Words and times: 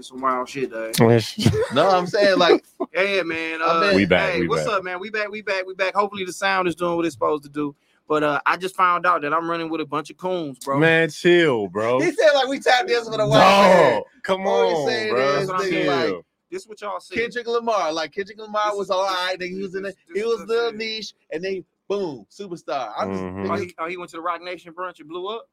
in 0.00 0.04
some 0.04 0.20
wild 0.22 0.48
shit, 0.48 0.70
though. 0.70 0.90
No, 1.74 1.88
I'm 1.90 2.06
saying 2.06 2.38
like 2.38 2.64
Yeah, 2.94 3.22
man. 3.22 3.60
Uh, 3.62 3.80
mean- 3.80 3.96
We 3.96 4.06
back, 4.06 4.32
Hey, 4.32 4.40
we 4.40 4.48
what's 4.48 4.64
back. 4.64 4.72
up, 4.74 4.84
man? 4.84 4.98
We 4.98 5.10
back. 5.10 5.30
We 5.30 5.42
back. 5.42 5.66
We 5.66 5.74
back. 5.74 5.94
Hopefully 5.94 6.24
the 6.24 6.32
sound 6.32 6.68
is 6.68 6.74
doing 6.74 6.96
what 6.96 7.04
it's 7.04 7.14
supposed 7.14 7.42
to 7.44 7.48
do. 7.50 7.76
But 8.08 8.24
uh, 8.24 8.40
I 8.46 8.56
just 8.56 8.74
found 8.76 9.06
out 9.06 9.22
that 9.22 9.32
I'm 9.32 9.48
running 9.48 9.68
with 9.70 9.80
a 9.80 9.84
bunch 9.86 10.10
of 10.10 10.16
coons, 10.16 10.58
bro. 10.58 10.78
Man, 10.78 11.10
chill, 11.10 11.68
bro. 11.68 12.00
he 12.00 12.10
said 12.10 12.30
like 12.34 12.48
we 12.48 12.58
tapped 12.58 12.88
this 12.88 13.08
with 13.08 13.20
a 13.20 13.26
white 13.26 13.38
man. 13.38 13.92
No, 13.92 14.04
come 14.24 14.46
All 14.46 14.68
he 14.68 14.74
on, 14.74 14.88
saying 14.88 15.10
bro. 15.14 15.36
is, 15.60 15.70
Chill. 15.70 15.86
like, 16.16 16.24
This 16.50 16.66
what 16.66 16.80
y'all 16.80 16.98
see. 16.98 17.14
Kendrick 17.14 17.46
Lamar, 17.46 17.92
like 17.92 18.12
Kendrick 18.12 18.38
Lamar 18.40 18.70
This 18.70 18.78
was 18.78 18.86
is- 18.86 18.90
all 18.90 19.04
right. 19.04 19.36
Nigga, 19.38 19.50
he 19.50 19.62
was 19.62 19.74
in 19.76 19.84
it. 19.84 19.94
He 20.12 20.22
was 20.24 20.40
what 20.40 20.48
little 20.48 20.72
niche, 20.72 21.12
and 21.30 21.44
then 21.44 21.64
boom, 21.88 22.26
superstar. 22.30 22.92
I'm 22.98 23.12
just, 23.12 23.22
Mhm. 23.22 23.50
Oh, 23.50 23.54
he, 23.56 23.74
oh, 23.78 23.86
he 23.88 23.96
went 23.96 24.10
to 24.10 24.16
the 24.16 24.22
Roc 24.22 24.42
Nation 24.42 24.72
brunch 24.72 24.98
and 24.98 25.08
blew 25.08 25.28
up. 25.28 25.48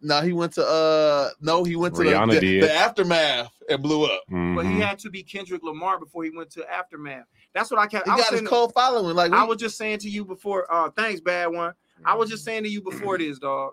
No, 0.00 0.20
he 0.20 0.32
went 0.32 0.52
to 0.54 0.64
uh, 0.66 1.30
no, 1.40 1.64
he 1.64 1.76
went 1.76 1.94
to 1.96 2.02
the, 2.04 2.10
Rihanna 2.10 2.34
the, 2.34 2.40
did. 2.40 2.62
the 2.62 2.72
aftermath 2.72 3.50
and 3.68 3.82
blew 3.82 4.04
up. 4.04 4.22
But 4.28 4.34
Mhm. 4.36 4.74
he 4.74 4.80
had 4.80 4.98
to 5.00 5.10
be 5.10 5.22
Kendrick 5.22 5.62
Lamar 5.62 5.98
before 5.98 6.24
he 6.24 6.30
went 6.30 6.50
to 6.52 6.64
Aftermath. 6.70 7.24
That's 7.54 7.70
what 7.70 7.80
I 7.80 7.86
kept. 7.86 8.06
He 8.06 8.12
I 8.12 8.16
was, 8.16 8.24
got 8.30 8.38
his 8.38 8.48
cold 8.48 8.72
following. 8.72 9.14
Like 9.16 9.32
I 9.32 9.42
we- 9.42 9.48
was 9.48 9.58
just 9.58 9.76
saying 9.76 9.98
to 10.00 10.08
you 10.08 10.24
before. 10.24 10.72
Uh, 10.72 10.90
thanks, 10.90 11.20
bad 11.20 11.46
one. 11.48 11.72
I 12.04 12.14
was 12.14 12.30
just 12.30 12.44
saying 12.44 12.62
to 12.64 12.68
you 12.68 12.80
before 12.80 13.18
this, 13.18 13.38
dog. 13.38 13.72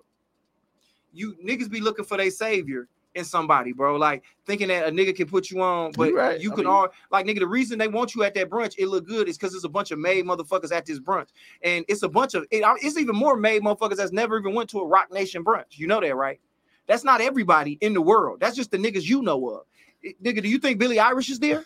You 1.13 1.35
niggas 1.45 1.69
be 1.69 1.79
looking 1.79 2.05
for 2.05 2.17
their 2.17 2.31
savior 2.31 2.87
in 3.15 3.23
somebody, 3.25 3.71
bro. 3.71 3.95
Like 3.95 4.23
thinking 4.45 4.67
that 4.67 4.87
a 4.87 4.91
nigga 4.91 5.15
can 5.15 5.27
put 5.27 5.49
you 5.49 5.61
on, 5.61 5.91
but 5.93 6.09
You 6.09 6.17
right. 6.17 6.39
you 6.39 6.51
I 6.51 6.55
can 6.55 6.65
mean- 6.65 6.73
all 6.73 6.89
like 7.11 7.25
nigga. 7.25 7.39
The 7.39 7.47
reason 7.47 7.79
they 7.79 7.87
want 7.87 8.13
you 8.13 8.23
at 8.23 8.33
that 8.35 8.49
brunch, 8.49 8.75
it 8.77 8.87
look 8.87 9.07
good, 9.07 9.27
is 9.27 9.37
because 9.37 9.51
there's 9.53 9.63
a 9.63 9.69
bunch 9.69 9.91
of 9.91 9.99
made 9.99 10.25
motherfuckers 10.25 10.71
at 10.71 10.85
this 10.85 10.99
brunch, 10.99 11.29
and 11.63 11.83
it's 11.87 12.03
a 12.03 12.09
bunch 12.09 12.33
of 12.35 12.43
it, 12.51 12.63
it's 12.83 12.97
even 12.97 13.15
more 13.15 13.35
made 13.37 13.63
motherfuckers 13.63 13.97
that's 13.97 14.11
never 14.11 14.37
even 14.37 14.53
went 14.53 14.69
to 14.71 14.79
a 14.79 14.87
Roc 14.87 15.11
Nation 15.11 15.43
brunch. 15.43 15.77
You 15.77 15.87
know 15.87 15.99
that, 16.01 16.15
right? 16.15 16.39
That's 16.87 17.03
not 17.03 17.19
everybody 17.21 17.77
in 17.81 17.93
the 17.93 18.01
world. 18.01 18.39
That's 18.39 18.55
just 18.55 18.69
the 18.71 18.77
niggas 18.77 19.03
you 19.05 19.21
know 19.23 19.49
of. 19.49 19.61
It- 20.03 20.21
nigga, 20.21 20.41
do 20.43 20.49
you 20.49 20.59
think 20.59 20.77
Billie 20.77 20.97
Eilish 20.97 21.29
is 21.31 21.39
there? 21.39 21.65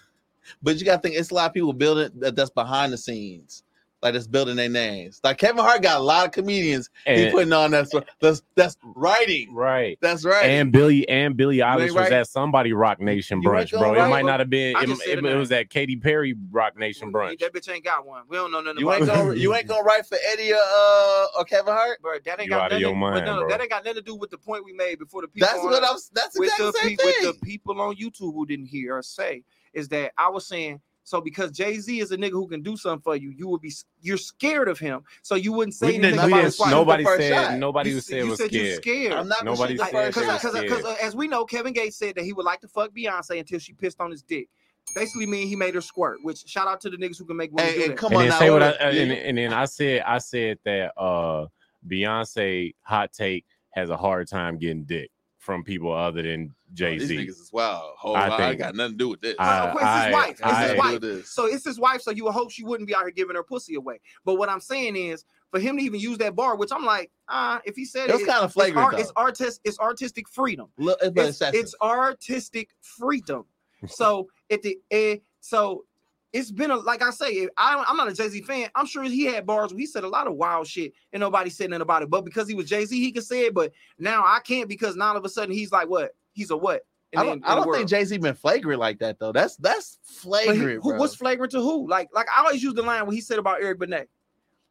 But 0.63 0.77
you 0.79 0.85
gotta 0.85 1.01
think 1.01 1.15
it's 1.15 1.31
a 1.31 1.33
lot 1.33 1.47
of 1.47 1.53
people 1.53 1.73
building 1.73 2.09
that 2.19 2.35
that's 2.35 2.49
behind 2.49 2.93
the 2.93 2.97
scenes, 2.97 3.63
like 4.01 4.13
that's 4.13 4.27
building 4.27 4.55
their 4.55 4.69
names. 4.69 5.19
Like 5.23 5.37
Kevin 5.37 5.63
Hart 5.63 5.81
got 5.81 5.97
a 5.99 6.03
lot 6.03 6.25
of 6.25 6.31
comedians 6.31 6.89
he 7.05 7.29
putting 7.31 7.51
on 7.53 7.71
that's 7.71 7.93
that's 8.21 8.41
that's 8.55 8.77
writing. 8.95 9.53
right. 9.53 9.97
That's 10.01 10.23
right. 10.23 10.45
And 10.45 10.71
Billie 10.71 11.07
and 11.09 11.35
Billie 11.35 11.57
Eilish 11.57 11.81
ain't 11.87 11.93
was 11.93 12.03
right. 12.03 12.11
at 12.13 12.27
somebody 12.27 12.71
Roc 12.73 12.99
Nation 13.01 13.41
You 13.41 13.49
brunch, 13.49 13.71
gonna 13.71 13.91
bro. 13.93 14.05
It 14.05 14.09
might 14.09 14.21
bro. 14.21 14.31
not 14.31 14.39
have 14.39 14.49
been. 14.49 14.75
It, 14.77 14.89
it- 14.89 15.19
it 15.19 15.25
it 15.25 15.35
was 15.35 15.51
at 15.51 15.69
Katy 15.69 15.97
Perry 15.97 16.35
Roc 16.51 16.77
Nation 16.77 17.11
brunch. 17.11 17.39
That 17.39 17.53
bitch 17.53 17.69
ain't 17.73 17.83
got 17.83 18.05
one. 18.05 18.23
We 18.29 18.37
don't 18.37 18.51
know 18.51 18.61
nothing 18.61 18.79
you 18.79 18.91
ain't 18.91 19.05
gonna 19.05 19.35
you 19.35 19.53
ain't 19.55 19.67
gonna 19.67 19.83
write 19.83 20.05
for 20.05 20.17
Eddie 20.31 20.53
or, 20.53 20.57
uh, 20.57 21.25
or 21.37 21.43
Kevin 21.45 21.73
Hart. 21.73 22.01
bro. 22.01 22.13
That 22.23 22.39
ain't 22.39 22.45
You 22.47 22.51
got 22.51 22.61
outta 22.65 22.75
nothing. 22.75 22.81
your 22.87 22.95
mind, 22.95 23.25
no, 23.25 23.39
bro. 23.39 23.49
that 23.49 23.61
ain't 23.61 23.69
got 23.69 23.83
nothing 23.83 23.95
to 23.95 24.01
do 24.01 24.15
with 24.15 24.29
the 24.29 24.37
point 24.37 24.63
we 24.63 24.73
made 24.73 24.99
before 24.99 25.21
the 25.21 25.27
people. 25.27 25.47
That's 25.47 25.59
on 25.59 25.65
what 25.71 25.83
I'm. 25.83 25.97
That's 26.13 26.39
with 26.39 26.49
exactly 26.49 26.65
the 26.65 26.71
the 26.71 26.77
same 26.77 26.97
pe- 26.97 27.05
with 27.05 27.39
the 27.39 27.45
people 27.45 27.81
on 27.81 27.95
YouTube 27.95 28.33
who 28.33 28.45
didn't 28.45 28.67
hear 28.67 28.97
us 28.97 29.07
say 29.09 29.43
is 29.73 29.89
that 29.89 30.13
I 30.17 30.29
was 30.29 30.47
saying. 30.47 30.79
So 31.09 31.19
because 31.19 31.51
Jay 31.51 31.79
Z 31.79 31.99
is 31.99 32.11
a 32.11 32.17
nigga 32.17 32.33
who 32.33 32.47
can 32.47 32.61
do 32.61 32.77
something 32.77 33.01
for 33.01 33.15
you, 33.15 33.31
you 33.31 33.47
would 33.47 33.61
be 33.61 33.73
you're 33.99 34.15
scared 34.15 34.67
of 34.67 34.77
him. 34.77 35.01
So 35.23 35.33
you 35.33 35.51
wouldn't 35.51 35.73
say 35.73 35.87
We 35.87 35.93
anything 35.95 36.11
didn't, 36.17 36.27
about 36.31 36.43
his 36.43 36.59
wife. 36.59 36.69
nobody 36.69 37.03
Shoot 37.03 37.09
the 37.09 37.17
first 37.17 37.27
said 37.29 37.45
shot. 37.49 37.57
nobody 37.57 37.89
you, 37.89 37.95
was 37.95 38.05
said 38.05 38.17
you 38.23 38.29
was 38.29 38.37
said 38.39 38.51
you're 38.51 38.65
scared. 38.75 38.83
scared. 38.83 39.13
I'm 39.13 39.27
not 39.27 39.43
Nobody 39.43 39.75
gonna 39.75 39.89
shoot 39.89 39.95
said 39.95 40.05
the 40.05 40.11
she 40.21 40.25
first 40.27 40.53
shot. 40.53 40.61
Because 40.61 40.79
scared. 40.83 40.97
as 41.01 41.15
we 41.15 41.27
know, 41.27 41.45
Kevin 41.45 41.73
Gates 41.73 41.97
said 41.97 42.13
that 42.13 42.23
he 42.25 42.33
would 42.33 42.45
like 42.45 42.61
to 42.61 42.67
fuck 42.67 42.91
Beyonce 42.95 43.39
until 43.39 43.57
she 43.57 43.73
pissed 43.73 43.99
on 43.99 44.11
his 44.11 44.21
dick. 44.21 44.49
Basically, 44.95 45.25
mean 45.25 45.47
he 45.47 45.55
made 45.55 45.73
her 45.73 45.81
squirt. 45.81 46.19
Which 46.21 46.43
shout 46.45 46.67
out 46.67 46.79
to 46.81 46.91
the 46.91 46.97
niggas 46.97 47.17
who 47.17 47.25
can 47.25 47.37
make 47.37 47.51
women 47.51 47.65
Hey, 47.73 47.77
do 47.77 47.81
and 47.85 47.91
that. 47.93 47.97
come 47.97 48.11
and 48.11 48.17
on 48.17 48.21
then 48.25 48.29
now. 48.29 48.39
say 48.39 48.49
what 48.51 48.61
I, 48.61 48.67
uh, 48.67 48.69
up. 48.69 48.79
and, 48.81 49.11
and 49.11 49.37
then 49.39 49.51
I 49.51 49.65
said 49.65 50.03
I 50.05 50.19
said 50.19 50.59
that 50.65 50.93
uh 50.95 51.47
Beyonce 51.87 52.75
hot 52.81 53.11
take 53.13 53.45
has 53.71 53.89
a 53.89 53.97
hard 53.97 54.27
time 54.27 54.59
getting 54.59 54.83
dick 54.83 55.09
from 55.49 55.63
people 55.63 55.91
other 55.91 56.21
than 56.21 56.53
Jay 56.75 56.99
These 56.99 57.07
Z. 57.07 57.17
niggas 57.17 57.41
is 57.41 57.49
wild. 57.51 57.95
Hold 57.97 58.17
I 58.17 58.29
on, 58.29 58.39
I, 58.39 58.53
got 58.53 58.75
nothing 58.75 58.91
to 58.91 58.97
do 58.99 59.09
with 59.09 59.21
this. 59.21 59.35
I- 59.39 59.73
Well, 59.73 59.77
it's 59.79 60.05
his 60.05 60.13
wife. 60.13 60.29
It's 60.29 60.41
I- 60.43 60.67
his 60.67 60.77
wife. 60.77 61.01
this. 61.01 61.31
So 61.31 61.45
it's 61.47 61.65
his 61.65 61.79
wife. 61.79 62.01
So 62.03 62.11
you 62.11 62.25
would 62.25 62.33
hope 62.33 62.51
she 62.51 62.63
wouldn't 62.63 62.87
be 62.87 62.93
out 62.93 63.01
here 63.01 63.09
giving 63.09 63.35
her 63.35 63.41
pussy 63.41 63.73
away. 63.73 63.99
But 64.25 64.35
what 64.35 64.47
I'm 64.47 64.59
saying 64.59 64.95
is, 64.95 65.25
for 65.49 65.59
him 65.59 65.77
to 65.77 65.83
even 65.83 65.99
use 65.99 66.19
that 66.19 66.35
bar, 66.35 66.55
which 66.55 66.69
I'm 66.71 66.85
like, 66.85 67.09
ah, 67.29 67.59
if 67.65 67.75
he 67.75 67.83
said 67.83 68.11
It 68.11 68.13
was 68.13 68.21
it, 68.21 68.27
kind 68.27 68.43
of 68.43 68.53
it's, 68.55 68.77
art, 68.77 68.99
it's 68.99 69.11
artist, 69.15 69.59
it's 69.63 69.79
artistic 69.79 70.29
freedom. 70.29 70.67
Look, 70.77 70.99
it's, 71.01 71.41
It's, 71.41 71.55
it's 71.55 71.75
artistic 71.81 72.69
freedom. 72.81 73.45
So 73.87 74.27
at 74.51 74.61
the 74.61 74.77
eh, 74.91 75.17
so 75.39 75.85
it's 76.31 76.51
been 76.51 76.69
a 76.71 76.75
like 76.77 77.01
I 77.01 77.09
say, 77.09 77.47
I 77.57 77.83
I'm 77.87 77.97
not 77.97 78.07
a 78.07 78.13
Jay 78.13 78.27
Z 78.29 78.41
fan. 78.43 78.69
I'm 78.75 78.85
sure 78.85 79.03
he 79.03 79.25
had 79.25 79.45
bars 79.45 79.71
where 79.71 79.79
he 79.79 79.85
said 79.87 80.03
a 80.03 80.07
lot 80.07 80.27
of 80.27 80.35
wild 80.35 80.67
shit 80.67 80.93
and 81.13 81.21
nobody 81.21 81.49
said 81.49 81.69
nothing 81.71 81.81
about 81.81 82.03
it. 82.03 82.09
But 82.09 82.23
because 82.25 82.47
he 82.47 82.53
was 82.55 82.67
Jay 82.69 82.85
Z, 82.85 82.95
he 82.99 83.11
could 83.11 83.23
say 83.23 83.45
it. 83.45 83.53
But 83.53 83.71
now 83.97 84.23
I 84.23 84.39
can't 84.45 84.69
because 84.69 84.95
now 84.95 85.09
all 85.09 85.17
of 85.17 85.25
a 85.25 85.29
sudden 85.29 85.53
he's 85.55 85.71
like 85.71 85.89
what? 85.89 86.15
He's 86.33 86.51
a 86.51 86.57
what? 86.57 86.85
in 87.11 87.19
I 87.19 87.23
don't, 87.23 87.37
in 87.37 87.43
I 87.45 87.55
don't 87.55 87.65
world. 87.65 87.77
think 87.77 87.89
Jay 87.89 88.05
Z 88.05 88.17
been 88.19 88.35
flagrant 88.35 88.79
like 88.79 88.99
that 88.99 89.17
though. 89.17 89.31
That's 89.31 89.55
that's 89.55 89.97
But 90.23 90.41
he- 90.41 90.45
flagrant. 90.45 90.83
who, 90.83 90.89
bro. 90.91 90.99
what's 90.99 91.15
flagrant 91.15 91.51
to 91.53 91.61
who? 91.61 91.87
Like, 91.89 92.09
like 92.13 92.27
I 92.35 92.41
always 92.41 92.61
use 92.61 92.75
the 92.75 92.83
line 92.83 93.05
what 93.07 93.15
he 93.15 93.21
said 93.21 93.39
about 93.39 93.63
Eric 93.63 93.79
Benet. 93.79 94.05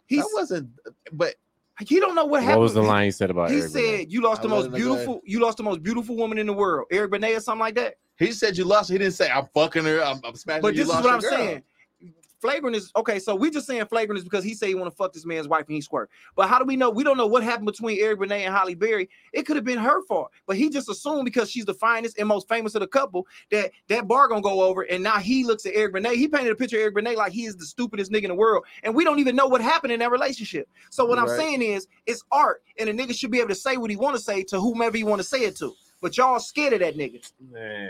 He 0.07 0.23
wasn't. 0.33 0.71
But 1.13 1.35
he 1.81 1.99
don't 2.01 2.15
know 2.15 2.23
what 2.25 2.31
What 2.31 2.43
happened. 2.43 2.59
What 2.59 2.63
was 2.63 2.75
the 2.75 2.83
line 2.83 3.05
he 3.07 3.11
said 3.11 3.31
about 3.31 3.51
He 3.51 3.59
Eric 3.61 3.73
Benet? 3.73 3.99
said 3.99 4.13
you 4.13 4.21
lost 4.23 4.41
I 4.41 4.43
the 4.45 4.49
most 4.49 4.67
him 4.67 4.71
go 4.71 4.77
ahead. 4.77 4.87
beautiful. 4.89 5.21
You 5.25 5.41
lost 5.41 5.57
the 5.57 5.63
most 5.65 5.83
beautiful 5.83 6.17
woman 6.17 6.39
in 6.39 6.47
the 6.47 6.53
world, 6.53 6.87
Eric 6.93 7.11
Benet 7.11 7.35
or 7.35 7.41
something 7.41 7.61
like 7.61 7.75
that. 7.75 7.95
He 8.19 8.33
said 8.33 8.57
you 8.57 8.65
lost. 8.65 8.91
He 8.91 8.99
didn't 8.99 9.15
say 9.15 9.31
I'm 9.31 9.47
fucking 9.55 9.85
her. 9.85 10.03
I'm, 10.03 10.21
I'm 10.25 10.35
smashing. 10.35 10.63
But 10.63 10.75
you 10.75 10.85
this 10.85 10.95
is 10.95 11.03
what 11.03 11.13
I'm 11.13 11.21
girl." 11.21 11.31
saying. 11.31 11.63
Flagrant 12.41 12.77
is 12.77 12.93
okay. 12.95 13.19
So 13.19 13.35
we 13.35 13.51
just 13.51 13.67
saying 13.67 13.85
flagrant 13.87 14.17
is 14.19 14.23
because 14.23 14.45
he 14.45 14.55
said 14.55 14.69
he 14.69 14.77
want 14.77 14.91
to 14.93 14.97
fuck 14.97 15.13
this 15.13 15.27
man's 15.27 15.49
wife 15.49 15.65
and 15.67 15.75
he 15.75 15.81
squirt. 15.81 16.09
But 16.37 16.49
how 16.49 16.61
do 16.61 16.65
we 16.65 16.77
know? 16.77 16.89
We 16.89 17.03
don't 17.03 17.17
know 17.17 17.27
what 17.27 17.43
happened 17.43 17.67
between 17.67 17.99
Eric 18.01 18.21
Benet 18.21 18.45
and 18.45 18.55
Halle 18.55 18.75
Berry. 18.75 19.09
It 19.33 19.43
could 19.43 19.57
have 19.57 19.65
been 19.65 19.79
her 19.79 20.05
fault, 20.05 20.31
but 20.47 20.57
he 20.57 20.71
just 20.71 20.89
assumed 20.89 21.25
because 21.25 21.51
she's 21.51 21.65
the 21.65 21.75
finest 21.75 22.17
and 22.17 22.29
most 22.29 22.49
famous 22.49 22.77
of 22.77 22.81
the 22.81 22.87
couple 22.87 23.27
that 23.51 23.73
that 23.89 24.07
bar 24.07 24.29
gonna 24.29 24.41
go 24.41 24.63
over. 24.63 24.83
And 24.83 25.03
now 25.03 25.19
he 25.19 25.43
looks 25.43 25.67
at 25.67 25.73
Eric 25.75 25.95
Benet. 25.95 26.15
He 26.15 26.29
painted 26.29 26.53
a 26.53 26.55
picture 26.55 26.77
of 26.77 26.83
Eric 26.83 26.95
Benet 26.95 27.17
like 27.17 27.33
he 27.33 27.45
is 27.45 27.57
the 27.57 27.67
stupidest 27.67 28.13
nigga 28.13 28.25
in 28.25 28.29
the 28.29 28.37
world, 28.37 28.65
and 28.85 28.95
we 28.95 29.03
don't 29.03 29.19
even 29.19 29.35
know 29.35 29.49
what 29.49 29.61
happened 29.61 29.93
in 29.93 29.99
that 29.99 30.13
relationship. 30.13 30.69
So 30.91 31.05
what 31.05 31.19
I'm 31.19 31.29
saying 31.29 31.63
is, 31.63 31.89
it's 32.07 32.23
art, 32.31 32.63
and 32.79 32.89
a 32.89 32.93
nigga 32.95 33.17
should 33.17 33.33
be 33.33 33.39
able 33.39 33.49
to 33.49 33.57
say 33.57 33.79
what 33.79 33.91
he 33.91 33.97
want 33.97 34.15
to 34.17 34.23
say 34.23 34.45
to 34.45 34.61
whomever 34.61 34.97
he 34.97 35.03
want 35.03 35.19
to 35.19 35.27
say 35.27 35.41
it 35.41 35.57
to. 35.57 35.75
But 36.01 36.17
y'all 36.17 36.39
scared 36.39 36.75
of 36.75 36.81
that 36.81 36.97
nigga. 36.97 37.31
Yeah. 37.53 37.89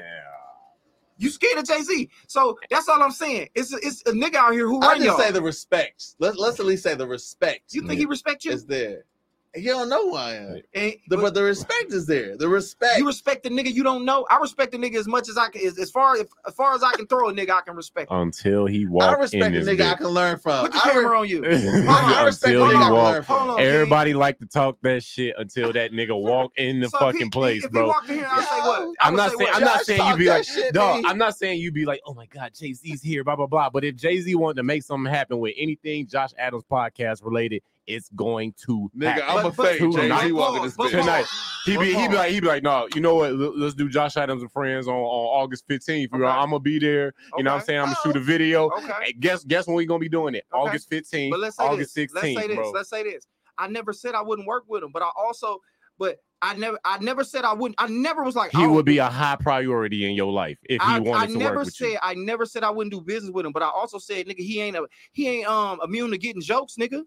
You 1.19 1.31
scared 1.31 1.59
of 1.59 1.65
Jay 1.67 1.83
Z. 1.83 2.09
So 2.29 2.57
that's 2.71 2.89
all 2.89 3.03
I'm 3.03 3.11
saying. 3.11 3.49
It's 3.55 3.73
a, 3.73 3.77
it's 3.79 4.03
a 4.03 4.13
nigga 4.13 4.37
out 4.37 4.53
here 4.53 4.67
who 4.67 4.81
I 4.81 4.95
just 4.95 5.07
y'all. 5.07 5.19
say 5.19 5.33
the 5.33 5.43
respect. 5.43 6.15
Let's 6.21 6.39
let's 6.39 6.61
at 6.61 6.67
least 6.67 6.85
say 6.85 6.95
the 6.95 7.07
respect. 7.07 7.75
you 7.75 7.87
think 7.87 7.99
he 7.99 8.07
respect 8.07 8.45
you? 8.45 8.53
is 8.53 8.65
there? 8.65 9.05
He 9.55 9.63
don't 9.65 9.89
know 9.89 10.11
who 10.11 10.15
I 10.17 10.35
am. 10.35 10.61
And, 10.75 10.93
The, 11.09 11.17
but 11.17 11.21
but 11.23 11.35
the 11.35 11.43
respect 11.43 11.91
is 11.93 12.05
there. 12.07 12.37
The 12.37 12.49
respect. 12.49 12.99
you 12.99 13.07
respect 13.07 13.43
the 13.45 13.49
nigga 13.49 13.73
you 13.73 13.83
don't 13.83 14.05
know. 14.05 14.27
I 14.31 14.37
respect 14.39 14.73
the 14.73 14.79
nigga 14.79 14.97
as 14.97 15.09
much 15.09 15.29
as 15.29 15.39
I 15.39 15.49
can. 15.49 15.67
As, 15.67 15.79
as 15.79 15.91
far 15.91 16.15
as, 16.17 16.27
as 16.47 16.55
far 16.55 16.75
as 16.75 16.83
I 16.83 16.93
can 16.93 17.07
throw 17.07 17.31
a 17.31 17.33
nigga, 17.33 17.51
I 17.51 17.63
can 17.63 17.75
respect. 17.75 18.11
him. 18.11 18.19
Until 18.19 18.67
he 18.67 18.85
walks. 18.85 19.07
I 19.07 19.13
respect 19.15 19.45
in 19.47 19.53
the 19.55 19.61
this 19.61 19.69
nigga 19.81 19.91
I 19.93 19.95
can 19.95 20.09
learn 20.09 20.39
from. 20.39 20.67
Put 20.67 20.73
the 20.73 20.79
I, 20.79 20.91
camera 20.91 21.11
re- 21.11 21.17
on 21.19 21.29
you. 21.29 21.45
I 21.89 22.25
respect 22.25 22.53
the 22.55 22.63
until 22.63 22.67
nigga 22.67 22.71
he 22.71 22.77
I 22.77 22.83
can 22.83 22.93
learn 22.93 22.93
walked. 22.93 23.27
from. 23.27 23.39
Hold 23.39 23.51
on. 23.53 23.61
Everybody 23.67 24.15
like 24.15 24.39
to 24.41 24.47
talk 24.47 24.77
that 24.83 25.03
shit 25.03 25.35
until 25.39 25.73
that 25.73 25.93
nigga 25.93 26.21
walk 26.21 26.53
in 26.59 26.81
the 26.81 26.89
So 26.91 26.99
fucking 26.99 27.21
he- 27.23 27.31
place, 27.31 27.65
if 27.65 27.71
bro. 27.73 27.85
He 27.85 27.89
walked 27.89 28.11
in 28.11 28.17
here, 28.17 28.29
I 28.31 28.45
say 28.45 28.59
what? 28.61 28.89
I 29.01 29.09
I'm 29.09 29.17
not 29.17 29.31
say 29.31 29.37
saying 29.39 29.49
what? 29.51 29.57
I'm 29.57 29.65
not 29.65 29.81
saying 29.87 29.99
you 30.01 30.05
talk 30.11 30.19
be 30.19 30.29
like, 30.29 30.45
shit, 30.45 30.75
dog. 30.75 31.03
B. 31.03 31.09
I'm 31.09 31.19
not 31.19 31.37
saying 31.39 31.61
you 31.61 31.73
be 31.73 31.87
like, 31.87 32.01
oh 32.07 32.13
my 32.13 32.27
god, 32.27 32.53
Jay 32.55 32.75
Z's 32.75 33.03
here, 33.03 33.25
blah 33.25 33.35
blah 33.37 33.47
blah. 33.47 33.71
But 33.71 33.83
if 33.85 33.97
Jay 33.97 34.21
Z 34.21 34.35
wanted 34.35 34.57
to 34.57 34.63
make 34.63 34.83
something 34.83 35.11
happen 35.11 35.39
with 35.39 35.55
anything 35.57 36.07
Josh 36.07 36.31
Adams 36.39 36.65
podcast 36.71 37.25
related, 37.25 37.63
it's 37.89 38.09
going 38.11 38.55
to 38.67 38.91
Nigga, 38.97 39.07
happen. 39.07 39.25
I'm 39.29 39.39
a 39.39 39.43
But- 39.51 39.57
but- 39.57 39.67
fake. 39.67 39.81
Jay 39.93 40.27
Z 40.27 40.33
walking 40.33 40.63
this 40.63 40.75
but- 40.77 40.89
bitch. 40.93 41.01
Tonight. 41.01 41.27
He 41.65 41.77
be, 41.77 41.93
he 41.95 42.09
be 42.09 42.15
like, 42.15 42.31
he 42.31 42.41
be 42.41 42.47
like, 42.47 42.63
no, 42.63 42.89
you 42.95 43.01
know 43.01 43.15
what? 43.17 43.35
Let's 43.35 43.75
do 43.75 43.89
Josh 43.91 44.17
Adams 44.17 44.43
and 44.43 44.51
Friends 44.51 44.89
on, 44.89 44.95
on 44.95 45.01
August 45.43 45.69
15th. 45.69 46.13
Okay. 46.15 46.25
I'm 46.25 46.49
gonna 46.51 46.61
be 46.61 46.79
there. 46.79 47.13
You 47.37 47.43
know 47.45 47.53
what 47.53 47.61
I'm 47.61 47.65
saying? 47.67 47.81
I'm 47.81 47.87
gonna 47.87 47.97
shoot 48.05 48.17
a 48.17 48.21
video. 48.21 48.71
Okay. 48.71 48.93
Hey, 49.03 49.13
guess 49.13 49.45
guess 49.45 49.67
when 49.67 49.77
we 49.77 49.85
gonna 49.85 49.99
be 49.99 50.09
doing 50.09 50.35
it? 50.35 50.45
Okay. 50.55 50.61
August 50.69 50.91
15th, 50.91 51.31
But 51.31 51.41
let's 51.41 51.57
say 51.57 51.65
August 51.65 51.95
this. 51.95 52.13
16th, 52.13 52.15
let's 52.15 52.41
say 52.41 52.47
this. 52.47 52.57
bro. 52.57 52.71
Let's 52.71 52.89
say 52.91 53.03
this. 53.03 53.27
I 53.59 53.67
never 53.67 53.93
said 53.93 54.15
I 54.15 54.23
wouldn't 54.23 54.49
work 54.49 54.65
with 54.69 54.83
him, 54.83 54.93
but 54.93 55.03
I 55.03 55.11
also, 55.17 55.59
but 55.99 56.19
I 56.41 56.55
never, 56.55 56.79
I 56.85 56.99
never 57.01 57.25
said 57.25 57.45
I 57.45 57.53
wouldn't. 57.53 57.75
I 57.79 57.89
never 57.89 58.23
was 58.23 58.37
like 58.37 58.53
he 58.53 58.67
would 58.67 58.87
be 58.87 58.99
a 58.99 59.07
high 59.09 59.37
priority 59.37 60.09
in 60.09 60.13
your 60.15 60.33
life 60.33 60.57
if 60.63 60.81
he 60.81 60.89
I, 60.89 61.01
wanted 61.01 61.23
I 61.23 61.27
to 61.27 61.37
never 61.39 61.57
work 61.57 61.65
with 61.67 61.75
said 61.75 61.87
you. 61.89 61.99
I 62.01 62.15
never 62.15 62.47
said 62.47 62.63
I 62.63 62.71
wouldn't 62.71 62.93
do 62.93 63.01
business 63.01 63.33
with 63.33 63.45
him, 63.45 63.53
but 63.53 63.63
I 63.63 63.69
also 63.69 63.99
said, 63.99 64.27
nigga, 64.27 64.39
he 64.39 64.61
ain't 64.61 64.77
a 64.77 64.87
he 65.13 65.29
ain't 65.29 65.49
um 65.49 65.81
immune 65.85 66.13
to 66.13 66.19
getting 66.19 66.41
jokes, 66.41 66.77
nigga. 66.81 67.03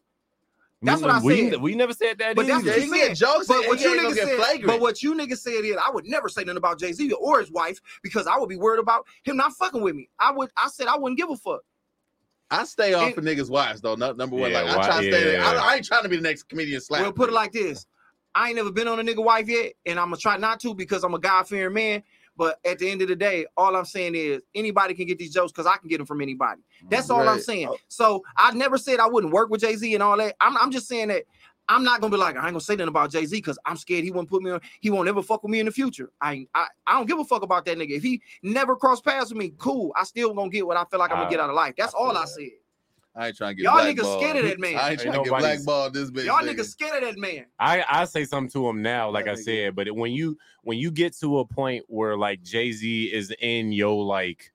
That's 0.83 1.01
what 1.01 1.11
I 1.11 1.19
we, 1.21 1.51
said. 1.51 1.61
We 1.61 1.75
never 1.75 1.93
said 1.93 2.17
that. 2.17 2.35
But 2.35 2.47
that's 2.47 2.65
what 2.65 2.75
He 2.75 2.85
he 2.85 2.89
get 2.89 3.17
said. 3.17 3.27
jokes, 3.27 3.47
But 3.47 3.67
what 3.67 3.79
you 3.81 3.89
niggas 3.99 4.15
said, 4.15 4.35
flagrant. 4.37 4.65
but 4.65 4.79
what 4.81 5.03
you 5.03 5.13
niggas 5.13 5.37
said 5.37 5.63
is, 5.63 5.75
I 5.77 5.91
would 5.91 6.07
never 6.07 6.27
say 6.27 6.41
nothing 6.43 6.57
about 6.57 6.79
Jay 6.79 6.91
Z 6.91 7.11
or 7.13 7.39
his 7.39 7.51
wife 7.51 7.79
because 8.01 8.25
I 8.25 8.37
would 8.37 8.49
be 8.49 8.55
worried 8.57 8.79
about 8.79 9.05
him 9.23 9.37
not 9.37 9.53
fucking 9.53 9.81
with 9.81 9.95
me. 9.95 10.09
I 10.19 10.31
would, 10.31 10.49
I 10.57 10.69
said 10.69 10.87
I 10.87 10.97
wouldn't 10.97 11.19
give 11.19 11.29
a 11.29 11.35
fuck. 11.37 11.61
I 12.49 12.65
stay 12.65 12.93
off 12.95 13.09
It- 13.09 13.15
for 13.15 13.21
niggas' 13.21 13.49
wives 13.49 13.79
though. 13.81 13.95
No, 13.95 14.11
number 14.13 14.35
one, 14.35 14.51
Yeah, 14.51 14.61
like 14.61 14.71
I 14.73 14.77
why- 14.77 14.87
to 14.87 14.93
stay 14.93 15.09
there. 15.11 15.33
yeah. 15.33 15.49
I, 15.49 15.71
I 15.71 15.75
ain't 15.75 15.85
trying 15.85 16.03
to 16.03 16.09
be 16.09 16.15
the 16.17 16.23
next 16.23 16.43
comedian 16.49 16.81
slap. 16.81 17.01
Well, 17.03 17.13
put 17.13 17.29
it 17.29 17.33
like 17.33 17.51
this: 17.51 17.85
I 18.33 18.47
ain't 18.47 18.55
never 18.55 18.71
been 18.71 18.87
on 18.87 18.99
a 18.99 19.03
nigga 19.03 19.23
wife 19.23 19.47
yet, 19.47 19.73
and 19.85 19.99
I'm 19.99 20.07
gonna 20.07 20.17
try 20.17 20.37
not 20.37 20.59
to 20.61 20.73
because 20.73 21.03
I'm 21.03 21.13
a 21.13 21.19
God 21.19 21.47
fearing 21.47 21.73
man. 21.75 22.03
But 22.37 22.59
at 22.65 22.79
the 22.79 22.89
end 22.89 23.01
of 23.01 23.07
the 23.07 23.15
day, 23.15 23.45
all 23.57 23.75
I'm 23.75 23.85
saying 23.85 24.15
is 24.15 24.41
anybody 24.55 24.93
can 24.93 25.05
get 25.05 25.19
these 25.19 25.33
jokes 25.33 25.51
because 25.51 25.67
I 25.67 25.77
can 25.77 25.89
get 25.89 25.97
them 25.97 26.07
from 26.07 26.21
anybody. 26.21 26.61
That's 26.89 27.09
all 27.09 27.27
I'm 27.27 27.39
saying. 27.39 27.67
Oh. 27.69 27.77
So 27.87 28.23
I 28.37 28.51
never 28.53 28.77
said 28.77 28.99
I 28.99 29.07
wouldn't 29.07 29.33
work 29.33 29.49
with 29.49 29.61
Jay 29.61 29.75
Z 29.75 29.93
and 29.93 30.01
all 30.01 30.17
that. 30.17 30.35
I'm, 30.39 30.57
I'm 30.57 30.71
just 30.71 30.87
saying 30.87 31.09
that 31.09 31.23
I'm 31.69 31.83
not 31.83 32.01
gonna 32.01 32.11
be 32.11 32.17
like 32.17 32.35
I 32.35 32.39
ain't 32.39 32.53
gonna 32.53 32.59
say 32.59 32.75
nothing 32.75 32.89
about 32.89 33.11
Jay 33.11 33.25
Z 33.25 33.37
because 33.37 33.57
I'm 33.65 33.77
scared 33.77 34.03
he 34.03 34.11
won't 34.11 34.29
put 34.29 34.41
me 34.41 34.51
on. 34.51 34.61
He 34.81 34.89
won't 34.89 35.07
ever 35.07 35.21
fuck 35.21 35.43
with 35.43 35.51
me 35.51 35.59
in 35.59 35.65
the 35.65 35.71
future. 35.71 36.11
I 36.19 36.47
I 36.53 36.67
I 36.85 36.93
don't 36.93 37.05
give 37.05 37.19
a 37.19 37.23
fuck 37.23 37.43
about 37.43 37.65
that 37.65 37.77
nigga. 37.77 37.91
If 37.91 38.03
he 38.03 38.21
never 38.43 38.75
cross 38.75 38.99
paths 38.99 39.29
with 39.29 39.37
me, 39.37 39.53
cool. 39.57 39.93
I 39.95 40.03
still 40.03 40.33
gonna 40.33 40.49
get 40.49 40.65
what 40.67 40.77
I 40.77 40.83
feel 40.85 40.99
like 40.99 41.11
I'm 41.11 41.17
gonna 41.17 41.29
get 41.29 41.39
out 41.39 41.49
of 41.49 41.55
life. 41.55 41.75
That's 41.77 41.93
all 41.93 42.17
I 42.17 42.25
said. 42.25 42.49
I 43.15 43.27
ain't 43.27 43.35
trying 43.37 43.55
to 43.57 43.61
get 43.61 43.63
Y'all 43.63 43.79
niggas 43.79 43.95
blackballed. 43.95 44.21
scared 44.21 44.37
of 44.37 44.43
that 44.45 44.59
man. 44.59 44.75
I 44.77 44.81
ain't 44.81 44.91
Ain't 44.91 45.01
trying 45.01 45.23
to 45.23 45.29
get 45.29 45.39
blackballed 45.39 45.93
this 45.93 46.11
bitch. 46.11 46.25
Y'all 46.25 46.37
nigga. 46.39 46.55
niggas 46.55 46.65
scared 46.69 47.03
of 47.03 47.09
that 47.09 47.19
man. 47.19 47.45
I 47.59 47.83
I 47.89 48.05
say 48.05 48.23
something 48.25 48.49
to 48.51 48.69
him 48.69 48.81
now, 48.81 49.09
like 49.09 49.27
I 49.27 49.33
nigga- 49.33 49.43
said, 49.43 49.75
but 49.75 49.91
when 49.93 50.11
you 50.13 50.37
when 50.63 50.77
you 50.77 50.91
get 50.91 51.17
to 51.19 51.39
a 51.39 51.45
point 51.45 51.83
where 51.87 52.15
like 52.17 52.41
Jay 52.41 52.71
Z 52.71 53.05
is 53.13 53.33
in 53.39 53.73
your 53.73 54.03
like 54.05 54.53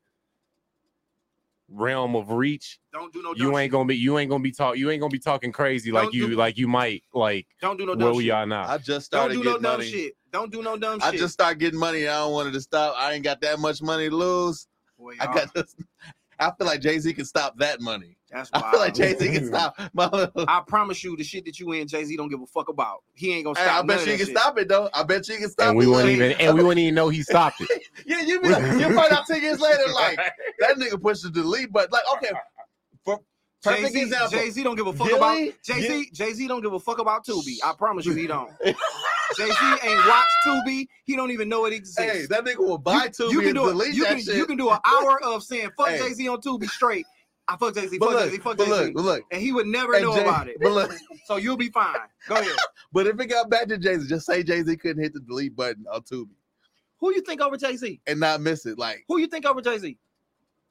realm 1.68 2.14
of 2.14 2.30
reach, 2.30 2.78
Don't 2.92 3.12
do 3.12 3.22
no. 3.22 3.34
Dumb 3.34 3.42
you 3.46 3.58
ain't 3.58 3.66
shit. 3.66 3.72
gonna 3.72 3.84
be 3.86 3.96
you 3.96 4.18
ain't 4.18 4.30
gonna 4.30 4.42
be 4.42 4.52
talk 4.52 4.76
you 4.78 4.90
ain't 4.90 5.00
gonna 5.00 5.10
be 5.10 5.18
talking 5.18 5.50
crazy 5.52 5.90
like 5.90 6.04
Don't 6.04 6.14
you 6.14 6.28
do- 6.28 6.36
like 6.36 6.56
you 6.56 6.68
might 6.68 7.02
like 7.12 7.46
Don't 7.60 7.76
do 7.76 7.84
no 7.86 7.92
where 7.92 7.98
dumb 8.08 8.16
we 8.16 8.24
shit. 8.24 8.32
are 8.32 8.46
now. 8.46 8.68
I 8.68 8.78
just 8.78 9.10
Don't 9.10 9.20
started 9.20 9.34
do 9.34 9.38
no 9.40 9.44
getting 9.50 9.62
dumb 9.62 9.78
money. 9.78 9.90
shit. 9.90 10.16
Don't 10.32 10.52
do 10.52 10.62
no 10.62 10.76
dumb 10.76 11.00
I 11.02 11.10
shit. 11.10 11.20
just 11.20 11.34
started 11.34 11.58
getting 11.58 11.78
money. 11.80 12.06
I 12.08 12.18
don't 12.20 12.32
want 12.32 12.48
it 12.48 12.52
to 12.52 12.60
stop. 12.60 12.94
I 12.96 13.12
ain't 13.12 13.24
got 13.24 13.40
that 13.40 13.58
much 13.58 13.82
money 13.82 14.08
to 14.08 14.14
lose. 14.16 14.66
Boy, 14.98 15.14
I 15.20 15.26
got 15.26 15.52
this. 15.54 15.74
I 16.38 16.52
feel 16.56 16.66
like 16.66 16.80
Jay 16.80 16.98
Z 16.98 17.12
can 17.14 17.24
stop 17.24 17.58
that 17.58 17.80
money. 17.80 18.15
That's 18.30 18.50
I 18.52 18.70
feel 18.70 18.80
like. 18.80 18.94
Jay 18.94 19.14
Z 19.16 19.28
can 19.32 19.46
stop. 19.46 19.78
I 20.48 20.62
promise 20.66 21.02
you, 21.04 21.16
the 21.16 21.22
shit 21.22 21.44
that 21.44 21.60
you 21.60 21.70
in 21.72 21.86
Jay 21.86 22.04
Z 22.04 22.16
don't 22.16 22.28
give 22.28 22.40
a 22.42 22.46
fuck 22.46 22.68
about. 22.68 23.04
He 23.14 23.32
ain't 23.32 23.44
gonna 23.44 23.54
stop. 23.54 23.66
Hey, 23.66 23.70
stop. 23.70 23.84
I 23.84 23.86
bet 23.86 24.00
you 24.00 24.04
that 24.06 24.16
can 24.18 24.26
shit. 24.26 24.36
stop 24.36 24.58
it 24.58 24.68
though. 24.68 24.90
I 24.92 25.02
bet 25.04 25.28
you 25.28 25.36
can 25.38 25.48
stop 25.48 25.68
and 25.68 25.78
we 25.78 25.84
it. 25.84 25.88
wouldn't 25.88 26.08
even 26.10 26.32
and 26.32 26.56
we 26.56 26.62
wouldn't 26.64 26.80
even 26.80 26.94
know 26.94 27.08
he 27.08 27.22
stopped 27.22 27.60
it. 27.60 27.82
Yeah, 28.06 28.20
you 28.22 28.40
be 28.40 28.48
like, 28.50 28.62
you 28.62 28.94
find 28.94 29.12
out 29.12 29.26
ten 29.26 29.42
years 29.42 29.58
later, 29.60 29.82
like 29.94 30.16
that 30.60 30.76
nigga 30.76 31.00
pushed 31.00 31.22
the 31.24 31.30
delete 31.30 31.72
button. 31.72 31.90
Like, 31.92 32.02
okay, 32.16 32.30
for 33.04 33.20
perfect 33.62 33.94
Jay-Z, 33.94 34.02
example. 34.02 34.38
Jay-Z 34.38 34.62
don't 34.62 34.76
give 34.76 34.86
a 34.86 34.92
fuck 34.92 35.08
Gilly- 35.08 35.18
about 35.48 35.54
Jay-Z. 35.64 36.10
Jay-Z 36.12 36.46
don't 36.46 36.62
give 36.62 36.72
a 36.72 36.78
fuck 36.78 36.98
about 37.00 37.26
Tubi. 37.26 37.56
I 37.64 37.72
promise 37.76 38.06
you, 38.06 38.14
he 38.14 38.26
don't. 38.28 38.50
Jay-Z 39.36 39.54
ain't 39.82 40.06
watched 40.08 40.26
Tubi. 40.46 40.86
He 41.04 41.16
don't 41.16 41.30
even 41.32 41.48
know 41.48 41.64
it 41.66 41.72
exists. 41.72 41.98
Hey, 42.00 42.26
that 42.26 42.44
nigga 42.44 42.58
will 42.58 42.78
buy 42.78 43.08
Tubi 43.08 43.32
you 43.32 43.38
can 43.40 43.48
and 43.48 43.56
do 43.56 43.66
delete 43.66 43.88
it. 43.88 43.94
You 43.96 44.04
that 44.04 44.10
can, 44.16 44.22
shit. 44.24 44.36
you 44.36 44.46
can 44.46 44.56
do 44.56 44.70
an 44.70 44.78
hour 44.84 45.20
of 45.24 45.42
saying 45.42 45.70
fuck 45.76 45.88
Hey. 45.88 45.98
Jay-Z 45.98 46.28
on 46.28 46.40
Tubi 46.40 46.66
straight. 46.68 47.06
I 47.48 47.56
fuck 47.56 47.74
Jay-Z, 47.74 47.98
fuck 47.98 48.10
Jay-Z, 48.18 48.38
fuck 48.38 48.58
Jay-Z. 48.58 48.70
look, 48.70 48.94
look. 48.94 49.22
and 49.30 49.40
he 49.40 49.52
would 49.52 49.66
never 49.68 50.00
know 50.00 50.14
Jay- 50.16 50.22
about 50.22 50.48
it. 50.48 50.56
But 50.60 50.72
look, 50.72 50.92
So 51.26 51.36
you'll 51.36 51.56
be 51.56 51.68
fine. 51.70 51.94
Go 52.28 52.34
ahead. 52.34 52.50
but 52.92 53.06
if 53.06 53.20
it 53.20 53.26
got 53.26 53.48
back 53.48 53.68
to 53.68 53.78
Jay 53.78 53.96
Z, 53.98 54.08
just 54.08 54.26
say 54.26 54.42
Jay 54.42 54.62
Z 54.62 54.76
couldn't 54.78 55.02
hit 55.02 55.12
the 55.14 55.20
delete 55.20 55.54
button 55.54 55.84
on 55.92 56.02
Tubi 56.02 56.30
Who 56.98 57.12
you 57.14 57.20
think 57.22 57.40
over 57.40 57.56
Jay-Z? 57.56 58.00
and 58.06 58.18
not 58.20 58.40
miss 58.40 58.66
it. 58.66 58.78
Like 58.78 59.04
Who 59.08 59.18
you 59.18 59.26
think 59.28 59.46
over 59.46 59.60
Jay-Z? 59.60 59.96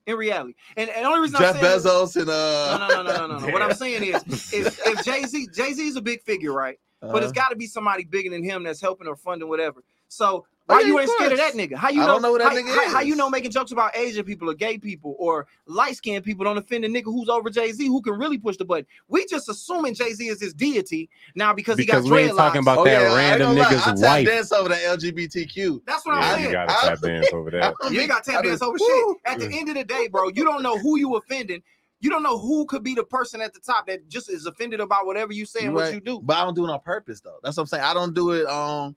In 0.08 0.16
reality. 0.18 0.54
And, 0.78 0.90
and 0.90 1.04
the 1.04 1.08
only 1.08 1.22
reason 1.22 1.40
Jeff 1.40 1.56
I'm 1.56 1.62
saying 1.62 1.80
Bezos 1.80 2.16
and 2.22 2.30
uh. 2.30 2.78
No, 2.78 2.88
no, 2.88 3.04
no, 3.04 3.04
no, 3.04 3.28
no, 3.28 3.40
no, 3.40 3.46
no. 3.48 3.54
What 3.54 3.62
I'm 3.64 3.74
saying 3.76 4.04
is, 4.04 4.22
if, 4.54 4.80
if 4.86 5.04
Jay 5.04 5.24
Z, 5.24 5.48
Jay 5.56 5.74
Z 5.74 5.88
is 5.88 5.96
a 5.96 6.02
big 6.02 6.22
figure, 6.22 6.54
right? 6.54 6.78
But 7.02 7.18
it's 7.24 7.26
Uh-huh. 7.28 7.32
got 7.34 7.50
to 7.50 7.56
be 7.56 7.68
somebody 7.68 8.04
bigger 8.04 8.30
than 8.32 8.44
him 8.44 8.64
that's 8.64 8.82
helping 8.82 9.08
or 9.08 9.16
funding 9.16 9.48
whatever. 9.50 9.82
So 10.08 10.46
why 10.68 10.78
Oh, 10.78 10.80
yeah, 10.80 10.88
you 10.88 11.00
ain't 11.00 11.10
scared 11.12 11.32
of 11.32 11.38
that 11.38 11.54
nigga? 11.54 11.76
How 11.76 11.90
you 11.90 12.02
I 12.02 12.06
know, 12.08 12.14
don't 12.14 12.22
know 12.24 12.32
who 12.32 12.38
that 12.40 12.52
how, 12.52 12.56
nigga 12.58 12.74
how- 12.74 12.90
how 12.96 13.02
you 13.02 13.16
know 13.16 13.30
making 13.30 13.52
jokes 13.52 13.72
about 13.72 13.96
Asian 13.96 14.26
people 14.26 14.50
or 14.50 14.54
gay 14.56 14.78
people 14.80 15.16
or 15.20 15.46
light 15.68 15.96
skinned 15.96 16.24
people 16.26 16.44
don't 16.44 16.58
offend 16.58 16.84
a 16.86 16.90
nigga 16.90 17.06
who's 17.06 17.30
over 17.30 17.50
Jay 17.52 17.72
Z 17.72 17.86
who 17.86 18.02
can 18.02 18.14
really 18.18 18.38
push 18.40 18.58
the 18.58 18.66
button? 18.66 18.86
We 19.08 19.26
just 19.28 19.48
assuming 19.48 19.94
Jay 19.94 20.14
Z 20.14 20.28
is 20.28 20.42
his 20.42 20.54
deity 20.56 21.10
now 21.36 21.54
because, 21.54 21.78
Because 21.78 22.04
he 22.06 22.12
we 22.12 22.18
got 22.18 22.24
ain't 22.24 22.34
dreadlocks. 22.34 22.38
talking 22.38 22.62
about 22.62 22.78
Oh, 22.80 22.84
that 22.86 22.92
yeah, 22.92 22.98
I 22.98 23.02
ain't 23.02 23.16
random 23.16 23.48
gonna 23.56 23.60
lie, 23.62 23.66
nigga's 23.74 23.82
I 23.82 23.86
tap 23.92 23.98
wife. 24.00 24.26
dance 24.28 24.52
over 24.52 24.70
that 24.70 24.82
LGBTQ. 25.00 25.82
That's 25.86 26.06
what 26.06 26.16
I'm 26.16 26.22
Yeah, 26.22 26.28
I- 26.28 26.38
you 26.38 26.42
saying. 26.44 26.52
gotta 26.52 26.88
tap 26.88 27.00
dance 27.02 27.34
over 27.34 27.52
that. 27.52 27.74
You 27.92 28.00
ain't 28.00 28.10
got 28.10 28.24
to 28.24 28.32
tap 28.32 28.44
dance 28.44 28.62
over 28.62 28.78
shit. 28.80 29.18
At 29.26 29.40
the 29.40 29.50
end 29.52 29.70
of 29.70 29.76
the 29.76 29.84
day, 29.84 30.08
bro, 30.08 30.30
you 30.30 30.44
don't 30.44 30.64
know 30.64 30.78
who 30.80 30.98
you 30.98 31.16
offending. 31.16 31.62
You 32.02 32.10
don't 32.10 32.24
know 32.24 32.38
who 32.38 32.66
could 32.66 32.84
be 32.84 32.94
the 32.94 33.04
person 33.04 33.42
at 33.42 33.54
the 33.54 33.60
top 33.60 33.88
that 33.88 34.08
just 34.10 34.30
is 34.30 34.46
offended 34.46 34.80
about 34.80 35.06
whatever 35.06 35.32
you 35.34 35.46
say 35.46 35.60
and 35.62 35.70
You 35.70 35.74
what 35.76 35.94
you 35.94 36.00
do. 36.00 36.22
But 36.24 36.38
I 36.38 36.44
don't 36.44 36.54
do 36.56 36.66
it 36.66 36.70
on 36.70 36.80
purpose 36.82 37.22
though. 37.22 37.38
That's 37.44 37.56
what 37.58 37.64
I'm 37.64 37.68
saying. 37.68 37.84
I 37.84 37.94
don't 37.94 38.14
do 38.14 38.32
it 38.32 38.46
um 38.48 38.96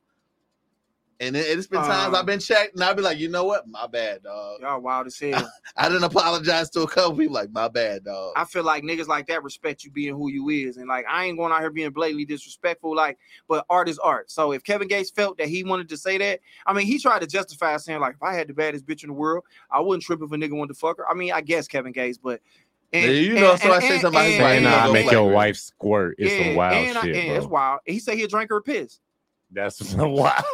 and 1.20 1.37
it, 1.37 1.41
it's 1.41 1.67
been 1.67 1.81
times 1.81 2.15
Uh. 2.15 2.19
I've 2.19 2.26
been 2.26 2.38
checked 2.38 2.75
and 2.75 2.85
I'll 2.85 2.94
be 2.94 3.03
like, 3.03 3.19
you 3.19 3.29
know 3.29 3.44
what? 3.44 3.67
My 3.69 3.87
bad, 3.87 4.23
dog. 4.23 4.61
Y'all 4.61 4.81
wild 4.81 5.06
as 5.09 5.19
hell. 5.19 5.50
I 5.76 5.88
didn't 5.88 6.05
apologize 6.05 6.70
to 6.70 6.82
a 6.82 6.88
couple 6.88 7.17
people 7.17 7.35
like 7.35 7.50
my 7.50 7.69
bad, 7.69 8.05
dog. 8.05 8.32
I 8.37 8.44
feel 8.44 8.62
like 8.62 8.82
niggas 8.85 9.09
like 9.09 9.26
that 9.29 9.43
respect 9.43 9.85
you 9.85 9.91
being 9.91 10.15
who 10.15 10.31
you 10.31 10.49
is, 10.49 10.76
and 10.76 10.87
like 10.88 11.05
I 11.11 11.25
ain't 11.25 11.37
going 11.38 11.53
out 11.53 11.61
here 11.61 11.70
being 11.70 11.91
blatantly 11.91 12.25
disrespectful. 12.25 12.94
Like, 12.94 13.19
but 13.49 13.65
art 13.69 13.88
is 13.88 13.99
art. 13.99 14.31
So 14.31 14.53
if 14.53 14.62
Kevin 14.62 14.88
Gates 14.88 15.11
felt 15.11 15.38
that 15.38 15.49
he 15.49 15.65
wanted 15.65 15.88
to 15.91 15.97
say 15.97 16.19
that, 16.19 16.41
I 16.67 16.73
mean, 16.73 16.87
he 16.87 16.99
tried 16.99 17.20
to 17.20 17.26
justify 17.26 17.76
saying 17.79 18.00
like, 18.00 18.15
if 18.15 18.23
I 18.23 18.35
had 18.35 18.49
the 18.49 18.55
baddest 18.55 18.87
bitch 18.87 19.03
in 19.03 19.09
the 19.09 19.15
world, 19.15 19.44
I 19.70 19.81
wouldn't 19.81 20.03
trip 20.05 20.20
if 20.23 20.31
a 20.31 20.35
nigga 20.37 20.53
wanted 20.56 20.75
to 20.75 20.79
fuck 20.79 20.99
her. 20.99 21.09
I 21.11 21.15
mean, 21.15 21.32
I 21.32 21.41
guess 21.41 21.67
Kevin 21.69 21.93
Gates, 21.93 22.19
but 22.19 22.41
Yeah, 22.93 23.06
you 23.06 23.35
know, 23.35 23.56
so 23.56 23.73
I 23.73 23.81
say 23.81 23.99
somebody 23.99 24.35
and- 24.35 24.43
like, 24.43 24.50
Saying 24.53 24.62
you 24.62 24.69
and- 24.69 24.76
nah, 24.76 24.85
know, 24.85 24.91
I 24.91 24.93
make 24.93 25.11
your 25.11 25.31
wife 25.31 25.56
squirt. 25.56 26.15
It's 26.19 26.32
yeah, 26.32 26.44
some 26.44 26.55
wild 26.55 26.75
and 26.75 26.99
I- 26.99 27.03
shit, 27.03 27.17
and 27.17 27.26
bro. 27.29 27.37
It's 27.37 27.47
wild. 27.47 27.81
He 27.87 27.99
said 27.99 28.17
he'd 28.19 28.31
drink 28.31 28.50
her 28.50 28.61
piss. 28.62 29.00
That's 29.50 29.76
some 29.88 30.12
wild. 30.12 30.44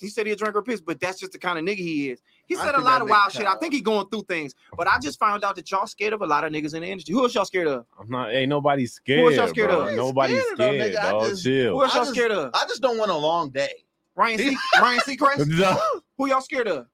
He 0.00 0.08
said 0.08 0.26
he'd 0.26 0.38
drink 0.38 0.54
her 0.54 0.62
piss, 0.62 0.80
but 0.80 1.00
that's 1.00 1.18
just 1.18 1.32
the 1.32 1.38
kind 1.38 1.58
of 1.58 1.64
nigga 1.64 1.78
he 1.78 2.10
is. 2.10 2.22
He 2.46 2.54
said 2.54 2.74
a 2.74 2.80
lot 2.80 3.02
of 3.02 3.08
wild 3.08 3.32
shit. 3.32 3.46
I 3.46 3.56
think 3.56 3.74
he 3.74 3.80
going 3.80 4.08
through 4.08 4.22
things, 4.22 4.54
but 4.76 4.86
I 4.86 4.98
just 5.00 5.18
found 5.18 5.44
out 5.44 5.56
that 5.56 5.70
y'all 5.70 5.86
scared 5.86 6.12
of 6.12 6.22
a 6.22 6.26
lot 6.26 6.44
of 6.44 6.52
niggas 6.52 6.74
in 6.74 6.82
the 6.82 6.88
industry. 6.88 7.12
Who 7.14 7.22
else 7.22 7.34
y'all 7.34 7.44
scared 7.44 7.68
of? 7.68 7.84
I'm 7.98 8.08
not. 8.08 8.32
Ain't 8.32 8.48
nobody 8.48 8.86
scared. 8.86 9.20
Who 9.20 9.26
else 9.26 9.36
y'all 9.36 9.48
scared 9.48 9.70
bro. 9.70 9.80
of? 9.80 9.88
I 9.88 9.94
Nobody's 9.96 10.40
scared 10.40 10.52
of 10.52 10.58
them, 10.58 10.74
scared, 10.74 10.92
nigga. 10.94 10.98
I 10.98 11.10
dog. 11.10 11.28
just- 11.28 11.42
Chill. 11.44 11.72
Who 11.74 11.82
else 11.82 11.94
y'all 11.94 12.02
just- 12.04 12.14
scared 12.14 12.30
of? 12.32 12.50
I 12.54 12.64
just 12.68 12.82
don't 12.82 12.98
want 12.98 13.10
a 13.10 13.16
long 13.16 13.50
day. 13.50 13.72
Ryan 14.14 14.38
C. 14.38 14.56
Ryan 14.80 15.00
Seacrest. 15.00 15.46
No. 15.58 15.80
Who 16.16 16.28
y'all 16.28 16.40
scared 16.40 16.68
of? 16.68 16.86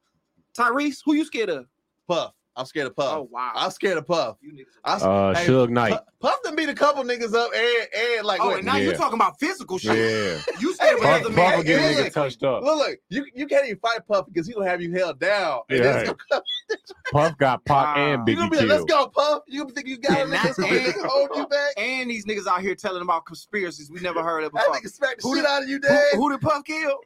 Tyrese. 0.56 0.98
Who 1.04 1.14
you 1.14 1.24
scared 1.24 1.48
of? 1.50 1.66
Puff. 2.06 2.32
I'm 2.56 2.66
scared 2.66 2.86
of 2.86 2.94
Puff. 2.96 3.12
Oh 3.16 3.28
wow. 3.30 3.52
I'm 3.54 3.70
scared 3.70 3.98
of 3.98 4.06
Puff. 4.06 4.36
You 4.40 4.52
niggas- 4.52 4.66
I, 4.84 4.92
Uh, 4.94 5.34
Hey, 5.34 5.46
Suge 5.46 5.70
Knight. 5.70 5.90
Puff, 5.92 6.02
Puff 6.20 6.42
done 6.44 6.54
beat 6.56 6.68
a 6.68 6.74
couple 6.74 7.02
niggas 7.02 7.34
up 7.34 7.50
and, 7.54 7.88
and 8.16 8.26
like 8.26 8.40
oh, 8.40 8.48
wait, 8.50 8.56
and 8.58 8.66
now 8.66 8.76
Yeah. 8.76 8.84
you're 8.84 8.94
talking 8.96 9.14
about 9.14 9.38
physical 9.40 9.78
shit. 9.78 9.96
Yeah. 9.96 10.40
You 10.60 10.74
scared 10.74 10.96
of 10.96 11.02
Puff, 11.02 11.08
another 11.16 11.24
Puff 11.30 11.36
man. 11.36 11.56
will 11.58 11.64
get 11.64 11.80
yeah. 11.96 12.04
nigga 12.04 12.12
touched 12.12 12.42
up. 12.44 12.62
Look, 12.62 12.76
look, 12.78 12.98
you 13.08 13.26
you 13.34 13.46
can't 13.46 13.66
even 13.66 13.78
fight 13.80 14.06
Puff 14.06 14.26
because 14.26 14.46
he 14.46 14.52
gonna 14.54 14.68
have 14.68 14.80
you 14.80 14.92
held 14.92 15.18
down. 15.18 15.60
Yeah. 15.68 16.04
then- 16.04 16.14
Puff 17.12 17.36
got 17.38 17.64
Pac 17.64 17.96
Wow. 17.96 18.12
and 18.14 18.28
you 18.28 18.34
gonna 18.36 18.48
Biggie 18.48 18.50
be 18.50 18.56
like, 18.58 18.68
let's 18.68 18.84
go, 18.84 19.06
Puff. 19.08 19.42
You 19.46 19.62
gonna 19.62 19.74
think 19.74 19.86
you 19.86 19.98
got 19.98 20.18
it? 20.18 20.22
And 20.22 20.30
Let's 20.30 20.56
that's- 20.56 20.92
go. 20.94 21.08
hold 21.08 21.30
you 21.36 21.46
back. 21.46 21.72
And 21.76 22.10
these 22.10 22.24
niggas 22.26 22.46
out 22.46 22.60
here 22.62 22.74
telling 22.74 23.02
about 23.02 23.26
conspiracies 23.26 23.90
we 23.90 24.00
never 24.00 24.22
heard 24.22 24.44
of 24.44 24.52
That 24.52 24.60
before. 24.66 24.74
nigga 24.80 24.92
smacked 24.92 25.22
the 25.22 25.28
Who 25.28 25.34
shit 25.36 25.44
did- 25.44 25.50
out 25.50 25.62
of 25.62 25.68
you, 25.68 25.76
Who, 25.76 25.88
Dave. 25.88 25.98
who 26.14 26.30
did 26.30 26.40
Puff 26.40 26.64
kill? 26.64 26.98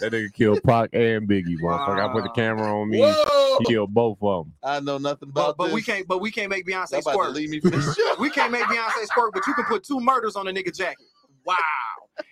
That 0.00 0.12
nigga 0.12 0.32
killed 0.32 0.62
Pac 0.62 0.90
and 0.92 1.28
Biggie, 1.28 1.56
motherfucker. 1.62 2.08
I 2.08 2.12
put 2.12 2.24
the 2.24 2.30
camera 2.30 2.80
on 2.80 2.90
me. 2.90 3.00
Whoa! 3.00 3.58
He 3.60 3.64
killed 3.66 3.92
both 3.94 4.18
of 4.22 4.44
them. 4.46 4.54
I 4.62 4.80
know 4.80 4.98
nothing 4.98 5.30
But, 5.30 5.40
about 5.42 5.56
but 5.56 5.64
this. 5.66 5.74
we 5.74 5.82
can't. 5.82 6.06
But 6.06 6.20
we 6.20 6.30
can't 6.30 6.50
make 6.50 6.66
Beyonce 6.66 6.92
Y'all 6.92 7.02
squirt. 7.02 7.32
leave 7.32 7.48
me 7.50 7.60
for 7.60 7.70
this. 7.70 7.98
We 8.18 8.28
can't 8.30 8.52
make 8.52 8.64
Beyonce 8.64 9.04
squirt. 9.06 9.32
But 9.32 9.46
you 9.46 9.54
can 9.54 9.64
put 9.64 9.82
two 9.84 10.00
murders 10.00 10.36
on 10.36 10.46
a 10.48 10.52
nigga 10.52 10.76
jacket. 10.76 11.06
Wow, 11.44 11.56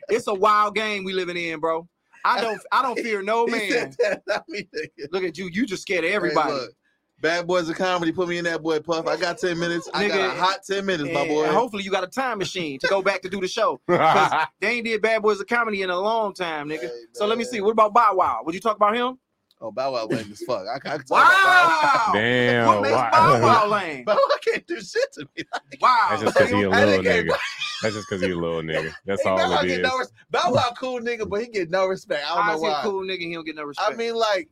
it's 0.08 0.26
a 0.26 0.34
wild 0.34 0.74
game 0.74 1.02
we 1.04 1.12
living 1.12 1.36
in, 1.36 1.60
bro. 1.60 1.88
I 2.24 2.40
don't. 2.42 2.60
I 2.70 2.82
don't 2.82 2.98
fear 2.98 3.22
no 3.22 3.46
man. 3.48 3.94
that, 4.00 4.22
not 4.26 4.44
me. 4.48 4.68
Look 5.10 5.24
at 5.24 5.38
you. 5.38 5.48
You 5.50 5.64
just 5.66 5.82
scared 5.82 6.04
of 6.04 6.10
Hey, 6.10 6.16
everybody. 6.16 6.52
look, 6.52 6.70
Bad 7.20 7.46
Boys 7.46 7.68
of 7.68 7.76
Comedy, 7.76 8.12
put 8.12 8.28
me 8.28 8.38
in 8.38 8.44
that 8.44 8.62
boy 8.62 8.80
Puff. 8.80 9.06
I 9.06 9.16
got 9.16 9.36
10 9.38 9.58
minutes. 9.58 9.88
I 9.92 10.08
got 10.08 10.18
Nigga, 10.18 10.26
a 10.26 10.40
hot 10.40 10.60
10 10.66 10.86
minutes, 10.86 11.10
my 11.12 11.20
And 11.20 11.28
boy. 11.28 11.46
hopefully 11.48 11.82
you 11.82 11.90
got 11.90 12.02
a 12.04 12.06
time 12.06 12.38
machine 12.38 12.78
to 12.80 12.88
go 12.88 13.02
back 13.02 13.20
to 13.22 13.28
do 13.28 13.40
the 13.40 13.48
show. 13.48 13.80
'Cause 13.88 14.46
they 14.60 14.68
ain't 14.76 14.86
did 14.86 15.02
Bad 15.02 15.22
Boys 15.22 15.38
of 15.40 15.46
Comedy 15.46 15.82
in 15.82 15.90
a 15.90 15.98
long 15.98 16.32
time, 16.32 16.68
nigga. 16.68 16.80
Hey, 16.82 16.90
So 17.12 17.26
let 17.26 17.36
me 17.36 17.44
see. 17.44 17.60
What 17.60 17.72
about 17.72 17.92
Bow 17.92 18.14
Wow? 18.14 18.40
Would 18.44 18.54
you 18.54 18.60
talk 18.60 18.76
about 18.76 18.94
him? 18.96 19.18
Oh, 19.62 19.70
Bow 19.70 19.92
Wow 19.92 20.06
lame 20.06 20.32
as 20.32 20.42
fuck. 20.46 20.66
I, 20.66 20.76
I 20.76 20.78
can 20.78 20.90
talk 21.04 21.06
about 21.10 21.28
Bow 21.28 21.80
Wow. 22.06 22.12
Damn. 22.14 22.66
What 22.66 22.80
makes 22.82 22.94
wow. 22.94 23.10
Bow 23.12 23.42
Wow 23.42 23.66
lame? 23.78 24.04
Wow. 24.06 24.14
Bow 24.14 24.20
Wow 24.30 24.36
can't 24.42 24.66
do 24.66 24.80
shit 24.80 25.12
to 25.14 25.28
me. 25.36 25.44
Wow. 25.82 26.06
That's 26.10 26.22
just 26.22 26.34
because 26.34 26.50
he 26.50 26.62
a 26.62 26.70
little 26.70 27.02
nigga- 27.04 27.24
nigga. 27.28 27.36
That's 27.82 27.94
just 27.94 28.08
because 28.08 28.22
he 28.22 28.30
a 28.30 28.36
little 28.36 28.62
nigga. 28.62 28.92
That's 29.04 29.22
Hey, 29.22 29.28
all 29.28 29.36
Bow 29.36 29.50
Wow 29.50 29.60
it 29.60 29.66
get 29.68 29.80
is. 29.80 29.86
no 29.86 29.98
res- 29.98 30.12
Bow 30.30 30.52
Wow 30.52 30.72
cool 30.78 31.00
nigga, 31.00 31.28
but 31.28 31.42
he 31.42 31.48
get 31.48 31.68
no 31.70 31.84
respect. 31.86 32.24
I 32.30 32.34
don't 32.34 32.44
How's 32.44 32.62
know 32.62 32.68
he 32.68 32.72
a 32.72 32.74
why. 32.76 32.82
cool 32.84 33.02
nigga? 33.04 33.18
He 33.20 33.34
don't 33.34 33.44
get 33.44 33.56
no 33.56 33.64
respect. 33.64 33.92
I 33.92 33.94
mean, 33.96 34.14
like 34.14 34.48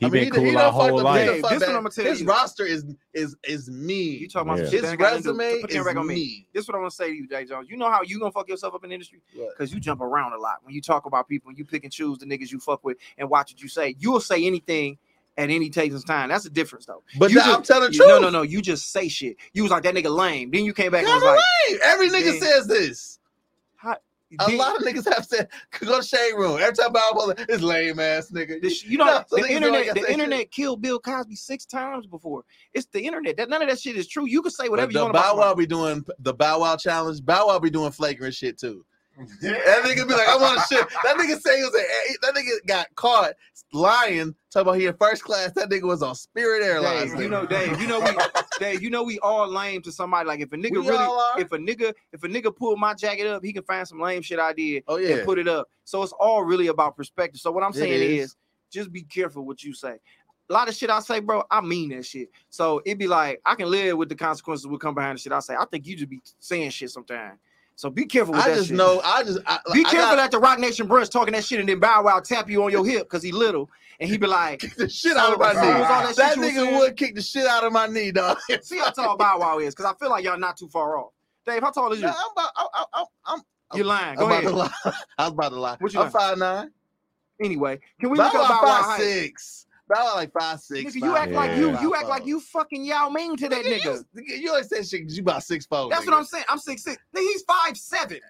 He 0.00 0.06
I 0.06 0.08
mean, 0.08 0.24
been 0.24 0.30
cool 0.32 0.44
he 0.46 0.56
our 0.56 0.72
whole 0.72 0.98
life. 1.02 1.28
Hey, 1.28 1.40
this 1.42 1.60
what. 1.60 1.68
I'ma 1.68 1.88
tell 1.90 2.04
His 2.06 2.22
you. 2.22 2.26
roster 2.26 2.64
is 2.64 2.84
is 3.12 3.36
is 3.44 3.68
me. 3.70 3.94
you 4.16 4.28
talking 4.28 4.48
about 4.48 4.64
Yeah. 4.64 4.70
His 4.70 4.80
that 4.82 4.88
ain't 4.92 4.98
got 4.98 5.04
nothing 5.12 5.22
to 5.24 5.28
do- 5.32 5.38
resume 5.38 5.60
Put 5.60 5.60
the 5.60 5.68
is 5.68 5.74
camera 5.76 5.92
back 5.94 6.00
on 6.00 6.06
me. 6.06 6.46
This 6.54 6.62
is 6.62 6.68
what 6.68 6.74
I'm 6.76 6.80
gonna 6.80 6.90
say 6.90 7.08
to 7.10 7.14
you, 7.14 7.28
Jay 7.28 7.44
Jones. 7.44 7.68
You 7.70 7.76
know 7.76 7.90
how 7.90 8.00
you 8.02 8.18
gonna 8.18 8.32
fuck 8.32 8.48
yourself 8.48 8.74
up 8.74 8.82
in 8.82 8.88
the 8.90 8.94
industry 8.94 9.20
because 9.50 9.72
you 9.74 9.78
jump 9.78 10.00
around 10.00 10.32
a 10.32 10.38
lot 10.38 10.56
when 10.62 10.74
you 10.74 10.80
talk 10.80 11.04
about 11.04 11.28
people 11.28 11.50
and 11.50 11.58
you 11.58 11.64
pick 11.66 11.84
and 11.84 11.92
choose 11.92 12.16
the 12.18 12.24
niggas 12.26 12.50
you 12.50 12.58
fuck 12.58 12.82
with 12.82 12.96
and 13.18 13.28
watch 13.28 13.52
what 13.52 13.62
you 13.62 13.68
say. 13.68 13.94
You'll 13.98 14.20
say 14.20 14.44
anything 14.46 14.96
at 15.36 15.48
any 15.50 15.70
taking 15.70 16.00
time. 16.02 16.28
That's 16.30 16.44
the 16.44 16.50
difference, 16.50 16.86
though. 16.86 17.02
But 17.18 17.30
You 17.30 17.36
now 17.36 17.44
just- 17.44 17.56
I'm 17.58 17.62
telling 17.62 17.90
the 17.92 17.96
truth. 17.96 18.08
no, 18.08 18.18
no, 18.20 18.30
no. 18.30 18.42
You 18.42 18.60
just 18.62 18.90
say 18.92 19.08
shit. 19.08 19.36
You 19.52 19.62
was 19.62 19.70
like 19.70 19.82
that 19.84 19.94
nigga 19.94 20.14
lame. 20.14 20.50
Then 20.50 20.64
you 20.64 20.72
came 20.74 20.90
back 20.92 21.04
and 21.04 21.12
was 21.14 21.22
Yeah, 21.22 21.30
like, 21.30 21.40
Hey, 21.68 21.78
Every 21.84 22.08
nigga 22.08 22.34
Yeah. 22.34 22.40
says 22.40 22.66
this. 22.66 23.18
A 24.38 24.56
lot 24.56 24.76
of 24.76 24.82
niggas 24.82 25.12
have 25.12 25.24
said, 25.24 25.48
go 25.80 26.00
to 26.00 26.06
shade 26.06 26.34
room. 26.34 26.58
Every 26.60 26.74
time 26.74 26.92
Bow 26.92 27.12
Wow, 27.14 27.32
this 27.48 27.60
lame 27.60 27.98
ass 27.98 28.30
nigga. 28.30 28.60
The 28.60 28.72
you 28.86 28.96
know, 28.96 29.04
No, 29.06 29.24
so 29.26 29.36
the 29.36 29.42
niggas 29.42 29.60
know 29.60 29.74
I 29.74 29.80
internet, 29.80 29.94
the 29.94 30.12
internet 30.12 30.50
killed 30.50 30.82
Bill 30.82 31.00
Cosby 31.00 31.34
six 31.34 31.66
times 31.66 32.06
before. 32.06 32.44
It's 32.72 32.86
the 32.92 33.00
internet. 33.00 33.36
That 33.36 33.48
none 33.48 33.62
of 33.62 33.68
that 33.68 33.80
shit 33.80 33.96
is 33.96 34.06
true. 34.06 34.26
You 34.26 34.42
can 34.42 34.52
say 34.52 34.68
whatever 34.68 34.86
But 34.86 34.92
you 34.92 34.98
the 35.00 35.04
want 35.04 35.14
Bow 35.14 35.36
Wow 35.36 35.54
be 35.54 35.66
doing 35.66 36.04
the 36.20 36.32
Bow 36.34 36.60
Wow 36.60 36.76
challenge. 36.76 37.24
Bow 37.24 37.48
Wow 37.48 37.58
be 37.58 37.70
doing 37.70 37.90
flagrant 37.90 38.34
shit 38.34 38.58
too. 38.58 38.84
That 39.42 39.82
nigga 39.84 40.08
be 40.08 40.14
like, 40.14 40.28
I 40.28 40.36
want 40.36 40.60
to 40.60 40.74
ship. 40.74 40.88
That 41.04 41.16
nigga 41.16 41.40
say 41.40 41.58
he 41.58 41.62
was 41.62 41.74
a, 41.74 42.16
that 42.22 42.34
nigga 42.34 42.66
got 42.66 42.86
caught 42.94 43.32
lying, 43.72 44.34
talking 44.50 44.68
about 44.68 44.78
he 44.78 44.86
in 44.86 44.94
first 44.94 45.22
class. 45.22 45.52
That 45.52 45.70
nigga 45.70 45.82
was 45.82 46.02
on 46.02 46.14
Spirit 46.14 46.62
Airlines. 46.62 47.12
Dave, 47.12 47.20
you 47.22 47.28
know, 47.28 47.46
Dave, 47.46 47.80
you 47.80 47.86
know 47.86 48.00
we, 48.00 48.16
Dave, 48.58 48.82
you 48.82 48.90
know 48.90 49.02
we 49.02 49.18
all 49.20 49.48
lame 49.48 49.82
to 49.82 49.92
somebody. 49.92 50.26
Like 50.26 50.40
if 50.40 50.52
a 50.52 50.56
nigga 50.56 50.70
We 50.72 50.88
really, 50.88 51.06
if 51.38 51.52
a 51.52 51.58
nigga, 51.58 51.94
if 52.12 52.24
a 52.24 52.28
nigga 52.28 52.54
pull 52.54 52.76
my 52.76 52.94
jacket 52.94 53.26
up, 53.26 53.44
he 53.44 53.52
can 53.52 53.62
find 53.64 53.86
some 53.86 54.00
lame 54.00 54.22
shit 54.22 54.38
I 54.38 54.52
did 54.52 54.84
Oh 54.88 54.96
yeah. 54.96 55.16
and 55.16 55.24
put 55.24 55.38
it 55.38 55.48
up. 55.48 55.68
So 55.84 56.02
it's 56.02 56.12
all 56.12 56.42
really 56.44 56.68
about 56.68 56.96
perspective. 56.96 57.40
So 57.40 57.50
what 57.50 57.62
I'm 57.62 57.72
saying 57.72 58.02
is. 58.02 58.24
is, 58.24 58.36
just 58.70 58.92
be 58.92 59.02
careful 59.02 59.44
what 59.44 59.62
you 59.64 59.74
say. 59.74 59.96
A 60.48 60.52
lot 60.52 60.68
of 60.68 60.74
shit 60.74 60.90
I 60.90 61.00
say, 61.00 61.20
bro, 61.20 61.42
I 61.50 61.60
mean 61.60 61.90
that 61.90 62.06
shit. 62.06 62.28
So 62.48 62.80
it'd 62.84 62.98
be 62.98 63.06
like 63.06 63.40
I 63.44 63.54
can 63.54 63.70
live 63.70 63.96
with 63.96 64.08
the 64.08 64.14
consequences 64.14 64.66
will 64.66 64.78
come 64.78 64.94
behind 64.94 65.18
the 65.18 65.22
shit 65.22 65.32
I 65.32 65.40
say. 65.40 65.54
I 65.58 65.64
think 65.64 65.86
you 65.86 65.96
just 65.96 66.08
be 66.08 66.20
saying 66.38 66.70
shit 66.70 66.90
sometimes. 66.90 67.38
So 67.80 67.88
be 67.88 68.04
careful 68.04 68.34
with 68.34 68.44
I 68.44 68.50
that 68.50 68.56
just 68.56 68.68
shit. 68.68 68.76
know. 68.76 69.00
I 69.02 69.22
just 69.22 69.38
I, 69.46 69.58
Be 69.72 69.80
I 69.86 69.90
careful 69.90 70.16
got 70.16 70.18
at 70.18 70.30
the 70.30 70.38
Roc 70.38 70.58
Nation 70.58 70.86
brunch 70.86 71.08
talking 71.10 71.32
that 71.32 71.42
shit 71.42 71.60
and 71.60 71.68
then 71.68 71.80
Bow 71.80 72.02
Wow 72.04 72.20
tap 72.20 72.50
you 72.50 72.62
on 72.62 72.70
your 72.70 72.84
hip 72.84 73.04
because 73.04 73.22
he 73.22 73.32
little 73.32 73.70
and 73.98 74.10
he 74.10 74.18
be 74.18 74.26
like, 74.26 74.58
kick 74.60 74.76
the 74.76 74.86
shit 74.86 75.16
out 75.16 75.32
of 75.32 75.38
my 75.38 75.54
knee. 75.54 75.58
that 75.58 76.14
That, 76.14 76.34
shit 76.34 76.36
you 76.36 76.42
was 76.42 76.52
nigga 76.52 76.78
would 76.78 76.96
kick 76.98 77.14
the 77.14 77.22
shit 77.22 77.46
out 77.46 77.64
of 77.64 77.72
my 77.72 77.86
knee, 77.86 78.12
dog. 78.12 78.36
see 78.60 78.76
how 78.76 78.90
tall 78.90 79.16
Bow 79.16 79.38
Wow 79.40 79.60
is 79.60 79.74
because 79.74 79.90
I 79.90 79.96
feel 79.98 80.10
like 80.10 80.24
y'all 80.24 80.38
not 80.38 80.58
too 80.58 80.68
far 80.68 80.98
off. 80.98 81.12
Dave, 81.46 81.62
how 81.62 81.70
tall 81.70 81.90
is 81.92 82.00
you? 82.02 82.06
Nah, 82.06 82.12
I'm 82.12 82.32
about. 82.32 82.50
I'm. 82.54 82.66
I'm. 82.92 83.06
I'm, 83.24 83.40
I'm 83.70 83.76
You're 83.78 83.86
lying. 83.86 84.10
I'm 84.10 84.16
Go 84.16 84.26
about 84.26 84.44
ahead. 84.44 84.52
to 84.52 84.56
lie. 84.58 84.70
I 85.18 85.24
was 85.24 85.32
about 85.32 85.48
to 85.48 85.60
lie. 85.60 85.76
What 85.80 85.94
you 85.94 86.00
I'm 86.02 86.10
five 86.10 86.36
nine. 86.36 86.70
Anyway, 87.42 87.78
can 87.98 88.10
we 88.10 88.18
Bow 88.18 88.24
look 88.26 88.34
up 88.34 88.60
Bow 88.60 88.68
Wow 88.68 88.98
six. 88.98 89.64
Wow 89.90 90.14
like 90.14 90.32
five 90.32 90.60
six. 90.60 90.94
Nigga, 90.94 91.02
you 91.02 91.16
act 91.16 91.32
like 91.32 91.50
Yeah. 91.50 91.58
you 91.58 91.80
you 91.80 91.94
act 91.96 92.06
like 92.06 92.24
you 92.24 92.40
fucking 92.40 92.84
Yao 92.84 93.08
Ming 93.08 93.36
to 93.36 93.48
that 93.48 93.64
nigga. 93.64 94.04
You, 94.14 94.36
you 94.36 94.50
always 94.50 94.68
say 94.68 94.82
shit 94.84 95.10
you 95.10 95.22
about 95.22 95.42
six 95.42 95.66
four. 95.66 95.90
That's 95.90 96.06
what 96.06 96.14
I'm 96.14 96.24
saying. 96.24 96.44
I'm 96.48 96.58
six 96.58 96.84
six. 96.84 97.02
Nigga, 97.14 97.20
he's 97.22 97.42
five 97.42 97.76
seven. 97.76 98.20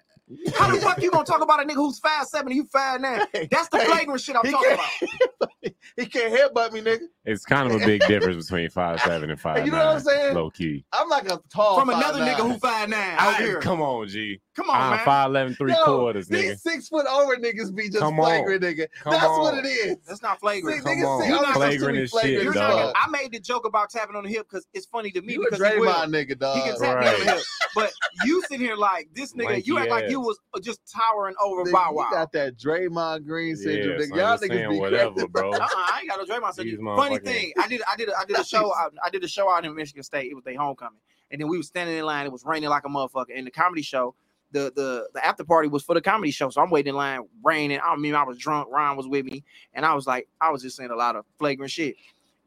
How 0.55 0.73
the 0.73 0.79
fuck 0.81 1.01
you 1.01 1.11
gonna 1.11 1.25
talk 1.25 1.41
about 1.41 1.61
a 1.61 1.65
nigga 1.65 1.75
who's 1.75 1.99
five 1.99 2.25
seven 2.27 2.51
you 2.53 2.65
five 2.65 3.01
nine? 3.01 3.21
That's 3.51 3.69
the 3.69 3.79
Hey, 3.79 3.85
flagrant 3.85 4.21
shit 4.21 4.35
I'm 4.35 4.45
he 4.45 4.51
talking 4.51 4.73
about. 4.73 4.89
He 5.97 6.05
can't 6.05 6.33
headbutt 6.33 6.71
me, 6.71 6.81
nigga. 6.81 7.01
It's 7.25 7.43
kind 7.45 7.69
of 7.71 7.79
a 7.81 7.85
big 7.85 8.01
difference 8.07 8.45
between 8.45 8.69
five 8.69 8.99
seven 9.01 9.29
and 9.29 9.39
five 9.39 9.65
You 9.65 9.71
know 9.71 9.85
what 9.85 9.95
I'm 9.97 9.99
saying? 10.01 10.35
Low 10.35 10.49
key. 10.49 10.85
I'm 10.93 11.09
like 11.09 11.29
a 11.29 11.39
tall 11.53 11.77
From 11.79 11.89
another 11.89 12.19
5'9". 12.21 12.33
nigga 12.33 12.51
who 12.51 12.57
five 12.59 12.89
nine 12.89 13.15
I- 13.19 13.27
out 13.27 13.35
here. 13.41 13.59
come 13.59 13.81
on, 13.81 14.07
G. 14.07 14.39
Come 14.55 14.69
on, 14.69 14.81
I'm 14.81 14.89
man. 14.97 15.05
five 15.05 15.29
eleven 15.29 15.53
three 15.55 15.71
Yo, 15.73 15.83
quarters, 15.83 16.27
nigga. 16.29 16.41
These 16.49 16.61
six 16.63 16.87
foot 16.87 17.05
over 17.07 17.35
niggas 17.35 17.73
be 17.75 17.87
just 17.89 17.99
Come 17.99 18.19
on. 18.19 18.25
flagrant, 18.25 18.63
nigga. 18.63 18.87
Come 19.03 19.11
That's 19.13 19.25
on. 19.25 19.39
what 19.41 19.53
it 19.65 19.67
is. 19.67 19.97
That's 20.07 20.21
not 20.21 20.39
flagrant. 20.39 20.77
Six 20.77 20.85
Come 20.85 20.97
niggas 20.97 21.07
on. 21.07 21.21
say 21.21 21.27
You're 21.27 21.37
I'm 21.37 21.43
not 21.43 21.53
flagrant 21.55 21.81
to 21.81 21.93
be 21.93 22.01
as 22.03 22.11
flagrant 22.11 22.35
shit, 22.35 22.43
You're 22.43 22.51
as 22.63 22.69
dog. 22.85 22.93
I 22.97 23.09
made 23.09 23.31
the 23.31 23.39
joke 23.39 23.65
about 23.65 23.89
tapping 23.89 24.15
on 24.15 24.23
the 24.23 24.29
hip 24.29 24.47
because 24.49 24.65
it's 24.73 24.85
funny 24.87 25.11
to 25.11 25.21
me 25.21 25.33
You 25.33 25.45
because 25.49 25.73
he 25.73 25.79
will. 25.79 25.91
Draymond 25.93 26.07
nigga, 26.09 26.39
dog. 26.39 26.55
He 26.57 26.63
can 26.63 26.79
tap 26.79 26.99
me 27.01 27.07
on 27.07 27.19
the 27.25 27.31
hip. 27.33 27.41
But 27.75 27.93
you 28.25 28.41
sitting 28.43 28.65
here 28.65 28.75
like 28.75 29.07
this 29.13 29.33
nigga, 29.33 29.65
you 29.65 29.75
Lanky 29.75 29.89
act 29.89 30.01
like 30.01 30.09
you 30.11 30.19
ass. 30.20 30.20
Was 30.21 30.39
just 30.61 30.81
towering 30.93 31.35
over 31.41 31.65
Nigga, 31.65 31.73
Bow 31.73 31.89
You 31.91 31.95
Wow. 31.97 32.09
got 32.11 32.31
that 32.33 32.57
Draymond 32.57 33.25
Green 33.25 33.55
syndrome, 33.57 33.97
Yeah, 33.99 34.05
nigga. 34.07 34.17
Y'all 34.17 34.37
just 34.37 34.43
niggas 34.43 34.69
be 34.69 34.79
whatever, 34.79 35.11
crazy. 35.11 35.27
bro. 35.27 35.51
Uh-uh, 35.53 35.67
I 35.75 35.99
ain't 36.01 36.09
got 36.09 36.19
no 36.27 36.35
Draymond. 36.35 36.53
Said 36.53 36.65
These 36.65 36.79
Funny 36.95 37.19
thing, 37.19 37.53
I 37.59 37.67
did, 37.67 37.81
I 37.91 37.95
did, 37.97 38.09
I 38.11 38.25
did 38.25 38.37
a 38.39 38.43
show. 38.43 38.75
out, 38.75 38.93
I 39.03 39.09
did 39.09 39.23
a 39.23 39.27
show 39.27 39.49
out 39.49 39.65
in 39.65 39.75
Michigan 39.75 40.03
State. 40.03 40.31
It 40.31 40.35
was 40.35 40.43
their 40.43 40.57
homecoming, 40.57 40.99
and 41.31 41.41
then 41.41 41.47
we 41.49 41.57
was 41.57 41.67
standing 41.67 41.97
in 41.97 42.05
line. 42.05 42.25
It 42.25 42.31
was 42.31 42.45
raining 42.45 42.69
like 42.69 42.85
a 42.85 42.89
motherfucker. 42.89 43.27
And 43.35 43.47
the 43.47 43.51
comedy 43.51 43.81
show, 43.83 44.15
the 44.51 44.71
the 44.75 45.09
the 45.13 45.25
after 45.25 45.43
party 45.43 45.69
was 45.69 45.83
for 45.83 45.95
the 45.95 46.01
comedy 46.01 46.31
show. 46.31 46.49
So 46.49 46.61
I'm 46.61 46.69
waiting 46.71 46.91
in 46.91 46.95
line, 46.95 47.21
raining. 47.43 47.79
I 47.83 47.95
mean, 47.97 48.15
I 48.15 48.23
was 48.23 48.37
drunk. 48.37 48.69
Ryan 48.71 48.97
was 48.97 49.07
with 49.07 49.25
me, 49.25 49.43
and 49.73 49.85
I 49.85 49.93
was 49.95 50.07
like, 50.07 50.27
I 50.41 50.51
was 50.51 50.61
just 50.61 50.77
saying 50.77 50.91
a 50.91 50.95
lot 50.95 51.15
of 51.15 51.25
flagrant 51.39 51.71
shit. 51.71 51.95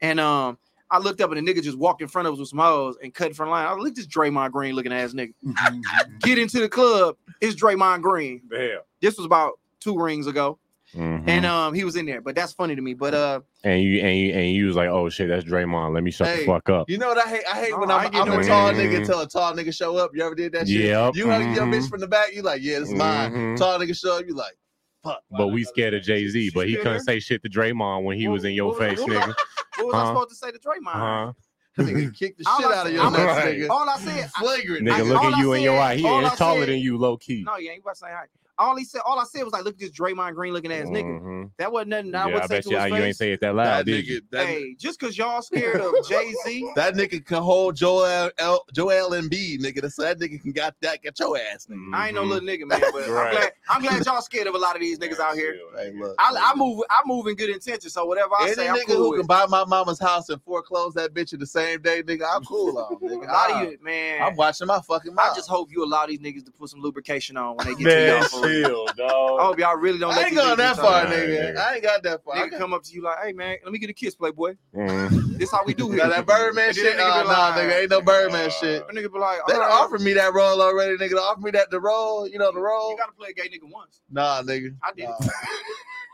And 0.00 0.20
um, 0.20 0.58
I 0.90 0.98
looked 0.98 1.20
up, 1.20 1.32
and 1.32 1.46
the 1.46 1.52
nigga 1.54 1.62
just 1.62 1.78
walked 1.78 2.02
in 2.02 2.08
front 2.08 2.28
of 2.28 2.34
us 2.34 2.40
with 2.40 2.48
some 2.48 2.58
hoes 2.58 2.96
and 3.02 3.12
cut 3.12 3.28
in 3.28 3.34
front 3.34 3.48
of 3.48 3.52
line. 3.52 3.66
I 3.66 3.70
was 3.72 3.78
like, 3.78 3.84
look, 3.86 3.94
this 3.96 4.06
Draymond 4.06 4.52
Green 4.52 4.74
looking 4.74 4.92
ass 4.92 5.12
nigga. 5.14 5.32
Get 6.20 6.38
into 6.38 6.60
the 6.60 6.68
club. 6.68 7.16
It's 7.40 7.54
Draymond 7.60 8.02
Green. 8.02 8.42
Damn. 8.50 8.80
This 9.00 9.16
was 9.16 9.26
about 9.26 9.58
two 9.80 9.98
rings 9.98 10.26
ago, 10.26 10.58
Mhm. 10.94 11.24
and 11.26 11.44
um, 11.46 11.74
he 11.74 11.84
was 11.84 11.96
in 11.96 12.06
there. 12.06 12.20
But 12.20 12.34
that's 12.36 12.52
funny 12.52 12.76
to 12.76 12.82
me. 12.82 12.94
But 12.94 13.14
uh. 13.14 13.40
and 13.64 13.82
you 13.82 14.00
and 14.00 14.16
you 14.16 14.32
and 14.34 14.50
you 14.52 14.66
was 14.66 14.76
like, 14.76 14.88
oh 14.88 15.08
shit, 15.08 15.28
that's 15.28 15.44
Draymond. 15.44 15.94
Let 15.94 16.02
me 16.04 16.10
shut 16.10 16.28
Hey, 16.28 16.40
the 16.40 16.46
fuck 16.46 16.68
up. 16.70 16.88
You 16.88 16.98
know 16.98 17.08
what 17.08 17.18
I 17.18 17.28
hate? 17.28 17.44
I 17.50 17.60
hate 17.60 17.70
No, 17.72 17.78
when 17.78 17.90
I 17.90 18.04
I'm, 18.04 18.14
I'm 18.14 18.32
a 18.32 18.36
no 18.36 18.42
tall 18.42 18.68
idea. 18.68 18.86
nigga 18.88 18.96
until 18.98 19.20
a 19.20 19.28
tall 19.28 19.52
nigga 19.54 19.74
show 19.74 19.96
up. 19.96 20.12
You 20.14 20.22
ever 20.24 20.34
did 20.34 20.52
that 20.52 20.68
shit? 20.68 20.82
Yep, 20.82 21.16
You 21.16 21.28
hug 21.30 21.42
your 21.56 21.64
bitch 21.66 21.88
from 21.88 22.00
the 22.00 22.06
back. 22.08 22.34
You 22.34 22.42
like, 22.42 22.62
yeah, 22.62 22.78
this 22.78 22.88
is 22.90 22.94
mine. 22.94 23.32
Mhm. 23.32 23.56
Tall 23.58 23.78
nigga 23.78 23.98
show 23.98 24.18
up. 24.18 24.26
You 24.26 24.34
like, 24.34 24.54
fuck. 25.02 25.22
But 25.30 25.48
we 25.48 25.64
scared 25.64 25.94
of 25.94 26.02
Jay 26.02 26.28
Z, 26.28 26.52
but 26.54 26.68
he 26.68 26.76
couldn't 26.76 26.92
her? 26.94 26.98
say 27.00 27.18
shit 27.20 27.42
to 27.42 27.48
Draymond 27.50 28.04
when 28.04 28.16
he 28.18 28.28
was 28.28 28.44
in 28.44 28.52
your 28.52 28.68
What- 28.68 28.78
face, 28.78 29.00
what- 29.00 29.08
nigga. 29.10 29.34
What 29.76 29.86
was 29.86 29.94
I 29.94 29.98
Huh? 29.98 30.06
supposed 30.08 30.28
to 30.30 30.34
say 30.36 30.50
to 30.52 30.58
Draymond? 30.58 30.94
Uh-huh. 30.94 31.32
Nigga 31.82 32.14
kick 32.16 32.36
the 32.38 32.44
All 32.46 32.60
shit 32.60 32.66
I 32.66 32.70
out 32.70 32.74
of 32.78 32.86
said- 32.86 32.92
your 32.94 33.02
all 33.04 33.10
nuts, 33.10 33.38
I- 33.40 33.52
nigga. 33.52 33.68
All 33.70 33.90
I 33.90 33.98
said, 33.98 34.30
Flagrant. 34.38 34.86
Nigga, 34.86 34.92
I- 34.92 35.02
look 35.02 35.24
at 35.24 35.34
I 35.34 35.40
you 35.40 35.52
in 35.54 35.62
your 35.62 35.74
said- 35.76 35.82
eye. 35.82 35.96
He 35.96 36.06
all 36.06 36.24
is 36.24 36.32
taller 36.34 36.60
said- 36.60 36.68
than 36.68 36.78
you, 36.78 36.96
low 36.98 37.16
key. 37.16 37.42
no, 37.44 37.56
you 37.56 37.70
ain't 37.70 37.82
about 37.82 37.94
to 37.94 37.98
say 37.98 38.06
hi. 38.10 38.26
All 38.56 38.76
he 38.76 38.84
said, 38.84 39.00
all 39.04 39.18
I 39.18 39.24
said 39.24 39.42
was 39.42 39.52
like, 39.52 39.64
look 39.64 39.74
at 39.74 39.80
this 39.80 39.90
Draymond 39.90 40.34
Green 40.34 40.52
looking 40.52 40.70
ass 40.72 40.86
nigga. 40.88 41.20
Mhm. 41.20 41.50
That 41.58 41.72
wasn't 41.72 41.90
nothing. 41.90 42.14
I 42.14 42.18
Yeah, 42.18 42.24
I 42.24 42.26
wouldn't 42.26 42.44
say 42.50 42.56
bet 42.56 42.64
to 42.64 42.70
you 42.70 42.76
his 42.78 42.86
you 42.86 42.94
ain't 42.96 43.04
face. 43.06 43.16
say 43.18 43.32
it 43.32 43.40
that 43.40 43.54
loud, 43.54 43.66
That 43.66 43.86
did 43.86 44.06
you? 44.06 44.20
that, 44.30 44.46
Hey, 44.46 44.74
just 44.78 44.98
because 45.00 45.18
y'all 45.18 45.42
scared 45.42 45.80
of 45.80 45.94
Jay 46.08 46.32
Z, 46.44 46.72
that 46.76 46.94
nigga 46.94 47.24
can 47.24 47.42
hold 47.42 47.74
Joel 47.76 48.30
L, 48.38 48.64
Joel 48.72 49.10
Embiid, 49.10 49.60
nigga. 49.60 49.90
So 49.90 50.02
that 50.02 50.18
nigga 50.20 50.40
can 50.40 50.52
got 50.52 50.74
that. 50.82 51.02
Get 51.02 51.18
your 51.18 51.36
ass, 51.36 51.66
nigga. 51.70 51.94
I 51.94 52.06
ain't 52.08 52.14
no 52.14 52.22
Mhm. 52.22 52.28
little 52.28 52.48
nigga, 52.48 52.66
man. 52.66 52.80
But 52.92 53.02
I'm 53.08 53.30
glad, 53.30 53.52
I'm 53.68 53.82
glad 53.82 54.06
y'all 54.06 54.20
scared 54.22 54.46
of 54.46 54.54
a 54.54 54.58
lot 54.58 54.76
of 54.76 54.80
these 54.80 54.98
niggas 54.98 55.18
out 55.18 55.34
here. 55.34 55.56
Hey, 55.76 55.92
look. 55.92 56.14
I, 56.18 56.32
I 56.52 56.54
move, 56.56 56.82
I 56.90 57.02
move 57.06 57.26
in 57.26 57.34
good 57.34 57.50
intention. 57.50 57.90
So 57.90 58.04
whatever 58.06 58.34
I 58.38 58.44
Any 58.46 58.54
say, 58.54 58.68
I'm 58.68 58.76
nigga 58.76 58.86
cool 58.86 58.96
who 58.98 59.10
with. 59.10 59.18
can 59.20 59.26
buy 59.26 59.46
my 59.46 59.64
mama's 59.64 59.98
house 59.98 60.28
and 60.28 60.40
foreclose 60.42 60.94
that 60.94 61.12
bitch 61.12 61.32
in 61.32 61.40
the 61.40 61.46
same 61.46 61.82
day, 61.82 62.02
nigga, 62.02 62.24
I'm 62.32 62.44
cool 62.44 62.78
on, 62.78 62.94
A 62.94 62.96
nigga. 63.04 63.26
lot 63.32 63.50
I, 63.50 63.62
of 63.64 63.70
you, 63.72 63.78
man. 63.82 64.22
I'm 64.22 64.36
watching 64.36 64.66
my 64.68 64.80
fucking 64.80 65.12
mouth. 65.14 65.32
I 65.32 65.34
just 65.34 65.48
hope 65.48 65.70
you 65.72 65.84
allow 65.84 66.06
these 66.06 66.20
niggas 66.20 66.44
to 66.46 66.52
put 66.52 66.68
some 66.70 66.80
lubrication 66.80 67.36
on 67.36 67.56
when 67.56 67.66
they 67.66 67.74
get 67.74 67.90
to 67.90 68.06
y'all. 68.06 68.22
For 68.44 68.50
real. 68.50 68.86
chill, 68.94 69.38
I 69.40 69.44
hope 69.44 69.58
y'all 69.58 69.76
really 69.76 69.98
don't. 69.98 70.12
I 70.12 70.20
ain't 70.20 70.30
these 70.30 70.38
going 70.38 70.56
that 70.56 70.76
far, 70.76 71.02
y'all. 71.02 71.10
Right, 71.10 71.18
nigga. 71.18 71.54
nigga. 71.54 71.56
I 71.58 71.74
ain't 71.74 71.82
got 71.82 72.02
that 72.02 72.24
far. 72.24 72.36
I 72.36 72.38
Nigga 72.46 72.50
got- 72.52 72.60
come 72.60 72.72
up 72.74 72.82
to 72.84 72.92
you 72.92 73.02
like, 73.02 73.18
hey 73.24 73.32
man, 73.32 73.56
let 73.64 73.72
me 73.72 73.78
get 73.78 73.90
a 73.90 73.92
kiss, 73.92 74.14
Playboy. 74.14 74.56
Mhm. 74.74 75.22
This 75.38 75.50
how 75.50 75.64
we 75.66 75.74
do 75.74 75.90
here. 75.90 76.04
Now 76.04 76.10
that 76.10 76.26
Birdman 76.26 76.72
shit, 76.72 76.96
that 76.96 77.02
nigga 77.02 77.20
oh, 77.20 77.22
be 77.22 77.28
nah, 77.28 77.52
nigga, 77.56 77.80
ain't 77.80 77.90
no 77.90 78.00
Birdman 78.00 78.50
shit. 78.50 78.82
A 78.82 78.92
nigga 78.92 79.12
be 79.12 79.18
like, 79.18 79.38
They 79.48 79.54
all 79.54 79.60
done 79.60 79.68
right, 79.68 79.82
offered 79.82 80.00
me 80.00 80.12
that 80.12 80.32
role 80.32 80.62
already, 80.62 80.96
nigga. 80.96 81.10
They 81.10 81.16
offered 81.16 81.42
me 81.42 81.50
that 81.52 81.70
the 81.70 81.80
role, 81.80 82.28
you 82.28 82.38
know 82.38 82.52
the 82.52 82.60
role. 82.60 82.90
You 82.92 82.96
gotta 82.96 83.12
play 83.12 83.30
a 83.30 83.32
gay 83.32 83.48
nigga 83.48 83.68
once. 83.68 84.00
Nah, 84.10 84.42
nigga. 84.42 84.76
I 84.82 84.92
did. 84.92 85.08
Nah. 85.08 85.16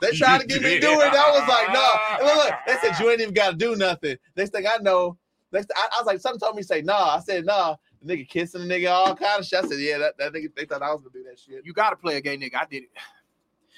They 0.01 0.13
tried 0.13 0.41
to 0.41 0.47
get 0.47 0.63
me 0.63 0.75
to 0.77 0.81
do 0.81 0.89
it. 1.01 1.13
I 1.13 1.31
was 1.39 1.47
like, 1.47 1.73
no. 1.75 1.91
And 2.19 2.27
look, 2.39 2.45
look, 2.47 2.55
they 2.67 2.77
said 2.89 2.99
you 2.99 3.11
ain't 3.11 3.21
even 3.21 3.35
got 3.35 3.51
to 3.51 3.57
do 3.57 3.77
nothing. 3.77 4.17
Next 4.35 4.51
thing 4.51 4.67
I 4.67 4.79
know, 4.79 5.19
next 5.53 5.71
I, 5.77 5.89
I 5.93 6.01
was 6.01 6.07
like, 6.07 6.21
something 6.21 6.41
told 6.41 6.57
me 6.57 6.63
to 6.63 6.67
say 6.69 6.81
nah. 6.81 7.17
I 7.17 7.21
said 7.21 7.45
nah. 7.45 7.77
The 8.03 8.17
nigga 8.17 8.29
kissing 8.29 8.67
the 8.67 8.75
nigga, 8.75 8.91
all 8.91 9.15
kind 9.15 9.41
of 9.41 9.47
shit. 9.47 9.65
I 9.65 9.69
said, 9.69 9.79
yeah, 9.81 9.99
that, 9.99 10.17
that 10.19 10.33
nigga. 10.33 10.49
They 10.57 10.65
thought 10.65 10.83
I 10.83 10.93
was 10.93 11.01
gonna 11.03 11.13
do 11.13 11.23
that 11.25 11.39
shit. 11.39 11.65
You 11.65 11.73
gotta 11.73 11.97
play 11.97 12.17
a 12.17 12.21
gay 12.21 12.37
nigga. 12.37 12.55
I 12.55 12.65
did 12.67 12.85
it. 12.85 12.91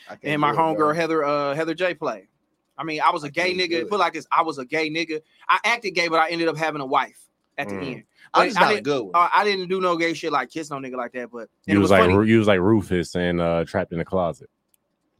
I 0.08 0.16
And 0.22 0.40
my 0.40 0.52
do 0.52 0.58
it, 0.58 0.60
homegirl 0.60 0.94
Heather, 0.96 1.24
uh, 1.24 1.54
Heather 1.54 1.74
J 1.74 1.94
play. 1.94 2.28
I 2.78 2.84
mean, 2.84 3.00
I 3.00 3.10
was 3.10 3.24
a 3.24 3.28
I 3.28 3.30
gay 3.30 3.54
nigga. 3.54 3.72
it. 3.82 3.90
Put 3.90 3.98
like 4.00 4.12
this, 4.14 4.26
I 4.32 4.42
was 4.42 4.58
a 4.58 4.64
gay 4.64 4.90
nigga. 4.90 5.20
I 5.48 5.58
acted 5.64 5.92
gay, 5.92 6.08
but 6.08 6.18
I 6.20 6.30
ended 6.30 6.48
up 6.48 6.56
having 6.56 6.80
a 6.80 6.86
wife 6.86 7.18
at 7.58 7.68
the 7.68 7.74
Mm. 7.74 7.92
end. 7.94 8.02
I'm 8.34 8.46
just 8.48 8.58
I 8.58 8.62
not 8.62 8.70
a 8.70 8.74
didn't- 8.76 8.84
good 8.84 9.02
one. 9.02 9.10
Uh, 9.14 9.28
I 9.34 9.44
didn't 9.44 9.68
do 9.68 9.80
no 9.80 9.96
gay 9.96 10.14
shit 10.14 10.32
like 10.32 10.50
kiss 10.50 10.70
no 10.70 10.76
nigga 10.78 10.96
like 10.96 11.12
that. 11.12 11.30
But 11.30 11.40
and 11.40 11.48
You 11.66 11.74
it 11.74 11.78
was, 11.78 11.82
was, 11.84 11.90
like 11.90 12.10
funny. 12.10 12.28
You 12.28 12.38
was 12.38 12.48
like 12.48 12.60
Rufus 12.60 13.14
and 13.14 13.40
uh, 13.40 13.64
trapped 13.66 13.92
in 13.92 13.98
the 13.98 14.04
closet. 14.04 14.48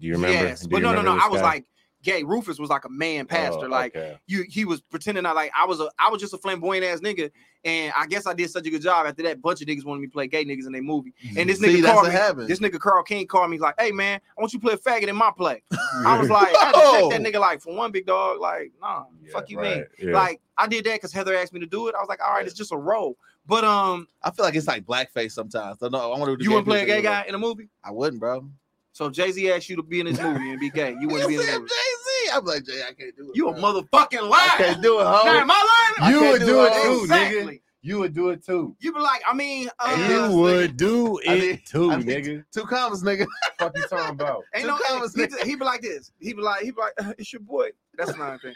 Do 0.01 0.07
you 0.07 0.15
remember? 0.15 0.33
Yes, 0.43 0.63
Do 0.63 0.69
but 0.71 0.77
you 0.79 0.83
no, 0.83 0.95
no, 0.95 1.03
no. 1.03 1.13
I 1.13 1.17
this 1.25 1.31
was 1.33 1.41
guy? 1.43 1.47
like 1.47 1.65
gay. 2.03 2.23
Rufus 2.23 2.59
was 2.59 2.71
like 2.71 2.85
a 2.85 2.89
man 2.89 3.27
pastor. 3.27 3.67
Oh, 3.67 3.69
like 3.69 3.97
okay. 3.97 4.17
you, 4.27 4.45
he 4.49 4.65
was 4.65 4.81
pretending 4.81 5.25
I 5.27 5.33
like 5.33 5.53
I 5.57 5.65
was 5.67 5.81
a 5.81 5.89
I 5.99 6.11
was 6.11 6.21
just 6.21 6.35
a 6.35 6.39
flamboyant 6.39 6.85
ass 6.85 7.01
nigga. 7.01 7.31
And 7.65 7.93
I 7.97 8.07
guess 8.09 8.27
I 8.27 8.35
did 8.35 8.51
such 8.51 8.67
a 8.67 8.71
good 8.71 8.83
job. 8.83 9.07
After 9.07 9.23
that, 9.23 9.41
bunch 9.41 9.63
of 9.63 9.69
niggas 9.69 9.85
wanted 9.85 10.01
me 10.01 10.09
to 10.09 10.13
play 10.13 10.27
gay 10.27 10.45
niggas 10.45 10.67
in 10.67 10.73
their 10.73 10.83
movie. 10.83 11.15
And 11.37 11.49
this 11.49 11.61
See, 11.61 11.69
nigga 11.69 11.83
that's 11.83 11.95
called 11.95 12.07
me. 12.09 12.13
happened. 12.13 12.49
This 12.49 12.59
nigga 12.59 12.81
Carl 12.81 13.05
King 13.05 13.25
called 13.29 13.51
me 13.51 13.59
like, 13.59 13.77
"Hey 13.81 13.93
man, 13.93 14.21
I 14.37 14.41
want 14.41 14.53
you 14.53 14.59
to 14.59 14.65
play 14.67 14.75
a 14.75 14.77
faggot 14.79 15.07
in 15.09 15.15
my 15.15 15.31
play." 15.37 15.63
I 16.05 16.19
was 16.19 16.29
like, 16.29 16.55
I 16.57 16.65
had 16.65 16.73
to 16.73 16.79
Oh. 16.83 17.11
check 17.11 17.23
that 17.23 17.33
nigga 17.33 17.39
like 17.41 17.61
for 17.61 17.73
one 17.75 17.93
big 17.93 18.05
dog, 18.07 18.41
like, 18.41 18.73
nah, 18.81 19.05
Yeah, 19.23 19.33
fuck 19.33 19.49
you 19.49 19.59
right, 19.61 19.77
mean. 19.77 19.87
yeah. 20.09 20.13
Like 20.13 20.41
I 20.59 20.67
did 20.67 20.85
that 20.87 20.95
because 20.95 21.13
Heather 21.13 21.37
asked 21.37 21.53
me 21.53 21.61
to 21.61 21.67
do 21.67 21.87
it. 21.87 21.95
I 21.95 22.01
was 22.01 22.09
like, 22.09 22.21
all 22.21 22.33
right, 22.33 22.45
it's 22.45 22.55
just 22.55 22.73
a 22.73 22.77
role. 22.77 23.17
But 23.47 23.63
um, 23.65 24.09
I 24.25 24.31
feel 24.33 24.45
like 24.45 24.55
it's 24.57 24.67
like 24.67 24.85
blackface 24.85 25.31
sometimes. 25.33 25.79
So 25.79 25.87
no, 25.89 26.13
I 26.13 26.19
want 26.19 26.37
to. 26.39 26.45
you 26.45 26.51
wouldn't 26.51 26.67
play 26.67 26.83
a 26.83 26.87
gay 26.87 27.01
guy 27.03 27.25
in 27.29 27.35
a 27.37 27.39
movie. 27.39 27.69
I 27.85 27.93
wouldn't, 27.93 28.19
bro. 28.21 28.49
So 28.93 29.07
if 29.07 29.13
Jay 29.15 29.33
Z 29.33 29.51
asked 29.51 29.69
you 29.69 29.77
to 29.77 29.83
be 29.83 30.01
in 30.01 30.07
this 30.07 30.21
movie 30.21 30.51
and 30.51 30.61
be 30.61 30.71
gay. 30.71 30.95
You 31.01 31.09
wouldn't 31.09 31.29
be 31.29 31.35
in 31.37 31.41
the 31.47 31.53
movie. 31.61 31.67
Jay 31.69 32.27
Z, 32.27 32.31
I'm 32.35 32.45
like 32.45 32.65
Jay. 32.65 32.83
I 32.83 32.93
can't 32.93 33.17
do 33.17 33.31
it. 33.31 33.37
You 33.37 33.49
a 33.49 33.53
bro. 33.53 33.63
motherfucking 33.63 34.19
I 34.19 34.21
liar. 34.21 34.51
can't 34.59 34.83
do 34.83 35.01
it, 35.01 35.05
Now, 35.05 35.23
homie. 35.23 35.41
am 35.41 35.51
I 35.51 35.95
lying? 35.99 36.13
You 36.15 36.21
can't 36.21 36.33
would 36.33 36.41
do 36.41 36.47
do 36.47 36.65
it, 36.65 36.67
it 36.67 36.73
homie. 36.73 37.07
too, 37.07 37.13
nigga. 37.13 37.61
You 37.85 37.99
would 37.99 38.15
do 38.15 38.29
it 38.29 38.45
too. 38.47 38.77
You 38.79 38.93
be 38.93 39.01
like, 39.01 39.23
I 39.29 39.35
mean, 39.35 39.69
uh, 39.81 39.97
you 39.99 40.05
nigga. 40.05 40.41
would 40.41 40.77
do 40.77 41.19
I 41.27 41.33
it 41.35 41.67
too, 41.67 41.91
I 41.91 41.97
need 41.97 42.07
nigga. 42.07 42.45
Two 42.55 42.63
commas, 42.65 43.03
nigga. 43.03 43.27
fuck 43.59 43.73
you 43.75 43.83
talking 43.89 44.11
about? 44.11 44.45
Ain't 44.55 44.63
Two 44.67 44.71
no, 44.71 44.79
commas, 44.87 45.15
he, 45.17 45.23
nigga. 45.23 45.39
he 45.43 45.57
be 45.57 45.65
like 45.65 45.81
this. 45.83 46.13
He 46.21 46.33
be 46.33 46.43
like, 46.43 46.63
he 46.63 46.71
be 46.71 46.77
like, 46.81 46.93
uh, 46.99 47.13
it's 47.19 47.33
your 47.33 47.41
boy. 47.41 47.71
That's 47.99 48.13
another 48.13 48.39
thing. 48.39 48.53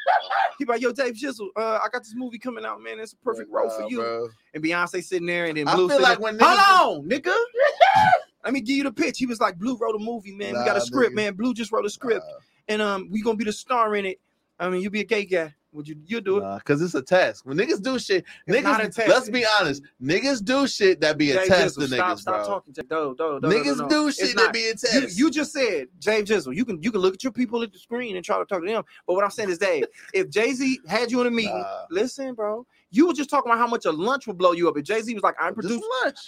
He 0.60 0.64
be 0.64 0.70
like, 0.72 0.80
yo, 0.80 0.92
Dave 0.92 1.14
Jizzle, 1.14 1.48
uh, 1.56 1.80
I 1.82 1.88
got 1.92 2.02
this 2.04 2.14
movie 2.14 2.38
coming 2.38 2.64
out, 2.64 2.80
man. 2.80 3.00
It's 3.00 3.14
a 3.14 3.16
perfect 3.16 3.50
role 3.50 3.68
for 3.68 3.88
you. 3.88 3.96
bro. 3.98 4.28
And 4.54 4.62
Beyonce 4.62 5.02
sitting 5.02 5.26
there, 5.26 5.46
and 5.46 5.56
then 5.56 5.66
I 5.66 5.74
Blue 5.74 5.88
feel 5.88 6.00
like 6.00 6.18
there, 6.18 6.22
when 6.22 6.38
Hold 6.40 7.00
on, 7.02 7.08
nigga. 7.08 7.34
Let 8.46 8.54
me 8.54 8.60
give 8.60 8.76
you 8.76 8.84
the 8.84 8.92
pitch. 8.92 9.18
He 9.18 9.26
was 9.26 9.40
like, 9.40 9.58
Blue 9.58 9.76
wrote 9.76 9.96
a 9.96 9.98
movie, 9.98 10.30
man. 10.32 10.52
we 10.54 10.64
got 10.64 10.76
a 10.76 10.80
script, 10.80 11.12
nigga. 11.12 11.16
man. 11.16 11.34
Blue 11.34 11.52
just 11.52 11.72
wrote 11.72 11.84
a 11.84 11.90
script, 11.90 12.24
Uh, 12.24 12.38
and 12.68 12.80
um, 12.80 13.08
we 13.10 13.20
gonna 13.20 13.36
be 13.36 13.44
the 13.44 13.52
star 13.52 13.96
in 13.96 14.06
it. 14.06 14.20
I 14.58 14.70
mean, 14.70 14.80
you 14.82 14.88
be 14.88 15.00
a 15.00 15.04
gay 15.04 15.24
guy. 15.24 15.52
Would 15.72 15.86
you 15.88 15.96
you 16.06 16.20
do 16.22 16.38
it? 16.38 16.40
Nah, 16.42 16.58
cause 16.60 16.80
it's 16.80 16.94
a 16.94 17.02
test. 17.02 17.44
When 17.44 17.58
niggas 17.58 17.82
do 17.82 17.98
shit, 17.98 18.24
It's 18.46 18.56
niggas. 18.56 19.08
Let's 19.08 19.28
be 19.28 19.44
honest. 19.60 19.82
Niggas 20.02 20.42
do 20.42 20.66
shit 20.66 21.00
that 21.02 21.18
be 21.18 21.32
a 21.32 21.34
Jay 21.34 21.48
test 21.48 21.74
to 21.74 21.82
Jizzle, 21.82 21.94
stop, 21.96 22.16
niggas, 22.16 22.20
stop 22.20 22.34
bro. 22.36 22.46
talking. 22.46 22.74
No, 22.88 23.14
no, 23.18 23.38
no, 23.40 23.48
niggas 23.48 23.76
no, 23.78 23.82
no, 23.82 23.88
do 23.88 24.12
shit 24.12 24.34
that 24.36 24.52
be 24.54 24.60
a 24.60 24.68
You, 24.68 24.74
test. 24.74 25.18
you 25.18 25.30
just 25.30 25.52
said 25.52 25.88
Jay 25.98 26.22
Jizzle. 26.22 26.54
You 26.54 26.64
can 26.64 26.80
you 26.82 26.90
can 26.92 27.00
look 27.02 27.14
at 27.14 27.22
your 27.24 27.32
people 27.32 27.62
at 27.62 27.72
the 27.72 27.78
screen 27.78 28.16
and 28.16 28.24
try 28.24 28.38
to 28.38 28.46
talk 28.46 28.62
to 28.62 28.66
them. 28.66 28.84
But 29.06 29.14
what 29.14 29.24
I'm 29.24 29.30
saying 29.30 29.50
is, 29.50 29.58
Dave, 29.58 29.84
if 30.14 30.30
Jay 30.30 30.52
Z 30.52 30.80
had 30.86 31.10
you 31.10 31.20
in 31.20 31.26
a 31.26 31.30
meeting, 31.30 31.58
Nah. 31.58 31.82
listen, 31.90 32.32
bro, 32.34 32.64
you 32.96 33.06
were 33.06 33.12
just 33.12 33.30
talking 33.30 33.50
about 33.50 33.58
how 33.58 33.66
much 33.66 33.84
a 33.84 33.92
lunch 33.92 34.26
would 34.26 34.38
blow 34.38 34.52
you 34.52 34.68
up. 34.68 34.76
If 34.76 34.84
Jay 34.84 35.00
Z 35.02 35.12
was 35.14 35.22
like, 35.22 35.36
"I'm 35.40 35.54
producing. 35.54 35.82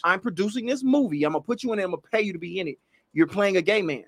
I'm 0.04 0.20
producing 0.20 0.66
this 0.66 0.82
movie. 0.82 1.24
I'm 1.24 1.32
gonna 1.32 1.42
put 1.42 1.62
you 1.62 1.72
in 1.72 1.78
it. 1.78 1.84
I'm 1.84 1.90
gonna 1.90 2.02
pay 2.12 2.22
you 2.22 2.32
to 2.32 2.38
be 2.38 2.60
in 2.60 2.68
it. 2.68 2.78
You're 3.12 3.26
playing 3.26 3.56
a 3.56 3.62
gay 3.62 3.82
man. 3.82 4.04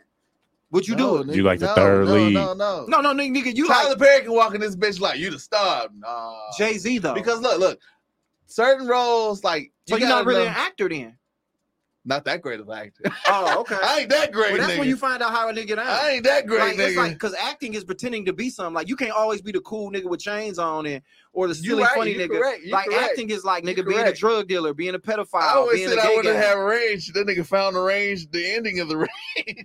What 0.71 0.87
you 0.87 0.95
No, 0.95 1.23
do 1.25 1.31
it? 1.31 1.37
You 1.37 1.43
like 1.43 1.59
the 1.59 1.67
no, 1.67 1.75
third 1.75 2.07
no, 2.07 2.15
lead. 2.15 2.35
No, 2.35 2.53
no, 2.55 2.85
No, 2.87 3.01
no, 3.01 3.13
nigga, 3.13 3.35
nigga, 3.37 3.57
you 3.57 3.67
Tyler 3.67 3.89
like 3.91 3.99
Perry 3.99 4.23
can 4.23 4.33
walk 4.33 4.55
in 4.55 4.61
this 4.61 4.77
bitch 4.77 5.01
like 5.01 5.19
you 5.19 5.31
the 5.31 5.39
star. 5.39 5.89
Nah. 5.93 6.35
Jay 6.57 6.79
Z 6.79 6.99
though. 6.99 7.15
Because 7.15 7.41
look, 7.41 7.59
look, 7.59 7.81
certain 8.47 8.87
roles 8.87 9.43
like 9.43 9.73
so 9.89 9.97
you 9.97 10.01
you're 10.03 10.09
not 10.09 10.27
really 10.27 10.45
know- 10.45 10.51
an 10.51 10.55
actor 10.57 10.89
then. 10.89 11.17
Not 12.05 12.25
that 12.25 12.41
great 12.41 12.61
of 12.61 12.69
an 12.69 12.79
actor. 12.79 13.13
Oh, 13.27 13.61
okay. 13.61 13.77
I 13.83 14.01
ain't 14.01 14.11
that 14.11 14.33
great, 14.33 14.53
well, 14.53 14.61
that's 14.61 14.73
nigga. 14.73 14.79
when 14.79 14.89
you 14.89 14.97
find 14.97 15.23
out 15.23 15.33
how 15.33 15.49
a 15.51 15.53
nigga 15.53 15.77
down. 15.77 15.87
I 15.87 16.11
ain't 16.13 16.25
that 16.25 16.47
great, 16.47 16.61
like, 16.61 16.77
nigga. 16.77 16.89
it's 16.89 16.97
like 16.97 17.13
because 17.13 17.35
acting 17.35 17.75
is 17.75 17.85
pretending 17.85 18.25
to 18.25 18.33
be 18.33 18.49
something. 18.49 18.73
Like 18.75 18.89
you 18.89 18.97
can't 18.97 19.11
always 19.13 19.43
be 19.43 19.53
the 19.53 19.61
cool 19.61 19.91
nigga 19.93 20.07
with 20.07 20.21
chains 20.21 20.59
on 20.59 20.87
and 20.87 21.03
or 21.35 21.47
the 21.47 21.55
silly 21.55 21.83
right, 21.83 21.93
funny 21.95 22.15
nigga. 22.15 22.41
like 22.71 22.87
correct. 22.87 23.11
acting 23.11 23.29
is 23.29 23.45
like 23.45 23.65
nigga 23.65 23.87
being 23.87 24.01
a 24.01 24.15
drug 24.15 24.49
dealer, 24.49 24.73
being 24.73 24.95
a 24.95 24.99
pedophile, 24.99 25.43
I 25.43 25.55
always 25.55 25.87
said 25.87 25.99
I 25.99 26.09
wouldn't 26.09 26.35
guy. 26.35 26.41
have 26.41 26.59
range. 26.59 27.13
That 27.13 27.27
nigga 27.27 27.45
found 27.45 27.77
the 27.77 27.81
range, 27.81 28.31
the 28.31 28.51
ending 28.51 28.81
of 28.81 28.89
the 28.89 28.97
range. 28.97 29.09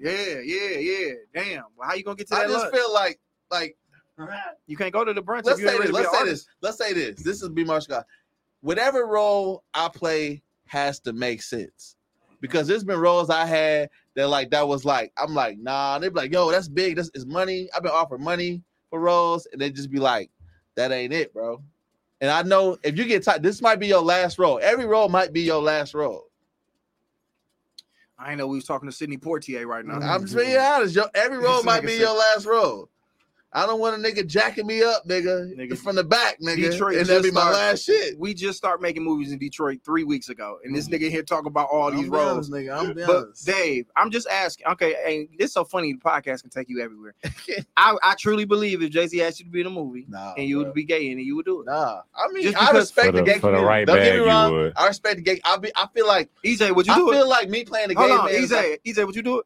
Yeah, 0.01 0.39
yeah, 0.43 0.77
yeah. 0.77 1.13
Damn. 1.33 1.63
Well, 1.77 1.87
how 1.87 1.95
you 1.95 2.03
gonna 2.03 2.17
get 2.17 2.27
to 2.29 2.35
I 2.35 2.39
that 2.39 2.45
I 2.45 2.47
just 2.49 2.63
lunch? 2.65 2.75
feel 2.75 2.93
like, 2.93 3.19
like, 3.49 3.77
You 4.67 4.75
can't 4.75 4.91
go 4.91 5.05
to 5.05 5.13
the 5.13 5.23
brunch 5.23 5.45
let's 5.45 5.59
if 5.59 5.65
you 5.65 5.69
say 5.69 5.77
this. 5.77 5.91
Let's 5.91 6.11
say 6.11 6.17
artist. 6.17 6.45
this. 6.45 6.55
Let's 6.61 6.77
say 6.77 6.93
this. 6.93 7.23
This 7.23 7.41
is 7.41 7.49
B. 7.49 7.63
Marshall. 7.63 7.95
God. 7.95 8.05
Whatever 8.59 9.05
role 9.05 9.63
I 9.73 9.87
play 9.87 10.41
has 10.65 10.99
to 11.01 11.13
make 11.13 11.41
sense 11.41 11.94
because 12.45 12.67
there's 12.67 12.83
been 12.83 12.99
roles 12.99 13.29
I 13.29 13.45
had 13.45 13.89
that 14.15 14.29
like 14.29 14.51
that 14.51 14.67
was 14.67 14.85
like 14.85 15.11
I'm 15.17 15.33
like 15.33 15.57
nah. 15.57 15.99
they'd 15.99 16.13
be 16.13 16.19
like, 16.19 16.31
yo, 16.31 16.51
that's 16.51 16.67
big. 16.67 16.95
That's 16.95 17.09
is 17.13 17.25
money. 17.25 17.69
I've 17.75 17.83
been 17.83 17.91
offered 17.91 18.21
money 18.21 18.61
for 18.89 18.99
roles, 18.99 19.47
and 19.51 19.59
they 19.59 19.69
just 19.71 19.91
be 19.91 19.99
like, 19.99 20.29
that 20.75 20.91
ain't 20.91 21.13
it, 21.13 21.33
bro. 21.33 21.61
And 22.21 22.31
I 22.31 22.43
know 22.43 22.77
if 22.83 22.97
you 22.97 23.05
get 23.05 23.23
tired, 23.23 23.43
this 23.43 23.61
might 23.61 23.79
be 23.79 23.87
your 23.87 24.01
last 24.01 24.39
role. 24.39 24.59
Every 24.61 24.85
role 24.85 25.09
might 25.09 25.33
be 25.33 25.41
your 25.41 25.61
last 25.61 25.93
role. 25.93 26.27
I 28.17 28.29
ain't 28.29 28.37
know 28.37 28.47
we 28.47 28.55
was 28.55 28.65
talking 28.65 28.87
to 28.87 28.95
Sidney 28.95 29.17
Poitier 29.17 29.65
right 29.65 29.85
now. 29.85 29.99
I'm 29.99 30.21
just 30.21 30.35
being 30.35 30.57
honest. 30.57 30.95
Yo, 30.95 31.03
every 31.13 31.37
role 31.43 31.63
might 31.63 31.85
be 31.85 31.95
your 31.95 32.17
last 32.17 32.45
role. 32.45 32.89
I 33.55 33.65
don't 33.65 33.79
want 33.79 33.95
a 33.95 33.97
nigga 34.05 34.27
jacking 34.27 34.67
me 34.67 34.83
up, 34.83 35.07
nigga, 35.07 35.55
Nigga, 35.55 35.77
from 35.77 35.95
the 35.95 36.03
back, 36.03 36.41
nigga, 36.41 36.71
Detroit 36.71 36.97
and 36.97 37.05
that'd 37.05 37.24
be 37.24 37.29
just 37.29 37.35
my 37.35 37.41
started- 37.41 37.57
last 37.57 37.83
shit. 37.85 38.19
We 38.19 38.33
just 38.33 38.57
start 38.57 38.81
making 38.81 39.03
movies 39.03 39.31
in 39.31 39.39
Detroit 39.39 39.79
three 39.85 40.03
weeks 40.03 40.27
ago, 40.27 40.59
and 40.65 40.75
this 40.75 40.89
mm. 40.89 40.93
nigga 40.95 41.09
here 41.09 41.24
talking 41.24 41.47
about 41.47 41.69
all 41.71 41.88
I'm 41.88 41.95
these 41.95 42.09
roles. 42.09 42.51
honest, 42.51 42.51
nigga. 42.51 42.77
I'm 42.77 42.93
But 42.93 43.09
honest. 43.09 43.45
Dave, 43.45 43.85
I'm 43.95 44.12
just 44.12 44.27
asking. 44.27 44.67
Okay, 44.67 44.95
and 45.07 45.29
it's 45.39 45.53
so 45.53 45.63
funny. 45.63 45.93
The 45.93 46.00
podcast 46.00 46.41
can 46.41 46.50
take 46.50 46.67
you 46.67 46.81
everywhere. 46.81 47.15
I, 47.77 47.95
I 48.03 48.15
truly 48.19 48.43
believe 48.43 48.81
if 48.83 48.91
Jay 48.91 49.07
Z 49.07 49.21
asked 49.24 49.39
you 49.39 49.45
to 49.45 49.51
be 49.51 49.62
in 49.62 49.67
a 49.67 49.69
movie 49.69 50.05
Nah, 50.09 50.33
and 50.38 50.50
you 50.50 50.57
bro. 50.57 50.65
would 50.65 50.74
be 50.74 50.83
gay 50.83 51.09
and 51.12 51.21
you 51.21 51.38
would 51.38 51.45
do 51.45 51.62
it. 51.62 51.67
Nah, 51.67 52.01
I 52.13 52.27
mean, 52.33 52.43
Just 52.43 52.57
I 52.62 52.71
respect 52.71 53.13
the, 53.13 53.19
the- 53.19 53.24
gay 53.24 53.39
for 53.39 53.51
the 53.55 53.63
right 53.63 53.88
Don't 53.88 53.95
get 53.97 54.15
me 54.15 54.19
wrong. 54.19 54.74
I 54.75 54.88
respect 54.88 55.15
the 55.15 55.21
gay. 55.21 55.39
I 55.45 55.55
be. 55.57 55.71
I 55.77 55.88
feel 55.93 56.07
like. 56.07 56.29
EJ, 56.43 56.75
would 56.75 56.88
you 56.88 56.93
I 56.93 56.97
do 56.97 57.09
it? 57.12 57.15
I 57.15 57.17
feel 57.19 57.29
like 57.29 57.50
me 57.50 57.63
playing 57.63 57.88
the 57.88 57.95
gay 57.95 58.01
Hold 58.01 58.12
on, 58.19 58.25
man. 58.25 58.41
like- 58.50 58.51
EJ, 58.51 58.77
EJ, 58.85 59.05
would 59.05 59.15
you 59.15 59.21
do 59.21 59.39
it? 59.39 59.45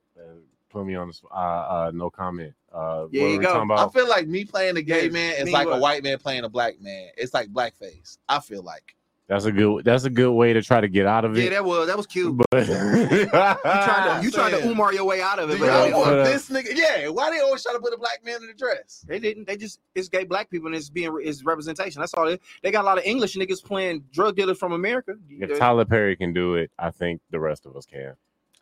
Put 0.70 0.86
me 0.86 0.96
on 0.96 1.08
the. 1.08 1.14
Uh, 1.32 1.36
uh, 1.36 1.92
no 1.94 2.10
comment. 2.10 2.54
Uh, 2.72 3.08
There 3.12 3.24
what 3.24 3.32
you 3.32 3.42
go. 3.42 3.54
talking 3.54 3.72
I 3.72 3.88
feel 3.90 4.08
like 4.08 4.28
me 4.28 4.46
playing 4.46 4.76
the 4.76 4.84
gay 4.84 5.06
Yes, 5.06 5.14
man 5.14 5.34
is 5.38 5.46
me 5.46 5.52
like 5.52 5.68
a 5.68 5.78
white 5.78 6.04
man 6.04 6.20
playing 6.20 6.44
a 6.44 6.50
black 6.50 6.80
man. 6.80 7.10
It's 7.18 7.34
like 7.34 7.50
blackface. 7.50 8.18
I 8.28 8.40
feel 8.40 8.62
like. 8.62 8.96
That's 9.30 9.46
a 9.46 9.52
good. 9.52 9.86
That's 9.86 10.06
a 10.06 10.10
good 10.10 10.32
way 10.32 10.54
to 10.54 10.62
try 10.64 10.82
to 10.82 10.88
get 10.88 11.06
out 11.06 11.24
of 11.24 11.38
it. 11.38 11.44
Yeah, 11.44 11.50
that 11.52 11.66
was 11.66 11.86
that 11.86 11.96
was 11.96 12.08
cute. 12.08 12.36
but 12.36 12.68
You 12.68 12.68
tried 12.68 14.20
to 14.20 14.20
you 14.24 14.32
tried 14.32 14.50
to. 14.52 14.68
Umar 14.70 14.92
your 14.92 15.06
way 15.06 15.22
out 15.22 15.38
of 15.38 15.52
it, 15.52 15.54
you 15.54 15.60
but 15.60 15.66
Yeah, 15.68 15.82
they 15.84 15.92
but, 15.92 16.20
uh, 16.20 16.24
this 16.24 16.50
nigga? 16.50 16.70
Yeah, 16.74 17.10
why 17.10 17.30
they 17.30 17.40
always 17.40 17.62
try 17.62 17.74
to 17.74 17.80
put 17.80 17.94
a 17.94 17.98
black 17.98 18.26
man 18.26 18.44
in 18.44 18.50
a 18.50 18.56
dress? 18.56 19.06
They 19.08 19.20
didn't. 19.20 19.48
They 19.48 19.56
just 19.56 19.82
it's 19.94 20.10
gay 20.10 20.24
black 20.24 20.50
people 20.50 20.66
and 20.68 20.76
it's 20.76 20.90
being 20.90 21.16
it's 21.22 21.44
representation. 21.44 22.00
That's 22.00 22.14
all. 22.16 22.26
They, 22.26 22.40
they 22.64 22.72
got 22.72 22.82
a 22.82 22.88
lot 22.88 22.98
of 22.98 23.04
English 23.04 23.36
niggas 23.36 23.64
playing 23.64 24.04
drug 24.12 24.36
dealers 24.36 24.58
from 24.58 24.72
America. 24.72 25.14
if 25.30 25.60
Tyler 25.60 25.86
Perry 25.86 26.16
can 26.16 26.34
do 26.34 26.56
it, 26.56 26.72
I 26.80 26.90
think 26.90 27.22
the 27.30 27.40
rest 27.40 27.68
of 27.68 27.76
us 27.76 27.86
can. 27.86 28.16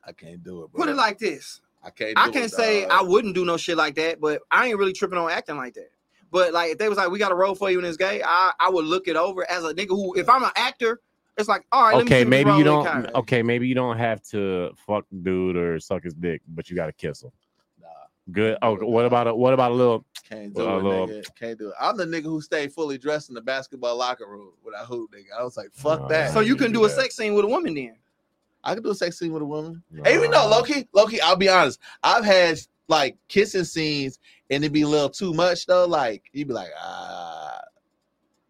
I 0.05 0.11
can't 0.11 0.43
do 0.43 0.63
it. 0.63 0.71
Bro. 0.71 0.85
Put 0.85 0.89
it 0.89 0.97
like 0.97 1.17
this. 1.17 1.61
I 1.87 1.89
can't. 1.91 2.17
I 2.17 2.29
can't 2.29 2.45
it, 2.45 2.51
say 2.51 2.81
dog. 2.81 2.91
I 2.91 3.01
wouldn't 3.01 3.33
do 3.33 3.45
no 3.45 3.55
shit 3.55 3.77
like 3.77 3.95
that, 3.95 4.19
but 4.19 4.41
I 4.51 4.67
ain't 4.67 4.77
really 4.77 4.91
tripping 4.91 5.17
on 5.17 5.31
acting 5.31 5.55
like 5.55 5.73
that. 5.75 5.89
But 6.31 6.51
like 6.51 6.73
if 6.73 6.77
they 6.77 6.89
was 6.89 6.97
like, 6.97 7.09
we 7.09 7.17
got 7.17 7.31
a 7.31 7.35
role 7.35 7.55
for 7.55 7.71
you 7.71 7.77
in 7.79 7.85
this 7.85 7.95
gay, 7.95 8.21
I, 8.21 8.51
I 8.59 8.69
would 8.69 8.83
look 8.83 9.07
it 9.07 9.15
over 9.15 9.49
as 9.49 9.63
a 9.63 9.73
nigga 9.73 9.89
who 9.89 10.13
if 10.15 10.27
I'm 10.27 10.43
an 10.43 10.51
actor, 10.57 10.99
it's 11.37 11.47
like, 11.47 11.65
all 11.71 11.83
right, 11.83 11.95
let 11.95 12.05
me 12.05 12.11
okay, 12.13 12.25
maybe 12.25 12.51
you 12.51 12.65
don't. 12.65 12.83
got. 12.83 13.15
Okay, 13.15 13.41
maybe 13.41 13.67
you 13.67 13.75
don't 13.75 13.97
have 13.97 14.21
to 14.31 14.71
fuck 14.85 15.05
dude 15.21 15.55
or 15.55 15.79
suck 15.79 16.03
his 16.03 16.13
dick, 16.13 16.41
but 16.49 16.69
you 16.69 16.75
got 16.75 16.87
to 16.87 16.91
kiss 16.93 17.23
him. 17.23 17.31
Nah, 17.81 17.87
Good. 18.33 18.57
Oh, 18.61 18.75
what 18.75 19.05
about 19.05 19.27
a 19.27 19.33
what 19.35 19.53
about 19.53 19.71
a 19.71 19.75
little? 19.75 20.03
can't 20.27 20.53
do 20.53 20.61
it, 20.67 20.83
little- 20.83 21.07
nigga. 21.07 21.35
Can't 21.39 21.57
do 21.57 21.69
it. 21.69 21.75
I'm 21.79 21.95
the 21.95 22.05
nigga 22.05 22.23
who 22.25 22.41
stayed 22.41 22.73
fully 22.73 22.97
dressed 22.97 23.29
in 23.29 23.35
the 23.35 23.41
basketball 23.41 23.95
locker 23.95 24.27
room 24.27 24.51
with 24.65 24.73
a 24.77 24.85
hoop, 24.85 25.11
nigga. 25.13 25.39
I 25.39 25.43
was 25.43 25.55
like, 25.55 25.69
fuck 25.71 26.01
Nah. 26.01 26.07
that. 26.09 26.33
So 26.33 26.41
you 26.41 26.55
Yeah, 26.55 26.63
can 26.63 26.71
do 26.73 26.79
do 26.79 26.85
a 26.85 26.89
sex 26.89 27.15
scene 27.15 27.33
with 27.33 27.45
a 27.45 27.47
woman 27.47 27.73
then. 27.75 27.95
I 28.63 28.73
can 28.73 28.83
do 28.83 28.89
a 28.89 28.95
sex 28.95 29.17
scene 29.19 29.31
with 29.31 29.41
a 29.41 29.45
woman. 29.45 29.81
Nah. 29.91 30.03
Hey, 30.03 30.15
even 30.15 30.31
though 30.31 30.47
Loki, 30.49 30.87
Loki, 30.93 31.21
I'll 31.21 31.35
be 31.35 31.49
honest. 31.49 31.79
I've 32.03 32.25
had 32.25 32.59
like 32.89 33.17
kissing 33.27 33.63
scenes 33.63 34.19
and 34.49 34.63
it'd 34.63 34.73
be 34.73 34.81
a 34.83 34.87
little 34.87 35.09
too 35.09 35.33
much 35.33 35.65
though. 35.65 35.85
Like 35.85 36.23
you'd 36.33 36.47
be 36.47 36.53
like, 36.53 36.69
ah, 36.81 37.61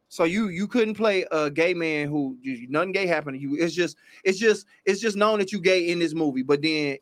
So 0.09 0.23
you 0.23 0.49
you 0.49 0.67
couldn't 0.67 0.95
play 0.95 1.25
a 1.31 1.49
gay 1.51 1.73
man 1.73 2.07
who 2.07 2.37
you, 2.41 2.67
nothing 2.69 2.91
gay 2.91 3.05
happened 3.07 3.37
to 3.37 3.41
you. 3.41 3.57
It's 3.63 3.73
just 3.75 3.97
it's 4.23 4.39
just 4.39 4.65
it's 4.85 4.99
just 5.01 5.17
known 5.17 5.39
that 5.39 5.51
you 5.51 5.59
gay 5.59 5.89
in 5.89 5.99
this 5.99 6.13
movie, 6.13 6.43
but 6.43 6.61
then 6.61 6.97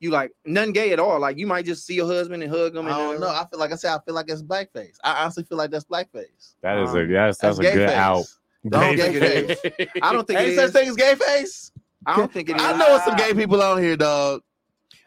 you 0.00 0.10
like 0.10 0.32
nothing 0.44 0.72
gay 0.72 0.92
at 0.92 1.00
all. 1.00 1.18
Like 1.18 1.38
you 1.38 1.46
might 1.46 1.64
just 1.64 1.86
see 1.86 1.94
your 1.94 2.06
husband 2.06 2.42
and 2.42 2.52
hug 2.52 2.76
him. 2.76 2.86
I 2.86 2.90
don't 2.90 3.20
know. 3.20 3.28
I 3.28 3.46
feel 3.50 3.58
like 3.58 3.72
I 3.72 3.76
said, 3.76 3.94
I 3.94 3.98
feel 4.04 4.14
like 4.14 4.28
it's 4.28 4.42
blackface. 4.42 4.96
I 5.02 5.22
honestly 5.22 5.44
feel 5.44 5.58
like 5.58 5.70
that's 5.70 5.84
blackface. 5.86 6.54
That 6.60 6.78
is 6.78 6.90
Um, 6.90 6.98
a 6.98 7.06
that's 7.06 7.38
that's, 7.38 7.58
a 7.58 7.62
good 7.62 7.74
face. 7.88 7.90
out. 7.90 8.24
Don't 8.68 8.96
Gay 8.96 9.02
think 9.12 9.16
it 9.22 9.58
face. 9.58 9.90
I 10.02 10.12
don't 10.12 10.26
think 10.26 10.40
any 10.40 10.54
such 10.54 10.72
thing 10.72 10.88
as 10.88 10.96
gay 10.96 11.14
face. 11.14 11.70
I 12.06 12.16
don't 12.16 12.32
think 12.32 12.50
it 12.50 12.56
is. 12.56 12.62
I 12.62 12.76
know 12.76 13.00
some 13.04 13.16
gay 13.16 13.34
people 13.34 13.62
on 13.62 13.82
here, 13.82 13.96
dog. 13.96 14.42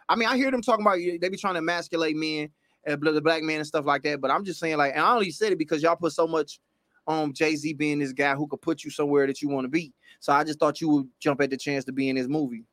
I 0.10 0.16
mean, 0.16 0.28
I 0.30 0.38
hear 0.38 0.52
them 0.52 0.62
talking 0.62 0.86
about 0.86 0.98
they 0.98 1.30
be 1.30 1.38
trying 1.38 1.56
to 1.56 1.60
emasculate 1.60 2.16
men, 2.16 2.50
and 2.86 3.02
the 3.02 3.22
black 3.22 3.44
man 3.44 3.58
and 3.58 3.68
stuff 3.68 3.86
like 3.86 4.04
that. 4.04 4.22
But 4.22 4.32
I'm 4.32 4.44
just 4.46 4.60
saying, 4.60 4.78
like, 4.78 4.94
and 4.94 5.02
I 5.02 5.14
only 5.14 5.32
said 5.32 5.52
it 5.52 5.58
because 5.58 5.84
y'all 5.84 5.96
put 5.96 6.14
so 6.14 6.28
much 6.28 6.60
on 7.06 7.34
Jay 7.34 7.56
Z 7.56 7.74
being 7.74 8.00
this 8.00 8.14
guy 8.14 8.36
who 8.36 8.48
could 8.48 8.62
put 8.62 8.84
you 8.84 8.92
somewhere 8.92 9.28
that 9.28 9.42
you 9.42 9.50
want 9.50 9.66
to 9.66 9.70
be. 9.70 9.94
So 10.20 10.34
I 10.34 10.44
just 10.44 10.60
thought 10.60 10.82
you 10.82 10.90
would 10.90 11.08
jump 11.20 11.42
at 11.42 11.50
the 11.50 11.58
chance 11.58 11.86
to 11.86 11.92
be 11.92 12.10
in 12.10 12.16
this 12.16 12.28
movie. 12.28 12.64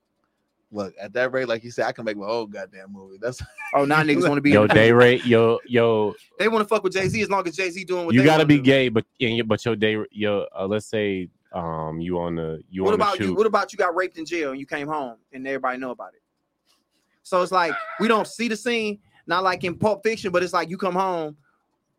Look, 0.73 0.93
at 1.01 1.13
that 1.13 1.33
rate, 1.33 1.47
like 1.47 1.63
you 1.63 1.71
said, 1.71 1.87
I 1.87 1.93
can 1.93 2.05
make 2.05 2.17
my 2.17 2.27
own 2.27 2.51
goddamn 2.51 2.93
movie. 2.93 3.19
That's 3.21 3.41
Oh, 3.75 3.85
now 3.85 4.03
niggas 4.03 4.23
want 4.29 4.39
to 4.39 4.41
be. 4.41 4.51
Yo, 4.51 4.67
day 4.67 4.91
rate, 4.91 5.25
yo, 5.25 5.61
yo, 5.67 6.15
They 6.39 6.49
want 6.49 6.65
to 6.65 6.69
fuck 6.69 6.83
with 6.83 6.93
Jay 6.93 7.07
Z 7.09 7.21
as 7.23 7.31
long 7.31 7.47
as 7.47 7.55
Jay 7.57 7.71
Z 7.71 7.85
doing 7.85 8.07
what 8.07 8.15
you 8.15 8.23
they 8.23 8.27
got 8.27 8.39
to 8.39 8.47
be 8.47 8.57
do. 8.57 8.63
gay, 8.63 8.89
but 8.89 9.05
and 9.21 9.37
your- 9.37 9.47
but 9.47 9.65
your 9.65 9.77
day, 9.77 9.97
your 10.11 10.49
uh, 10.57 10.67
let's 10.67 10.87
say, 10.87 11.29
um, 11.55 12.01
you 12.01 12.19
on 12.19 12.35
the 12.37 12.63
you 12.71 12.83
What 12.85 12.93
on 12.95 12.99
the 12.99 13.05
about 13.05 13.21
you? 13.21 13.35
What 13.35 13.47
about 13.47 13.73
you 13.73 13.79
got 13.79 13.95
raped 13.95 14.19
in 14.19 14.25
jail 14.27 14.51
and 14.51 14.61
you 14.61 14.67
came 14.67 14.89
home 14.89 15.17
and 15.33 15.47
everybody 15.47 15.79
know 15.79 15.91
about 15.93 16.15
it? 16.15 16.23
So 17.23 17.41
it's 17.43 17.53
like 17.53 17.73
we 18.01 18.09
don't 18.09 18.27
see 18.27 18.49
the 18.49 18.57
scene, 18.57 18.99
not 19.27 19.43
like 19.45 19.65
in 19.65 19.77
Pulp 19.79 20.03
Fiction, 20.03 20.31
but 20.33 20.43
it's 20.43 20.53
like 20.53 20.69
you 20.69 20.77
come 20.77 20.95
home. 20.95 21.37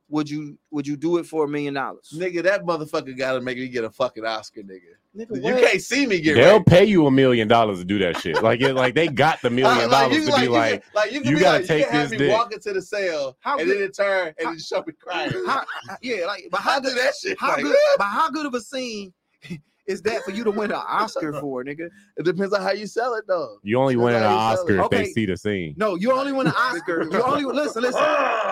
Would 0.10 0.30
you 0.30 0.56
would 0.70 0.86
you 0.86 0.96
do 0.96 1.18
it 1.18 1.26
for 1.26 1.46
a 1.46 1.48
million 1.48 1.74
dollars? 1.74 2.14
nigga. 2.16 2.44
That 2.44 2.64
motherfucker 2.64 3.18
got 3.18 3.34
to 3.34 3.42
make 3.42 3.58
me 3.58 3.68
get 3.68 3.84
a 3.84 3.90
fucking 3.90 4.24
Oscar, 4.24 4.62
nigga. 4.62 4.82
Nigga, 5.18 5.36
You 5.38 5.42
what? 5.54 5.64
can't 5.64 5.82
see 5.82 6.06
me 6.06 6.20
get 6.22 6.36
They'll 6.36 6.58
raped. 6.58 6.68
pay 6.68 6.86
you 6.86 7.08
a 7.08 7.12
million 7.12 7.48
dollars 7.48 7.80
to 7.80 7.86
do 7.86 7.98
that 8.00 8.18
shit. 8.22 8.44
Like 8.44 8.62
it, 8.62 8.74
like 8.76 8.94
they 8.94 9.08
got 9.08 9.42
the 9.42 9.50
million 9.62 9.90
Like, 9.90 10.12
dollars 10.12 10.16
you 10.18 10.26
to 10.26 10.32
can- 10.32 10.40
be 10.42 10.46
you 10.46 10.52
like, 10.52 10.82
can- 10.84 10.92
like 10.94 11.12
you 11.12 11.22
can 11.22 11.30
you 11.32 11.36
be 11.38 11.42
gotta 11.42 11.58
like, 11.60 11.68
take 11.68 11.80
you 11.80 11.86
can 11.86 11.94
have 11.96 12.10
this 12.12 12.20
me 12.20 12.26
dick. 12.28 12.38
walk 12.38 12.54
into 12.54 12.74
the 12.74 12.82
cell 12.84 13.36
How 13.40 13.58
and 13.58 13.66
good- 13.68 13.78
then 13.78 13.84
it 13.86 13.96
turn 13.96 14.28
and 14.38 14.46
how- 14.46 14.52
then 14.52 14.60
show 14.60 14.84
me 14.86 14.94
crying. 15.00 15.32
How, 15.48 15.64
yeah, 16.04 16.28
like, 16.28 16.50
but 16.52 16.60
How 16.60 16.72
how 16.74 16.80
do 16.82 16.90
good? 16.90 16.98
that 17.00 17.16
shit? 17.16 17.40
How 17.40 17.54
like, 17.54 17.64
good? 17.64 17.76
But 17.98 18.04
how 18.04 18.30
good 18.30 18.46
of 18.46 18.54
a 18.54 18.62
scene 18.62 19.12
is 19.88 20.02
that 20.02 20.24
for 20.24 20.32
you 20.32 20.44
to 20.44 20.52
win 20.52 20.72
an 20.72 20.82
Oscar 20.88 21.34
for, 21.34 21.64
nigga? 21.64 21.90
It 22.18 22.24
depends 22.26 22.54
on 22.54 22.62
how 22.62 22.72
you 22.72 22.88
sell 22.88 23.14
it, 23.16 23.26
though. 23.28 23.58
you 23.64 23.78
only 23.80 23.96
win 23.96 24.16
an 24.16 24.24
how 24.24 24.30
you 24.32 24.56
sell 24.56 24.64
Oscar 24.64 24.78
it. 24.78 24.84
if 24.86 24.90
they 24.90 25.06
see 25.12 25.26
the 25.26 25.38
scene. 25.38 25.74
No, 25.78 25.96
you 25.96 26.12
only 26.12 26.32
win 26.34 26.48
an 26.48 26.54
Oscar. 26.56 27.04
You 27.04 27.22
only 27.24 27.46
listen, 27.54 27.82
listen, 27.84 28.02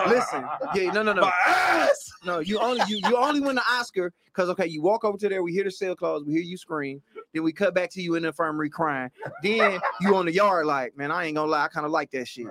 listen. 0.08 0.44
Yeah, 0.74 0.92
no, 0.92 1.02
no, 1.02 1.12
no, 1.12 1.22
My 1.22 1.32
ass. 1.46 2.10
no. 2.24 2.38
You 2.38 2.58
only 2.60 2.82
you 2.88 3.00
you 3.08 3.16
only 3.16 3.40
win 3.40 3.56
the 3.56 3.64
Oscar 3.68 4.12
because 4.26 4.48
okay, 4.50 4.66
you 4.66 4.82
walk 4.82 5.04
over 5.04 5.16
to 5.18 5.28
there, 5.28 5.42
we 5.42 5.52
hear 5.52 5.64
the 5.64 5.70
sale 5.70 5.94
calls, 5.96 6.24
we 6.24 6.32
hear 6.34 6.42
you 6.42 6.56
scream, 6.56 7.00
then 7.32 7.42
we 7.44 7.52
cut 7.52 7.74
back 7.74 7.90
to 7.92 8.02
you 8.02 8.14
in 8.16 8.22
the 8.22 8.28
infirmary 8.28 8.68
crying. 8.70 9.10
Then 9.42 9.80
you 10.00 10.16
on 10.16 10.26
the 10.26 10.32
yard 10.32 10.66
like, 10.66 10.96
man, 10.96 11.10
I 11.12 11.24
ain't 11.26 11.36
gonna 11.36 11.50
lie, 11.50 11.64
I 11.64 11.68
kind 11.68 11.86
of 11.86 11.92
like 11.92 12.10
that 12.12 12.26
shit. 12.26 12.46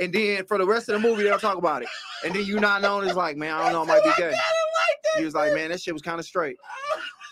And 0.00 0.12
then 0.12 0.44
for 0.46 0.58
the 0.58 0.66
rest 0.66 0.88
of 0.88 1.00
the 1.00 1.08
movie, 1.08 1.24
they'll 1.24 1.38
talk 1.38 1.56
about 1.58 1.82
it. 1.82 1.88
And 2.24 2.34
then 2.34 2.44
you 2.44 2.60
not 2.60 2.82
known 2.82 3.04
as 3.08 3.16
like, 3.16 3.36
man, 3.36 3.52
I 3.54 3.64
don't 3.64 3.72
know, 3.72 3.82
it 3.82 3.86
might 3.86 4.04
be 4.04 4.12
gay. 4.16 4.32
He 5.16 5.24
was 5.24 5.34
like, 5.34 5.52
man, 5.54 5.70
that 5.70 5.80
shit 5.80 5.92
was 5.92 6.02
kind 6.02 6.20
of 6.20 6.26
straight. 6.26 6.56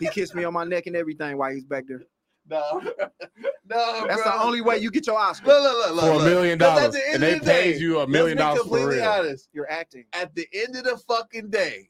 He 0.00 0.08
kissed 0.08 0.34
me 0.34 0.44
on 0.44 0.52
my 0.52 0.64
neck 0.64 0.86
and 0.86 0.96
everything 0.96 1.38
while 1.38 1.52
he's 1.52 1.64
back 1.64 1.84
there. 1.86 2.02
No, 2.48 2.80
no, 3.68 4.06
That's 4.06 4.22
bro. 4.22 4.32
the 4.32 4.42
only 4.42 4.60
way 4.60 4.78
you 4.78 4.90
get 4.90 5.06
your 5.06 5.18
Oscar. 5.18 5.46
Look, 5.48 5.62
look, 5.62 5.76
look, 5.86 5.94
look, 5.96 6.04
For 6.04 6.10
a 6.10 6.16
look. 6.16 6.24
million 6.24 6.58
'Cause 6.60 6.68
at 6.68 6.76
dollars, 6.76 6.94
the 6.94 7.12
and 7.14 7.22
they 7.22 7.38
the 7.38 7.44
day, 7.44 7.62
pays 7.72 7.80
you 7.80 7.98
a 8.00 8.06
million 8.06 8.36
dollars 8.38 8.58
for 8.58 8.68
completely 8.68 8.96
real. 8.96 9.04
honest. 9.08 9.48
You're 9.52 9.70
acting. 9.70 10.04
At 10.12 10.32
the 10.36 10.46
end 10.52 10.76
of 10.76 10.84
the 10.84 10.96
fucking 10.96 11.50
day, 11.50 11.88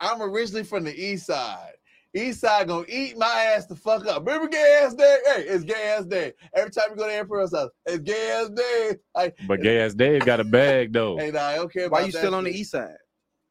I'm 0.00 0.20
originally 0.20 0.64
from 0.64 0.84
the 0.84 0.94
east 0.94 1.26
side. 1.26 1.72
East 2.16 2.40
side 2.40 2.68
gonna 2.68 2.86
eat 2.88 3.16
my 3.18 3.26
ass 3.54 3.66
the 3.66 3.76
fuck 3.76 4.06
up. 4.06 4.26
Remember 4.26 4.48
gay 4.48 4.80
ass 4.84 4.94
day? 4.94 5.16
Hey, 5.26 5.42
it's 5.42 5.64
gay 5.64 5.94
ass 5.96 6.04
day. 6.06 6.32
Every 6.54 6.70
time 6.70 6.84
you 6.90 6.96
go 6.96 7.06
to 7.06 7.14
Emperor's 7.14 7.54
house, 7.54 7.70
it's 7.86 7.98
gay 7.98 8.30
ass 8.30 8.48
day. 8.50 8.96
Like, 9.14 9.36
But 9.46 9.62
gay 9.62 9.80
ass 9.80 9.94
Dave 9.94 10.24
got 10.24 10.40
a 10.40 10.44
bag 10.44 10.92
though. 10.92 11.16
hey, 11.18 11.30
nah, 11.30 11.46
I 11.46 11.54
don't 11.56 11.72
care 11.72 11.86
about 11.86 11.96
that. 11.96 12.00
Why 12.02 12.06
you 12.06 12.12
that 12.12 12.18
still 12.18 12.34
on 12.34 12.44
the 12.44 12.50
shit. 12.52 12.60
east 12.60 12.70
side? 12.72 12.94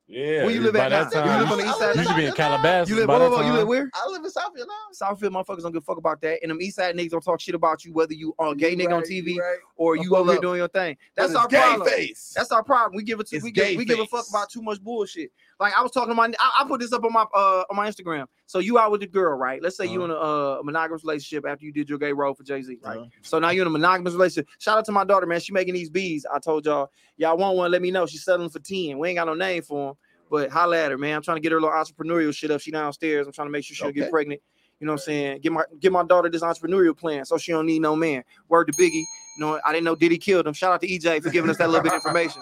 Yeah. 0.08 0.43
Where 0.45 0.51
you 0.54 0.62
live 0.62 0.73
by 0.75 0.82
at 0.82 0.89
that 0.89 1.13
now? 1.13 1.34
You 1.34 1.41
live 1.43 1.51
on 1.51 1.58
the 1.58 1.65
east 1.65 1.80
side 1.80 1.95
You 1.95 2.01
now? 2.04 2.08
should 2.10 2.15
be 2.17 2.25
in 2.28 2.34
Calabasas. 2.34 2.89
You 2.91 2.95
live, 2.97 3.08
by 3.08 3.17
whoa, 3.17 3.28
whoa, 3.32 3.38
whoa, 3.38 3.45
you 3.47 3.54
live 3.54 3.67
where? 3.67 3.89
I 3.91 4.08
live 4.08 4.23
in 4.23 4.30
Southfield 4.30 4.67
now. 4.67 4.93
Southfield 4.93 5.32
motherfuckers 5.32 5.63
don't 5.63 5.71
give 5.71 5.82
a 5.82 5.86
fuck 5.86 5.97
about 5.97 6.21
that. 6.21 6.39
And 6.43 6.51
them 6.51 6.62
east 6.62 6.75
side 6.75 6.95
niggas 6.95 7.10
don't 7.10 7.23
talk 7.23 7.41
shit 7.41 7.56
about 7.56 7.84
you, 7.84 7.91
whether 7.91 8.13
you 8.13 8.36
on 8.38 8.56
gay 8.58 8.69
You 8.71 8.78
nigga 8.78 8.93
on 8.97 9.01
TV 9.01 9.36
right. 9.39 9.58
or 9.78 9.95
you 9.95 10.15
over 10.15 10.34
here 10.34 10.41
doing 10.41 10.58
your 10.60 10.67
thing. 10.67 10.95
But 11.15 11.23
That's 11.23 11.32
it's 11.32 11.39
our 11.39 11.47
gay 11.47 11.58
problem. 11.58 11.89
face. 11.89 12.34
That's 12.36 12.51
our 12.51 12.63
problem. 12.63 12.95
We 12.95 13.04
give 13.04 13.19
it 13.19 13.25
to 13.30 13.36
It's 13.38 13.43
we 13.43 13.49
give, 13.51 13.63
gay 13.65 13.78
we 13.78 13.84
give 13.86 13.97
a 13.99 14.06
fuck 14.06 14.30
about 14.30 14.51
too 14.51 14.62
much 14.62 14.80
bullshit. 14.80 15.32
Like 15.60 15.74
I 15.78 15.82
was 15.82 15.91
talking 15.91 16.10
to 16.10 16.15
my 16.15 16.32
I, 16.39 16.63
I 16.63 16.68
put 16.68 16.80
this 16.82 16.91
up 16.91 17.04
on 17.04 17.13
my 17.13 17.26
uh 17.34 17.63
on 17.70 17.76
my 17.76 17.89
Instagram. 17.89 18.26
So 18.46 18.60
you 18.60 18.78
out 18.78 18.91
with 18.91 19.02
the 19.02 19.08
girl, 19.08 19.38
right? 19.38 19.62
Let's 19.62 19.78
say 19.78 19.86
you 19.86 20.04
in 20.04 20.12
a, 20.12 20.15
uh, 20.15 20.62
monogamous 20.63 21.04
relationship 21.04 21.46
after 21.48 21.65
you 21.65 21.72
did 21.72 21.89
your 21.89 21.98
gay 21.98 22.12
role 22.13 22.34
for 22.34 22.44
Jay 22.44 22.62
Z, 22.62 22.78
right? 22.84 22.98
Uh-huh. 22.98 23.06
So 23.22 23.39
now 23.39 23.50
you're 23.50 23.63
in 23.63 23.68
a 23.68 23.72
monogamous 23.72 24.13
relationship. 24.13 24.48
Shout 24.60 24.78
out 24.78 24.86
to 24.86 24.91
my 24.91 25.04
daughter, 25.06 25.26
man. 25.26 25.39
She 25.39 25.54
making 25.54 25.74
these 25.74 25.89
bees. 25.89 26.26
I 26.32 26.39
told 26.39 26.65
y'all, 26.65 26.91
y'all 27.18 27.38
want 27.38 27.58
one? 27.58 27.72
Let 27.72 27.82
me 27.82 27.89
know. 27.91 28.06
She's 28.06 28.24
selling 28.24 28.50
for 28.50 28.60
ten. 28.60 28.98
We 29.00 29.10
ain't 29.10 29.18
got 29.18 29.28
no 29.28 29.34
name 29.34 29.63
for 29.63 29.88
them, 29.89 29.98
but 30.30 30.52
holla 30.52 30.78
at 30.84 30.91
her, 30.91 30.98
man. 30.98 31.15
I'm 31.15 31.22
trying 31.22 31.38
to 31.38 31.41
get 31.41 31.52
her 31.54 31.62
little 31.62 31.76
entrepreneurial 31.76 32.36
shit 32.36 32.52
up. 32.52 32.62
She 32.62 32.72
downstairs. 32.72 33.26
I'm 33.26 33.34
trying 33.34 33.48
to 33.48 33.52
make 33.52 33.63
sure 33.63 33.76
she'll 33.76 33.88
Okay. 33.88 34.02
get 34.02 34.12
pregnant. 34.12 34.41
You 34.80 34.88
know 34.88 34.94
what 34.94 35.02
I'm 35.02 35.06
saying? 35.06 35.39
Get 35.41 35.52
my 35.54 35.63
get 35.80 35.91
my 35.94 36.04
daughter 36.04 36.30
this 36.30 36.41
entrepreneurial 36.41 36.98
plan 36.98 37.24
so 37.24 37.38
she 37.38 37.54
don't 37.54 37.65
need 37.65 37.82
no 37.82 37.96
man. 37.96 38.24
Word 38.50 38.65
to 38.65 38.74
Biggie. 38.74 39.04
Know, 39.38 39.60
I 39.65 39.71
didn't 39.74 39.86
know 39.86 39.95
Diddy 39.95 40.17
killed 40.17 40.48
him. 40.48 40.54
Shout 40.54 40.71
out 40.74 40.82
to 40.82 40.88
EJ 40.88 41.24
for 41.24 41.30
giving 41.30 41.50
us 41.50 41.58
that 41.58 41.69
little 41.69 41.84
bit 41.84 41.91
of 41.91 41.98
information. 41.98 42.41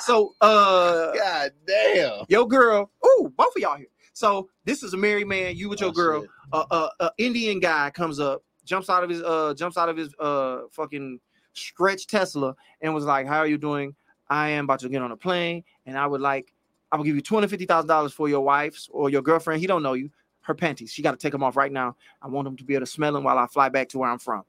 So 0.00 0.34
uh 0.40 1.12
God 1.12 1.52
damn. 1.66 2.24
your 2.28 2.46
girl, 2.48 2.90
ooh, 3.06 3.32
both 3.36 3.54
of 3.56 3.62
y'all 3.62 3.76
here. 3.76 3.86
So 4.12 4.48
this 4.64 4.82
is 4.82 4.92
a 4.94 4.96
married 4.96 5.26
man, 5.26 5.56
you 5.56 5.68
with 5.68 5.80
your 5.80 5.90
Oh, 5.90 5.92
girl. 5.92 6.24
A 6.52 6.66
uh, 6.70 6.88
uh, 7.00 7.10
Indian 7.18 7.60
guy 7.60 7.90
comes 7.90 8.20
up, 8.20 8.42
jumps 8.64 8.90
out 8.90 9.02
of 9.04 9.10
his 9.10 9.22
uh 9.22 9.54
jumps 9.56 9.76
out 9.76 9.88
of 9.88 9.96
his 9.96 10.14
uh 10.18 10.62
fucking 10.70 11.18
stretch 11.54 12.06
Tesla 12.06 12.54
and 12.80 12.92
was 12.94 13.04
like, 13.04 13.26
How 13.26 13.38
are 13.38 13.46
you 13.46 13.58
doing? 13.58 13.94
I 14.28 14.48
am 14.50 14.64
about 14.64 14.80
to 14.80 14.88
get 14.88 15.02
on 15.02 15.12
a 15.12 15.16
plane 15.16 15.64
and 15.86 15.96
I 15.96 16.06
would 16.06 16.20
like 16.20 16.52
I 16.90 16.96
will 16.96 17.04
give 17.04 17.14
you 17.16 17.22
two 17.22 17.34
hundred 17.34 17.48
fifty 17.50 17.66
thousand 17.66 17.88
dollars 17.88 18.12
for 18.12 18.28
your 18.28 18.40
wife's 18.42 18.88
or 18.92 19.08
your 19.10 19.22
girlfriend. 19.22 19.60
He 19.60 19.66
don't 19.66 19.82
know 19.82 19.94
you. 19.94 20.10
Her 20.42 20.54
panties. 20.54 20.92
She 20.92 21.02
got 21.02 21.12
to 21.12 21.16
take 21.16 21.30
them 21.32 21.44
off 21.44 21.56
right 21.56 21.70
now. 21.70 21.94
I 22.20 22.26
want 22.26 22.48
him 22.48 22.56
to 22.56 22.64
be 22.64 22.74
able 22.74 22.84
to 22.84 22.90
smell 22.90 23.12
them 23.12 23.22
while 23.22 23.38
I 23.38 23.46
fly 23.46 23.68
back 23.68 23.88
to 23.90 23.98
where 23.98 24.10
I'm 24.10 24.18
from. 24.18 24.42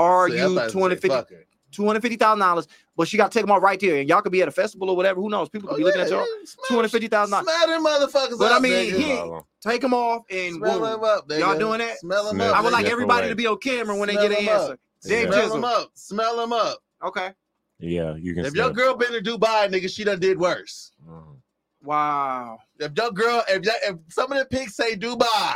Are 0.00 0.28
See, 0.28 0.36
you 0.36 0.54
thought 0.54 0.68
it 0.68 0.72
two 0.72 0.80
hundred 0.80 0.96
said 0.96 1.02
fifty? 1.02 1.16
fuck 1.16 1.30
her. 1.30 1.44
Two 1.72 1.86
hundred 1.86 2.02
fifty 2.02 2.16
thousand 2.16 2.40
dollars, 2.40 2.66
but 2.96 3.06
she 3.06 3.16
got 3.16 3.30
to 3.30 3.38
take 3.38 3.44
them 3.46 3.52
off 3.52 3.62
right 3.62 3.78
there, 3.78 3.98
and 4.00 4.08
y'all 4.08 4.20
could 4.22 4.32
be 4.32 4.42
at 4.42 4.48
a 4.48 4.50
festival 4.50 4.90
or 4.90 4.96
whatever. 4.96 5.20
Who 5.20 5.28
knows? 5.28 5.48
People 5.48 5.68
could 5.68 5.74
Oh, 5.74 5.78
be 5.78 5.84
looking 5.84 6.00
at 6.00 6.10
y'all. 6.10 6.26
Two 6.68 6.74
hundred 6.74 6.90
fifty 6.90 7.06
thousand 7.06 7.30
dollars. 7.32 7.46
Smell 7.48 7.80
motherfuckers 7.80 8.38
But 8.38 8.52
I 8.52 8.58
mean, 8.58 8.92
he- 8.94 9.30
Take 9.62 9.80
them 9.82 9.94
off 9.94 10.22
and 10.30 10.56
Smell 10.56 10.80
boom. 10.80 10.90
them 10.90 11.04
up, 11.04 11.28
nigga. 11.28 11.38
Y'all 11.40 11.58
doing 11.58 11.78
that? 11.78 11.98
Smell 11.98 12.24
them 12.24 12.36
Smell 12.36 12.50
up. 12.54 12.58
I 12.58 12.62
would 12.62 12.72
like 12.72 12.86
everybody 12.86 13.28
to 13.28 13.34
be 13.36 13.46
on 13.46 13.58
camera 13.58 13.94
when 13.96 14.08
Smell 14.08 14.22
they 14.22 14.28
get 14.34 14.40
an 14.42 14.48
up. 14.48 14.60
answer. 14.62 14.78
Dave 15.04 15.26
Yeah. 15.28 15.32
Smell 15.32 15.48
them 15.50 15.64
up. 15.64 15.90
Smell 15.94 16.36
them 16.38 16.52
up. 16.52 16.78
Okay. 17.04 17.32
Yeah, 17.78 18.16
you 18.16 18.34
can. 18.34 18.44
If 18.46 18.54
your 18.54 18.70
girl 18.70 18.94
been 18.96 19.12
to 19.12 19.20
Dubai, 19.20 19.68
nigga, 19.72 19.88
she 19.94 20.02
done 20.04 20.18
did 20.18 20.38
worse. 20.38 20.90
Mhm. 21.08 21.36
Wow. 21.82 22.58
If 22.78 22.92
your 22.96 23.10
girl, 23.12 23.42
if 23.48 23.62
that, 23.62 23.76
if 23.84 23.96
some 24.10 24.32
of 24.32 24.38
the 24.38 24.44
pics 24.46 24.74
say 24.74 24.96
Dubai, 24.96 25.54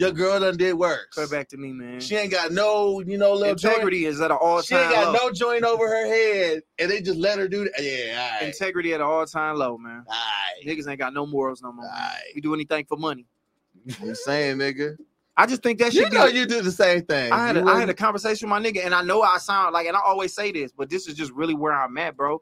your 0.00 0.12
girl 0.12 0.40
done 0.40 0.56
did 0.56 0.72
worse. 0.72 1.06
Come 1.14 1.28
back 1.28 1.48
to 1.48 1.58
me, 1.58 1.72
man. 1.72 2.00
She 2.00 2.16
ain't 2.16 2.30
got 2.32 2.52
no, 2.52 3.00
you 3.00 3.18
know, 3.18 3.34
little 3.34 3.54
joint. 3.54 3.74
Integrity 3.74 4.06
is 4.06 4.20
at 4.20 4.30
an 4.30 4.38
all 4.40 4.56
time. 4.56 4.64
She 4.64 4.74
ain't 4.74 4.90
got 4.92 5.12
low. 5.12 5.26
no 5.28 5.32
joint 5.32 5.62
over 5.62 5.86
her 5.86 6.06
head, 6.06 6.62
and 6.78 6.90
they 6.90 7.02
just 7.02 7.18
let 7.18 7.38
her 7.38 7.46
do 7.48 7.64
that. 7.64 7.72
Yeah, 7.78 8.18
all 8.20 8.40
right. 8.40 8.46
Integrity 8.48 8.94
at 8.94 9.00
an 9.00 9.06
all 9.06 9.26
time 9.26 9.56
low, 9.56 9.76
man. 9.76 10.04
All 10.08 10.14
right. 10.14 10.66
Niggas 10.66 10.88
ain't 10.88 10.98
got 10.98 11.12
no 11.12 11.26
morals 11.26 11.60
no 11.62 11.70
more. 11.70 11.84
man. 11.84 11.94
Aight. 11.94 12.34
We 12.34 12.40
do 12.40 12.54
anything 12.54 12.86
for 12.86 12.96
money. 12.96 13.26
I'm 14.00 14.14
saying, 14.14 14.56
nigga. 14.56 14.96
I 15.36 15.46
just 15.46 15.62
think 15.62 15.78
that 15.78 15.92
You 15.94 16.08
know 16.10 16.30
be. 16.30 16.38
you 16.38 16.46
do 16.46 16.62
the 16.62 16.72
same 16.72 17.02
thing. 17.02 17.32
I 17.32 17.46
had 17.46 17.56
a, 17.56 17.64
had 17.64 17.88
a 17.88 17.94
conversation 17.94 18.50
with 18.50 18.62
my 18.62 18.66
nigga, 18.66 18.84
and 18.84 18.94
I 18.94 19.02
know 19.02 19.22
I 19.22 19.38
sound 19.38 19.72
like, 19.74 19.86
and 19.86 19.96
I 19.96 20.00
always 20.04 20.34
say 20.34 20.50
this, 20.50 20.72
but 20.72 20.90
this 20.90 21.06
is 21.08 21.14
just 21.14 21.32
really 21.32 21.54
where 21.54 21.72
I'm 21.72 21.96
at, 21.98 22.16
bro. 22.16 22.40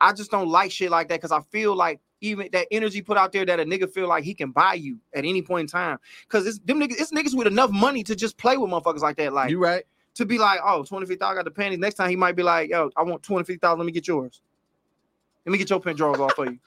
I 0.00 0.12
just 0.12 0.30
don't 0.30 0.48
like 0.48 0.72
shit 0.72 0.90
like 0.90 1.08
that 1.08 1.16
because 1.20 1.32
I 1.32 1.40
feel 1.50 1.76
like 1.76 2.00
even 2.20 2.48
that 2.52 2.66
energy 2.70 3.02
put 3.02 3.16
out 3.16 3.32
there 3.32 3.44
that 3.44 3.60
a 3.60 3.64
nigga 3.64 3.90
feel 3.90 4.08
like 4.08 4.24
he 4.24 4.34
can 4.34 4.50
buy 4.50 4.74
you 4.74 4.98
at 5.14 5.24
any 5.24 5.42
point 5.42 5.62
in 5.62 5.66
time. 5.66 5.98
Because 6.22 6.46
it's 6.46 6.58
them 6.60 6.80
niggas, 6.80 7.00
it's 7.00 7.12
niggas 7.12 7.34
with 7.36 7.46
enough 7.46 7.70
money 7.70 8.02
to 8.04 8.14
just 8.14 8.36
play 8.38 8.56
with 8.56 8.70
motherfuckers 8.70 9.00
like 9.00 9.16
that. 9.16 9.32
Like 9.32 9.50
you 9.50 9.58
right. 9.58 9.84
to 10.14 10.26
be 10.26 10.38
like, 10.38 10.60
oh, 10.62 10.82
250,000, 10.82 11.22
I 11.32 11.34
got 11.34 11.44
the 11.44 11.50
panties. 11.50 11.78
Next 11.78 11.94
time 11.96 12.10
he 12.10 12.16
might 12.16 12.36
be 12.36 12.42
like, 12.42 12.70
yo, 12.70 12.90
I 12.96 13.02
want 13.02 13.22
250,000, 13.22 13.78
let 13.78 13.86
me 13.86 13.92
get 13.92 14.06
yours. 14.06 14.42
Let 15.46 15.52
me 15.52 15.58
get 15.58 15.70
your 15.70 15.80
pen 15.80 15.96
drawers 15.96 16.20
off 16.20 16.34
for 16.34 16.46
you. 16.46 16.58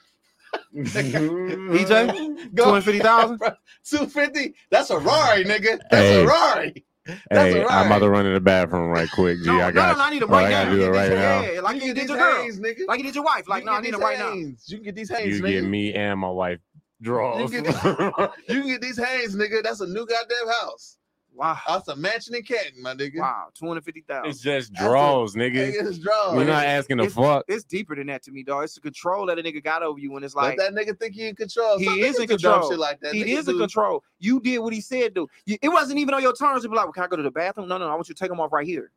EJ, 0.74 2.54
Go 2.54 2.64
250,000? 2.64 3.38
250. 3.38 4.54
That's 4.70 4.90
a 4.90 4.98
Rari, 4.98 5.44
nigga. 5.44 5.80
That's 5.90 6.08
Hey. 6.08 6.22
a 6.22 6.26
Rari. 6.26 6.84
That's 7.06 7.20
Hey, 7.30 7.64
I'm 7.64 7.86
about 7.86 7.98
to 8.00 8.08
run 8.10 8.26
in 8.26 8.32
the 8.34 8.40
bathroom 8.40 8.88
right 8.90 9.10
quick. 9.10 9.38
G, 9.40 9.46
No, 9.46 9.58
no, 9.58 9.64
I 9.66 9.72
got. 9.72 9.88
no, 9.92 9.98
no, 9.98 10.04
I 10.04 10.10
need 10.10 10.22
them 10.22 10.30
right 10.30 10.46
I 10.46 10.50
gotta 10.50 10.70
do 10.70 10.82
it 10.84 10.88
right 10.88 11.10
now. 11.10 11.40
Yeah, 11.42 11.60
like 11.60 11.74
you 11.76 11.92
get 11.92 11.96
did 11.96 12.08
your 12.08 12.18
girl. 12.18 12.42
Hanes, 12.42 12.60
nigga. 12.60 12.86
Like 12.86 12.98
you 12.98 13.04
did 13.04 13.14
your 13.14 13.24
wife. 13.24 13.46
Like, 13.48 13.60
You 13.62 13.66
no, 13.66 13.72
I 13.72 13.74
can 13.76 13.84
need 13.84 13.90
get 13.90 14.00
them 14.00 14.08
these 14.10 14.18
right 14.18 14.18
now. 14.18 14.34
You 14.66 14.76
can 14.76 14.84
get 14.84 14.94
these 14.94 15.10
Hanes, 15.10 15.38
You 15.38 15.42
nigga. 15.44 15.48
get 15.50 15.64
me 15.64 15.92
and 15.94 16.18
my 16.20 16.30
wife 16.30 16.60
draws. 17.02 17.52
You 17.52 17.62
get, 17.62 17.74
you 18.48 18.60
can 18.60 18.66
get 18.66 18.80
these 18.80 18.96
hands, 18.96 19.36
nigga. 19.36 19.62
That's 19.62 19.80
a 19.80 19.86
new 19.86 20.06
goddamn 20.06 20.48
house. 20.62 20.96
Wow. 21.36 21.58
That's 21.66 21.88
a 21.88 21.96
mansion 21.96 22.34
in 22.36 22.42
Canton, 22.44 22.80
my 22.80 22.94
nigga. 22.94 23.18
Wow. 23.18 23.46
250,000. 23.54 24.30
it's 24.30 24.40
just 24.40 24.72
That's 24.72 24.84
a- 24.84 24.88
draws, 24.88 25.34
Nigga, 25.34 25.72
nigga. 25.72 25.86
it's 25.88 25.98
draws. 25.98 26.36
You're 26.36 26.44
not 26.44 26.64
asking 26.64 26.98
to 26.98 27.04
It's- 27.04 27.14
fuck. 27.16 27.44
It's 27.48 27.64
deeper 27.64 27.96
than 27.96 28.06
that 28.06 28.22
to 28.24 28.30
me, 28.30 28.44
dog. 28.44 28.64
It's 28.64 28.74
the 28.76 28.80
control 28.80 29.26
that 29.26 29.38
a 29.38 29.42
nigga 29.42 29.62
got 29.62 29.82
over 29.82 29.98
you 29.98 30.12
when 30.12 30.22
it's 30.22 30.36
Let 30.36 30.42
like 30.42 30.58
that 30.58 30.72
nigga 30.74 30.96
think 30.98 31.14
he 31.14 31.26
in 31.26 31.34
control. 31.34 31.78
He 31.78 31.86
Some 31.86 31.98
is 31.98 32.18
in 32.20 32.28
control. 32.28 32.70
Shit 32.70 32.78
like 32.78 33.00
that. 33.00 33.14
he 33.14 33.24
Niggas 33.24 33.38
is 33.38 33.48
in 33.48 33.58
control. 33.58 34.04
You 34.20 34.38
did 34.40 34.58
what 34.60 34.72
he 34.72 34.80
said, 34.80 35.14
dude. 35.14 35.28
It 35.46 35.68
wasn't 35.68 35.98
even 35.98 36.14
on 36.14 36.22
your 36.22 36.34
terms 36.34 36.62
to 36.62 36.68
be 36.68 36.76
like, 36.76 36.86
well, 36.86 36.92
can 36.92 37.02
I 37.02 37.08
go 37.08 37.16
to 37.16 37.22
the 37.24 37.30
bathroom? 37.32 37.66
No, 37.68 37.78
no, 37.78 37.88
I 37.88 37.94
want 37.94 38.08
you 38.08 38.14
to 38.14 38.18
take 38.18 38.30
them 38.30 38.38
off 38.40 38.52
right 38.52 38.66
here. 38.66 38.92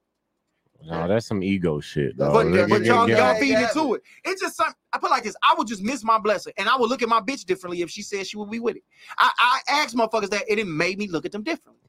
No, 0.85 1.07
that's 1.07 1.25
some 1.25 1.41
ego 1.41 1.79
shit. 1.79 2.15
But- 2.17 2.31
dog. 2.43 2.53
But, 2.53 2.69
but 2.69 2.83
y'all, 2.85 3.09
yeah. 3.09 3.17
y'all 3.17 3.33
Yeah, 3.33 3.39
feeding 3.39 3.53
yeah. 3.61 3.67
into 3.69 3.95
it. 3.95 4.03
It's 4.23 4.39
just 4.39 4.55
something. 4.57 4.75
I 4.93 4.99
put 4.99 5.09
like 5.09 5.23
this. 5.23 5.35
I 5.41 5.55
would 5.57 5.67
just 5.67 5.81
miss 5.81 6.03
my 6.03 6.19
blessing, 6.19 6.53
and 6.57 6.69
I 6.69 6.77
would 6.77 6.87
look 6.91 7.01
at 7.01 7.09
my 7.09 7.19
bitch 7.19 7.45
differently 7.45 7.81
if 7.81 7.89
she 7.89 8.03
said 8.03 8.27
she 8.27 8.37
would 8.37 8.51
be 8.51 8.59
with 8.59 8.75
it. 8.75 8.83
I, 9.17 9.31
I 9.67 9.81
asked 9.81 9.95
motherfuckers 9.95 10.29
that, 10.29 10.43
and 10.47 10.59
it 10.59 10.67
made 10.67 10.99
me 10.99 11.07
look 11.07 11.25
at 11.25 11.31
them 11.31 11.41
differently. 11.41 11.81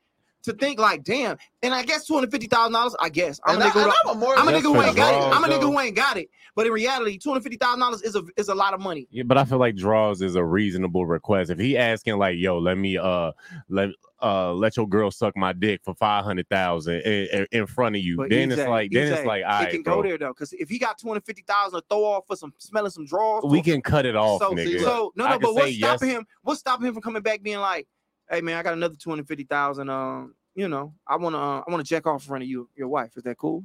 To 0.44 0.52
think 0.52 0.78
like, 0.78 1.02
damn, 1.02 1.36
and 1.62 1.74
I 1.74 1.82
guess 1.82 2.06
two 2.06 2.14
hundred 2.14 2.30
fifty 2.30 2.46
thousand 2.46 2.72
dollars. 2.72 2.94
I 3.00 3.08
guess 3.08 3.40
I'm 3.44 3.56
And 3.56 3.64
a 3.64 3.66
I, 3.66 3.70
nigga. 3.70 3.82
and 3.82 3.92
who- 3.92 4.10
I'm 4.10 4.16
a 4.16 4.18
more 4.20 4.38
I'm 4.38 4.48
a 4.48 4.52
nigga 4.52 4.62
who 4.62 4.80
ain't 4.80 4.96
got 4.96 5.12
it. 5.12 5.36
I'm 5.36 5.42
a 5.44 5.48
nigga 5.48 5.60
though. 5.60 5.72
who 5.72 5.80
ain't 5.80 5.96
got 5.96 6.16
it. 6.16 6.28
But 6.54 6.66
in 6.66 6.72
reality, 6.72 7.18
two 7.18 7.30
hundred 7.30 7.42
fifty 7.42 7.56
thousand 7.58 7.80
dollars 7.80 8.02
is 8.02 8.14
a 8.14 8.22
is 8.36 8.48
a 8.48 8.54
lot 8.54 8.72
of 8.72 8.80
money. 8.80 9.08
Yeah, 9.10 9.24
but 9.24 9.36
I 9.36 9.44
feel 9.44 9.58
like 9.58 9.74
draws 9.74 10.22
is 10.22 10.36
a 10.36 10.44
reasonable 10.44 11.06
request. 11.06 11.50
If 11.50 11.58
he 11.58 11.76
asking 11.76 12.18
like, 12.18 12.36
"Yo, 12.38 12.58
let 12.58 12.78
me 12.78 12.96
uh 12.96 13.32
let 13.68 13.90
uh 14.22 14.52
let 14.52 14.76
your 14.76 14.88
girl 14.88 15.10
suck 15.10 15.36
my 15.36 15.52
dick 15.52 15.80
for 15.84 15.94
five 15.94 16.24
hundred 16.24 16.48
thousand 16.48 17.00
in, 17.02 17.46
in 17.50 17.66
front 17.66 17.96
of 17.96 18.02
you," 18.02 18.16
But 18.16 18.30
then 18.30 18.52
it's 18.52 18.62
like 18.62 18.92
then 18.92 19.12
it's 19.12 19.26
like, 19.26 19.42
I 19.44 19.64
right, 19.64 19.70
can 19.72 19.82
bro, 19.82 19.96
go 19.96 20.02
there 20.08 20.18
though. 20.18 20.28
Because 20.28 20.52
if 20.52 20.68
he 20.68 20.78
got 20.78 20.98
two 20.98 21.08
hundred 21.08 21.24
fifty 21.24 21.42
thousand 21.46 21.80
to 21.80 21.84
throw 21.90 22.04
off 22.04 22.26
for 22.28 22.36
some 22.36 22.52
smelling 22.58 22.92
some 22.92 23.06
draws, 23.06 23.42
we 23.44 23.60
can 23.60 23.82
cut 23.82 24.06
it 24.06 24.14
off, 24.16 24.40
so, 24.40 24.52
nigga. 24.54 24.80
so 24.82 25.12
no, 25.16 25.24
no. 25.24 25.30
can 25.32 25.40
But 25.40 25.54
what's 25.54 25.66
say 25.66 25.72
stopping 25.74 26.08
yes. 26.10 26.18
him? 26.18 26.26
What's 26.42 26.60
stopping 26.60 26.86
him 26.86 26.94
from 26.94 27.02
coming 27.02 27.22
back 27.22 27.42
being 27.42 27.58
like, 27.58 27.86
"Hey 28.30 28.40
man, 28.40 28.56
I 28.56 28.62
got 28.62 28.74
another 28.74 28.94
two 28.96 29.10
hundred 29.10 29.26
fifty 29.28 29.44
thousand. 29.44 29.88
Um, 29.90 30.34
you 30.54 30.68
know, 30.68 30.92
I 31.06 31.16
want 31.16 31.34
to, 31.34 31.38
uh, 31.38 31.62
I 31.66 31.70
want 31.70 31.84
to 31.84 31.88
jack 31.88 32.06
off 32.06 32.22
in 32.22 32.28
front 32.28 32.42
of 32.42 32.48
you, 32.48 32.68
your 32.76 32.88
wife. 32.88 33.16
Is 33.16 33.22
that 33.24 33.36
cool? 33.38 33.64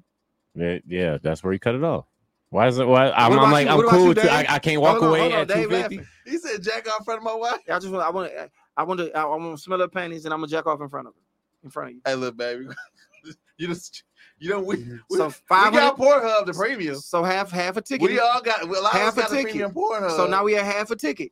Yeah, 0.55 0.77
yeah, 0.87 1.17
that's 1.21 1.43
where 1.43 1.51
he 1.51 1.57
cut 1.59 1.73
it 1.75 1.83
off. 1.83 2.05
Why 2.49 2.67
is 2.67 2.77
it? 2.77 2.87
Why 2.87 3.09
I'm, 3.11 3.31
What 3.31 3.39
I'm 3.39 3.51
like 3.51 3.65
you? 3.65 3.71
I'm 3.71 3.77
What 3.77 3.85
about 3.87 3.95
cool. 3.95 4.07
you, 4.09 4.13
too. 4.13 4.27
I, 4.29 4.45
I 4.47 4.59
can't 4.59 4.79
walk 4.79 4.99
Hold 4.99 5.03
on, 5.05 5.09
away 5.09 5.19
hold 5.21 5.33
on, 5.33 5.39
at 5.39 5.49
two 5.49 5.69
fifty. 5.69 5.99
He 6.25 6.37
said 6.37 6.61
jack 6.61 6.87
off 6.87 6.99
in 6.99 7.05
front 7.05 7.17
of 7.17 7.23
my 7.23 7.33
wife. 7.33 7.59
I 7.67 7.79
just 7.79 7.89
want, 7.89 8.05
I 8.05 8.11
want 8.11 8.31
to, 8.31 8.49
I 8.77 8.83
want 8.83 8.99
to, 8.99 9.11
I 9.17 9.25
want 9.25 9.57
to 9.57 9.61
smell 9.61 9.79
her 9.79 9.87
panties 9.87 10.25
and 10.25 10.33
I'm 10.33 10.39
gonna 10.39 10.51
jack 10.51 10.67
off 10.67 10.79
in 10.81 10.87
front 10.87 11.07
of 11.07 11.15
her, 11.15 11.19
in 11.63 11.71
front 11.71 11.89
of 11.89 11.95
you. 11.95 12.01
Hey, 12.05 12.13
look, 12.13 12.37
baby. 12.37 12.67
you 13.57 13.67
just 13.67 14.03
you 14.37 14.51
know 14.51 14.59
we 14.59 14.77
we, 15.09 15.17
So 15.17 15.27
we 15.27 15.33
five 15.47 15.73
got 15.73 15.97
hundred. 15.97 16.21
Pornhub 16.21 16.45
the 16.45 16.53
premium. 16.53 16.95
So 16.97 17.23
half 17.23 17.49
half 17.49 17.77
a 17.77 17.81
ticket. 17.81 18.07
We 18.07 18.19
all 18.19 18.39
got 18.41 18.69
well, 18.69 18.81
a 18.81 18.83
lot 18.83 18.93
of 18.93 19.01
us 19.01 19.05
Half 19.05 19.17
a 19.17 19.21
got 19.21 19.29
the 19.31 19.35
ticket. 19.37 19.51
premium 19.51 19.71
Pornhub. 19.73 20.15
So 20.15 20.27
now 20.27 20.43
we 20.43 20.53
have 20.53 20.65
half 20.67 20.91
a 20.91 20.95
ticket. 20.95 21.31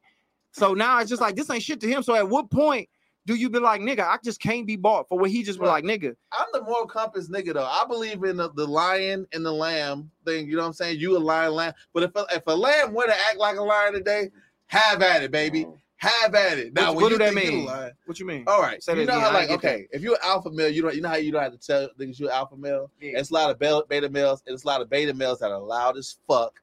So 0.54 0.74
now 0.74 1.00
it's 1.00 1.10
just 1.10 1.22
like 1.22 1.36
this 1.36 1.50
ain't 1.52 1.62
shit 1.62 1.80
to 1.82 1.88
him. 1.88 2.02
So 2.02 2.16
at 2.16 2.28
what 2.28 2.50
point 2.50 2.90
do 3.28 3.36
you 3.36 3.50
be 3.50 3.60
like, 3.60 3.82
nigga, 3.82 4.00
I 4.02 4.18
just 4.24 4.42
can't 4.42 4.66
be 4.66 4.76
bought 4.76 5.08
for 5.08 5.18
what 5.20 5.30
he 5.30 5.44
just 5.44 5.60
be 5.60 5.66
Right. 5.66 5.84
like, 5.84 6.02
nigga? 6.02 6.16
I'm 6.32 6.48
the 6.54 6.62
moral 6.64 6.88
compass 6.88 7.30
nigga 7.30 7.54
though. 7.54 7.66
I 7.66 7.86
believe 7.88 8.24
in 8.24 8.38
the, 8.38 8.52
the 8.54 8.66
lion 8.66 9.28
and 9.34 9.46
the 9.46 9.52
lamb 9.52 10.10
thing. 10.26 10.48
You 10.48 10.56
know 10.56 10.62
what 10.64 10.68
I'm 10.68 10.74
saying? 10.74 11.00
You 11.00 11.16
a 11.18 11.20
lion, 11.20 11.54
lamb. 11.54 11.74
But 11.94 12.04
if 12.04 12.16
a, 12.16 12.26
if 12.34 12.44
a 12.48 12.56
lamb 12.56 12.94
were 12.94 13.06
to 13.06 13.14
act 13.30 13.38
like 13.38 13.58
a 13.58 13.62
lion 13.64 13.94
today, 13.94 14.30
have 14.68 15.02
at 15.02 15.22
it, 15.24 15.32
baby. 15.32 15.66
Oh. 15.68 15.78
Have 15.98 16.34
at 16.34 16.58
it. 16.58 16.74
Now, 16.74 16.94
What- 16.94 17.04
what 17.04 17.12
you 17.12 17.18
do 17.20 17.24
that 17.26 17.34
think 17.36 17.46
you 17.46 17.52
mean? 17.58 17.66
lion- 17.66 17.92
What 18.06 18.20
you 18.20 18.26
mean? 18.26 18.44
All 18.48 18.60
right. 18.60 18.82
Say 18.82 18.94
you 18.94 19.06
that 19.06 19.14
know 19.14 19.20
how 19.20 19.32
like 19.32 19.50
didn't 19.50 19.60
okay, 19.64 19.88
if 19.92 20.02
you're 20.02 20.16
an 20.16 20.20
alpha 20.24 20.50
male, 20.50 20.70
you 20.70 20.82
don't 20.82 20.96
you 20.96 21.02
know 21.02 21.10
how 21.10 21.18
you 21.18 21.32
don't 21.32 21.44
have 21.44 21.52
to 21.52 21.60
tell 21.60 21.90
niggas 22.00 22.20
you're 22.20 22.32
alpha 22.32 22.58
male. 22.58 22.90
Yeah. 23.00 23.20
It's 23.20 23.30
a 23.30 23.34
lot 23.36 23.52
of 23.52 23.60
beta, 23.60 23.84
beta 23.88 24.10
males, 24.10 24.42
and 24.48 24.56
it's 24.56 24.64
a 24.64 24.68
lot 24.68 24.82
of 24.82 24.90
beta 24.90 25.14
males 25.14 25.38
that 25.42 25.52
are 25.52 25.60
loud 25.60 25.96
as 25.98 26.18
fuck, 26.28 26.60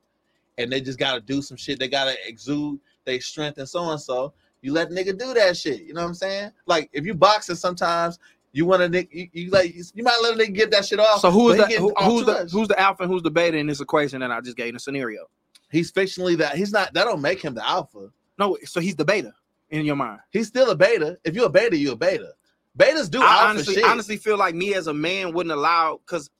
and 0.59 0.73
they 0.73 0.81
just 0.81 0.99
gotta 0.99 1.21
do 1.21 1.40
some 1.40 1.57
shit. 1.57 1.79
They 1.79 1.87
gotta 1.87 2.16
exude 2.27 2.81
their 3.05 3.21
strength 3.21 3.59
and 3.59 3.68
so 3.68 3.88
and 3.90 4.01
so. 4.01 4.33
You 4.62 4.73
let 4.73 4.90
nigga 4.90 5.16
do 5.18 5.35
that 5.35 5.57
shit. 5.57 5.83
You 5.83 5.94
know 5.94 6.03
what 6.03 6.09
I'm 6.09 6.14
saying? 6.14 6.51
Like 6.66 6.90
if 6.92 7.07
you 7.07 7.14
boxing, 7.14 7.57
sometimes 7.57 8.18
you 8.53 8.66
want 8.66 8.83
to 8.83 8.88
nigga, 8.88 9.09
you, 9.12 9.29
you 9.33 9.51
like 9.51 9.75
you 9.94 10.03
might 10.03 10.18
let 10.23 10.35
a 10.35 10.37
nigga 10.37 10.55
get 10.55 10.71
that 10.73 10.85
shit 10.85 10.99
off. 10.99 11.21
So 11.21 11.31
who's 11.31 11.57
but 11.57 11.68
the 11.68 11.77
who, 11.77 11.92
who's 11.94 12.27
the 12.27 12.33
much. 12.33 12.53
who's 12.53 12.68
the 12.68 12.79
alpha 12.81 13.05
and 13.05 13.12
who's 13.12 13.23
the 13.23 13.31
beta 13.31 13.57
in 13.57 13.66
this 13.66 13.81
equation 13.81 14.21
that 14.21 14.31
I 14.31 14.40
just 14.40 14.57
gave 14.57 14.68
in 14.68 14.75
the 14.75 14.81
scenario? 14.81 15.27
He's 15.71 15.92
fictionally 15.92 16.37
that. 16.38 16.57
He's 16.57 16.73
not. 16.73 16.92
That 16.94 17.05
don't 17.05 17.21
make 17.21 17.42
him 17.42 17.55
the 17.55 17.66
alpha. 17.66 18.11
No, 18.38 18.57
so 18.64 18.81
he's 18.81 18.97
the 18.97 19.05
beta. 19.05 19.35
in 19.71 19.85
your 19.85 19.97
mind? 19.97 20.21
He's 20.31 20.49
still 20.49 20.71
a 20.71 20.77
beta. 20.77 21.18
If 21.25 21.35
you're 21.35 21.47
a 21.47 21.51
beta, 21.51 21.77
you're 21.77 21.94
a 21.94 21.97
beta. 21.97 22.33
Betas 22.77 23.11
do 23.11 23.21
I 23.21 23.25
alpha 23.25 23.47
honestly, 23.51 23.75
shit. 23.75 23.85
honestly 23.85 24.16
feel 24.16 24.37
like 24.38 24.55
me 24.55 24.75
as 24.75 24.87
a 24.87 24.94
man 24.94 25.33
wouldn't 25.33 25.53
allow 25.53 26.01
because 26.05 26.31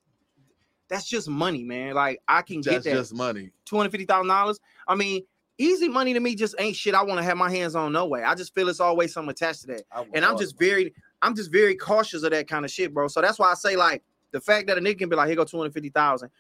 that's 0.89 1.07
just 1.07 1.29
money, 1.29 1.65
man. 1.65 1.95
Like 1.95 2.21
I 2.29 2.43
can 2.43 2.61
That's 2.61 2.85
get 2.85 2.85
that 2.85 2.97
just 2.97 3.15
money. 3.15 3.51
two 3.65 3.77
hundred 3.77 3.91
fifty 3.91 4.07
thousand 4.07 4.29
dollars. 4.29 4.61
I 4.87 4.95
mean, 4.95 5.23
easy 5.59 5.89
money 5.89 6.15
to 6.15 6.21
me 6.21 6.35
just 6.35 6.55
ain't 6.59 6.77
shit. 6.77 6.95
I 6.95 7.03
want 7.03 7.19
to 7.19 7.25
have 7.25 7.37
my 7.37 7.51
hands 7.51 7.75
on 7.75 7.93
no 7.93 8.07
way. 8.07 8.23
I 8.23 8.35
just 8.35 8.55
feel 8.55 8.69
it's 8.69 8.81
always 8.81 9.13
something 9.13 9.31
attached 9.31 9.63
to 9.63 9.67
that, 9.69 9.83
and 10.15 10.25
I'm 10.25 10.39
just 10.39 10.59
very, 10.59 10.95
I'm 11.23 11.35
just 11.35 11.53
very 11.53 11.75
cautious 11.75 12.23
of 12.23 12.31
that 12.31 12.49
kind 12.49 12.65
of 12.65 12.71
shit, 12.71 12.95
bro. 12.95 13.09
So 13.09 13.21
that's 13.21 13.39
why 13.39 13.51
I 13.51 13.55
say 13.55 13.77
like 13.77 14.03
the 14.31 14.41
fact 14.41 14.69
that 14.69 14.79
a 14.79 14.81
nigga 14.81 14.99
can 15.01 15.09
be 15.09 15.17
like, 15.17 15.27
here 15.27 15.37
go 15.37 15.45
two 15.45 15.59
hundred 15.59 15.75
fifty 15.75 15.91
thousand. 15.91 16.31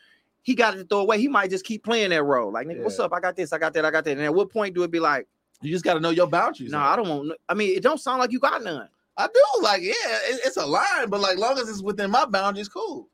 He 0.42 0.54
got 0.54 0.74
it 0.74 0.78
to 0.78 0.84
throw 0.84 1.00
away. 1.00 1.18
He 1.20 1.28
might 1.28 1.50
just 1.50 1.64
keep 1.64 1.84
playing 1.84 2.10
that 2.10 2.22
role. 2.22 2.50
Like, 2.50 2.66
nigga, 2.66 2.82
what's 2.82 2.98
up? 2.98 3.12
I 3.12 3.20
got 3.20 3.36
this. 3.36 3.52
I 3.52 3.58
got 3.58 3.74
that. 3.74 3.84
I 3.84 3.90
got 3.90 4.04
that. 4.04 4.12
And 4.12 4.22
at 4.22 4.32
what 4.32 4.50
point 4.50 4.74
do 4.74 4.82
it 4.82 4.90
be 4.90 5.00
like, 5.00 5.26
You 5.60 5.70
just 5.70 5.84
got 5.84 5.94
to 5.94 6.00
know 6.00 6.10
your 6.10 6.28
boundaries. 6.28 6.70
no, 6.70 6.78
man. 6.78 6.86
I 6.86 6.96
don't 6.96 7.08
want. 7.08 7.32
I 7.48 7.54
mean, 7.54 7.76
it 7.76 7.82
don't 7.82 7.98
sound 8.00 8.20
like 8.20 8.32
you 8.32 8.38
got 8.38 8.62
none. 8.62 8.88
I 9.16 9.26
do. 9.26 9.62
Like, 9.62 9.82
yeah, 9.82 9.92
it, 9.98 10.40
it's 10.44 10.56
a 10.56 10.64
line, 10.64 11.08
but 11.08 11.20
like, 11.20 11.36
long 11.38 11.58
as 11.58 11.68
it's 11.68 11.82
within 11.82 12.10
my 12.10 12.24
boundaries, 12.24 12.68
cool. 12.68 13.08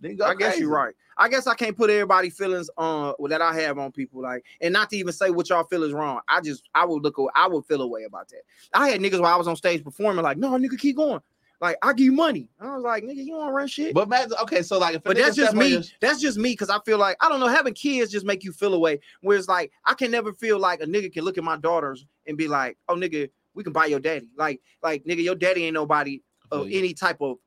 Then 0.00 0.16
go 0.16 0.26
I 0.26 0.34
guess 0.34 0.58
you're 0.58 0.70
right. 0.70 0.94
I 1.16 1.28
guess 1.28 1.48
I 1.48 1.54
can't 1.54 1.76
put 1.76 1.90
everybody 1.90 2.30
feelings 2.30 2.70
on 2.78 3.14
that 3.28 3.42
I 3.42 3.52
have 3.60 3.78
on 3.78 3.90
people, 3.90 4.22
like, 4.22 4.44
and 4.60 4.72
not 4.72 4.90
to 4.90 4.96
even 4.96 5.12
say 5.12 5.30
what 5.30 5.48
y'all 5.48 5.64
feel 5.64 5.82
is 5.82 5.92
wrong. 5.92 6.20
I 6.28 6.40
just 6.40 6.68
I 6.74 6.84
would 6.84 7.02
look, 7.02 7.18
I 7.34 7.48
would 7.48 7.64
feel 7.64 7.82
away 7.82 8.04
about 8.04 8.28
that. 8.28 8.42
I 8.72 8.88
had 8.88 9.00
niggas 9.00 9.20
while 9.20 9.34
I 9.34 9.36
was 9.36 9.48
on 9.48 9.56
stage 9.56 9.82
performing, 9.82 10.22
like, 10.22 10.38
no, 10.38 10.50
nigga, 10.52 10.78
keep 10.78 10.96
going. 10.96 11.20
Like, 11.60 11.76
I 11.82 11.92
give 11.92 12.04
you 12.04 12.12
money. 12.12 12.48
I 12.60 12.76
was 12.76 12.84
like, 12.84 13.02
nigga, 13.02 13.16
you 13.16 13.32
don't 13.32 13.52
run 13.52 13.66
shit. 13.66 13.92
But, 13.92 14.08
But 14.08 14.28
man, 14.30 14.38
okay, 14.42 14.62
so 14.62 14.78
like, 14.78 14.94
if 14.94 15.04
a 15.04 15.08
nigga 15.08 15.14
that's 15.16 15.36
just 15.36 15.50
step 15.50 15.60
on 15.60 15.70
me. 15.70 15.84
That's 16.00 16.20
just 16.20 16.38
me 16.38 16.52
because 16.52 16.70
I 16.70 16.78
feel 16.86 16.98
like 16.98 17.16
I 17.20 17.28
don't 17.28 17.40
know. 17.40 17.48
Having 17.48 17.74
kids 17.74 18.12
just 18.12 18.24
make 18.24 18.44
you 18.44 18.52
feel 18.52 18.74
away. 18.74 18.94
way. 18.94 19.00
Whereas 19.22 19.48
like 19.48 19.72
I 19.84 19.94
can 19.94 20.10
never 20.10 20.32
feel 20.32 20.58
like 20.58 20.80
a 20.80 20.86
nigga 20.86 21.12
can 21.12 21.24
look 21.24 21.36
at 21.36 21.44
my 21.44 21.56
daughters 21.56 22.06
and 22.28 22.36
be 22.38 22.46
like, 22.46 22.78
oh 22.88 22.94
nigga, 22.94 23.28
we 23.54 23.64
can 23.64 23.72
buy 23.72 23.86
your 23.86 23.98
daddy. 23.98 24.30
Like, 24.36 24.60
like 24.84 25.04
nigga, 25.04 25.24
your 25.24 25.34
daddy 25.34 25.64
ain't 25.64 25.74
nobody 25.74 26.22
of 26.52 26.60
feel 26.60 26.68
you. 26.68 26.78
any 26.78 26.94
type 26.94 27.20
of 27.20 27.38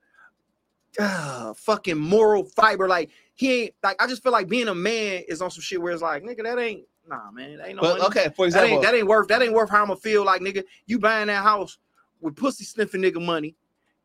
uh, 1.00 1.54
fucking 1.54 1.98
moral 1.98 2.46
fiber. 2.46 2.88
Like 2.88 3.12
he 3.36 3.64
ain't 3.64 3.74
like 3.84 4.02
I 4.02 4.08
just 4.08 4.24
feel 4.24 4.32
like 4.32 4.48
being 4.48 4.68
a 4.68 4.76
man 4.76 5.24
is 5.28 5.42
on 5.42 5.52
some 5.52 5.62
shit 5.62 5.82
where 5.82 5.94
it's 5.94 6.02
like, 6.02 6.24
nigga, 6.24 6.44
that 6.44 6.60
ain't 6.60 6.86
nah, 7.08 7.32
man, 7.32 7.58
that 7.58 7.68
ain't 7.68 7.76
no 7.78 7.82
But 7.82 8.02
okay, 8.08 8.30
for 8.36 8.46
that 8.50 8.64
example, 8.64 8.74
ain't 8.76 8.82
that 8.84 8.96
ain't 8.96 9.08
worth 9.08 9.28
that 9.30 9.42
ain't 9.42 9.54
worth 9.54 9.70
how 9.70 9.84
I'ma 9.84 9.96
feel 9.96 10.26
like 10.26 10.42
nigga. 10.42 10.64
You 10.86 11.00
buying 11.00 11.28
that 11.28 11.44
house 11.44 11.78
with 12.20 12.36
pussy 12.36 12.64
sniffing 12.64 13.02
nigga 13.02 13.24
money. 13.24 13.56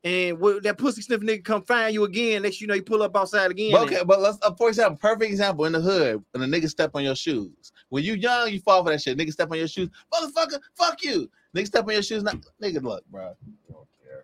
And 0.04 0.38
when 0.38 0.62
that 0.62 0.78
pussy 0.78 1.02
sniffing 1.02 1.26
nigga 1.26 1.44
come 1.44 1.62
find 1.62 1.92
you 1.92 2.04
again, 2.04 2.42
next 2.42 2.60
you 2.60 2.68
know 2.68 2.74
you 2.74 2.82
pull 2.82 3.02
up 3.02 3.16
outside 3.16 3.50
again. 3.50 3.72
But 3.72 3.82
and- 3.82 3.92
okay, 3.92 4.04
but 4.04 4.20
let's 4.20 4.38
uh, 4.42 4.54
for 4.54 4.68
example, 4.68 4.96
perfect 4.98 5.30
example 5.30 5.64
in 5.64 5.72
the 5.72 5.80
hood 5.80 6.22
when 6.32 6.42
a 6.42 6.46
nigga 6.46 6.68
step 6.68 6.92
on 6.94 7.02
your 7.02 7.16
shoes. 7.16 7.72
When 7.88 8.04
you 8.04 8.14
young, 8.14 8.52
you 8.52 8.60
fall 8.60 8.84
for 8.84 8.90
that 8.90 9.02
shit. 9.02 9.18
Nigga 9.18 9.32
step 9.32 9.50
on 9.50 9.58
your 9.58 9.68
shoes, 9.68 9.88
motherfucker, 10.12 10.60
fuck 10.74 11.02
you. 11.02 11.28
Nigga 11.54 11.66
step 11.66 11.84
on 11.86 11.92
your 11.92 12.02
shoes, 12.02 12.22
not 12.22 12.36
nigga. 12.62 12.82
Look, 12.82 13.04
bro, 13.10 13.34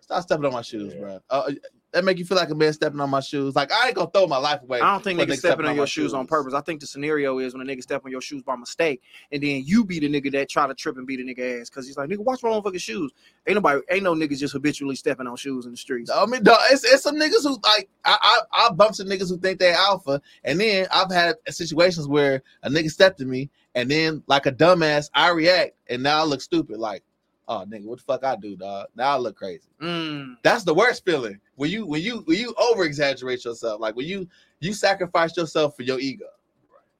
stop 0.01 0.23
stepping 0.23 0.45
on 0.45 0.53
my 0.53 0.61
shoes, 0.61 0.93
Yeah. 0.93 0.99
bro. 0.99 1.19
Uh, 1.29 1.51
that 1.93 2.03
make 2.03 2.17
you 2.17 2.25
feel 2.25 2.37
like 2.37 2.49
a 2.49 2.55
man 2.55 2.73
stepping 2.73 2.99
on 2.99 3.09
my 3.09 3.19
shoes. 3.19 3.55
Like 3.55 3.71
I 3.71 3.87
ain't 3.87 3.95
gonna 3.95 4.09
throw 4.11 4.25
my 4.25 4.37
life 4.37 4.61
away. 4.63 4.81
I 4.81 4.91
don't 4.91 5.03
think 5.03 5.19
niggas 5.19 5.33
niggas 5.33 5.37
stepping 5.37 5.65
on 5.67 5.75
your 5.75 5.87
shoes 5.87 6.13
on 6.13 6.25
purpose. 6.25 6.53
I 6.53 6.61
think 6.61 6.81
the 6.81 6.87
scenario 6.87 7.37
is 7.37 7.53
when 7.53 7.67
a 7.67 7.71
nigga 7.71 7.83
step 7.83 8.01
on 8.03 8.11
your 8.11 8.19
shoes 8.19 8.41
by 8.41 8.55
mistake, 8.55 9.01
and 9.31 9.41
then 9.41 9.63
you 9.63 9.85
be 9.85 9.99
the 9.99 10.09
nigga 10.09 10.31
that 10.33 10.49
try 10.49 10.67
to 10.67 10.73
trip 10.73 10.97
and 10.97 11.05
beat 11.05 11.19
a 11.19 11.23
nigga 11.23 11.61
ass 11.61 11.69
because 11.69 11.85
he's 11.85 11.95
like, 11.95 12.09
nigga, 12.09 12.19
watch 12.19 12.41
my 12.43 12.49
motherfucking 12.49 12.81
shoes. 12.81 13.11
Ain't 13.47 13.55
nobody, 13.55 13.81
ain't 13.91 14.03
no 14.03 14.15
niggas 14.15 14.39
just 14.39 14.53
habitually 14.53 14.95
stepping 14.95 15.27
on 15.27 15.35
shoes 15.35 15.65
in 15.65 15.71
the 15.71 15.77
streets. 15.77 16.09
I 16.09 16.25
mean, 16.25 16.43
dog, 16.43 16.59
it's, 16.71 16.83
it's 16.83 17.03
some 17.03 17.15
niggas 17.15 17.43
who 17.43 17.59
like 17.63 17.89
I 18.03 18.17
I, 18.53 18.67
I 18.67 18.71
bump 18.71 18.95
some 18.95 19.07
niggas 19.07 19.29
who 19.29 19.37
think 19.37 19.59
they 19.59 19.71
alpha, 19.71 20.19
and 20.43 20.59
then 20.59 20.87
I've 20.91 21.11
had 21.11 21.35
situations 21.49 22.07
where 22.07 22.41
a 22.63 22.69
nigga 22.69 22.89
stepped 22.89 23.19
to 23.19 23.25
me, 23.25 23.51
and 23.75 23.89
then 23.89 24.23
like 24.27 24.47
a 24.47 24.51
dumbass, 24.51 25.09
I 25.13 25.29
react, 25.29 25.73
and 25.87 26.01
now 26.01 26.21
I 26.21 26.23
look 26.23 26.41
stupid. 26.41 26.79
Like, 26.79 27.03
oh 27.47 27.65
nigga, 27.67 27.85
what 27.85 27.99
the 27.99 28.03
fuck 28.05 28.23
I 28.23 28.35
do, 28.35 28.55
dog? 28.55 28.87
Now 28.95 29.13
I 29.13 29.17
look 29.17 29.35
crazy. 29.35 29.67
Mm, 29.79 30.37
That's 30.41 30.63
the 30.63 30.73
worst 30.73 31.05
feeling 31.05 31.39
when 31.55 31.69
you 31.69 31.85
when 31.85 32.01
you 32.01 32.21
when 32.25 32.37
you 32.37 32.53
over 32.57 32.83
exaggerate 32.83 33.45
yourself, 33.45 33.79
like 33.79 33.95
when 33.95 34.07
you 34.07 34.27
you 34.59 34.73
sacrifice 34.73 35.35
yourself 35.37 35.75
for 35.75 35.83
your 35.83 35.99
ego. 35.99 36.25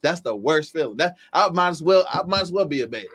That's 0.01 0.19
the 0.21 0.35
worst 0.35 0.73
feeling. 0.73 0.97
That 0.97 1.15
I 1.31 1.49
might 1.49 1.69
as 1.69 1.81
well 1.81 2.05
I 2.11 2.23
might 2.23 2.41
as 2.41 2.51
well 2.51 2.65
be 2.65 2.81
a 2.81 2.87
beta. 2.87 3.07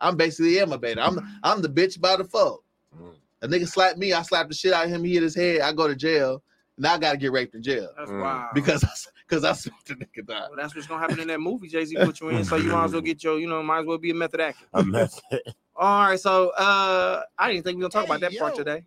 I'm 0.00 0.16
basically 0.16 0.60
am 0.60 0.72
a 0.72 0.78
beta. 0.78 1.02
I'm 1.02 1.18
I'm 1.42 1.62
the 1.62 1.68
bitch 1.68 2.00
by 2.00 2.16
default. 2.16 2.62
Mm. 2.94 3.14
A 3.42 3.48
nigga 3.48 3.66
slapped 3.68 3.98
me, 3.98 4.12
I 4.12 4.22
slapped 4.22 4.50
the 4.50 4.54
shit 4.54 4.72
out 4.72 4.84
of 4.84 4.90
him. 4.90 5.04
He 5.04 5.14
hit 5.14 5.22
his 5.22 5.34
head. 5.34 5.60
I 5.62 5.72
go 5.72 5.88
to 5.88 5.96
jail. 5.96 6.42
Now 6.78 6.94
I 6.94 6.98
gotta 6.98 7.16
get 7.16 7.32
raped 7.32 7.54
in 7.54 7.62
jail 7.62 7.88
that's 7.96 8.10
Mm. 8.10 8.20
wild. 8.20 8.50
because 8.54 8.84
I 8.84 8.90
because 9.26 9.44
I 9.44 9.52
smacked 9.54 9.88
the 9.88 9.94
nigga 9.94 10.26
down. 10.26 10.42
Well, 10.50 10.56
that's 10.56 10.74
what's 10.74 10.86
gonna 10.86 11.00
happen 11.00 11.20
in 11.20 11.28
that 11.28 11.40
movie 11.40 11.68
Jay 11.68 11.84
Z 11.86 11.96
put 11.96 12.20
you 12.20 12.28
in, 12.28 12.44
so 12.44 12.56
you 12.56 12.70
might 12.70 12.84
as 12.84 12.92
well 12.92 13.00
get 13.00 13.24
your, 13.24 13.38
you 13.40 13.48
know, 13.48 13.62
might 13.62 13.80
as 13.80 13.86
well 13.86 13.98
be 13.98 14.10
a 14.10 14.14
method 14.14 14.40
actor. 14.40 14.66
A 14.74 14.84
method. 14.84 15.40
All 15.74 16.08
right, 16.08 16.20
so 16.20 16.50
uh, 16.50 17.22
I 17.38 17.50
didn't 17.52 17.64
think 17.64 17.76
we 17.78 17.82
were 17.84 17.88
gonna 17.88 18.04
talk 18.06 18.16
about 18.16 18.30
Hey, 18.30 18.36
that 18.36 18.40
part 18.40 18.54
today, 18.54 18.82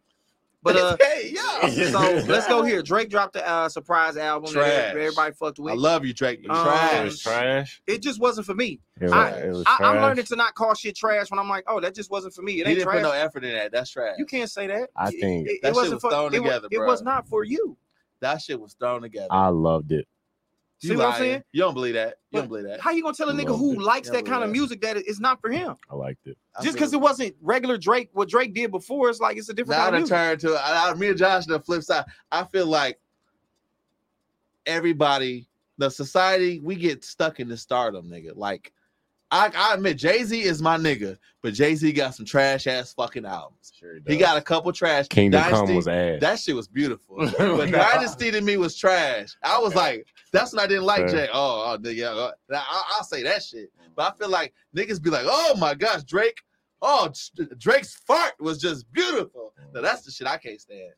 but 0.64 0.76
uh, 0.76 0.98
hey, 1.02 1.34
yo. 1.34 1.70
so 1.92 2.00
let's 2.28 2.48
go 2.48 2.64
here. 2.64 2.82
Drake 2.82 3.10
dropped 3.10 3.36
a 3.36 3.48
uh, 3.48 3.70
surprise 3.70 4.18
album 4.18 4.54
that 4.54 4.90
everybody 4.96 5.34
fucked 5.34 5.60
with. 5.60 5.74
I 5.74 5.76
love 5.78 6.06
you, 6.06 6.14
Drake. 6.14 6.42
You 6.44 6.50
Um, 6.50 6.58
It 6.58 6.64
trash. 6.64 7.04
was 7.06 7.22
trash. 7.22 7.82
it 7.88 8.02
just 8.02 8.20
wasn't 8.20 8.46
for 8.46 8.56
me. 8.56 8.80
It 9.00 9.06
was, 9.06 9.14
I, 9.14 9.46
was 9.48 9.64
I, 9.68 9.78
I'm 9.84 10.02
learning 10.02 10.26
to 10.26 10.36
not 10.36 10.56
call 10.56 10.74
shit 10.74 10.96
trash 10.96 11.32
when 11.32 11.40
I'm 11.40 11.48
like, 11.50 11.64
oh, 11.68 11.80
that 11.80 11.96
just 11.96 12.12
wasn't 12.12 12.34
for 12.34 12.42
me. 12.42 12.54
It 12.54 12.56
He 12.56 12.60
ain't 12.62 12.68
didn't 12.80 12.84
trash. 12.84 12.96
put 12.98 13.04
no 13.04 13.12
effort 13.12 13.44
in 13.46 13.54
that. 13.54 13.72
That's 13.72 13.90
trash. 13.92 14.16
you 14.18 14.26
can't 14.26 14.50
say 14.52 14.68
that. 14.68 14.90
I 14.96 15.08
It- 15.10 15.12
think- 15.20 15.48
it, 15.48 15.52
it 15.52 15.60
That 15.62 15.68
shit 15.70 15.76
wasn't 15.76 15.94
was 15.96 16.02
for 16.02 16.10
thrown 16.12 16.34
it, 16.34 16.40
wa- 16.40 16.46
together, 16.48 16.68
it 16.72 16.78
bro. 16.78 16.88
was 16.88 17.02
not 17.02 17.28
for 17.28 17.44
you. 17.44 17.78
That 18.22 18.42
shit 18.42 18.60
was 18.60 18.74
thrown 18.74 19.02
together. 19.02 19.28
I 19.32 19.48
loved 19.48 19.92
it. 19.94 20.06
See 20.82 20.96
what 20.96 21.08
I'm 21.08 21.18
saying? 21.20 21.44
You 21.52 21.62
don't 21.62 21.74
believe 21.74 21.96
that. 21.96 22.08
You 22.08 22.14
But 22.32 22.40
don't 22.40 22.48
believe 22.48 22.64
that. 22.66 22.80
How 22.80 22.92
you 22.92 23.04
gonna 23.04 23.14
tell 23.14 23.30
a 23.30 23.34
nigga 23.34 23.58
who 23.58 23.74
it. 23.74 23.80
likes 23.80 24.10
that 24.10 24.24
but 24.24 24.32
kind 24.32 24.44
of 24.44 24.50
music 24.50 24.80
that 24.82 24.96
it's 24.98 25.20
not 25.20 25.42
for 25.42 25.50
him? 25.50 25.76
I 25.90 25.96
liked 25.96 26.26
it. 26.26 26.38
Just 26.62 26.76
because 26.76 26.94
it 26.94 27.02
wasn't 27.02 27.36
regular 27.42 27.78
Drake, 27.78 28.10
what 28.14 28.30
Drake 28.30 28.54
did 28.54 28.72
before, 28.72 29.10
it's 29.10 29.20
like 29.20 29.38
it's 29.38 29.50
a 29.50 29.54
different 29.54 29.78
now 29.80 29.90
kind 29.90 29.92
to 29.92 29.98
of 29.98 30.10
music. 30.10 30.16
turn 30.16 30.38
to 30.40 30.56
I, 30.58 30.90
I, 30.90 30.94
me 30.94 31.10
and 31.10 31.18
Josh 31.18 31.46
the 31.46 31.60
flip 31.60 31.84
side. 31.84 32.06
I 32.32 32.44
feel 32.46 32.66
like 32.66 32.98
everybody, 34.66 35.48
the 35.78 35.90
society, 35.90 36.60
we 36.60 36.76
get 36.76 37.04
stuck 37.04 37.40
in 37.40 37.50
the 37.50 37.58
stardom, 37.58 38.10
nigga. 38.10 38.36
Like 38.36 38.72
I, 39.32 39.52
I 39.56 39.74
admit 39.76 39.98
Jay 39.98 40.24
Z 40.24 40.42
is 40.42 40.62
my 40.62 40.78
nigga, 40.78 41.18
but 41.42 41.54
Jay 41.54 41.76
Z 41.76 41.92
got 41.94 42.16
some 42.16 42.26
trash 42.26 42.68
ass 42.68 42.94
fucking 42.94 43.26
albums. 43.26 43.72
Sure 43.78 44.00
He 44.08 44.18
got 44.18 44.38
a 44.38 44.42
couple 44.42 44.72
trash. 44.74 45.08
Kingdom 45.08 45.42
Dynasty, 45.42 45.68
Come 45.68 45.76
was 45.76 45.88
ass. 45.88 46.20
That 46.22 46.40
shit 46.40 46.56
was 46.56 46.68
beautiful. 46.68 47.18
but 47.38 47.72
Dynasty 47.72 48.32
to 48.32 48.42
me 48.42 48.58
was 48.58 48.76
trash. 48.76 49.36
I 49.44 49.60
was 49.60 49.76
like, 49.76 50.08
that's 50.32 50.54
what 50.54 50.62
I 50.64 50.68
didn't 50.68 50.86
like, 50.86 51.10
Fair. 51.10 51.28
Jay. 51.28 51.30
Oh, 51.34 51.74
oh 51.74 51.78
nigga, 51.78 52.06
uh, 52.06 52.32
I, 52.54 52.84
I'll 52.96 53.04
say 53.04 53.24
that 53.24 53.44
shit. 53.44 53.72
But 53.96 54.14
I 54.14 54.18
feel 54.18 54.30
like 54.30 54.54
niggas 54.76 55.02
be 55.02 55.10
like, 55.10 55.26
oh 55.28 55.56
my 55.58 55.74
gosh, 55.74 56.04
Drake. 56.04 56.38
Oh, 56.82 57.12
Drake's 57.58 57.96
fart 58.08 58.34
was 58.40 58.58
just 58.58 58.90
beautiful. 58.94 59.54
Now 59.74 59.82
that's 59.82 60.04
the 60.04 60.12
shit 60.12 60.28
I 60.28 60.38
can't 60.38 60.62
stand. 60.62 60.94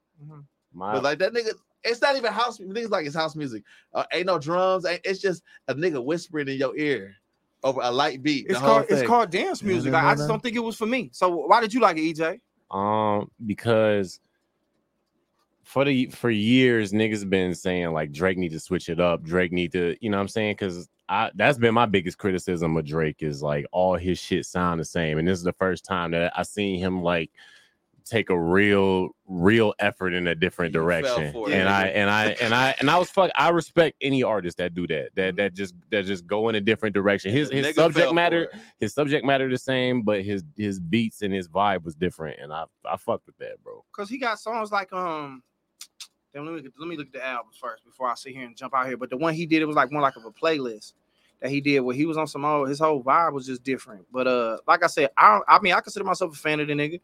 My, 0.73 0.93
But 0.93 1.03
like 1.03 1.19
that 1.19 1.33
nigga, 1.33 1.53
it's 1.83 2.01
not 2.01 2.15
even 2.15 2.31
house. 2.31 2.59
Music. 2.59 2.75
Niggas 2.75 2.91
like 2.91 3.05
it's 3.07 3.15
house 3.15 3.35
music. 3.35 3.63
Uh, 3.93 4.03
ain't 4.13 4.27
no 4.27 4.37
drums. 4.37 4.85
Ain't, 4.85 5.01
it's 5.03 5.19
just 5.19 5.43
a 5.67 5.75
nigga 5.75 6.03
whispering 6.03 6.47
in 6.47 6.57
your 6.57 6.77
ear 6.77 7.15
over 7.63 7.81
a 7.83 7.91
light 7.91 8.21
beat. 8.21 8.47
It's 8.49 8.59
called 8.59 8.85
it's 8.89 9.07
called 9.07 9.29
dance 9.29 9.63
music. 9.63 9.93
I, 9.93 10.11
I 10.11 10.15
just 10.15 10.27
don't 10.27 10.41
think 10.41 10.55
it 10.55 10.59
was 10.59 10.77
for 10.77 10.85
me. 10.85 11.09
So 11.13 11.29
why 11.47 11.61
did 11.61 11.73
you 11.73 11.79
like 11.79 11.97
it, 11.97 12.15
EJ? 12.15 12.39
Um, 12.69 13.29
because 13.45 14.19
for 15.63 15.86
the 15.86 16.08
for 16.08 16.30
years 16.30 16.91
niggas 16.91 17.30
been 17.30 17.56
saying 17.56 17.91
like 17.91 18.12
Drake 18.12 18.38
need 18.38 18.52
to 18.52 18.60
switch 18.60 18.89
it 18.89 19.00
up. 19.00 19.24
Drake 19.24 19.52
need 19.52 19.71
to, 19.74 19.95
you 20.02 20.10
know 20.10 20.17
what 20.17 20.21
I'm 20.21 20.28
saying? 20.28 20.54
Because 20.54 20.89
I 21.08 21.32
that's 21.36 21.58
been 21.58 21.74
my 21.74 21.86
biggest 21.86 22.17
criticism 22.17 22.76
of 22.78 22.86
Drake 22.86 23.17
is 23.19 23.41
like 23.41 23.65
all 23.71 23.95
his 23.95 24.19
shit 24.19 24.45
sound 24.45 24.80
the 24.80 24.86
same. 24.86 25.17
And 25.17 25.28
this 25.28 25.38
is 25.38 25.43
the 25.43 25.54
first 25.54 25.86
time 25.86 26.12
that 26.12 26.34
I 26.36 26.43
seen 26.43 26.80
him 26.80 27.02
like 27.04 27.32
take 28.06 28.30
a 28.30 28.39
real 28.39 29.10
real 29.28 29.74
effort 29.80 30.13
in 30.13 30.28
a 30.28 30.36
different 30.36 30.74
direction. 30.74 31.32
for 31.32 31.50
it, 31.50 31.54
And 31.54 31.69
I 31.69 31.88
and 31.88 32.10
I 32.10 32.26
and 32.41 32.54
I 32.54 32.76
and 32.80 32.89
I 32.89 32.97
was 32.97 33.10
fuck 33.10 33.32
I 33.36 33.50
respect 33.50 33.97
any 34.02 34.24
artist 34.24 34.58
that 34.58 34.74
do 34.74 34.88
that. 34.88 35.10
That 35.15 35.36
that 35.38 35.54
just 35.54 35.76
that 35.91 36.06
just 36.06 36.28
go 36.28 36.50
in 36.50 36.56
a 36.56 36.62
different 36.62 36.93
direction. 36.93 37.32
His 37.32 37.50
his 37.50 37.76
subject 37.76 38.13
matter 38.13 38.52
his 38.80 38.93
subject 38.93 39.26
matter 39.26 39.50
the 39.50 39.58
same, 39.58 40.02
but 40.02 40.24
his 40.24 40.43
his 40.58 40.80
beats 40.80 41.21
and 41.21 41.34
his 41.34 41.47
vibe 41.47 41.84
was 41.84 41.95
different, 41.95 42.39
and 42.39 42.52
I 42.52 42.65
I 42.86 42.97
fucked 42.97 43.28
with 43.28 43.38
that, 43.38 43.62
bro. 43.63 43.84
Because 43.95 44.10
he 44.10 44.17
got 44.17 44.39
songs 44.39 44.71
like 44.71 44.91
um. 44.93 45.43
Let 46.33 46.43
me 46.43 46.51
look 46.51 46.65
at, 46.65 46.71
let 46.79 46.87
me 46.87 46.97
look 46.97 47.07
at 47.07 47.13
the 47.13 47.25
albums 47.25 47.57
first 47.59 47.83
before 47.85 48.09
I 48.09 48.15
sit 48.15 48.33
here 48.33 48.45
and 48.45 48.55
jump 48.55 48.73
out 48.73 48.87
here. 48.87 48.97
But 48.97 49.09
the 49.09 49.17
one 49.17 49.33
he 49.33 49.45
did, 49.45 49.61
it 49.61 49.65
was 49.65 49.75
like 49.75 49.91
more 49.91 50.01
like 50.01 50.15
of 50.15 50.25
a 50.25 50.31
playlist 50.31 50.93
that 51.41 51.49
he 51.49 51.59
did 51.59 51.79
where 51.81 51.95
he 51.95 52.05
was 52.05 52.17
on 52.17 52.27
some 52.27 52.45
old. 52.45 52.69
His 52.69 52.79
whole 52.79 53.03
vibe 53.03 53.33
was 53.33 53.45
just 53.45 53.63
different. 53.63 54.05
But 54.11 54.27
uh, 54.27 54.57
like 54.67 54.83
I 54.83 54.87
said, 54.87 55.09
I 55.17 55.41
I 55.47 55.59
mean 55.59 55.73
I 55.73 55.81
consider 55.81 56.05
myself 56.05 56.33
a 56.33 56.37
fan 56.37 56.59
of 56.59 56.67
the 56.67 56.73
nigga. 56.73 56.99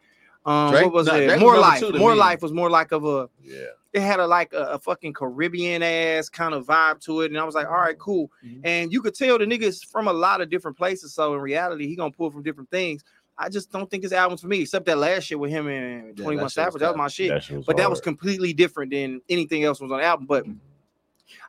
Um, 0.45 0.71
Drake- 0.71 0.85
what 0.85 0.93
was 0.93 1.07
it? 1.09 1.39
More 1.39 1.57
life. 1.57 1.83
More 1.93 2.13
me. 2.13 2.17
life 2.17 2.41
was 2.41 2.53
more 2.53 2.69
like 2.69 2.93
of 2.93 3.03
a. 3.03 3.27
Yeah, 3.43 3.65
It 3.91 4.01
had 4.01 4.21
a 4.21 4.27
like 4.27 4.53
a, 4.53 4.63
a 4.63 4.79
fucking 4.79 5.11
Caribbean 5.13 5.83
ass 5.83 6.29
kind 6.29 6.53
of 6.53 6.65
vibe 6.65 7.01
to 7.01 7.21
it, 7.21 7.31
and 7.31 7.37
I 7.39 7.43
was 7.43 7.53
like, 7.53 7.67
all 7.67 7.73
right, 7.73 7.97
cool. 7.99 8.31
Mhm. 8.45 8.61
And 8.63 8.93
you 8.93 9.01
could 9.01 9.13
tell 9.13 9.37
the 9.37 9.45
nigga's 9.45 9.83
from 9.83 10.07
a 10.07 10.13
lot 10.13 10.39
of 10.39 10.49
different 10.49 10.77
places. 10.77 11.13
So 11.13 11.33
in 11.33 11.41
reality, 11.41 11.85
he 11.87 11.97
gonna 11.97 12.11
pull 12.11 12.31
from 12.31 12.43
different 12.43 12.71
things. 12.71 13.03
I 13.39 13.49
just 13.49 13.71
don't 13.71 13.89
think 13.89 14.03
his 14.03 14.13
album's 14.13 14.41
for 14.41 14.47
me, 14.47 14.61
except 14.61 14.85
that 14.87 14.97
last 14.97 15.23
shit 15.25 15.39
with 15.39 15.51
him 15.51 15.67
and 15.67 16.17
Yeah, 16.17 16.23
21 16.23 16.45
that 16.45 16.49
Savage. 16.51 16.79
That 16.79 16.89
was 16.89 16.97
my 16.97 17.07
shit. 17.07 17.29
that 17.29 17.65
but 17.65 17.77
that 17.77 17.89
was 17.89 18.01
completely 18.01 18.51
different 18.53 18.91
than 18.91 19.21
anything 19.29 19.63
else 19.63 19.79
was 19.79 19.91
on 19.91 19.99
the 19.99 20.03
album. 20.03 20.25
But 20.25 20.45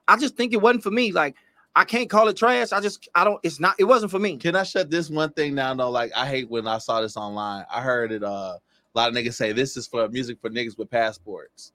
I 0.06 0.16
just 0.16 0.36
think 0.36 0.52
it 0.52 0.58
wasn't 0.58 0.82
for 0.82 0.90
me. 0.90 1.12
Like 1.12 1.36
I 1.74 1.84
can't 1.84 2.10
call 2.10 2.28
it 2.28 2.36
trash. 2.36 2.72
I 2.72 2.80
just 2.80 3.08
I 3.14 3.24
don't. 3.24 3.40
It's 3.42 3.60
not. 3.60 3.74
It 3.78 3.84
wasn't 3.84 4.10
for 4.10 4.18
me. 4.18 4.36
Can 4.36 4.56
I 4.56 4.64
shut 4.64 4.90
this 4.90 5.08
one 5.10 5.32
thing 5.32 5.54
down 5.54 5.76
though? 5.76 5.90
Like 5.90 6.12
I 6.16 6.26
hate 6.26 6.50
when 6.50 6.66
I 6.66 6.78
saw 6.78 7.00
this 7.00 7.16
online. 7.16 7.64
I 7.72 7.80
heard 7.80 8.12
it. 8.12 8.22
Uh, 8.22 8.58
a 8.58 8.60
lot 8.94 9.08
of 9.10 9.14
niggas 9.14 9.34
say 9.34 9.52
this 9.52 9.76
is 9.76 9.86
for 9.86 10.08
music 10.08 10.38
for 10.40 10.50
niggas 10.50 10.76
with 10.76 10.90
passports, 10.90 11.72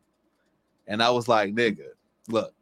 and 0.88 1.02
I 1.02 1.10
was 1.10 1.28
like, 1.28 1.54
nigga, 1.54 1.86
look, 2.28 2.54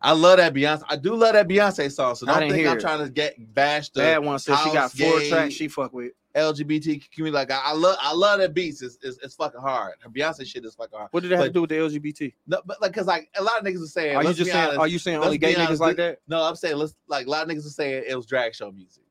I 0.00 0.12
love 0.12 0.38
that 0.38 0.54
Beyonce. 0.54 0.82
I 0.88 0.96
do 0.96 1.14
love 1.14 1.34
that 1.34 1.46
Beyonce 1.46 1.90
song. 1.92 2.16
So 2.16 2.26
I 2.28 2.40
don't 2.40 2.50
think 2.50 2.66
I'm 2.66 2.78
it. 2.78 2.80
trying 2.80 3.04
to 3.04 3.10
get 3.10 3.54
bashed 3.54 3.94
the 3.94 4.00
Bad 4.00 4.24
one 4.24 4.38
said 4.38 4.56
she 4.64 4.72
got 4.72 4.90
four 4.90 5.20
gay. 5.20 5.28
tracks 5.30 5.54
she 5.54 5.68
fuck 5.68 5.92
with. 5.92 6.12
LGBT 6.34 7.10
community. 7.10 7.34
Like 7.34 7.50
I, 7.50 7.60
I 7.64 7.72
love, 7.72 7.96
I 8.00 8.12
love 8.14 8.38
that 8.40 8.54
beats. 8.54 8.82
It's, 8.82 8.98
it's, 9.02 9.18
it's 9.22 9.34
fucking 9.34 9.60
hard. 9.60 9.94
Her 10.00 10.10
Beyonce 10.10 10.46
shit 10.46 10.64
is 10.64 10.74
fucking 10.74 10.96
hard. 10.96 11.08
What 11.12 11.22
did 11.22 11.30
that 11.32 11.36
have 11.36 11.46
to 11.46 11.52
do 11.52 11.60
with 11.62 11.70
the 11.70 11.76
LGBT? 11.76 12.32
No, 12.46 12.60
but 12.64 12.80
like, 12.80 12.92
cause 12.94 13.06
like 13.06 13.28
a 13.36 13.42
lot 13.42 13.58
of 13.58 13.64
niggas 13.64 13.82
are 13.82 13.86
saying. 13.86 14.16
Are 14.16 14.24
you 14.24 14.34
just 14.34 14.50
saying? 14.50 14.64
honest, 14.64 14.78
Are 14.80 14.88
you 14.88 14.98
saying 14.98 15.18
only 15.18 15.38
be 15.38 15.46
gay 15.46 15.54
niggas 15.54 15.66
honest, 15.66 15.80
like 15.80 15.96
that? 15.96 16.18
No, 16.28 16.42
I'm 16.42 16.56
saying 16.56 16.76
let's 16.76 16.94
like 17.08 17.26
a 17.26 17.30
lot 17.30 17.48
of 17.48 17.54
niggas 17.54 17.66
are 17.66 17.70
saying 17.70 18.04
it 18.08 18.16
was 18.16 18.26
drag 18.26 18.54
show 18.54 18.70
music. 18.70 19.02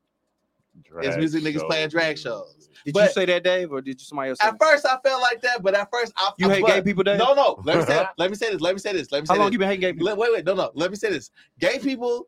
Drag 0.82 1.18
music 1.18 1.42
niggas 1.42 1.66
playing 1.66 1.88
drag 1.90 2.18
shows. 2.18 2.70
Did 2.84 2.94
But- 2.94 3.08
you 3.08 3.12
say 3.12 3.24
that, 3.26 3.44
Dave, 3.44 3.70
or 3.70 3.80
did 3.80 4.00
you 4.00 4.04
somebody 4.04 4.30
else? 4.30 4.40
Say 4.40 4.48
At 4.48 4.58
that? 4.58 4.64
first, 4.64 4.86
I 4.86 4.96
felt 5.04 5.20
like 5.22 5.40
that, 5.42 5.62
but 5.62 5.74
at 5.74 5.88
first, 5.92 6.12
I 6.16 6.30
You 6.38 6.50
I, 6.50 6.54
hate 6.54 6.62
but- 6.62 6.68
gay 6.68 6.82
people, 6.82 7.04
Dave? 7.04 7.18
No, 7.18 7.34
no. 7.34 7.60
Let 7.64 7.78
me 7.78 7.84
say. 7.84 8.04
let 8.18 8.30
me 8.30 8.36
say 8.36 8.50
this. 8.52 8.60
Let 8.60 8.74
me 8.74 8.80
say 8.80 8.92
this. 8.92 9.12
Let 9.12 9.20
me 9.20 9.26
say 9.26 9.32
How 9.32 9.34
this. 9.36 9.42
long 9.44 9.52
you 9.52 9.58
been 9.58 9.68
hating 9.68 9.80
gay 9.82 9.92
people? 9.92 10.06
Let- 10.06 10.16
wait, 10.16 10.32
wait, 10.32 10.44
no, 10.44 10.54
no. 10.54 10.70
Let 10.74 10.90
me 10.90 10.96
say 10.96 11.10
this. 11.10 11.30
Gay 11.60 11.78
people 11.78 12.26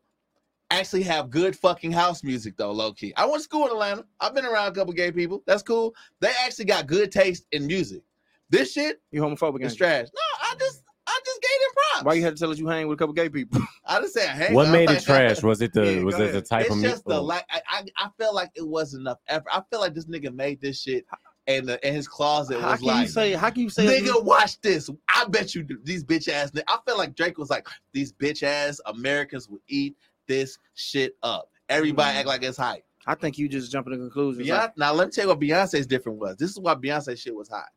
actually 0.78 1.02
have 1.04 1.30
good 1.30 1.56
fucking 1.56 1.92
house 1.92 2.22
music, 2.24 2.56
though, 2.56 2.72
low 2.72 2.92
key. 2.92 3.12
I 3.16 3.24
went 3.24 3.36
to 3.38 3.42
school 3.42 3.66
in 3.66 3.72
Atlanta. 3.72 4.04
I've 4.20 4.34
been 4.34 4.44
around 4.46 4.68
a 4.68 4.72
couple 4.74 4.92
gay 4.92 5.10
people. 5.12 5.42
That's 5.46 5.62
cool. 5.62 5.94
They 6.20 6.30
actually 6.44 6.66
got 6.66 6.86
good 6.86 7.10
taste 7.12 7.46
in 7.52 7.66
music. 7.66 8.02
This 8.50 8.72
shit 8.72 9.00
You 9.10 9.22
homophobic? 9.22 9.62
is 9.64 9.74
trash. 9.74 10.06
No, 10.14 10.20
I 10.50 10.54
just, 10.58 10.82
I 11.06 11.20
just 11.24 11.40
gave 11.42 11.50
them 11.50 11.70
props. 11.92 12.04
Why 12.04 12.14
you 12.14 12.22
had 12.22 12.36
to 12.36 12.40
tell 12.40 12.50
us 12.50 12.58
you 12.58 12.66
hang 12.68 12.86
with 12.88 12.96
a 12.96 12.98
couple 12.98 13.14
gay 13.14 13.28
people? 13.28 13.60
I 13.86 14.00
just 14.00 14.14
said, 14.14 14.28
hey. 14.30 14.54
What 14.54 14.66
I'm 14.66 14.72
made 14.72 14.88
like- 14.88 14.98
it 14.98 15.04
trash? 15.04 15.42
Was 15.42 15.60
it 15.62 15.72
the 15.72 15.94
Yeah, 15.96 16.02
was 16.02 16.14
it 16.16 16.18
the 16.18 16.28
ahead. 16.28 16.46
type 16.46 16.66
It's 16.66 16.74
of 16.76 16.82
just 16.82 17.04
the 17.04 17.10
music? 17.20 17.26
like. 17.28 17.44
I, 17.50 17.60
I, 17.68 17.84
I 17.96 18.08
felt 18.18 18.34
like 18.34 18.50
it 18.54 18.66
wasn't 18.66 19.02
enough 19.02 19.18
effort. 19.28 19.48
I 19.52 19.62
feel 19.70 19.80
like 19.80 19.94
this 19.94 20.04
nigga 20.06 20.32
made 20.34 20.60
this 20.60 20.80
shit, 20.80 21.04
and 21.46 21.66
the, 21.68 21.84
and 21.84 21.94
his 21.94 22.06
closet 22.08 22.60
How 22.60 22.70
was 22.72 22.80
can 22.80 22.88
you 22.88 22.94
like. 22.94 23.08
say? 23.08 23.32
How 23.32 23.50
can 23.50 23.62
you 23.62 23.70
say? 23.70 23.86
Nigga, 24.00 24.22
watch 24.24 24.60
this. 24.60 24.88
I 25.08 25.24
bet 25.28 25.54
you 25.54 25.62
do. 25.62 25.78
These 25.82 26.04
bitch 26.04 26.28
ass. 26.28 26.50
I 26.68 26.78
feel 26.86 26.96
like 26.96 27.14
Drake 27.14 27.38
was 27.38 27.50
like, 27.50 27.66
these 27.92 28.12
bitch 28.12 28.42
ass 28.42 28.80
Americans 28.86 29.48
will 29.48 29.60
eat 29.68 29.96
this 30.26 30.58
shit 30.74 31.16
up. 31.22 31.50
Everybody 31.68 32.14
Mm. 32.16 32.18
act 32.20 32.28
like 32.28 32.42
it's 32.42 32.58
hype. 32.58 32.84
I 33.06 33.14
think 33.14 33.36
you 33.38 33.48
just 33.48 33.70
jumping 33.70 33.92
to 33.92 33.98
conclusions. 33.98 34.46
Beyonce, 34.46 34.58
Like, 34.58 34.78
now 34.78 34.92
let 34.92 35.08
me 35.08 35.12
tell 35.12 35.24
you 35.24 35.28
what 35.28 35.40
Beyonce's 35.40 35.86
different 35.86 36.18
was. 36.18 36.36
This 36.36 36.50
is 36.50 36.58
why 36.58 36.74
Beyonce 36.74 37.18
shit 37.18 37.34
was 37.34 37.48
hot. 37.48 37.68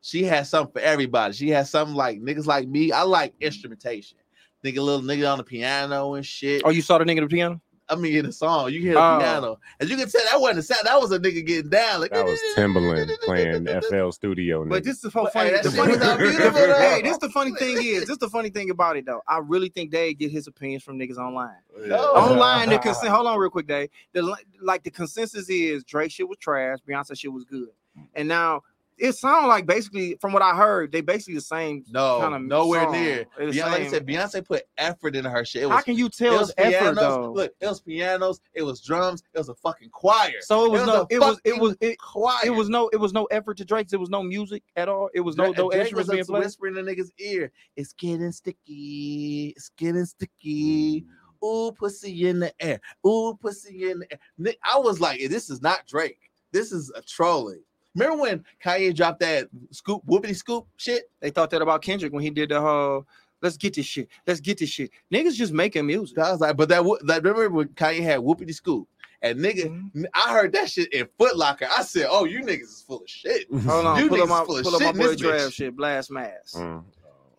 She 0.00 0.24
had 0.24 0.46
something 0.46 0.72
for 0.72 0.80
everybody. 0.80 1.32
She 1.34 1.48
had 1.50 1.66
something 1.66 1.94
like 1.96 2.20
niggas 2.20 2.46
like 2.46 2.68
me. 2.68 2.92
I 2.92 3.02
like 3.02 3.34
instrumentation. 3.40 4.18
Nigga, 4.64 4.76
little 4.78 5.02
nigga 5.02 5.30
on 5.30 5.38
the 5.38 5.44
piano 5.44 6.14
and 6.14 6.24
shit. 6.26 6.62
oh, 6.64 6.70
you 6.70 6.82
saw 6.82 6.98
the 6.98 7.04
nigga 7.04 7.18
at 7.18 7.28
the 7.28 7.34
piano? 7.34 7.60
I 7.88 7.96
mean, 7.96 8.16
in 8.16 8.24
the 8.24 8.32
song, 8.32 8.72
you 8.72 8.80
hear 8.80 8.94
the 8.94 9.00
Oh. 9.00 9.18
piano, 9.18 9.58
and 9.78 9.90
you 9.90 9.96
can 9.98 10.08
tell 10.08 10.22
that 10.30 10.40
wasn't 10.40 10.60
a 10.60 10.62
sound. 10.62 10.86
That 10.86 10.98
was 11.00 11.12
a 11.12 11.18
nigga 11.18 11.44
getting 11.46 11.68
down. 11.70 12.00
Like 12.00 12.12
That 12.12 12.24
was 12.24 12.38
Timbaland 12.56 13.10
playing 13.20 13.66
FL 13.90 14.10
Studio. 14.10 14.64
But 14.64 14.84
this 14.84 15.04
is 15.04 15.12
so 15.12 15.26
funny. 15.26 15.50
hey, 15.50 15.56
that 15.56 15.62
the 15.64 15.70
shit 15.70 15.78
funny 15.78 15.92
thing, 15.98 16.16
beautiful, 16.16 16.60
hey, 16.76 17.02
this 17.02 17.18
the 17.18 17.28
funny 17.28 17.52
thing 17.56 17.76
is, 17.80 18.06
this 18.06 18.16
the 18.16 18.30
funny 18.30 18.48
thing 18.48 18.70
about 18.70 18.96
it 18.96 19.04
though. 19.04 19.20
I 19.28 19.38
really 19.38 19.68
think 19.68 19.90
Dave 19.90 20.18
get 20.18 20.30
his 20.30 20.46
opinions 20.46 20.82
from 20.82 20.98
niggas 20.98 21.18
online. 21.18 21.56
No. 21.78 21.96
Online, 21.96 22.70
the 22.70 22.78
consen- 22.78 23.08
hold 23.08 23.26
on 23.26 23.38
real 23.38 23.50
quick, 23.50 23.66
Dave. 23.66 23.90
The 24.14 24.34
like 24.62 24.82
the 24.82 24.90
consensus 24.90 25.50
is 25.50 25.84
Drake 25.84 26.10
shit 26.10 26.26
was 26.28 26.38
trash, 26.38 26.78
Beyonce 26.88 27.18
shit 27.18 27.32
was 27.32 27.44
good, 27.44 27.68
and 28.14 28.26
now 28.28 28.62
it 28.98 29.12
sounds 29.12 29.46
like 29.48 29.66
basically 29.66 30.16
from 30.20 30.32
what 30.32 30.42
I 30.42 30.54
heard, 30.54 30.92
they 30.92 31.00
basically 31.00 31.34
the 31.34 31.40
same. 31.40 31.84
No, 31.90 32.20
kinda 32.20 32.38
nowhere 32.38 32.84
song. 32.84 32.92
near. 32.92 33.26
Beyonce, 33.38 33.62
like 33.62 33.80
I 33.82 33.88
said, 33.88 34.06
Beyonce 34.06 34.44
put 34.44 34.64
effort 34.78 35.16
into 35.16 35.30
her 35.30 35.44
shit. 35.44 35.64
It 35.64 35.68
How 35.68 35.80
can 35.80 35.96
you 35.96 36.08
tell 36.08 36.34
it 36.34 36.38
was 36.38 36.54
effort 36.56 36.70
pianos. 36.70 36.96
though? 36.96 37.32
Look, 37.32 37.52
it 37.60 37.66
was 37.66 37.80
pianos. 37.80 38.40
It 38.54 38.62
was 38.62 38.80
drums. 38.80 39.22
It 39.32 39.38
was 39.38 39.48
a 39.48 39.54
fucking 39.54 39.90
choir. 39.90 40.32
so 40.40 40.66
it 40.66 40.70
was, 40.70 40.82
it 40.82 40.86
was 40.86 40.86
no, 40.86 41.06
it 41.10 41.18
was, 41.18 41.40
it 41.44 41.60
was, 41.60 41.76
it, 41.80 41.98
choir. 41.98 42.38
it 42.44 42.50
was 42.50 42.68
no, 42.68 42.88
it 42.92 42.98
was 42.98 43.12
no 43.12 43.24
effort 43.26 43.56
to 43.58 43.64
Drake's. 43.64 43.92
It 43.92 44.00
was 44.00 44.10
no 44.10 44.22
music 44.22 44.62
at 44.76 44.88
all. 44.88 45.10
It 45.14 45.20
was 45.20 45.36
no, 45.36 45.46
Drake, 45.46 45.58
no 45.58 45.70
Drake 45.70 45.80
instruments 45.80 46.08
was 46.08 46.14
being 46.14 46.24
played. 46.24 46.44
whispering 46.44 46.76
in 46.76 46.84
the 46.84 46.92
nigga's 46.92 47.12
ear. 47.18 47.50
It's 47.76 47.92
getting 47.94 48.32
sticky. 48.32 49.54
It's 49.56 49.70
getting 49.70 50.04
sticky. 50.06 51.02
Mm. 51.02 51.06
Ooh, 51.44 51.72
pussy 51.72 52.28
in 52.28 52.38
the 52.38 52.52
air. 52.60 52.80
Ooh, 53.06 53.36
pussy 53.40 53.90
in 53.90 53.98
the 53.98 54.12
air. 54.12 54.54
I 54.64 54.78
was 54.78 55.00
like, 55.00 55.20
this 55.28 55.50
is 55.50 55.60
not 55.60 55.86
Drake. 55.86 56.30
This 56.52 56.72
is 56.72 56.90
a 56.94 57.02
trolling. 57.02 57.62
Remember 57.94 58.20
when 58.22 58.44
Kanye 58.64 58.94
dropped 58.94 59.20
that 59.20 59.48
scoop, 59.70 60.02
whoopity 60.06 60.34
scoop 60.36 60.66
shit? 60.76 61.10
They 61.20 61.30
thought 61.30 61.50
that 61.50 61.62
about 61.62 61.82
Kendrick 61.82 62.12
when 62.12 62.22
he 62.22 62.30
did 62.30 62.48
the 62.50 62.60
whole 62.60 63.06
"Let's 63.42 63.56
get 63.56 63.74
this 63.74 63.86
shit, 63.86 64.08
let's 64.26 64.40
get 64.40 64.58
this 64.58 64.70
shit." 64.70 64.90
Niggas 65.12 65.34
just 65.34 65.52
making 65.52 65.86
music. 65.86 66.18
I 66.18 66.32
was 66.32 66.40
like, 66.40 66.56
but 66.56 66.68
that, 66.70 66.82
that 67.06 67.22
remember 67.22 67.50
when 67.50 67.68
Kanye 67.68 68.02
had 68.02 68.20
whoopity 68.20 68.54
scoop? 68.54 68.88
And 69.22 69.38
nigga, 69.38 69.64
Mhm. 69.94 70.04
I 70.12 70.32
heard 70.34 70.52
that 70.52 70.68
shit 70.70 70.92
in 70.92 71.08
Foot 71.18 71.36
Locker. 71.36 71.66
I 71.74 71.82
said, 71.82 72.08
oh, 72.10 72.24
you 72.26 72.40
niggas 72.40 72.62
is 72.64 72.84
full 72.86 72.98
of 73.02 73.08
shit. 73.08 73.46
Hold 73.64 73.86
on, 73.86 73.98
You 74.02 74.08
pull 74.10 74.22
up 74.22 74.28
my 74.28 74.44
full 74.44 74.58
of 74.58 74.64
pull 74.64 74.76
up 74.76 74.82
my 74.82 74.92
boy 74.92 75.08
this 75.08 75.20
bitch. 75.22 75.30
Trav 75.46 75.52
shit, 75.52 75.76
blast 75.76 76.10
mask. 76.10 76.56
Mm. 76.56 76.84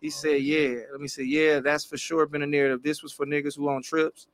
He 0.00 0.10
said, 0.10 0.42
"Yeah." 0.42 0.74
Let 0.92 1.00
me 1.00 1.08
say, 1.08 1.22
"Yeah." 1.22 1.60
That's 1.60 1.84
for 1.84 1.96
sure 1.96 2.26
been 2.26 2.42
a 2.42 2.46
narrative. 2.46 2.82
This 2.82 3.02
was 3.02 3.12
for 3.12 3.24
niggas 3.24 3.56
who 3.56 3.68
on 3.68 3.82
trips, 3.82 4.26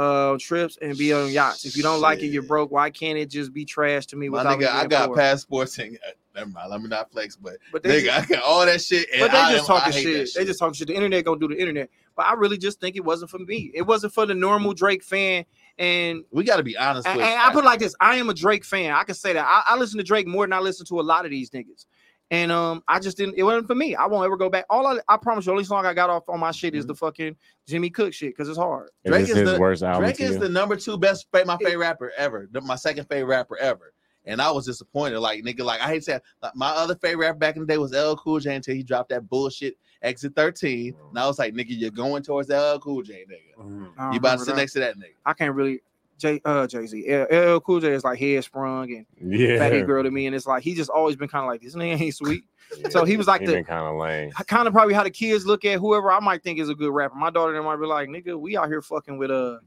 uh, 0.00 0.36
trips 0.40 0.78
and 0.80 0.96
be 0.96 1.12
on 1.12 1.30
yachts. 1.30 1.64
If 1.64 1.76
you 1.76 1.82
don't 1.82 2.00
like 2.00 2.20
it, 2.22 2.26
you're 2.28 2.42
broke. 2.42 2.70
Why 2.70 2.90
can't 2.90 3.18
it 3.18 3.30
just 3.30 3.52
be 3.52 3.64
trash 3.64 4.06
to 4.06 4.16
me 4.16 4.28
My 4.28 4.38
without 4.38 4.58
nigga, 4.58 4.68
I 4.68 4.86
got 4.86 5.08
poor? 5.08 5.16
passports 5.16 5.78
and 5.78 5.96
uh, 6.06 6.10
never 6.34 6.50
mind. 6.50 6.70
Let 6.70 6.80
me 6.80 6.88
not 6.88 7.10
flex, 7.12 7.36
but 7.36 7.56
But 7.72 7.82
they 7.82 8.00
nigga, 8.02 8.04
just, 8.06 8.30
I 8.32 8.34
got 8.34 8.42
all 8.44 8.64
that 8.64 8.80
shit. 8.80 9.08
And 9.12 9.20
but 9.20 9.32
they 9.32 9.38
I 9.38 9.50
just 9.52 9.68
am- 9.70 9.76
talking 9.78 9.92
hate 9.92 10.02
shit. 10.02 10.30
They 10.34 10.44
just 10.44 10.58
talking 10.58 10.74
shit. 10.74 10.88
The 10.88 10.94
internet 10.94 11.24
gonna 11.24 11.38
do 11.38 11.48
the 11.48 11.58
internet. 11.58 11.90
But 12.16 12.26
I 12.26 12.34
really 12.34 12.58
just 12.58 12.80
think 12.80 12.96
it 12.96 13.04
wasn't 13.04 13.30
for 13.30 13.38
me. 13.38 13.70
It 13.74 13.82
wasn't 13.82 14.12
for 14.12 14.26
the 14.26 14.34
normal 14.34 14.72
Drake 14.74 15.02
fan. 15.04 15.44
And 15.78 16.24
We 16.30 16.44
got 16.44 16.56
to 16.58 16.62
be 16.62 16.76
honest 16.76 17.06
And, 17.06 17.16
with. 17.16 17.24
and 17.26 17.40
I 17.40 17.50
put 17.52 17.64
it 17.64 17.66
like 17.66 17.78
this: 17.80 17.94
I 18.00 18.16
am 18.16 18.28
a 18.28 18.34
Drake 18.34 18.64
fan. 18.64 18.92
I 18.92 19.04
can 19.04 19.14
say 19.14 19.32
that. 19.32 19.46
I, 19.46 19.74
I 19.74 19.76
listen 19.78 19.96
to 19.98 20.04
Drake 20.04 20.26
more 20.26 20.44
than 20.44 20.52
I 20.52 20.58
listen 20.60 20.84
to 20.86 21.00
a 21.00 21.02
lot 21.02 21.24
of 21.24 21.30
these 21.30 21.50
niggas. 21.50 21.86
And 22.32 22.52
um, 22.52 22.82
I 22.86 23.00
just 23.00 23.16
didn't. 23.16 23.34
It 23.36 23.42
wasn't 23.42 23.66
for 23.66 23.74
me. 23.74 23.96
I 23.96 24.06
won't 24.06 24.24
ever 24.24 24.36
go 24.36 24.48
back. 24.48 24.64
All 24.70 24.86
I, 24.86 24.98
I 25.08 25.16
promise 25.16 25.44
you, 25.44 25.50
the 25.50 25.52
only 25.52 25.64
song 25.64 25.84
I 25.84 25.92
got 25.94 26.10
off 26.10 26.28
on 26.28 26.38
my 26.38 26.52
shit 26.52 26.76
is 26.76 26.86
the 26.86 26.94
fucking 26.94 27.34
Jimmy 27.66 27.90
Cook 27.90 28.12
shit 28.12 28.30
because 28.30 28.48
it's 28.48 28.58
hard. 28.58 28.90
Is 29.04 29.10
Drake 29.10 29.28
is 29.28 29.50
the- 29.50 29.58
worst 29.58 29.82
album 29.82 30.02
Drake 30.04 30.20
is 30.20 30.34
you? 30.34 30.38
the 30.38 30.48
number 30.48 30.76
two 30.76 30.96
best, 30.96 31.26
my 31.32 31.56
favorite 31.56 31.78
rapper 31.78 32.12
ever. 32.16 32.48
My 32.62 32.76
second 32.76 33.06
favorite 33.08 33.26
rapper 33.34 33.56
ever. 33.58 33.92
And 34.26 34.40
I 34.40 34.50
was 34.50 34.66
disappointed. 34.66 35.18
Like 35.18 35.42
nigga, 35.42 35.64
like 35.64 35.80
I 35.80 35.86
hate 35.88 36.00
to 36.00 36.02
say, 36.02 36.20
like, 36.42 36.54
my 36.54 36.68
other 36.70 36.94
favorite 36.94 37.26
rapper 37.26 37.38
back 37.38 37.56
in 37.56 37.62
the 37.62 37.66
day 37.66 37.78
was 37.78 37.92
LL 37.92 38.14
Cool 38.14 38.38
J 38.38 38.54
until 38.54 38.74
he 38.76 38.82
dropped 38.84 39.08
that 39.08 39.28
bullshit 39.28 39.76
Exit 40.02 40.34
13. 40.36 40.94
And 41.10 41.18
I 41.18 41.26
was 41.26 41.38
like, 41.38 41.52
nigga, 41.54 41.66
you're 41.70 41.90
going 41.90 42.22
towards 42.22 42.48
LL 42.48 42.78
Cool 42.78 43.02
J, 43.02 43.24
nigga. 43.28 43.64
Mm. 43.64 43.90
I 43.98 44.02
don't 44.04 44.12
You 44.12 44.18
about 44.18 44.38
to 44.38 44.44
sit 44.44 44.54
that. 44.54 44.56
next 44.56 44.72
to 44.74 44.80
that 44.80 44.96
nigga. 44.96 45.14
I 45.26 45.32
can't 45.32 45.54
really. 45.54 45.80
J 46.20 46.40
uh 46.44 46.66
Jay 46.66 46.86
Z, 46.86 47.04
LL 47.08 47.58
Cool 47.60 47.80
J 47.80 47.88
is 47.92 48.04
like 48.04 48.18
head 48.18 48.44
sprung 48.44 48.92
and 48.92 49.06
Yeah. 49.40 49.58
fatty 49.58 49.82
girl 49.82 50.02
to 50.04 50.10
me, 50.10 50.26
and 50.26 50.36
it's 50.36 50.46
like 50.46 50.62
he 50.62 50.74
just 50.74 50.90
always 50.90 51.16
been 51.16 51.28
kind 51.28 51.44
of 51.44 51.48
like 51.48 51.60
this 51.62 51.74
nigga 51.74 52.00
ain't 52.00 52.14
sweet. 52.14 52.44
So 52.90 53.04
he 53.04 53.16
was 53.16 53.26
like 53.26 53.40
he 53.40 53.48
the 53.48 53.64
kind 53.64 53.84
of 53.84 53.96
lame. 53.96 54.30
kind 54.46 54.68
of 54.68 54.72
probably 54.72 54.94
how 54.94 55.02
the 55.02 55.10
kids 55.10 55.44
look 55.44 55.64
at 55.64 55.80
whoever 55.80 56.12
I 56.12 56.20
might 56.20 56.44
think 56.44 56.60
is 56.60 56.68
a 56.68 56.74
good 56.76 56.92
rapper. 56.92 57.16
My 57.16 57.28
daughter 57.30 57.52
they 57.52 57.58
might 57.58 57.78
be 57.78 57.86
like, 57.86 58.08
nigga, 58.08 58.38
we 58.38 58.56
out 58.56 58.68
here 58.68 58.80
fucking 58.80 59.18
with 59.18 59.32
uh, 59.32 59.58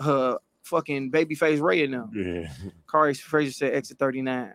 uh 0.00 0.34
fucking 0.64 1.12
babyface 1.12 1.60
Ray 1.62 1.84
and 1.84 1.94
them. 1.94 2.10
Yeah. 2.12 2.48
Kari 2.90 3.14
Frazier 3.14 3.52
said 3.52 3.74
exit 3.74 3.98
39. 3.98 4.52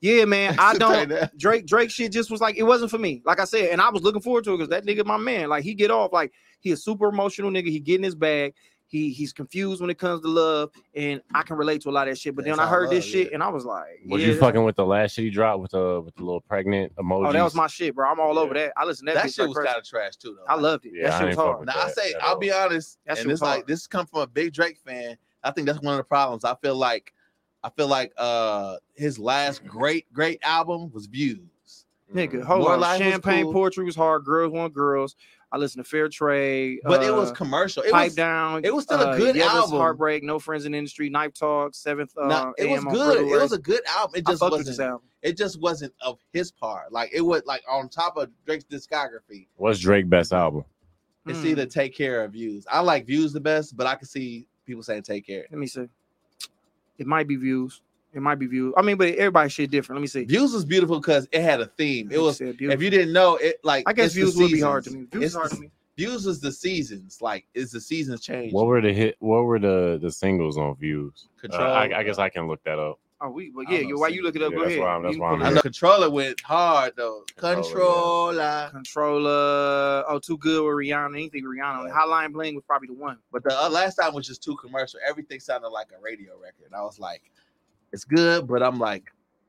Yeah, 0.00 0.24
man. 0.24 0.56
I 0.58 0.74
don't 0.74 1.12
Drake 1.38 1.66
Drake 1.66 1.90
shit 1.90 2.10
just 2.10 2.30
was 2.32 2.40
like 2.40 2.56
it 2.56 2.64
wasn't 2.64 2.90
for 2.90 2.98
me. 2.98 3.22
Like 3.24 3.38
I 3.38 3.44
said, 3.44 3.68
and 3.70 3.80
I 3.80 3.90
was 3.90 4.02
looking 4.02 4.22
forward 4.22 4.42
to 4.44 4.54
it 4.54 4.56
because 4.56 4.70
that 4.70 4.84
nigga 4.84 5.04
my 5.06 5.16
man. 5.16 5.48
Like 5.50 5.62
he 5.62 5.74
get 5.74 5.92
off 5.92 6.12
like 6.12 6.32
he 6.60 6.72
a 6.72 6.76
super 6.76 7.08
emotional 7.08 7.50
nigga. 7.50 7.68
He 7.68 7.78
get 7.78 7.96
in 7.98 8.02
his 8.02 8.14
bag. 8.16 8.54
He 8.90 9.10
he's 9.12 9.32
confused 9.32 9.80
when 9.80 9.88
it 9.88 9.98
comes 9.98 10.20
to 10.22 10.26
love, 10.28 10.70
and 10.96 11.22
I 11.32 11.42
can 11.42 11.56
relate 11.56 11.80
to 11.82 11.90
a 11.90 11.92
lot 11.92 12.08
of 12.08 12.12
that 12.14 12.18
shit. 12.18 12.34
But 12.34 12.44
That's 12.44 12.56
then 12.58 12.64
I 12.66 12.68
how 12.68 12.74
heard 12.74 12.90
this 12.90 13.04
shit, 13.04 13.28
yeah. 13.28 13.34
and 13.34 13.42
I 13.42 13.48
was 13.48 13.64
like, 13.64 14.00
Was 14.08 14.20
yeah, 14.20 14.26
you 14.26 14.34
that- 14.34 14.40
fucking 14.40 14.64
with 14.64 14.74
the 14.74 14.84
last 14.84 15.12
shit 15.14 15.26
he 15.26 15.30
dropped 15.30 15.60
with 15.60 15.70
the 15.70 16.00
with 16.04 16.16
the 16.16 16.24
little 16.24 16.40
pregnant 16.40 16.92
emoji? 16.96 17.28
Oh, 17.28 17.32
that 17.32 17.42
was 17.44 17.54
my 17.54 17.68
shit, 17.68 17.94
bro. 17.94 18.10
I'm 18.10 18.18
all 18.18 18.36
over 18.36 18.52
that. 18.54 18.72
I 18.76 18.84
listen 18.84 19.06
to 19.06 19.12
that. 19.14 19.22
That 19.22 19.32
shit 19.32 19.46
like 19.46 19.56
was 19.56 19.64
kind 19.64 19.78
of 19.78 19.84
trash 19.84 20.16
too, 20.16 20.36
though. 20.36 20.52
I 20.52 20.56
loved 20.58 20.86
it. 20.86 20.92
Yeah, 20.96 21.10
that 21.10 21.12
I 21.12 21.18
shit 21.20 21.26
was 21.28 21.36
fuck 21.36 21.44
hard. 21.46 21.58
with 21.60 21.66
Now 21.68 21.80
I 21.80 21.88
say, 21.90 22.14
I'll 22.20 22.34
all. 22.34 22.38
be 22.40 22.50
honest, 22.50 22.98
That 23.06 23.16
shit 23.16 23.24
and 23.26 23.30
was 23.30 23.38
this 23.40 23.46
like 23.46 23.54
hard. 23.58 23.66
this 23.68 23.86
come 23.86 24.06
from 24.06 24.20
a 24.22 24.26
big 24.26 24.52
Drake 24.52 24.78
fan. 24.84 25.16
I 25.44 25.52
think 25.52 25.68
that's 25.68 25.80
one 25.80 25.94
of 25.94 25.98
the 25.98 26.04
problems. 26.04 26.44
I 26.44 26.56
feel 26.56 26.74
like, 26.76 27.14
I 27.62 27.70
feel 27.70 27.86
like 27.86 28.12
uh 28.18 28.76
his 28.96 29.20
last 29.20 29.64
great 29.64 30.12
great 30.12 30.40
album 30.42 30.90
was 30.92 31.06
Views. 31.06 31.86
Nigga, 32.12 32.42
hold 32.42 32.62
More 32.62 32.72
on. 32.72 32.80
Life 32.80 32.98
was 33.00 33.08
Champagne 33.12 33.44
cool. 33.44 33.52
poetry 33.52 33.84
was 33.84 33.94
hard. 33.94 34.24
Girls 34.24 34.52
want 34.52 34.74
girls. 34.74 35.14
I 35.52 35.56
listened 35.58 35.84
to 35.84 35.90
Fair 35.90 36.08
Trade. 36.08 36.78
But 36.84 37.02
it 37.02 37.12
was 37.12 37.30
uh, 37.30 37.34
commercial. 37.34 37.82
It 37.82 37.90
Pipe 37.90 38.06
was 38.08 38.14
down. 38.14 38.64
it 38.64 38.72
was 38.72 38.84
still 38.84 39.00
a 39.00 39.08
uh, 39.10 39.16
good 39.16 39.34
Yeva's 39.34 39.52
album. 39.52 39.78
Heartbreak. 39.78 40.22
No 40.22 40.38
friends 40.38 40.64
in 40.64 40.72
the 40.72 40.78
industry. 40.78 41.10
Knife 41.10 41.34
Talk. 41.34 41.74
Seventh. 41.74 42.12
Uh, 42.16 42.26
nah, 42.26 42.52
it 42.56 42.68
was 42.70 42.78
AM 42.80 42.88
on 42.88 42.94
good. 42.94 43.18
It 43.28 43.40
was 43.40 43.52
a 43.52 43.58
good 43.58 43.80
album. 43.88 44.14
It 44.16 44.26
just 44.26 44.40
fucked 44.40 44.52
with 44.52 44.60
this 44.60 44.68
wasn't. 44.68 44.88
album. 44.88 45.06
It 45.22 45.36
just 45.36 45.60
wasn't 45.60 45.92
of 46.02 46.18
his 46.32 46.52
part. 46.52 46.92
Like 46.92 47.10
it 47.12 47.20
was 47.22 47.42
like 47.46 47.62
on 47.68 47.88
top 47.88 48.16
of 48.16 48.30
Drake's 48.46 48.64
discography. 48.64 49.48
What's 49.56 49.80
Drake 49.80 50.08
best 50.08 50.32
album? 50.32 50.64
It's 51.26 51.40
Hmm. 51.40 51.46
either 51.48 51.66
Take 51.66 51.94
Care 51.96 52.24
or 52.24 52.28
Views. 52.28 52.64
I 52.70 52.80
like 52.80 53.04
Views 53.06 53.32
the 53.32 53.40
best, 53.40 53.76
but 53.76 53.86
I 53.86 53.94
can 53.96 54.06
see 54.06 54.46
people 54.66 54.82
saying 54.82 55.02
Take 55.02 55.26
Care. 55.26 55.46
Let 55.50 55.58
me 55.58 55.66
see. 55.66 55.86
It 56.98 57.06
might 57.06 57.26
be 57.26 57.36
views. 57.36 57.82
It 58.12 58.20
might 58.22 58.36
be 58.40 58.46
views. 58.46 58.74
I 58.76 58.82
mean, 58.82 58.96
but 58.96 59.08
everybody's 59.14 59.52
shit 59.52 59.70
different. 59.70 59.98
Let 59.98 60.02
me 60.02 60.08
see. 60.08 60.24
Views 60.24 60.52
was 60.52 60.64
beautiful 60.64 60.98
because 61.00 61.28
it 61.30 61.42
had 61.42 61.60
a 61.60 61.66
theme. 61.66 62.10
It 62.10 62.18
was 62.18 62.40
if 62.40 62.60
you 62.60 62.90
didn't 62.90 63.12
know 63.12 63.36
it, 63.36 63.60
like 63.64 63.84
I 63.88 63.92
guess 63.92 64.12
views 64.14 64.36
would 64.36 64.50
be 64.50 64.60
hard 64.60 64.84
to 64.84 64.90
me. 64.90 65.06
Views 65.12 65.24
It's 65.24 65.34
hard 65.34 65.50
the- 65.50 65.56
to 65.56 65.60
me. 65.62 65.70
views 65.96 66.26
is 66.26 66.40
the 66.40 66.50
seasons. 66.50 67.18
Like, 67.20 67.46
is 67.54 67.70
the 67.70 67.80
seasons 67.80 68.20
changing? 68.22 68.52
What 68.52 68.66
were 68.66 68.80
the 68.80 68.92
hit? 68.92 69.16
What 69.20 69.42
were 69.42 69.58
the 69.60 69.98
the 70.02 70.10
singles 70.10 70.58
on 70.58 70.74
views? 70.76 71.28
Uh, 71.38 71.40
Control. 71.42 71.62
I, 71.72 71.84
I 71.96 72.02
guess 72.02 72.18
I 72.18 72.28
can 72.28 72.48
look 72.48 72.62
that 72.64 72.78
up. 72.78 72.98
Oh, 73.22 73.28
we, 73.28 73.50
but 73.50 73.68
yeah, 73.70 73.80
don't 73.80 73.90
know, 73.90 73.96
why 73.98 74.08
you 74.08 74.22
look 74.22 74.34
it 74.34 74.40
up? 74.42 74.50
yeah, 74.50 74.56
Go 74.56 74.62
that's 74.64 74.72
ahead. 74.76 74.82
why 74.82 74.92
I'm- 74.94 75.02
that's 75.02 75.18
why 75.18 75.28
I'm 75.30 75.36
pull 75.36 75.46
I 75.46 75.50
it 75.50 75.52
know 75.52 75.58
up. 75.58 75.62
Controlla 75.64 76.08
went 76.10 76.40
hard 76.40 76.92
though. 76.96 77.22
Controlla, 77.36 78.34
yeah. 78.34 78.68
Controlla. 78.70 78.70
Controlla. 78.72 80.04
Oh, 80.08 80.18
too 80.18 80.38
good 80.38 80.64
with 80.64 80.74
Rihanna. 80.74 81.14
Anything 81.14 81.44
Rihanna. 81.44 81.88
Yeah. 81.88 81.92
Hotline 81.94 82.32
Bling 82.32 82.54
was 82.54 82.64
probably 82.64 82.88
the 82.88 82.94
one. 82.94 83.18
But 83.30 83.44
the 83.44 83.56
uh, 83.58 83.68
last 83.68 83.96
time 83.96 84.14
was 84.14 84.26
just 84.26 84.42
too 84.42 84.56
commercial. 84.56 85.00
Everything 85.06 85.38
sounded 85.40 85.68
like 85.68 85.88
a 85.96 86.00
radio 86.00 86.32
record. 86.42 86.72
I 86.74 86.80
was 86.82 86.98
like, 86.98 87.22
it's 87.92 88.04
good, 88.04 88.46
but 88.46 88.62
I'm 88.62 88.78
like, 88.78 89.04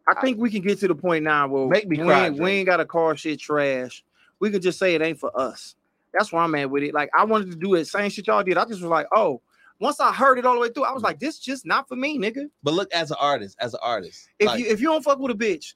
I 0.08 0.20
think 0.20 0.40
we 0.40 0.50
can 0.50 0.62
get 0.62 0.80
to 0.80 0.88
the 0.88 0.96
point 0.96 1.24
now 1.24 1.48
where 1.48 1.68
Make 1.68 1.88
me 1.88 1.98
we, 1.98 2.04
cry, 2.04 2.28
ain't, 2.28 2.40
we 2.40 2.50
ain't 2.52 2.66
got 2.66 2.78
to 2.78 2.86
call 2.86 3.14
shit 3.16 3.40
trash. 3.40 4.04
We 4.40 4.50
could 4.50 4.62
just 4.62 4.80
say 4.80 4.96
it 4.96 5.02
ain't 5.02 5.20
for 5.20 5.32
us. 5.40 5.76
That's 6.14 6.34
where 6.34 6.42
I'm 6.42 6.54
at 6.56 6.70
with 6.70 6.84
it. 6.84 6.94
Like 6.94 7.10
I 7.18 7.24
wanted 7.24 7.52
to 7.52 7.58
do 7.58 7.76
it, 7.76 7.86
same 7.86 8.10
shit 8.10 8.28
y'all 8.28 8.44
did. 8.44 8.58
I 8.58 8.64
just 8.66 8.82
was 8.82 8.90
like, 8.90 9.08
oh, 9.16 9.42
once 9.80 10.00
I 10.00 10.12
heard 10.12 10.38
it 10.38 10.46
all 10.46 10.56
the 10.56 10.60
way 10.60 10.70
through, 10.70 10.84
I 10.84 10.92
was 10.92 11.04
like, 11.04 11.20
this 11.20 11.40
just 11.40 11.66
not 11.66 11.88
for 11.88 11.96
me, 11.96 12.18
nigga. 12.20 12.50
but 12.64 12.74
look, 12.74 12.92
as 12.94 13.12
an 13.12 13.18
artist, 13.20 13.58
as 13.60 13.74
an 13.74 13.80
artist, 13.82 14.28
If 14.40 14.48
like, 14.48 14.60
you 14.60 14.66
if 14.68 14.82
you 14.82 14.88
don't 14.88 15.04
fuck 15.04 15.20
with 15.20 15.32
a 15.32 15.36
bitch, 15.36 15.76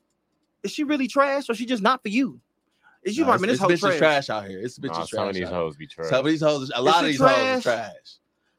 is 0.64 0.72
she 0.72 0.84
really 0.84 1.08
trash 1.08 1.50
or 1.50 1.54
she 1.56 1.66
just 1.66 1.82
not 1.84 2.02
for 2.02 2.10
you? 2.10 2.40
Is 3.04 3.16
you 3.18 3.24
nah, 3.24 3.32
like, 3.32 3.36
it's, 3.36 3.42
man, 3.42 3.48
this 3.50 3.54
it's 3.74 3.82
whole 3.84 3.92
trash. 3.92 4.26
trash. 4.26 4.30
out 4.32 4.48
here. 4.50 4.60
It's 4.60 4.80
bitches 4.80 4.88
Nah, 4.88 4.94
trash. 5.06 5.10
some 5.10 5.28
of 5.30 5.36
these 5.36 5.48
hoes 5.48 5.76
be 5.76 5.86
trash. 5.88 6.10
Some 6.10 6.20
of 6.20 6.26
these 6.26 6.42
hoes, 6.42 6.72
a 6.74 6.82
lot 6.82 7.04
of 7.04 7.10
it 7.10 7.12
these 7.14 7.20
hoes 7.20 7.30
trash? 7.30 7.58
is 7.58 7.64
trash. 7.64 7.92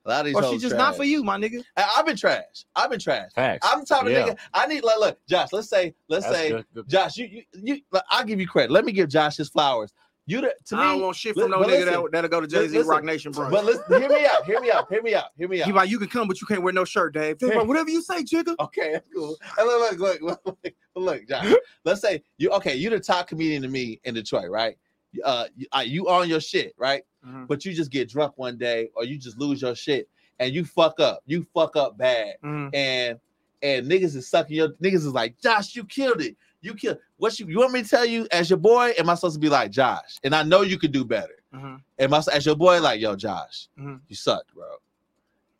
A 0.07 0.09
lot 0.09 0.21
of 0.21 0.27
these 0.27 0.35
Or 0.37 0.43
she's 0.45 0.63
just 0.63 0.75
trash. 0.75 0.79
not 0.79 0.97
for 0.97 1.05
you, 1.05 1.25
my 1.25 1.37
nigga. 1.37 1.63
I, 1.77 1.95
I've 1.99 2.07
been 2.07 2.17
trash. 2.17 2.65
I've 2.77 2.91
been 2.91 3.01
trash. 3.01 3.33
Facts. 3.35 3.69
I'm 3.69 3.81
the 3.81 3.87
type 3.87 4.03
of 4.07 4.13
Yeah. 4.13 4.29
nigga. 4.29 4.39
I 4.55 4.67
need 4.67 4.85
like 4.85 4.99
look, 4.99 5.19
Josh. 5.29 5.49
Let's 5.53 5.69
say, 5.69 5.95
let's 6.09 6.25
That's 6.25 6.37
say, 6.37 6.51
good- 6.51 6.67
good. 6.75 6.89
Josh, 6.89 7.17
you, 7.17 7.27
you, 7.27 7.43
you. 7.53 7.81
Like, 7.91 8.05
I'll 8.11 8.25
give 8.25 8.41
you 8.41 8.47
credit. 8.47 8.71
Let 8.71 8.85
me 8.85 8.93
give 8.93 9.09
Josh 9.09 9.37
his 9.37 9.49
flowers. 9.49 9.93
You, 10.29 10.41
the, 10.41 10.55
to 10.67 10.77
me. 10.77 10.83
I 10.83 10.93
don't 10.93 11.03
want 11.03 11.17
shit 11.17 11.35
from 11.37 11.51
no 11.53 11.59
nigga 11.59 11.67
listen, 11.67 11.87
that, 11.87 12.09
that'll 12.11 12.31
go 12.31 12.41
to 12.41 12.49
Jay 12.49 12.67
Z 12.67 12.79
Roc 12.81 13.05
Nation, 13.05 13.31
bro. 13.31 13.49
but 13.49 13.65
listen, 13.65 13.85
hear 13.89 14.09
me 14.09 14.27
out. 14.27 14.45
Hear 14.45 14.61
me 14.61 14.73
out. 14.73 14.89
Hear 14.91 15.01
me 15.01 15.15
out. 15.15 15.27
Hear 15.37 15.47
me 15.49 15.61
out. 15.63 15.67
He 15.67 15.73
like, 15.73 15.89
you 15.89 16.01
can 16.01 16.09
come, 16.09 16.27
but 16.27 16.41
you 16.41 16.49
can't 16.49 16.63
wear 16.63 16.73
no 16.73 16.85
shirt, 16.85 17.15
Dave. 17.15 17.37
Hey. 17.41 17.57
Whatever 17.65 17.91
you 17.91 18.03
say, 18.03 18.25
jigga. 18.25 18.57
Okay, 18.59 18.93
that's 18.95 19.07
cool. 19.15 19.37
And 19.57 19.67
look, 19.69 19.99
look, 19.99 20.21
look, 20.21 20.41
look, 20.45 20.57
look, 20.65 20.75
look, 20.97 21.29
Josh. 21.29 21.55
Let's 21.85 22.01
say 22.01 22.25
you 22.39 22.51
okay. 22.51 22.75
You're 22.75 22.91
the 22.91 22.99
top 22.99 23.29
comedian 23.29 23.63
to 23.63 23.69
me 23.69 24.01
in 24.03 24.15
Detroit, 24.15 24.51
right? 24.51 24.77
Uh, 25.25 25.47
you, 25.57 26.07
uh, 26.07 26.13
on 26.21 26.29
your 26.29 26.41
shit, 26.41 26.75
right? 26.79 27.03
Mhm. 27.27 27.47
But 27.49 27.65
you 27.65 27.73
just 27.73 27.91
get 27.91 28.09
drunk 28.09 28.35
one 28.37 28.57
day, 28.57 28.91
or 28.95 29.05
you 29.05 29.19
just 29.19 29.39
lose 29.39 29.63
your 29.63 29.75
shit, 29.75 30.09
and 30.39 30.55
you 30.55 30.65
fuck 30.65 31.01
up. 31.01 31.23
You 31.27 31.47
fuck 31.55 31.77
up 31.77 31.97
bad, 31.99 32.37
Mhm. 32.45 32.75
and 32.75 33.21
and 33.63 33.87
niggas 33.91 34.15
is 34.15 34.29
sucking 34.29 34.55
your 34.57 34.69
niggas 34.75 34.97
is 34.97 35.07
like, 35.13 35.39
Josh, 35.41 35.75
you 35.75 35.85
killed 35.85 36.21
it. 36.21 36.37
You 36.61 36.75
killed. 36.75 36.99
What 37.17 37.39
you 37.41 37.47
you 37.47 37.59
want 37.59 37.73
me 37.73 37.83
to 37.83 37.89
tell 37.89 38.05
you 38.05 38.27
as 38.31 38.51
your 38.51 38.59
boy? 38.59 38.93
Am 38.99 39.09
I 39.09 39.15
supposed 39.15 39.35
to 39.35 39.41
be 39.41 39.49
like 39.49 39.71
Josh? 39.71 40.19
And 40.25 40.35
I 40.35 40.43
know 40.43 40.61
you 40.63 40.79
could 40.79 40.93
do 40.93 41.05
better. 41.05 41.43
Mhm. 41.55 41.81
Am 41.99 42.15
I 42.15 42.23
as 42.33 42.45
your 42.45 42.57
boy 42.57 42.81
like, 42.81 43.01
yo, 43.01 43.17
Josh, 43.17 43.69
Mhm. 43.79 44.01
you 44.09 44.15
sucked, 44.17 44.53
bro? 44.55 44.67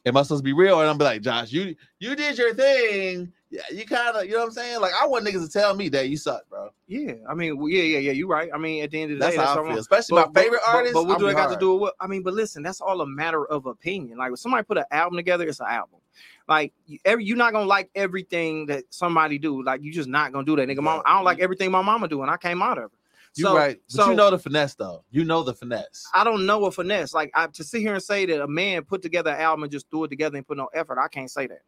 Am 0.05 0.17
I 0.17 0.23
supposed 0.23 0.41
to 0.41 0.45
be 0.45 0.53
real? 0.53 0.81
And 0.81 0.89
I'm 0.89 0.99
be 0.99 1.05
like, 1.05 1.23
Josh, 1.23 1.51
you 1.51 1.75
you 1.99 2.15
did 2.15 2.37
your 2.39 2.55
thing. 2.55 3.33
Yeah, 3.49 3.63
you 3.73 3.87
kind 3.87 4.17
of, 4.17 4.25
you 4.25 4.33
know 4.33 4.39
what 4.39 4.47
I'm 4.47 4.51
saying? 4.53 4.81
Like, 4.81 4.93
I 5.01 5.07
want 5.07 5.25
niggas 5.25 5.47
to 5.47 5.53
tell 5.53 5.75
me 5.75 5.89
that 5.91 6.09
you 6.09 6.17
suck, 6.17 6.49
bro. 6.49 6.71
Yeah, 6.89 7.15
I 7.29 7.35
mean, 7.35 7.59
well, 7.59 7.69
yeah, 7.69 7.83
yeah, 7.83 7.99
yeah. 7.99 8.13
You're 8.13 8.27
right. 8.27 8.51
I 8.53 8.59
mean, 8.59 8.83
at 8.83 8.91
the 8.91 9.01
end 9.01 9.13
of 9.13 9.19
the 9.19 9.25
That's 9.25 9.35
day, 9.35 9.39
that's 9.39 9.49
how 9.51 9.55
I 9.55 9.57
feel. 9.59 9.67
want. 9.67 9.79
Especially 9.79 10.17
my 10.17 10.29
favorite 10.35 10.61
but, 10.67 10.75
artist. 10.75 10.95
But, 10.95 11.07
what 11.07 11.19
do 11.21 11.29
I 11.29 11.33
got 11.33 11.53
to 11.53 11.57
do 11.57 11.73
with 11.75 11.81
what? 11.83 11.95
I 12.01 12.09
mean, 12.09 12.23
but 12.23 12.35
listen, 12.35 12.65
that's 12.65 12.81
all 12.81 13.01
a 13.01 13.07
matter 13.07 13.47
of 13.47 13.67
opinion. 13.67 14.19
Like 14.19 14.31
when 14.31 14.37
somebody 14.37 14.65
put 14.65 14.79
an 14.79 14.85
album 14.91 15.17
together, 15.17 15.47
it's 15.47 15.61
an 15.61 15.67
album. 15.69 16.01
Like 16.49 16.73
you- 16.87 16.99
every 17.05 17.25
you're 17.25 17.37
not 17.37 17.53
gonna 17.53 17.67
like 17.67 17.89
everything 17.95 18.67
that 18.67 18.85
somebody 18.91 19.39
do. 19.39 19.63
Like 19.63 19.81
you 19.83 19.93
just 19.93 20.09
not 20.09 20.33
gonna 20.33 20.45
do 20.45 20.57
that, 20.57 20.69
nigga. 20.69 20.83
Mom, 20.83 21.03
I 21.07 21.15
don't 21.15 21.25
like 21.25 21.39
everything 21.39 21.71
my 21.71 21.83
mama 21.83 22.09
do, 22.09 22.23
and 22.23 22.31
I 22.31 22.37
came 22.37 22.63
out 22.63 22.79
of 22.79 22.85
her. 22.85 22.91
You 23.37 23.45
So- 23.45 23.57
right. 23.57 23.79
But 23.91 24.05
so- 24.05 24.11
you 24.11 24.17
know 24.17 24.31
the 24.31 24.39
finesse 24.39 24.75
though. 24.75 25.05
You 25.11 25.25
know 25.25 25.43
the 25.43 25.55
finesse. 25.55 26.05
I 26.15 26.25
don't 26.25 26.47
know 26.47 26.65
a 26.65 26.73
finesse. 26.73 27.15
Like 27.15 27.31
I, 27.35 27.47
to 27.49 27.63
sit 27.63 27.81
here 27.81 27.95
and 27.95 28.03
say 28.03 28.27
that 28.27 28.43
a 28.43 28.49
man 28.49 28.83
put 28.85 29.03
together 29.03 29.31
an 29.31 29.41
album 29.41 29.63
and 29.65 29.73
just 29.73 29.89
threw 29.91 30.05
it 30.05 30.09
together 30.09 30.37
and 30.37 30.47
put 30.47 30.57
no 30.57 30.69
effort, 30.75 30.99
I 30.99 31.09
can't 31.09 31.31
say 31.31 31.47
that. 31.47 31.61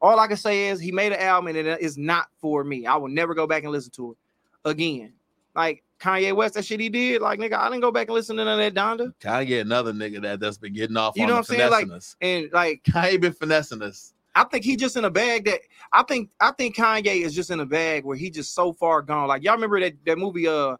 All 0.00 0.18
I 0.20 0.26
can 0.26 0.36
say 0.36 0.68
is 0.68 0.80
he 0.80 0.92
made 0.92 1.12
an 1.12 1.20
album 1.20 1.48
and 1.48 1.66
it 1.66 1.80
is 1.80 1.98
not 1.98 2.28
for 2.40 2.62
me. 2.64 2.86
I 2.86 2.96
will 2.96 3.08
never 3.08 3.34
go 3.34 3.46
back 3.46 3.64
and 3.64 3.72
listen 3.72 3.90
to 3.92 4.12
it 4.12 4.70
again. 4.70 5.12
Like 5.54 5.82
Kanye 5.98 6.34
West, 6.34 6.54
that 6.54 6.64
shit 6.64 6.78
he 6.80 6.88
did, 6.88 7.20
like 7.20 7.40
nigga, 7.40 7.54
I 7.54 7.68
didn't 7.68 7.80
go 7.80 7.90
back 7.90 8.06
and 8.08 8.14
listen 8.14 8.36
to 8.36 8.44
none 8.44 8.60
of 8.60 8.74
that 8.74 8.80
Donda. 8.80 9.12
Kanye, 9.20 9.60
another 9.60 9.92
nigga 9.92 10.22
that 10.22 10.40
that's 10.40 10.58
been 10.58 10.72
getting 10.72 10.96
off 10.96 11.16
You 11.16 11.22
on 11.24 11.28
know 11.28 11.34
what 11.34 11.50
I'm 11.50 11.56
saying? 11.56 11.70
Like- 11.70 11.90
us. 11.90 12.16
And 12.20 12.48
like 12.52 12.82
Kanye 12.88 13.20
been 13.20 13.32
finessing 13.32 13.82
us. 13.82 14.14
I 14.34 14.44
think 14.44 14.64
he 14.64 14.76
just 14.76 14.96
in 14.96 15.04
a 15.04 15.10
bag 15.10 15.46
that 15.46 15.60
I 15.92 16.04
think 16.04 16.30
I 16.38 16.52
think 16.52 16.76
Kanye 16.76 17.22
is 17.24 17.34
just 17.34 17.50
in 17.50 17.58
a 17.58 17.66
bag 17.66 18.04
where 18.04 18.16
he 18.16 18.30
just 18.30 18.54
so 18.54 18.72
far 18.72 19.02
gone. 19.02 19.26
Like 19.26 19.42
y'all 19.42 19.54
remember 19.54 19.80
that 19.80 19.94
that 20.06 20.18
movie 20.18 20.46
uh 20.46 20.76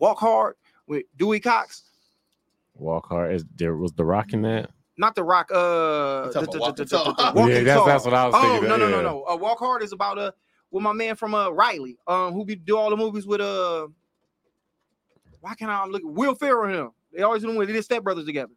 Walk 0.00 0.18
Hard 0.18 0.56
with 0.88 1.04
Dewey 1.16 1.38
Cox? 1.38 1.84
Walk 2.74 3.08
hard. 3.08 3.34
Is 3.34 3.44
there 3.56 3.76
was 3.76 3.92
the 3.92 4.04
rock 4.04 4.32
in 4.32 4.42
that? 4.42 4.70
Not 4.98 5.14
the 5.14 5.22
rock 5.22 5.50
uh 5.52 6.30
yeah, 6.34 6.40
that's 6.40 8.04
what 8.04 8.14
I 8.14 8.26
was 8.26 8.34
Oh 8.36 8.42
thinking. 8.42 8.68
no 8.68 8.76
no 8.76 8.90
no 8.90 9.00
no! 9.00 9.24
Uh, 9.28 9.36
Walk 9.36 9.60
Hard 9.60 9.82
is 9.84 9.92
about 9.92 10.18
uh 10.18 10.32
with 10.72 10.82
my 10.82 10.92
man 10.92 11.14
from 11.14 11.34
uh 11.34 11.50
Reilly, 11.50 11.96
um, 12.08 12.34
who 12.34 12.44
be 12.44 12.56
do 12.56 12.76
all 12.76 12.90
the 12.90 12.96
movies 12.96 13.26
with 13.26 13.40
uh. 13.40 13.86
Why 15.40 15.54
can't 15.54 15.70
I 15.70 15.86
look 15.86 16.02
Will 16.04 16.34
Ferrell 16.34 16.64
and 16.64 16.74
him? 16.74 16.90
They 17.14 17.22
always 17.22 17.42
do 17.42 17.56
when 17.56 17.64
they 17.66 17.72
did 17.72 17.84
Step 17.84 18.02
Brothers 18.02 18.26
together. 18.26 18.52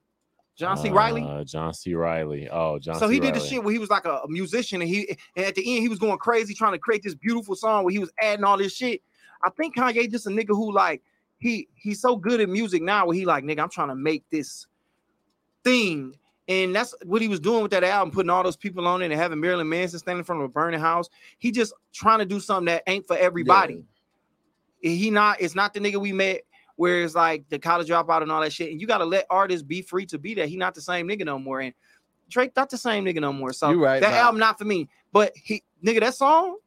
John 0.58 0.78
C. 0.78 0.90
Reilly. 0.90 1.24
Uh, 1.24 1.44
John 1.44 1.74
C. 1.74 1.94
Reilly. 1.94 2.50
Oh, 2.50 2.78
John. 2.78 2.96
so 3.00 3.08
C. 3.08 3.14
he 3.14 3.20
did 3.20 3.36
the 3.36 3.40
shit 3.40 3.64
where 3.64 3.72
he 3.72 3.80
was 3.80 3.90
like 3.90 4.06
a, 4.06 4.18
a 4.18 4.28
musician, 4.28 4.82
and 4.82 4.90
he 4.90 5.16
and 5.36 5.46
at 5.46 5.56
the 5.56 5.62
end 5.76 5.82
he 5.84 5.90
was 5.90 6.00
going 6.00 6.18
crazy 6.18 6.54
trying 6.56 6.74
to 6.74 6.80
create 6.80 7.04
this 7.04 7.16
beautiful 7.16 7.56
song 7.56 7.84
where 7.84 7.92
he 7.92 8.00
was 8.00 8.12
adding 8.20 8.44
all 8.44 8.58
this 8.58 8.76
shit. 8.76 9.02
I 9.44 9.50
think 9.52 9.76
Kanye 9.76 10.10
just 10.12 10.28
a 10.28 10.30
nigga 10.30 10.50
who 10.50 10.72
like 10.74 11.02
he 11.38 11.68
he's 11.76 12.02
so 12.02 12.16
good 12.16 12.42
at 12.42 12.50
music 12.50 12.82
now 12.82 13.06
where 13.06 13.16
he 13.16 13.26
like 13.26 13.44
nigga 13.44 13.60
I'm 13.60 13.70
trying 13.70 13.90
to 13.90 13.96
make 13.96 14.24
this 14.32 14.68
thing. 15.64 16.16
And 16.52 16.76
that's 16.76 16.94
what 17.06 17.22
he 17.22 17.30
was 17.30 17.40
doing 17.40 17.62
with 17.62 17.72
that 17.72 17.84
album, 17.84 18.12
putting 18.12 18.30
all 18.30 18.44
those 18.44 18.58
people 18.58 18.86
on 18.86 19.02
it 19.02 19.06
and 19.06 19.14
having 19.14 19.40
Marilyn 19.40 19.70
Manson 19.70 20.00
standing 20.00 20.20
in 20.20 20.26
front 20.26 20.42
of 20.42 20.46
a 20.46 20.52
burning 20.52 20.82
house. 20.82 21.10
He 21.38 21.50
just 21.50 21.74
trying 21.94 22.20
to 22.20 22.26
do 22.26 22.42
something 22.42 22.66
that 22.66 22.84
ain't 22.88 23.08
for 23.08 23.16
everybody. 23.16 23.86
He 24.82 25.10
not, 25.12 25.40
it's 25.40 25.56
not 25.56 25.74
the 25.74 25.80
nigga 25.80 25.96
we 25.96 26.12
met 26.12 26.42
where 26.76 27.04
it's 27.04 27.16
like 27.16 27.48
the 27.48 27.58
college 27.58 27.88
dropout 27.88 28.22
and 28.22 28.32
all 28.32 28.42
that 28.42 28.52
shit. 28.52 28.70
And 28.72 28.82
you 28.82 28.88
gotta 28.88 29.06
let 29.06 29.28
artists 29.30 29.64
be 29.64 29.82
free 29.82 30.06
to 30.08 30.18
be 30.18 30.34
that. 30.36 30.50
He 30.50 30.58
not 30.58 30.74
the 30.74 30.82
same 30.82 31.08
nigga 31.08 31.24
no 31.24 31.40
more. 31.40 31.62
And 31.62 31.74
Drake 32.28 32.52
not 32.56 32.70
the 32.70 32.78
same 32.78 33.06
nigga 33.06 33.22
no 33.22 33.32
more. 33.32 33.54
So 33.54 33.72
right, 33.74 34.02
that 34.02 34.14
album 34.14 34.40
not 34.40 34.58
for 34.58 34.66
me. 34.66 34.90
But 35.14 35.34
he 35.36 35.64
nigga, 35.84 36.00
that 36.02 36.16
song, 36.16 36.58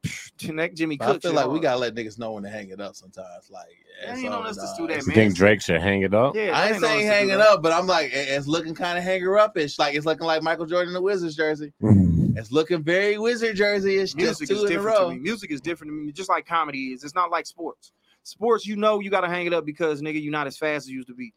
that 0.53 0.75
Jimmy 0.75 0.97
But 0.97 1.05
I 1.07 1.11
Cook. 1.13 1.21
feel 1.23 1.31
shit 1.31 1.35
like 1.35 1.47
we 1.49 1.59
gotta 1.59 1.79
let 1.79 1.95
niggas 1.95 2.19
know 2.19 2.33
when 2.33 2.43
to 2.43 2.49
hang 2.49 2.69
it 2.69 2.79
up 2.79 2.95
sometimes. 2.95 3.49
Like, 3.49 3.67
yeah, 4.01 4.09
Ain't 4.09 4.19
it's 4.19 4.29
no 4.29 4.35
over, 4.37 4.45
let's 4.45 4.57
just 4.57 4.77
dog. 4.77 4.87
do 4.87 4.93
that, 4.93 5.01
You 5.01 5.07
man. 5.07 5.15
think 5.15 5.35
Drake 5.35 5.61
should 5.61 5.81
hang 5.81 6.01
it 6.03 6.13
up? 6.13 6.35
Yeah, 6.35 6.51
I 6.57 6.67
that 6.67 6.73
ain't 6.73 6.83
saying 6.83 7.07
let's 7.07 7.17
hang 7.17 7.29
it 7.29 7.39
up, 7.39 7.63
but 7.63 7.71
I'm 7.71 7.87
like, 7.87 8.11
it's 8.13 8.45
looking 8.47 8.75
kind 8.75 8.97
of 8.97 9.03
hanger 9.03 9.37
up-ish. 9.39 9.79
Like 9.79 9.95
it's 9.95 10.05
looking 10.05 10.27
like 10.27 10.43
Michael 10.43 10.65
Jordan 10.65 10.89
in 10.89 10.93
the 10.93 11.01
Wizards 11.01 11.35
jersey. 11.35 11.73
Mm-hmm. 11.81 12.37
It's 12.37 12.51
looking 12.51 12.83
very 12.83 13.17
Wizard 13.17 13.55
jersey. 13.55 13.95
It's 13.95 14.13
just 14.13 14.41
Music 14.41 14.51
is 14.51 14.59
two 14.59 14.65
in 14.65 14.71
a 14.71 14.75
different 14.75 14.97
to 14.97 15.09
me. 15.11 15.19
Music 15.19 15.51
is 15.51 15.61
different 15.61 15.91
to 15.91 15.95
me, 15.95 16.11
just 16.11 16.29
like 16.29 16.45
comedy 16.45 16.93
is. 16.93 17.03
It's 17.03 17.15
not 17.15 17.31
like 17.31 17.45
sports. 17.47 17.93
Sports, 18.23 18.65
you 18.65 18.75
know, 18.75 18.99
you 18.99 19.09
gotta 19.09 19.27
hang 19.29 19.45
it 19.45 19.53
up 19.53 19.65
because 19.65 20.01
nigga, 20.01 20.21
you're 20.21 20.31
not 20.31 20.45
as 20.47 20.57
fast 20.57 20.85
as 20.85 20.89
you 20.89 20.97
used 20.97 21.07
to 21.07 21.13
be. 21.15 21.33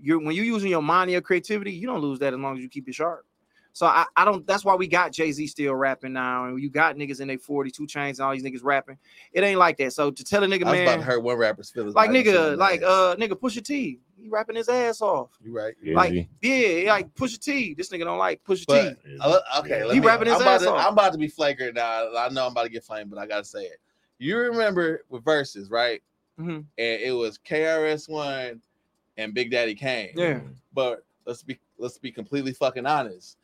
You're 0.00 0.20
when 0.20 0.36
you're 0.36 0.44
using 0.44 0.70
your 0.70 0.82
mind, 0.82 1.04
and 1.04 1.12
your 1.12 1.20
creativity, 1.22 1.72
you 1.72 1.88
don't 1.88 2.00
lose 2.00 2.20
that 2.20 2.32
as 2.32 2.38
long 2.38 2.56
as 2.56 2.62
you 2.62 2.68
keep 2.68 2.88
it 2.88 2.94
sharp. 2.94 3.26
So 3.72 3.86
I, 3.86 4.06
I 4.16 4.24
don't. 4.24 4.46
That's 4.46 4.64
why 4.64 4.74
we 4.74 4.88
got 4.88 5.12
Jay 5.12 5.30
Z 5.30 5.46
still 5.46 5.74
rapping 5.74 6.12
now, 6.12 6.46
and 6.46 6.60
you 6.60 6.68
got 6.68 6.96
niggas 6.96 7.20
in 7.20 7.28
their 7.28 7.38
42 7.38 7.86
chains 7.86 8.18
and 8.18 8.26
all 8.26 8.32
these 8.32 8.42
niggas 8.42 8.64
rapping. 8.64 8.98
It 9.32 9.44
ain't 9.44 9.58
like 9.58 9.76
that. 9.76 9.92
So 9.92 10.10
to 10.10 10.24
tell 10.24 10.42
a 10.42 10.46
nigga, 10.46 10.64
I 10.64 10.70
was 10.72 10.80
about 10.80 10.92
to 10.92 10.98
man, 10.98 11.00
hurt 11.02 11.22
one 11.22 11.36
rapper's 11.36 11.70
feelings. 11.70 11.94
like 11.94 12.10
nigga, 12.10 12.56
like 12.56 12.82
uh, 12.82 13.14
nigga, 13.16 13.32
Pusha 13.32 13.64
T, 13.64 14.00
he 14.16 14.28
rapping 14.28 14.56
his 14.56 14.68
ass 14.68 15.00
off. 15.00 15.30
you 15.44 15.56
right. 15.56 15.74
Is 15.82 15.94
like, 15.94 16.12
he? 16.12 16.28
Yeah, 16.84 16.92
like 16.92 17.14
Pusha 17.14 17.38
T. 17.38 17.74
This 17.74 17.90
nigga 17.90 18.04
don't 18.04 18.18
like 18.18 18.42
Pusha 18.42 18.64
But 18.66 19.02
T. 19.04 19.16
uh, 19.20 19.38
okay, 19.60 19.84
let 19.84 19.94
He 19.94 20.00
me, 20.00 20.06
rapping 20.06 20.26
his 20.26 20.36
I'm 20.36 20.42
about 20.42 20.54
ass 20.56 20.62
to, 20.62 20.72
off. 20.72 20.86
I'm 20.86 20.92
about 20.94 21.12
to 21.12 21.18
be 21.18 21.28
flagrant 21.28 21.76
now. 21.76 22.16
I 22.16 22.28
know 22.30 22.46
I'm 22.46 22.52
about 22.52 22.64
to 22.64 22.70
get 22.70 22.82
flamed, 22.82 23.10
but 23.10 23.18
I 23.18 23.26
gotta 23.26 23.44
say 23.44 23.62
it. 23.62 23.78
You 24.18 24.38
remember 24.38 25.04
with 25.08 25.24
verses, 25.24 25.70
right? 25.70 26.02
Mhm. 26.40 26.64
And 26.78 27.00
it 27.00 27.12
was 27.14 27.38
KRS 27.38 28.08
One 28.08 28.60
and 29.16 29.34
Big 29.34 29.50
Daddy 29.52 29.74
Kane. 29.76 30.10
Yeah. 30.16 30.40
But 30.72 31.04
let's 31.26 31.42
be 31.44 31.58
let's 31.78 31.98
be 31.98 32.10
completely 32.10 32.52
fucking 32.52 32.86
honest. 32.86 33.37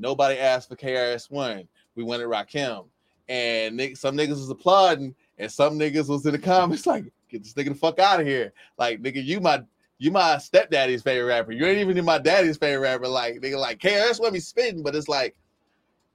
Nobody 0.00 0.38
asked 0.38 0.68
for 0.68 0.76
KRS 0.76 1.30
One. 1.30 1.68
We 1.94 2.02
wanted 2.02 2.26
Rakim, 2.26 2.86
and 3.28 3.78
nigg- 3.78 3.98
some 3.98 4.16
niggas 4.16 4.30
was 4.30 4.48
applauding, 4.50 5.14
and 5.38 5.50
some 5.52 5.78
niggas 5.78 6.08
was 6.08 6.24
in 6.26 6.32
the 6.32 6.38
comments 6.38 6.86
like, 6.86 7.04
"Get 7.28 7.42
this 7.42 7.52
nigga 7.54 7.68
the 7.68 7.74
fuck 7.74 7.98
out 7.98 8.20
of 8.20 8.26
here!" 8.26 8.52
Like, 8.78 9.02
nigga, 9.02 9.22
you 9.24 9.40
my 9.40 9.62
you 9.98 10.10
my 10.10 10.38
stepdaddy's 10.38 11.02
favorite 11.02 11.26
rapper. 11.28 11.52
You 11.52 11.66
ain't 11.66 11.78
even 11.78 11.98
in 11.98 12.04
my 12.04 12.18
daddy's 12.18 12.56
favorite 12.56 12.80
rapper. 12.80 13.06
Like, 13.08 13.36
nigga, 13.40 13.58
like 13.58 13.78
KRS 13.78 14.20
One 14.20 14.32
be 14.32 14.40
spitting, 14.40 14.82
but 14.82 14.94
it's 14.96 15.08
like 15.08 15.36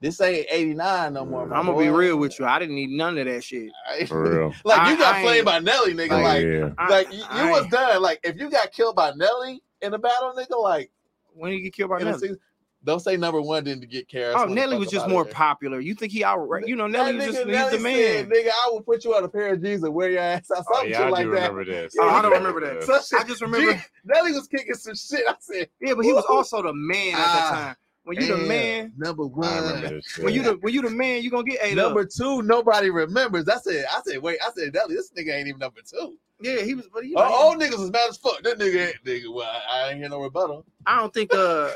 this 0.00 0.20
ain't 0.20 0.46
'89 0.50 1.12
no 1.14 1.24
more. 1.24 1.42
I'm 1.54 1.66
gonna 1.66 1.78
be 1.78 1.88
real 1.88 2.16
with 2.16 2.38
you. 2.38 2.44
I 2.46 2.58
didn't 2.58 2.74
need 2.74 2.90
none 2.90 3.16
of 3.16 3.26
that 3.26 3.44
shit. 3.44 3.70
For 4.08 4.40
real. 4.40 4.54
like 4.64 4.78
I- 4.80 4.90
you 4.90 4.98
got 4.98 5.14
I 5.14 5.22
flamed 5.22 5.44
by 5.44 5.58
Nelly, 5.60 5.94
nigga. 5.94 6.12
Oh, 6.18 6.22
like, 6.22 6.44
yeah. 6.44 6.70
I- 6.76 6.88
like 6.90 7.12
you, 7.12 7.18
you 7.18 7.24
I 7.30 7.50
was 7.50 7.62
ain't- 7.62 7.70
done. 7.70 8.02
Like, 8.02 8.20
if 8.24 8.36
you 8.36 8.50
got 8.50 8.72
killed 8.72 8.96
by 8.96 9.12
Nelly 9.12 9.62
in 9.82 9.94
a 9.94 9.98
battle, 9.98 10.34
nigga, 10.36 10.60
like 10.60 10.90
when 11.34 11.52
you 11.52 11.60
get 11.60 11.72
killed 11.74 11.90
by 11.90 11.98
Nelly. 12.00 12.18
season, 12.18 12.38
Don't 12.86 13.00
say 13.00 13.16
number 13.16 13.42
one 13.42 13.64
didn't 13.64 13.90
get 13.90 14.08
Karis. 14.08 14.34
Oh, 14.36 14.44
Nelly 14.44 14.78
was 14.78 14.88
just 14.90 15.08
more 15.08 15.24
popular. 15.24 15.80
You 15.80 15.94
think 15.94 16.12
he 16.12 16.22
out? 16.22 16.48
You 16.64 16.76
know, 16.76 16.86
Nelly 16.86 17.16
was 17.16 17.24
just 17.24 17.38
he's 17.38 17.70
the 17.70 17.78
man. 17.80 17.92
Said, 17.92 18.28
nigga, 18.30 18.48
I 18.50 18.70
will 18.70 18.80
put 18.80 19.04
you 19.04 19.12
on 19.16 19.24
a 19.24 19.28
pair 19.28 19.52
of 19.54 19.62
jeans 19.62 19.82
and 19.82 19.92
wear 19.92 20.08
your 20.10 20.20
ass 20.20 20.48
out. 20.56 20.64
Oh, 20.70 20.74
Something 20.76 20.92
yeah, 20.92 21.02
I 21.06 21.08
like 21.10 21.24
do 21.24 21.30
that. 21.32 21.50
remember 21.50 21.64
this. 21.64 21.94
Oh, 21.98 22.08
I 22.08 22.22
don't 22.22 22.32
remember 22.32 22.60
that. 22.60 22.84
Some 22.84 23.02
shit- 23.02 23.18
I 23.18 23.28
just 23.28 23.42
remember. 23.42 23.72
G- 23.74 23.80
Nelly 24.04 24.32
was 24.32 24.46
kicking 24.46 24.74
some 24.74 24.94
shit. 24.94 25.24
I 25.28 25.34
said, 25.40 25.68
Yeah, 25.80 25.94
but 25.94 26.04
he 26.04 26.12
was 26.12 26.24
also 26.26 26.62
the 26.62 26.72
man 26.72 27.14
at 27.14 27.18
Ah, 27.18 27.32
that 27.32 27.56
time. 27.56 27.76
When 28.04 28.20
you 28.20 28.28
the 28.28 28.36
man, 28.36 28.92
number 28.96 29.26
one. 29.26 30.00
when 30.20 30.32
you 30.32 30.44
the 30.44 30.56
when 30.60 30.72
you 30.72 30.80
the 30.82 30.90
man, 30.90 31.24
you 31.24 31.30
gonna 31.32 31.42
get 31.42 31.58
ate 31.60 31.74
Number 31.74 32.02
up. 32.02 32.08
two, 32.16 32.40
nobody 32.42 32.90
remembers. 32.90 33.48
I 33.48 33.56
said, 33.58 33.84
I 33.92 34.00
said, 34.06 34.22
wait, 34.22 34.38
I 34.46 34.50
said, 34.56 34.72
Nelly, 34.72 34.94
this 34.94 35.10
nigga 35.10 35.34
ain't 35.36 35.48
even 35.48 35.58
number 35.58 35.80
two. 35.84 36.16
Yeah, 36.40 36.60
he 36.62 36.76
was. 36.76 36.88
But 36.94 37.04
you 37.04 37.14
Oh, 37.16 37.22
know, 37.24 37.34
all 37.34 37.56
niggas 37.56 37.82
is 37.82 37.90
mad 37.90 38.08
as 38.08 38.16
fuck. 38.18 38.42
That 38.44 38.60
nigga 38.60 38.92
nigga. 39.04 39.34
Well, 39.34 39.48
I, 39.50 39.86
I 39.86 39.88
ain't 39.90 39.98
hear 39.98 40.08
no 40.08 40.22
rebuttal. 40.22 40.64
I 40.86 41.00
don't 41.00 41.12
think. 41.12 41.34
Uh, 41.34 41.72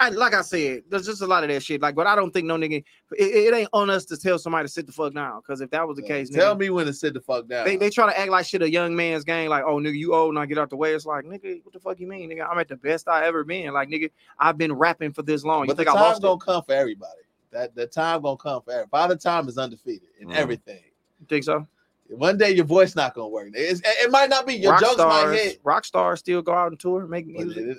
I 0.00 0.08
like 0.08 0.34
I 0.34 0.42
said, 0.42 0.82
there's 0.90 1.06
just 1.06 1.22
a 1.22 1.26
lot 1.26 1.44
of 1.44 1.50
that 1.50 1.62
shit. 1.62 1.80
Like, 1.80 1.94
but 1.94 2.06
I 2.06 2.16
don't 2.16 2.32
think 2.32 2.46
no 2.46 2.56
nigga. 2.56 2.82
It, 3.12 3.22
it 3.22 3.54
ain't 3.54 3.68
on 3.72 3.90
us 3.90 4.04
to 4.06 4.16
tell 4.16 4.38
somebody 4.38 4.66
to 4.66 4.72
sit 4.72 4.86
the 4.86 4.92
fuck 4.92 5.14
down. 5.14 5.40
Because 5.40 5.60
if 5.60 5.70
that 5.70 5.86
was 5.86 5.96
the 5.96 6.02
case, 6.02 6.30
Tell 6.30 6.56
nigga, 6.56 6.60
me 6.60 6.70
when 6.70 6.86
to 6.86 6.92
sit 6.92 7.14
the 7.14 7.20
fuck 7.20 7.46
down. 7.46 7.64
They, 7.64 7.76
they 7.76 7.90
try 7.90 8.10
to 8.12 8.18
act 8.18 8.30
like 8.30 8.44
shit 8.44 8.62
a 8.62 8.70
young 8.70 8.96
man's 8.96 9.22
game, 9.24 9.50
like, 9.50 9.62
oh 9.64 9.76
nigga, 9.76 9.96
you 9.96 10.12
old 10.14 10.34
now 10.34 10.44
get 10.46 10.58
out 10.58 10.70
the 10.70 10.76
way. 10.76 10.94
It's 10.94 11.06
like, 11.06 11.24
nigga, 11.24 11.64
what 11.64 11.72
the 11.72 11.78
fuck 11.80 12.00
you 12.00 12.08
mean? 12.08 12.30
Nigga, 12.30 12.48
I'm 12.50 12.58
at 12.58 12.68
the 12.68 12.76
best 12.76 13.06
I 13.08 13.24
ever 13.26 13.44
been. 13.44 13.72
Like, 13.72 13.88
nigga, 13.88 14.10
I've 14.38 14.58
been 14.58 14.72
rapping 14.72 15.12
for 15.12 15.22
this 15.22 15.44
long. 15.44 15.62
You 15.62 15.66
but 15.68 15.76
the 15.76 15.84
think 15.84 15.90
I 15.96 15.98
time 15.98 16.02
lost 16.02 16.22
gonna 16.22 16.34
it? 16.34 16.40
come 16.40 16.62
for 16.64 16.72
everybody. 16.72 17.20
That 17.52 17.74
the 17.76 17.86
time 17.86 18.22
gonna 18.22 18.36
come 18.36 18.62
for 18.62 18.72
everybody. 18.72 18.88
By 18.90 19.06
the 19.06 19.16
Time 19.16 19.48
is 19.48 19.58
undefeated 19.58 20.08
in 20.20 20.28
Mm. 20.28 20.34
everything. 20.34 20.82
You 21.20 21.26
think 21.28 21.44
so? 21.44 21.66
One 22.08 22.36
day 22.36 22.50
your 22.50 22.64
voice 22.64 22.96
not 22.96 23.14
gonna 23.14 23.28
work. 23.28 23.48
It's, 23.54 23.80
it, 23.80 23.86
it 23.86 24.10
might 24.10 24.28
not 24.28 24.44
be 24.46 24.54
your 24.54 24.72
rock 24.72 24.80
jokes 24.80 24.98
might 24.98 25.20
stars, 25.20 25.38
hit. 25.40 25.60
rock 25.62 25.84
stars 25.84 26.18
still 26.18 26.42
go 26.42 26.52
out 26.52 26.72
and 26.72 26.80
tour, 26.80 27.06
make 27.06 27.26
music. 27.26 27.78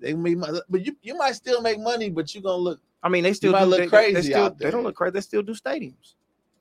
They 0.00 0.14
may, 0.14 0.34
but 0.34 0.84
you, 0.84 0.96
you 1.02 1.16
might 1.16 1.32
still 1.32 1.60
make 1.62 1.78
money, 1.78 2.10
but 2.10 2.34
you're 2.34 2.42
gonna 2.42 2.56
look. 2.56 2.80
I 3.02 3.08
mean, 3.08 3.24
they 3.24 3.32
still 3.32 3.52
do, 3.52 3.64
look 3.64 3.78
they, 3.78 3.86
crazy 3.86 4.14
They, 4.14 4.22
still, 4.22 4.50
they 4.50 4.70
don't 4.70 4.82
look 4.82 4.96
crazy. 4.96 5.12
They 5.12 5.20
still 5.20 5.42
do 5.42 5.54
stadiums. 5.54 6.14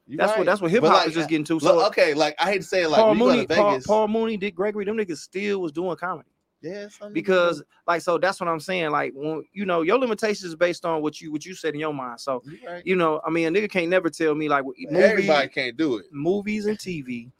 You 0.07 0.17
That's 0.17 0.31
right. 0.31 0.39
what 0.39 0.45
that's 0.45 0.61
what 0.61 0.71
hip 0.71 0.83
hop 0.83 0.93
like, 0.93 1.07
is 1.07 1.13
just 1.13 1.27
getting 1.27 1.43
to. 1.45 1.55
Look, 1.55 1.63
So 1.63 1.85
okay, 1.87 2.13
like 2.13 2.35
I 2.39 2.51
hate 2.51 2.61
to 2.61 2.67
say 2.67 2.83
it, 2.83 2.89
like 2.89 3.01
Paul 3.01 3.09
when 3.09 3.17
you 3.17 3.25
go 3.25 3.31
Mooney, 3.33 3.47
Paul, 3.47 3.81
Paul 3.81 4.07
Mooney, 4.07 4.37
Dick 4.37 4.55
Gregory, 4.55 4.85
them 4.85 4.95
niggas 4.95 5.17
still 5.17 5.59
was 5.59 5.71
doing 5.73 5.97
comedy 5.97 6.29
yeah, 6.61 6.87
because, 7.13 7.61
like, 7.85 8.01
so 8.01 8.17
that's 8.17 8.39
what 8.39 8.49
I'm 8.49 8.59
saying. 8.59 8.89
Like, 8.89 9.13
when 9.15 9.43
you 9.53 9.65
know, 9.65 9.83
your 9.83 9.99
limitations 9.99 10.43
is 10.43 10.55
based 10.55 10.85
on 10.85 11.01
what 11.01 11.21
you 11.21 11.31
what 11.31 11.45
you 11.45 11.53
said 11.53 11.75
in 11.75 11.79
your 11.79 11.93
mind. 11.93 12.19
So 12.19 12.41
you 12.45 12.57
right. 12.67 12.85
you 12.85 12.95
know, 12.95 13.21
I 13.25 13.29
mean, 13.29 13.47
a 13.55 13.59
nigga 13.59 13.69
can't 13.69 13.89
never 13.89 14.09
tell 14.09 14.33
me 14.33 14.49
like 14.49 14.63
what- 14.63 14.75
Everybody 14.89 15.49
can't 15.49 15.77
do 15.77 15.97
it. 15.97 16.05
movies 16.11 16.65
and 16.65 16.77
TV. 16.77 17.31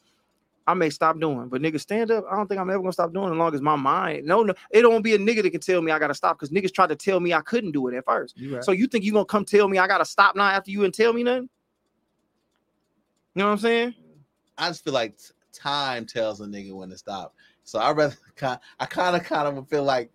I 0.68 0.74
may 0.74 0.89
stop 0.89 1.18
doing, 1.18 1.47
but 1.47 1.61
nigga, 1.61 1.80
stand 1.80 2.11
up. 2.11 2.26
I 2.30 2.36
don't 2.36 2.47
think 2.47 2.59
I'm 2.59 2.70
ever 2.70 2.80
gonna 2.80 2.91
stop 2.91 3.13
doing 3.13 3.32
as 3.32 3.38
long 3.38 3.55
as 3.55 3.61
my 3.61 3.78
mind. 3.78 4.26
No, 4.26 4.43
no, 4.43 4.53
it 4.70 4.82
don't 4.82 5.01
be 5.01 5.15
a 5.15 5.18
nigga 5.18 5.41
that 5.43 5.51
can 5.51 5.61
tell 5.61 5.82
me 5.82 5.93
I 5.93 5.97
gotta 5.97 6.13
stop 6.13 6.38
because 6.38 6.49
niggas 6.49 6.74
tried 6.74 6.89
to 6.89 6.95
tell 6.95 7.22
me 7.22 7.34
I 7.34 7.39
couldn't 7.39 7.72
do 7.72 7.88
it 7.88 7.95
at 7.95 8.03
first. 8.03 8.38
You 8.38 8.55
right. 8.55 8.63
So 8.63 8.74
you 8.74 8.86
think 8.88 9.05
you 9.05 9.13
gonna 9.13 9.24
come 9.24 9.45
tell 9.45 9.70
me 9.70 9.78
I 9.78 9.88
gotta 9.88 10.03
stop 10.03 10.36
now 10.36 10.43
after 10.43 10.70
you 10.70 10.84
and 10.84 10.93
tell 10.93 11.13
me 11.13 11.24
nothing? 11.24 11.49
You 13.34 13.43
know 13.43 13.45
what 13.45 13.51
I'm 13.53 13.57
saying? 13.59 13.95
I 14.57 14.68
just 14.68 14.84
feel 14.84 14.93
like 14.93 15.18
time 15.53 16.05
tells 16.05 16.41
a 16.41 16.45
nigga 16.45 16.74
when 16.74 16.89
to 16.89 16.97
stop. 16.97 17.34
So 17.63 17.80
I 17.80 17.91
rather 17.91 18.15
I 18.80 18.86
kind 18.86 19.15
of 19.15 19.24
kind 19.24 19.57
of 19.57 19.70
feel 19.70 19.84
like 19.84 20.11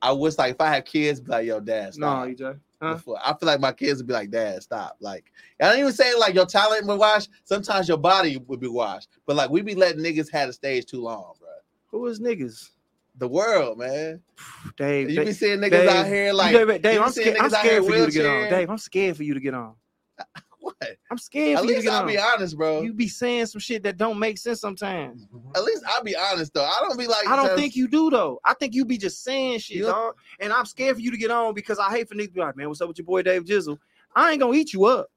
I 0.00 0.12
wish 0.12 0.38
like 0.38 0.54
if 0.54 0.60
I 0.60 0.74
have 0.74 0.84
kids, 0.84 1.20
be 1.20 1.30
like, 1.30 1.46
yo, 1.46 1.58
dad, 1.60 1.94
No. 1.96 2.06
EJ. 2.06 2.58
Huh? 2.82 2.98
I 3.24 3.32
feel 3.34 3.46
like 3.46 3.60
my 3.60 3.70
kids 3.72 3.98
would 4.00 4.08
be 4.08 4.12
like, 4.12 4.30
Dad, 4.30 4.60
stop. 4.60 4.96
Like, 5.00 5.32
I 5.60 5.68
don't 5.68 5.78
even 5.78 5.92
say 5.92 6.14
like 6.16 6.34
your 6.34 6.46
talent 6.46 6.86
would 6.86 6.98
wash. 6.98 7.26
Sometimes 7.44 7.88
your 7.88 7.96
body 7.96 8.38
would 8.48 8.60
be 8.60 8.66
washed. 8.66 9.08
But 9.24 9.36
like 9.36 9.50
we 9.50 9.62
be 9.62 9.76
letting 9.76 10.02
niggas 10.02 10.30
have 10.32 10.48
the 10.48 10.52
stage 10.52 10.86
too 10.86 11.00
long, 11.00 11.34
bro. 11.38 11.48
Who 11.92 12.06
is 12.06 12.20
niggas? 12.20 12.70
The 13.18 13.28
world, 13.28 13.78
man. 13.78 14.20
Dave. 14.76 15.10
You 15.10 15.16
Dave, 15.16 15.26
be 15.26 15.32
seeing 15.32 15.60
niggas 15.60 15.70
Dave, 15.70 15.88
out 15.88 16.06
here 16.06 16.32
like 16.32 16.52
Dave, 16.54 16.82
Dave, 16.82 17.00
I'm 17.00 17.10
scared. 17.10 17.36
I'm 17.36 17.50
niggas 17.50 17.54
out 17.54 17.62
here 17.62 17.82
scared 17.82 17.84
for 17.84 17.96
you 17.96 18.06
to 18.06 18.12
get 18.12 18.26
on. 18.26 18.50
Dave, 18.50 18.70
I'm 18.70 18.78
scared 18.78 19.16
for 19.16 19.22
you 19.22 19.34
to 19.34 19.40
get 19.40 19.54
on. 19.54 19.74
what? 20.62 20.76
I'm 21.10 21.18
scared 21.18 21.58
At 21.58 21.64
for 21.64 21.66
you 21.66 21.74
to 21.74 21.80
least 21.80 21.92
I'll 21.92 22.02
on. 22.02 22.06
be 22.06 22.18
honest, 22.18 22.56
bro. 22.56 22.82
You 22.82 22.92
be 22.92 23.08
saying 23.08 23.46
some 23.46 23.60
shit 23.60 23.82
that 23.82 23.96
don't 23.96 24.18
make 24.18 24.38
sense 24.38 24.60
sometimes. 24.60 25.26
At 25.56 25.64
least 25.64 25.82
I'll 25.86 26.02
be 26.04 26.16
honest 26.16 26.54
though. 26.54 26.64
I 26.64 26.78
don't 26.80 26.96
be 26.98 27.06
like 27.06 27.28
I 27.28 27.36
don't 27.36 27.56
think 27.56 27.74
you 27.76 27.88
do 27.88 28.10
though. 28.10 28.40
I 28.44 28.54
think 28.54 28.74
you 28.74 28.84
be 28.84 28.96
just 28.96 29.22
saying 29.24 29.58
shit, 29.58 29.82
dog. 29.82 30.14
And 30.40 30.52
I'm 30.52 30.64
scared 30.64 30.96
for 30.96 31.02
you 31.02 31.10
to 31.10 31.16
get 31.16 31.30
on 31.30 31.52
because 31.54 31.78
I 31.78 31.90
hate 31.90 32.08
for 32.08 32.14
niggas 32.14 32.26
to 32.26 32.32
be 32.32 32.40
like, 32.40 32.56
man, 32.56 32.68
what's 32.68 32.80
up 32.80 32.88
with 32.88 32.98
your 32.98 33.04
boy 33.04 33.22
Dave 33.22 33.44
Jizzle? 33.44 33.78
I 34.14 34.30
ain't 34.30 34.40
gonna 34.40 34.56
eat 34.56 34.72
you 34.72 34.84
up. 34.84 35.08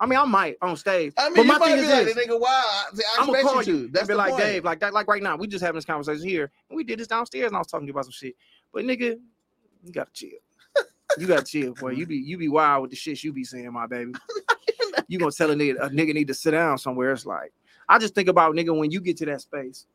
I 0.00 0.06
mean, 0.06 0.18
I 0.18 0.24
might 0.24 0.56
on 0.60 0.76
stage. 0.76 1.12
I 1.16 1.28
mean, 1.28 1.36
but 1.36 1.42
you 1.42 1.48
my 1.48 1.58
might 1.58 1.66
thing 1.66 1.76
be 1.76 1.82
is 1.82 1.90
like, 1.90 2.04
this. 2.06 2.26
nigga, 2.26 2.38
wow. 2.40 2.48
I, 2.48 2.90
I'm 3.18 3.26
gonna 3.26 3.42
call 3.42 3.62
you 3.62 3.76
you. 3.76 3.88
That's 3.88 4.08
be 4.08 4.14
like, 4.14 4.32
point. 4.32 4.42
Dave, 4.42 4.64
like 4.64 4.80
that, 4.80 4.92
like 4.92 5.06
right 5.08 5.22
now, 5.22 5.36
we 5.36 5.46
just 5.46 5.64
having 5.64 5.76
this 5.76 5.84
conversation 5.84 6.28
here, 6.28 6.50
and 6.68 6.76
we 6.76 6.84
did 6.84 6.98
this 6.98 7.06
downstairs, 7.06 7.46
and 7.46 7.56
I 7.56 7.60
was 7.60 7.68
talking 7.68 7.86
to 7.86 7.90
you 7.90 7.94
about 7.94 8.04
some 8.04 8.12
shit. 8.12 8.34
But 8.72 8.84
nigga, 8.84 9.16
you 9.82 9.92
gotta 9.92 10.10
chill. 10.12 10.30
You 11.16 11.28
gotta 11.28 11.44
chill, 11.44 11.74
boy. 11.74 11.90
You 11.90 12.06
be 12.06 12.16
you 12.16 12.36
be 12.36 12.48
wild 12.48 12.82
with 12.82 12.90
the 12.90 12.96
shit 12.96 13.22
you 13.22 13.32
be 13.32 13.44
saying, 13.44 13.72
my 13.72 13.86
baby. 13.86 14.12
you 15.08 15.18
gonna 15.18 15.32
tell 15.32 15.50
a 15.50 15.54
nigga 15.54 15.80
a 15.80 15.90
nigga 15.90 16.14
need 16.14 16.28
to 16.28 16.34
sit 16.34 16.52
down 16.52 16.78
somewhere. 16.78 17.12
It's 17.12 17.26
like 17.26 17.52
I 17.88 17.98
just 17.98 18.14
think 18.14 18.28
about 18.28 18.54
nigga 18.54 18.76
when 18.76 18.90
you 18.90 19.00
get 19.00 19.16
to 19.18 19.26
that 19.26 19.40
space. 19.40 19.86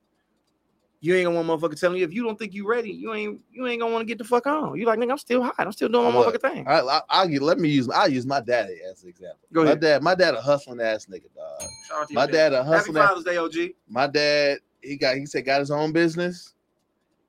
You 1.01 1.15
ain't 1.15 1.25
gonna 1.25 1.41
want 1.41 1.61
motherfucker 1.61 1.79
telling 1.79 1.97
you 1.97 2.03
if 2.03 2.13
you 2.13 2.23
don't 2.23 2.37
think 2.37 2.53
you 2.53 2.67
ready, 2.67 2.91
you 2.91 3.13
ain't 3.13 3.41
you 3.53 3.65
ain't 3.67 3.79
gonna 3.79 3.93
want 3.93 4.01
to 4.01 4.05
get 4.05 4.17
the 4.17 4.25
fuck 4.25 4.45
on. 4.47 4.77
You 4.77 4.85
like 4.85 4.99
nigga, 4.99 5.11
I'm 5.11 5.17
still 5.17 5.41
hot. 5.41 5.55
I'm 5.57 5.71
still 5.71 5.87
doing 5.87 6.11
my 6.11 6.19
Look, 6.19 6.35
motherfucking 6.35 6.53
thing. 6.53 6.67
I, 6.67 6.81
I, 6.81 7.01
I'll 7.09 7.29
let 7.29 7.57
me 7.57 7.69
use 7.69 7.89
I'll 7.89 8.09
use 8.09 8.25
my 8.25 8.41
daddy 8.41 8.79
as 8.89 9.03
an 9.03 9.09
example. 9.09 9.39
Go 9.53 9.61
ahead. 9.61 9.77
my 9.77 9.79
dad, 9.79 10.03
my 10.03 10.15
dad 10.15 10.33
a 10.35 10.41
hustling 10.41 10.81
ass 10.81 11.05
nigga, 11.05 11.27
dog. 11.33 12.09
My 12.11 12.25
dad 12.25 12.51
a 12.51 12.57
Happy 12.57 12.67
hustling 12.67 12.97
ass. 12.97 13.09
Father's 13.09 13.23
Day, 13.23 13.37
OG. 13.37 13.53
My 13.87 14.07
dad, 14.07 14.59
he 14.81 14.97
got 14.97 15.15
he 15.15 15.25
said 15.25 15.45
got 15.45 15.61
his 15.61 15.71
own 15.71 15.93
business. 15.93 16.53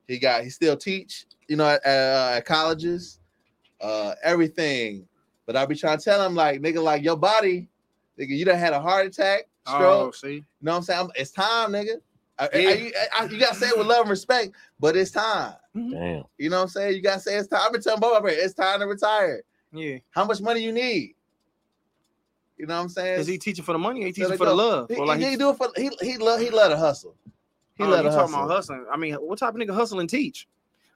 He 0.07 0.19
got 0.19 0.43
he 0.43 0.49
still 0.49 0.75
teach, 0.75 1.25
you 1.47 1.55
know, 1.55 1.69
at, 1.69 1.85
uh, 1.85 2.33
at 2.35 2.45
colleges, 2.45 3.19
uh, 3.79 4.15
everything. 4.21 5.07
But 5.45 5.55
I 5.55 5.65
be 5.65 5.75
trying 5.75 5.97
to 5.97 6.03
tell 6.03 6.25
him 6.25 6.35
like, 6.35 6.61
nigga, 6.61 6.81
like 6.81 7.03
your 7.03 7.17
body, 7.17 7.67
nigga, 8.19 8.29
you 8.29 8.45
done 8.45 8.57
had 8.59 8.73
a 8.73 8.79
heart 8.79 9.07
attack, 9.07 9.47
oh, 9.67 9.75
stroke. 9.75 10.07
Oh, 10.07 10.11
see, 10.11 10.33
You 10.35 10.43
know 10.61 10.71
what 10.73 10.77
I'm 10.77 10.83
saying? 10.83 10.99
I'm- 10.99 11.09
it's 11.15 11.31
time, 11.31 11.71
nigga. 11.71 12.01
I- 12.39 12.49
I- 12.53 12.57
Yeah. 12.57 12.69
you, 12.73 12.93
I- 13.13 13.25
you 13.25 13.39
gotta 13.39 13.55
say 13.55 13.67
it 13.67 13.77
with 13.77 13.87
love 13.87 14.01
and 14.01 14.09
respect, 14.09 14.51
but 14.79 14.95
it's 14.95 15.11
time. 15.11 15.53
Mm-hmm. 15.75 15.91
Damn. 15.91 16.23
You 16.37 16.49
know 16.49 16.57
what 16.57 16.61
I'm 16.63 16.67
saying? 16.69 16.95
You 16.95 17.01
gotta 17.01 17.19
say 17.19 17.35
it's 17.37 17.47
time. 17.47 17.61
I've 17.63 17.71
been 17.71 17.81
telling 17.81 17.99
both 17.99 18.17
of 18.17 18.23
them, 18.23 18.33
it's 18.35 18.53
time 18.53 18.79
to 18.79 18.87
retire. 18.87 19.41
yeah. 19.73 19.97
How 20.11 20.25
much 20.25 20.41
money 20.41 20.61
you 20.61 20.71
need? 20.71 21.15
You 22.57 22.67
know 22.67 22.75
what 22.75 22.81
I'm 22.83 22.89
saying? 22.89 23.19
Is 23.19 23.27
he 23.27 23.37
teaching 23.37 23.63
for 23.65 23.73
the 23.73 23.79
money? 23.79 24.03
Or 24.03 24.07
he 24.07 24.11
teaching 24.13 24.31
it 24.31 24.37
for 24.37 24.45
the 24.45 24.53
love? 24.53 24.89
He, 24.89 24.95
Or 24.97 25.05
like 25.07 25.19
he, 25.19 25.25
he- 25.25 25.31
he 25.31 25.37
do 25.37 25.49
it 25.49 25.57
for 25.57 25.69
he 25.75 25.89
he 26.01 26.17
love 26.17 26.39
he 26.39 26.49
love 26.51 26.69
to 26.71 26.77
hustle. 26.77 27.15
He 27.75 27.83
Oh, 27.83 27.87
love 27.87 28.03
you 28.03 28.09
to 28.11 28.15
talking 28.15 28.33
hustle. 28.33 28.45
about 28.45 28.55
hustling? 28.55 28.85
I 28.91 28.97
mean, 28.97 29.13
what 29.15 29.39
type 29.39 29.55
of 29.55 29.59
nigga 29.59 29.73
hustle 29.73 29.99
and 29.99 30.09
teach? 30.09 30.47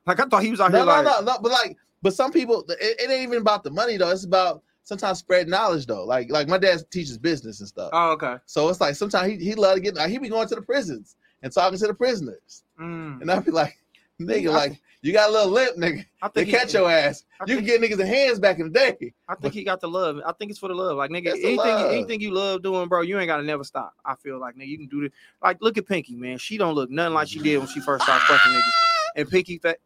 Like 0.06 0.20
I 0.20 0.26
thought 0.26 0.44
he 0.44 0.52
was 0.52 0.62
out 0.62 0.72
No, 0.72 0.78
here 0.80 0.86
no, 0.86 0.92
like, 0.92 1.06
no, 1.06 1.22
no. 1.34 1.40
But 1.42 1.52
like, 1.52 1.78
but 2.06 2.14
some 2.14 2.32
people, 2.32 2.64
it, 2.70 2.78
it 3.02 3.10
ain't 3.10 3.24
even 3.24 3.40
about 3.42 3.64
the 3.64 3.72
money 3.72 3.98
though. 3.98 4.12
It's 4.12 4.26
about 4.26 4.62
sometimes 4.84 5.18
spread 5.18 5.48
knowledge 5.48 5.88
though. 5.88 6.06
Like, 6.06 6.30
like 6.30 6.48
my 6.48 6.60
dad 6.60 6.80
teaches 6.92 7.18
business 7.18 7.60
and 7.62 7.68
stuff. 7.68 7.90
oh, 7.94 8.12
okay. 8.12 8.36
So 8.46 8.70
it's 8.70 8.80
like 8.80 8.94
sometimes 8.96 9.32
he 9.32 9.38
he 9.44 9.56
love 9.56 9.74
to 9.76 9.82
get 9.82 9.96
like 9.96 10.12
he 10.12 10.20
be 10.20 10.30
going 10.30 10.48
to 10.48 10.56
the 10.56 10.62
prisons 10.62 11.16
and 11.42 11.52
talking 11.52 11.80
to 11.80 11.88
the 11.88 11.94
prisoners, 11.96 12.64
Mm. 12.80 13.22
and 13.22 13.32
I 13.32 13.40
be 13.40 13.50
like, 13.52 13.78
nigga, 14.22 14.52
like 14.54 14.80
you 15.02 15.14
got 15.14 15.30
a 15.30 15.34
little 15.34 15.52
limp, 15.52 15.78
nigga. 15.78 16.06
I 16.22 16.28
They 16.30 16.42
think 16.42 16.48
he- 16.48 16.52
catch 16.54 16.74
your 16.76 16.90
ass. 16.90 17.26
I 17.40 17.46
You 17.48 17.56
can 17.58 17.66
get 17.66 17.82
niggas 17.82 17.98
the 17.98 18.06
hands 18.08 18.40
back 18.40 18.60
in 18.60 18.72
the 18.72 18.80
day. 18.80 19.14
I 19.28 19.36
think 19.36 19.54
he 19.56 19.64
got 19.64 19.80
the 19.82 19.88
love. 19.88 20.20
I 20.26 20.32
think 20.34 20.50
it's 20.52 20.60
for 20.60 20.68
the 20.70 20.76
love. 20.76 20.98
Like 20.98 21.10
nigga, 21.12 21.32
anything, 21.32 21.60
anything 21.96 22.22
you 22.22 22.32
love 22.32 22.62
doing, 22.64 22.88
bro, 22.88 23.02
you 23.02 23.18
ain't 23.20 23.28
gotta 23.28 23.44
never 23.44 23.64
stop. 23.64 23.94
I 24.06 24.14
feel 24.16 24.40
like 24.40 24.56
nigga, 24.56 24.68
you 24.68 24.78
can 24.78 24.88
do 24.88 25.02
this. 25.02 25.12
Like 25.44 25.58
look 25.62 25.78
at 25.80 25.88
Pinky, 25.88 26.16
man. 26.16 26.38
She 26.38 26.58
don't 26.58 26.76
look 26.76 26.90
nothing 26.92 27.14
like 27.16 27.28
she 27.30 27.40
did 27.40 27.58
when 27.58 27.68
she 27.68 27.80
first 27.80 28.04
started 28.04 28.24
fucking 28.26 28.52
niggas. 28.52 28.72
And 29.18 29.30
Pinky, 29.30 29.58
fat. 29.58 29.78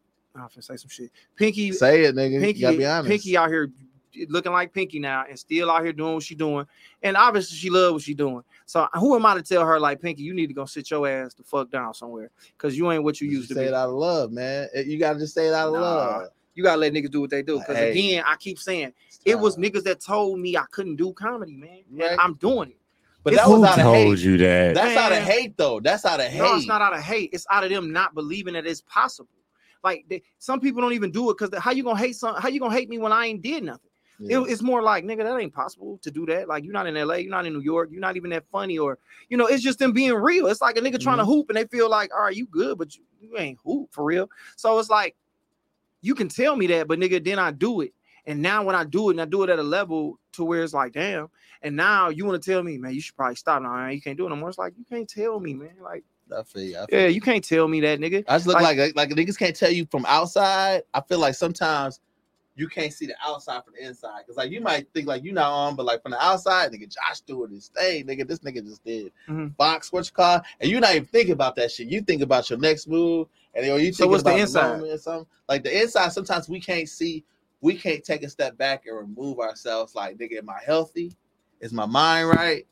I'm 0.42 0.48
finna 0.50 0.64
say 0.64 0.76
some 0.78 0.90
shit. 0.90 1.12
Pinky, 1.36 1.72
Say 1.72 2.04
it, 2.06 2.16
nigga. 2.16 2.40
Pinky, 2.40 2.60
you 2.60 2.66
gotta 2.66 2.78
be 2.78 2.86
honest. 2.86 3.10
Pinky 3.10 3.38
out 3.38 3.50
here 3.50 3.72
looking 4.28 4.52
like 4.52 4.74
Pinky 4.74 5.00
now, 5.00 5.24
and 5.30 5.38
still 5.38 5.70
out 5.70 5.84
here 5.84 5.94
doing 5.94 6.16
what 6.16 6.24
she 6.24 6.36
doing. 6.36 6.66
And 7.04 7.16
obviously, 7.16 7.56
she 7.58 7.70
love 7.70 7.94
what 7.94 8.02
she 8.02 8.14
doing. 8.14 8.44
So 8.66 8.88
who 8.96 9.16
am 9.16 9.26
I 9.26 9.36
to 9.36 9.42
tell 9.44 9.66
her 9.66 9.80
like 9.80 10.02
Pinky, 10.02 10.24
you 10.24 10.34
need 10.34 10.48
to 10.48 10.54
go 10.54 10.66
sit 10.66 10.90
your 10.92 11.08
ass 11.08 11.34
the 11.36 11.44
fuck 11.44 11.70
down 11.70 11.94
somewhere 11.94 12.30
because 12.58 12.78
you 12.78 12.92
ain't 12.92 13.04
what 13.04 13.22
you 13.22 13.30
You 13.30 13.38
used 13.38 13.50
to 13.50 13.56
say 13.56 13.62
be. 13.62 13.68
it 13.68 13.74
out 13.74 13.90
of 13.90 13.96
love, 13.96 14.32
man. 14.32 14.68
You 14.76 14.98
gotta 14.98 15.20
just 15.20 15.34
say 15.34 15.48
it 15.48 15.54
out 15.54 15.68
of 15.70 15.74
Nah, 15.76 15.80
love. 15.82 16.30
You 16.56 16.64
gotta 16.64 16.80
let 16.82 16.92
niggas 16.94 17.12
do 17.12 17.22
what 17.22 17.30
they 17.30 17.42
do. 17.44 17.60
Because 17.60 17.78
Hey. 17.78 17.92
again, 17.92 18.24
I 18.28 18.36
keep 18.36 18.60
saying 18.60 18.94
it 19.26 19.36
was 19.40 19.58
niggas 19.58 19.84
that 19.84 20.00
told 20.02 20.40
me 20.40 20.58
I 20.58 20.66
couldn't 20.72 20.96
do 20.98 21.14
comedy, 21.14 21.56
man. 21.56 21.84
And 21.92 22.00
Right. 22.00 22.18
I'm 22.20 22.34
doing 22.36 22.70
it. 22.72 22.76
but 23.24 23.34
it's- 23.34 23.46
that 23.46 23.52
was 23.52 23.60
Who 23.60 23.66
out 23.66 23.78
of 23.78 23.84
told 23.84 23.96
hate. 23.96 24.20
you 24.20 24.38
that? 24.38 24.74
That's 24.76 24.98
out 24.98 25.12
of 25.12 25.18
hate, 25.20 25.58
though. 25.58 25.80
That's 25.82 26.06
out 26.06 26.20
of 26.22 26.28
hate. 26.28 26.40
No, 26.40 26.56
it's 26.56 26.66
not 26.68 26.82
out 26.82 26.94
of 26.94 27.02
hate. 27.02 27.30
It's 27.34 27.46
out 27.52 27.66
of 27.66 27.70
them 27.70 27.92
not 27.92 28.16
believing 28.16 28.54
that 28.54 28.66
it's 28.66 28.82
possible. 28.82 29.30
Like 29.84 30.06
they, 30.10 30.22
some 30.40 30.60
people 30.60 30.82
don't 30.82 30.94
even 30.94 31.12
do 31.12 31.30
it 31.30 31.38
because 31.38 31.58
how 31.62 31.72
you 31.72 31.84
gonna 31.84 31.98
hate 32.00 32.16
some? 32.16 32.36
How 32.36 32.50
you 32.50 32.60
gonna 32.60 32.76
hate 32.76 32.90
me 32.90 32.98
when 32.98 33.12
I 33.12 33.26
ain't 33.28 33.42
did 33.42 33.64
nothing? 33.64 33.90
It- 34.30 34.52
it's 34.52 34.62
more 34.62 34.82
like 34.82 35.06
nigga, 35.06 35.24
that 35.24 35.40
ain't 35.40 35.54
possible 35.54 35.98
to 36.02 36.12
do 36.12 36.26
that. 36.26 36.48
Like 36.50 36.64
you're 36.66 36.74
not 36.74 36.88
in 36.88 36.96
LA, 36.96 37.16
you're 37.16 37.32
not 37.32 37.46
in 37.46 37.54
New 37.54 37.62
York, 37.62 37.90
you're 37.92 38.02
not 38.02 38.18
even 38.18 38.30
that 38.32 38.44
funny, 38.52 38.78
or 38.78 38.98
you 39.30 39.38
know, 39.38 39.46
it's 39.48 39.64
just 39.64 39.80
them 39.80 39.94
being 39.94 40.14
real. 40.14 40.48
It's 40.48 40.62
like 40.62 40.78
a 40.78 40.82
nigga 40.82 41.00
trying 41.00 41.18
to 41.18 41.24
Mm-hmm. 41.24 41.32
hoop 41.32 41.50
and 41.50 41.58
they 41.58 41.66
feel 41.66 41.90
like, 41.90 42.14
all 42.14 42.24
right, 42.24 42.36
you 42.36 42.46
good, 42.48 42.78
but 42.78 42.96
you, 42.96 43.04
you 43.22 43.38
ain't 43.38 43.58
hoop 43.64 43.90
for 43.94 44.04
real. 44.04 44.30
So 44.58 44.78
it's 44.78 44.90
like 44.90 45.16
you 46.02 46.16
can 46.16 46.28
tell 46.30 46.56
me 46.56 46.68
that, 46.68 46.88
but 46.88 47.00
nigga, 47.00 47.24
then 47.24 47.40
I 47.40 47.52
do 47.52 47.82
it. 47.82 47.94
And 48.26 48.42
now 48.42 48.64
when 48.64 48.76
I 48.76 48.84
do 48.84 49.10
it, 49.10 49.14
and 49.14 49.22
I 49.22 49.26
do 49.26 49.44
it 49.44 49.50
at 49.50 49.60
a 49.60 49.64
level 49.64 50.20
to 50.34 50.44
where 50.44 50.64
it's 50.64 50.74
like, 50.74 50.94
damn. 50.94 51.30
And 51.62 51.76
now 51.76 52.10
you 52.10 52.26
want 52.26 52.42
to 52.42 52.52
tell 52.52 52.62
me, 52.62 52.78
man, 52.78 52.94
you 52.94 53.02
should 53.02 53.16
probably 53.16 53.36
stop 53.36 53.62
now. 53.62 53.74
man. 53.74 53.94
You 53.94 54.02
can't 54.02 54.18
do 54.18 54.26
it 54.26 54.30
no 54.30 54.36
more. 54.36 54.50
It's 54.50 54.58
like 54.58 54.74
you 54.78 54.86
can't 54.86 55.10
tell 55.10 55.40
me, 55.40 55.54
man. 55.54 55.76
Like, 55.82 56.04
I 56.38 56.44
feel 56.44 56.62
you. 56.64 56.78
I 56.78 56.86
feel 56.86 57.00
yeah, 57.00 57.08
you. 57.08 57.16
you 57.16 57.22
can't 57.22 57.44
tell 57.44 57.68
me 57.68 57.80
that, 57.82 58.00
nigga. 58.00 58.24
I 58.28 58.36
just 58.36 58.48
look 58.48 58.60
like- 58.60 58.78
like, 58.78 58.96
like 58.96 59.10
niggas 59.10 59.38
can't 59.38 59.56
tell 59.56 59.72
you 59.72 59.86
from 59.90 60.06
outside. 60.08 60.84
I 60.94 61.02
feel 61.02 61.20
like 61.20 61.36
sometimes 61.36 62.00
you 62.56 62.68
can't 62.68 62.92
see 62.92 63.06
the 63.06 63.16
outside 63.26 63.64
from 63.64 63.74
the 63.80 63.88
inside. 63.88 64.24
Cause 64.28 64.36
like 64.36 64.52
you 64.52 64.60
might 64.60 64.88
think 64.94 65.08
like 65.08 65.24
you 65.24 65.32
not 65.32 65.50
on, 65.52 65.76
but 65.76 65.86
like 65.86 66.02
from 66.02 66.12
the 66.12 66.22
outside, 66.24 66.72
nigga, 66.72 66.94
Josh 66.94 67.22
doing 67.22 67.52
this 67.52 67.70
thing, 67.70 68.06
nigga. 68.06 68.28
This 68.28 68.40
nigga 68.40 68.64
just 68.66 68.84
did 68.84 69.12
Mhm. 69.30 69.56
box 69.56 69.92
what 69.94 70.06
you 70.06 70.12
call, 70.12 70.42
and 70.60 70.70
you're 70.70 70.82
not 70.82 70.94
even 70.96 71.08
thinking 71.08 71.32
about 71.34 71.56
that 71.56 71.72
shit. 71.72 71.88
You 71.88 72.02
think 72.02 72.22
about 72.22 72.50
your 72.50 72.60
next 72.60 72.88
move, 72.88 73.28
and 73.54 73.66
then 73.66 73.80
you 73.80 73.94
So 73.94 74.04
think 74.04 74.12
what's 74.12 74.24
the 74.24 74.36
inside? 74.36 74.82
or 74.82 74.98
something. 74.98 75.28
Like 75.48 75.64
the 75.64 75.82
inside, 75.82 76.12
sometimes 76.12 76.50
we 76.50 76.60
can't 76.60 76.90
see. 76.90 77.24
We 77.62 77.76
can't 77.76 78.04
take 78.04 78.24
a 78.24 78.30
step 78.30 78.58
back 78.58 78.86
and 78.88 78.96
remove 78.98 79.40
ourselves. 79.40 79.96
Like, 79.96 80.18
nigga, 80.18 80.38
am 80.40 80.50
I 80.50 80.60
healthy? 80.66 81.14
Is 81.62 81.74
my 81.74 81.86
mind 81.86 82.30
right? 82.30 82.66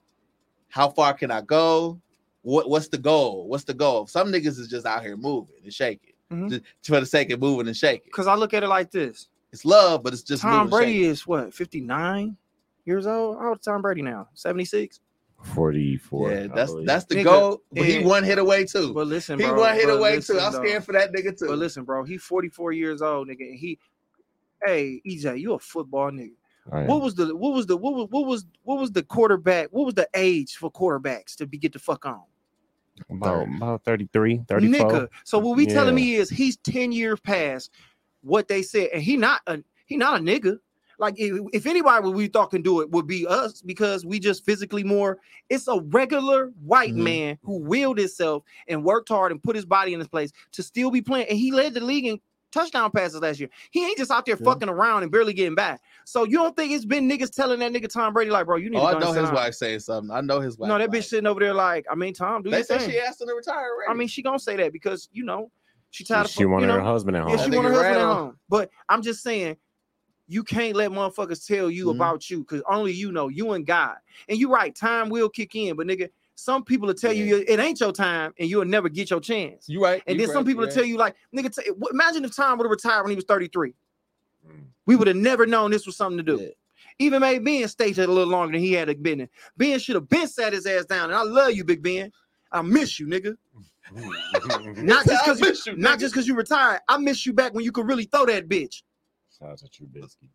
How 0.70 0.90
far 0.90 1.14
can 1.14 1.32
I 1.32 1.42
go? 1.42 2.00
What 2.48 2.70
What's 2.70 2.88
the 2.88 2.98
goal? 2.98 3.46
What's 3.50 3.66
the 3.66 3.74
goal? 3.74 4.08
Some 4.08 4.32
niggas 4.32 4.58
is 4.58 4.70
just 4.70 4.86
out 4.86 5.04
here 5.04 5.18
moving 5.18 5.56
and 5.66 5.74
shaking 5.74 6.14
Mhm. 6.32 6.50
just 6.50 6.64
for 6.84 7.02
the 7.02 7.06
sake 7.06 7.30
of 7.32 7.42
moving 7.42 7.68
and 7.68 7.76
shaking. 7.76 8.06
Because 8.06 8.26
I 8.26 8.36
look 8.36 8.54
at 8.54 8.64
it 8.64 8.70
like 8.70 8.90
this: 8.90 9.28
It's 9.52 9.66
love, 9.66 10.02
but 10.02 10.14
it's 10.14 10.24
just 10.24 10.44
Tom 10.44 10.52
moving 10.52 10.70
Brady 10.70 10.92
shaking. 10.94 11.10
is 11.10 11.28
what 11.28 11.54
59 11.54 12.38
years 12.86 13.06
old. 13.06 13.38
How 13.38 13.50
old 13.50 13.60
is 13.60 13.66
Tom 13.66 13.82
Brady 13.82 14.02
now? 14.02 14.30
76. 14.34 15.02
44. 15.44 16.32
Yeah, 16.32 16.48
that's 16.48 16.74
that's 16.86 17.04
the 17.04 17.16
Nigga, 17.16 17.24
goal. 17.26 17.64
But 17.74 17.86
he 17.86 18.06
one 18.06 18.24
hit 18.24 18.38
away 18.38 18.64
too. 18.64 18.94
But 18.94 19.08
listen, 19.08 19.38
bro, 19.38 19.48
he 19.48 19.52
bro. 19.52 19.60
one 19.64 19.76
hit 19.76 19.90
away 19.90 20.16
listen, 20.16 20.38
too. 20.38 20.42
I'm 20.42 20.54
though. 20.54 20.64
scared 20.64 20.86
for 20.86 20.94
that 20.94 21.12
nigga 21.12 21.38
too. 21.38 21.48
But 21.48 21.58
listen, 21.58 21.84
bro, 21.84 22.06
he 22.06 22.18
44 22.18 22.72
years 22.72 23.02
old, 23.02 23.28
nigga. 23.28 23.42
And 23.42 23.60
he, 23.60 23.78
hey, 24.66 25.02
EJ, 25.06 25.42
you 25.42 25.52
a 25.54 25.60
football 25.60 26.12
nigga. 26.12 26.32
What 26.88 27.02
was 27.02 27.14
the 27.14 27.36
what 27.36 27.54
was 27.54 27.66
the 27.66 27.76
what 27.76 27.94
was 27.94 28.08
what 28.10 28.26
was 28.26 28.46
what 28.64 28.80
was 28.80 28.92
the 28.94 29.04
quarterback? 29.04 29.68
What 29.72 29.86
was 29.86 29.96
the 29.96 30.08
age 30.16 30.56
for 30.56 30.72
quarterbacks 30.72 31.36
to 31.36 31.46
be 31.46 31.58
get 31.58 31.74
the 31.74 31.80
fuck 31.80 32.06
on? 32.06 32.24
About, 33.10 33.48
about 33.48 33.84
33, 33.84 34.42
34. 34.48 34.90
Nigga. 34.92 35.08
So 35.24 35.40
what 35.40 35.58
we 35.58 35.66
telling 35.66 35.96
me 35.96 36.16
is 36.16 36.30
he's 36.30 36.58
10 36.58 36.92
years 36.92 37.20
past 37.20 37.72
what 38.22 38.48
they 38.48 38.62
said, 38.62 38.90
and 38.94 39.02
he 39.02 39.18
not 39.18 39.42
a 39.48 39.60
he 39.86 39.98
not 39.98 40.20
a 40.20 40.24
nigga. 40.24 40.58
Like 41.00 41.14
if, 41.18 41.40
if 41.54 41.66
anybody 41.68 42.10
we 42.10 42.28
thought 42.28 42.50
can 42.50 42.64
do 42.64 42.82
it 42.82 42.90
would 42.90 43.06
be 43.06 43.28
us 43.28 43.62
because 43.62 44.04
we 44.06 44.20
just 44.20 44.44
physically 44.44 44.84
more. 44.84 45.20
It's 45.50 45.68
a 45.68 45.80
regular 45.80 46.48
white 46.64 46.94
Mhm. 46.96 47.04
man 47.04 47.38
who 47.44 47.60
willed 47.60 48.00
himself 48.00 48.44
and 48.68 48.84
worked 48.84 49.10
hard 49.10 49.32
and 49.32 49.42
put 49.42 49.56
his 49.56 49.66
body 49.66 49.94
in 49.94 50.00
his 50.00 50.08
place 50.08 50.32
to 50.54 50.64
still 50.64 50.90
be 50.90 51.02
playing. 51.02 51.28
And 51.30 51.38
he 51.38 51.52
led 51.52 51.76
the 51.76 51.82
league 51.82 52.08
in 52.08 52.20
touchdown 52.52 52.92
passes 52.92 53.22
last 53.22 53.40
year. 53.40 53.50
He 53.72 53.86
ain't 53.86 53.98
just 53.98 54.12
out 54.12 54.26
there 54.26 54.38
Yeah. 54.40 54.46
fucking 54.46 54.70
around 54.70 55.04
and 55.04 55.12
barely 55.12 55.34
getting 55.34 55.56
back. 55.56 55.82
So 56.06 56.24
you 56.24 56.38
don't 56.38 56.56
think 56.56 56.72
it's 56.72 56.86
been 56.86 57.10
niggas 57.10 57.34
telling 57.36 57.60
that 57.60 57.72
nigga 57.74 57.92
Tom 57.92 58.14
Brady 58.14 58.32
like, 58.32 58.46
bro, 58.46 58.58
you 58.58 58.70
need 58.70 58.78
oh, 58.80 58.92
to 58.92 58.98
I 58.98 59.00
know 59.00 59.12
his 59.14 59.32
wife 59.32 59.54
saying 59.54 59.80
something. 59.82 60.16
I 60.16 60.22
know 60.22 60.40
his 60.40 60.58
wife. 60.58 60.70
No, 60.70 60.78
that 60.78 60.90
bitch 60.90 60.94
like- 60.94 61.04
sitting 61.04 61.28
over 61.28 61.40
there 61.40 61.54
like, 61.54 61.86
I 61.92 61.96
mean, 61.96 62.14
Tom, 62.14 62.44
do 62.44 62.50
They 62.50 62.58
your 62.58 62.66
said 62.66 62.82
thing. 62.82 62.92
she 62.92 63.00
asked 63.00 63.22
him 63.22 63.28
to 63.28 63.34
retire 63.34 63.56
already. 63.74 63.92
I 63.92 63.94
mean, 63.94 64.08
she 64.08 64.22
gonna 64.22 64.40
say 64.40 64.56
that 64.58 64.72
because 64.74 65.10
you 65.12 65.24
know 65.26 65.52
she 65.92 66.04
She, 66.04 66.08
tired 66.08 66.26
of 66.26 66.32
she 66.32 66.44
fuck- 66.44 66.52
wanted 66.52 66.68
you 66.68 66.74
know, 66.74 66.80
her 66.80 66.82
husband 66.82 67.16
at 67.18 67.24
home. 67.24 67.32
Yeah, 67.32 67.44
she 67.44 67.50
That 67.50 67.56
want 67.58 67.68
her 67.68 67.74
nigga 67.74 67.76
husband 67.84 67.98
at 67.98 68.16
home. 68.16 68.40
But 68.50 68.70
I'm 68.90 69.02
just 69.02 69.24
saying, 69.24 69.58
you 70.30 70.44
can't 70.44 70.76
let 70.76 70.92
motherfuckers 70.92 71.46
tell 71.48 71.72
you 71.72 71.86
Mhm. 71.88 71.96
about 71.96 72.30
you 72.30 72.40
because 72.40 72.62
only 72.70 72.92
you 72.92 73.12
know 73.14 73.30
you 73.30 73.52
and 73.54 73.66
God. 73.66 73.96
And 74.28 74.38
you're 74.38 74.50
right, 74.50 74.76
time 74.76 75.08
will 75.10 75.30
kick 75.30 75.56
in, 75.56 75.76
but 75.78 75.88
nigga, 75.88 76.10
some 76.38 76.64
people 76.64 76.86
will 76.88 76.94
tell 76.94 77.12
you 77.12 77.44
it 77.48 77.60
ain't 77.60 77.80
your 77.80 77.92
time 77.92 78.32
and 78.38 78.48
you'll 78.48 78.64
never 78.64 78.90
get 78.90 79.10
your 79.10 79.20
chance. 79.20 79.68
you 79.68 79.82
right. 79.82 80.04
And 80.06 80.20
you 80.20 80.28
then 80.28 80.34
some 80.34 80.46
people 80.46 80.64
will 80.64 80.72
tell 80.72 80.86
you 80.86 80.96
like, 80.96 81.16
nigga, 81.36 81.54
t- 81.54 81.72
imagine 81.92 82.24
if 82.26 82.36
Tom 82.36 82.60
would 82.60 82.66
have 82.66 82.72
retired 82.72 83.04
when 83.04 83.10
he 83.10 83.16
was 83.16 83.26
33. 83.26 83.74
Mm. 84.48 84.66
We 84.86 84.96
would 84.96 85.08
have 85.08 85.18
never 85.18 85.48
known 85.48 85.72
this 85.72 85.88
was 85.88 85.98
something 85.98 86.18
to 86.18 86.24
do. 86.24 86.42
Yeah. 86.44 86.50
Even 87.00 87.22
made 87.22 87.44
Ben 87.44 87.68
stay 87.68 87.90
a 87.92 87.96
little 87.96 88.28
longer 88.28 88.54
than 88.54 88.62
he 88.62 88.74
had 88.74 89.02
been. 89.02 89.28
Ben 89.58 89.80
should 89.80 89.96
have 89.96 90.08
been 90.08 90.28
sat 90.28 90.54
his 90.54 90.68
ass 90.68 90.86
down. 90.86 91.10
And 91.10 91.16
I 91.16 91.24
love 91.24 91.54
you, 91.54 91.64
Big 91.64 91.82
Ben. 91.82 92.12
I 92.52 92.62
miss 92.62 93.00
you, 93.00 93.08
nigga. 93.08 93.36
Not 94.84 95.06
just 95.08 95.26
because 95.26 95.66
you, 95.66 95.74
you, 95.74 95.78
not 95.80 95.98
nigga. 95.98 96.02
just 96.02 96.14
because 96.14 96.28
you 96.28 96.36
retired. 96.36 96.82
I 96.88 96.98
miss 96.98 97.26
you 97.26 97.34
back 97.34 97.54
when 97.54 97.64
you 97.64 97.72
could 97.72 97.88
really 97.88 98.04
throw 98.04 98.26
that 98.28 98.48
bitch. 98.48 98.84
Out 99.42 99.58
to 99.60 99.66
Trubisky. 99.66 100.30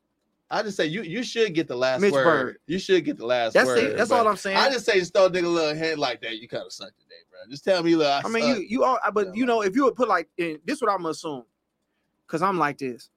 I 0.53 0.63
just 0.63 0.77
say 0.77 0.85
you 0.87 1.03
you 1.03 1.23
should 1.23 1.55
get 1.55 1.67
the 1.67 1.75
last 1.75 2.03
Mitch 2.03 2.13
word. 2.13 2.25
Bird. 2.25 2.59
You 2.67 2.79
should 2.79 3.05
get 3.07 3.17
the 3.17 3.25
last 3.25 3.55
That's 3.55 3.67
word. 3.67 3.79
it. 3.79 3.97
That's 3.97 4.11
all 4.11 4.29
I'm 4.29 4.37
saying. 4.37 4.59
I 4.59 4.71
just 4.71 4.85
say 4.85 4.99
just 4.99 5.15
throw 5.15 5.25
a 5.25 5.31
nigga 5.31 5.45
a 5.45 5.49
little 5.49 5.75
head 5.75 5.99
like 5.99 6.21
that. 6.21 6.39
You 6.39 6.47
kind 6.47 6.65
of 6.65 6.73
suck 6.73 6.91
today, 6.99 7.15
bro. 7.31 7.41
Just 7.51 7.65
tell 7.65 7.83
me, 7.83 7.97
look, 7.97 8.07
I, 8.07 8.21
I 8.23 8.29
mean, 8.29 8.45
suck. 8.45 8.59
you 8.59 8.67
you 8.69 8.85
all, 8.85 8.99
but 9.15 9.35
you 9.35 9.47
know, 9.47 9.63
if 9.63 9.75
you 9.75 9.85
would 9.85 9.97
put 9.97 10.09
like 10.09 10.29
in 10.37 10.59
this, 10.67 10.83
what 10.83 10.91
I'm 10.91 11.07
assume, 11.07 11.45
because 12.27 12.43
I'm 12.43 12.59
like 12.59 12.77
this. 12.77 13.09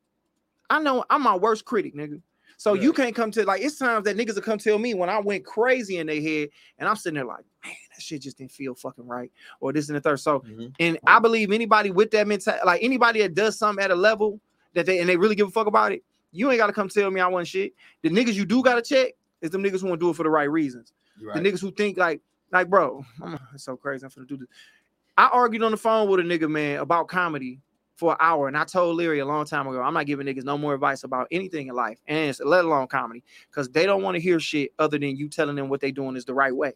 I 0.69 0.79
know 0.79 1.03
I'm 1.09 1.21
my 1.21 1.35
worst 1.35 1.65
critic, 1.65 1.93
nigga. 1.93 2.21
So 2.57 2.73
you 2.73 2.93
can't 2.93 3.13
come 3.13 3.31
to 3.31 3.43
like 3.43 3.61
it's 3.61 3.77
times 3.77 4.05
that 4.05 4.15
niggas 4.15 4.35
will 4.35 4.41
come 4.41 4.57
tell 4.57 4.77
me 4.79 4.93
when 4.93 5.09
I 5.09 5.19
went 5.19 5.45
crazy 5.45 5.97
in 5.97 6.07
their 6.07 6.21
head, 6.21 6.47
and 6.79 6.87
I'm 6.87 6.95
sitting 6.95 7.15
there 7.15 7.25
like, 7.25 7.43
man, 7.65 7.73
that 7.93 8.01
shit 8.01 8.21
just 8.21 8.37
didn't 8.37 8.53
feel 8.53 8.75
fucking 8.75 9.05
right, 9.05 9.29
or 9.59 9.73
this 9.73 9.89
and 9.89 9.97
the 9.97 9.99
third. 10.01 10.21
So, 10.21 10.39
Mhm. 10.39 10.73
and 10.79 10.97
I 11.05 11.19
believe 11.19 11.51
anybody 11.51 11.91
with 11.91 12.11
that 12.11 12.27
mentality, 12.27 12.65
like 12.65 12.81
anybody 12.81 13.19
that 13.23 13.33
does 13.33 13.59
something 13.59 13.83
at 13.83 13.91
a 13.91 13.95
level 13.95 14.39
that 14.73 14.85
they 14.85 14.99
and 14.99 15.09
they 15.09 15.17
really 15.17 15.35
give 15.35 15.49
a 15.49 15.51
fuck 15.51 15.67
about 15.67 15.91
it, 15.91 16.01
you 16.35 16.51
ain't 16.51 16.59
gotta 16.59 16.73
come 16.73 16.89
tell 16.89 17.09
me 17.09 17.21
I 17.21 17.27
want 17.27 17.47
shit. 17.47 17.73
The 18.01 18.09
niggas 18.09 18.33
you 18.33 18.45
do 18.45 18.61
gotta 18.61 18.81
check 18.81 19.13
is 19.41 19.49
them 19.51 19.63
niggas 19.63 19.81
who 19.81 19.87
want 19.87 19.99
to 19.99 20.05
do 20.05 20.09
it 20.09 20.15
for 20.15 20.23
the 20.23 20.29
right 20.29 20.49
reasons. 20.49 20.93
You 21.19 21.31
The 21.33 21.39
niggas 21.39 21.61
who 21.61 21.71
think 21.71 21.97
like, 21.97 22.21
like, 22.51 22.69
bro, 22.69 23.05
it's 23.53 23.63
so 23.63 23.75
crazy. 23.75 24.05
I'm 24.05 24.11
gonna 24.15 24.27
do 24.27 24.37
this. 24.37 24.47
I 25.17 25.27
argued 25.27 25.63
on 25.63 25.71
the 25.71 25.77
phone 25.77 26.09
with 26.09 26.19
a 26.19 26.23
nigga, 26.23 26.49
man, 26.49 26.79
about 26.79 27.07
comedy 27.07 27.61
for 27.95 28.11
an 28.11 28.17
hour, 28.19 28.49
and 28.49 28.57
I 28.57 28.65
told 28.65 28.97
Leary 28.97 29.19
a 29.19 29.25
long 29.25 29.45
time 29.45 29.67
ago, 29.67 29.81
I'm 29.81 29.93
not 29.93 30.05
giving 30.05 30.27
niggas 30.27 30.43
no 30.43 30.57
more 30.57 30.73
advice 30.73 31.05
about 31.05 31.27
anything 31.31 31.67
in 31.67 31.75
life, 31.75 31.97
and 32.07 32.37
let 32.43 32.65
alone 32.65 32.87
comedy, 32.87 33.23
because 33.49 33.69
they 33.69 33.85
don't 33.85 34.01
want 34.01 34.15
to 34.15 34.21
hear 34.21 34.37
shit 34.39 34.73
other 34.79 34.99
than 34.99 35.15
you 35.15 35.29
telling 35.29 35.55
them 35.55 35.69
what 35.69 35.79
they 35.79 35.91
doing 35.91 36.17
is 36.17 36.25
the 36.25 36.33
right 36.33 36.53
way. 36.53 36.73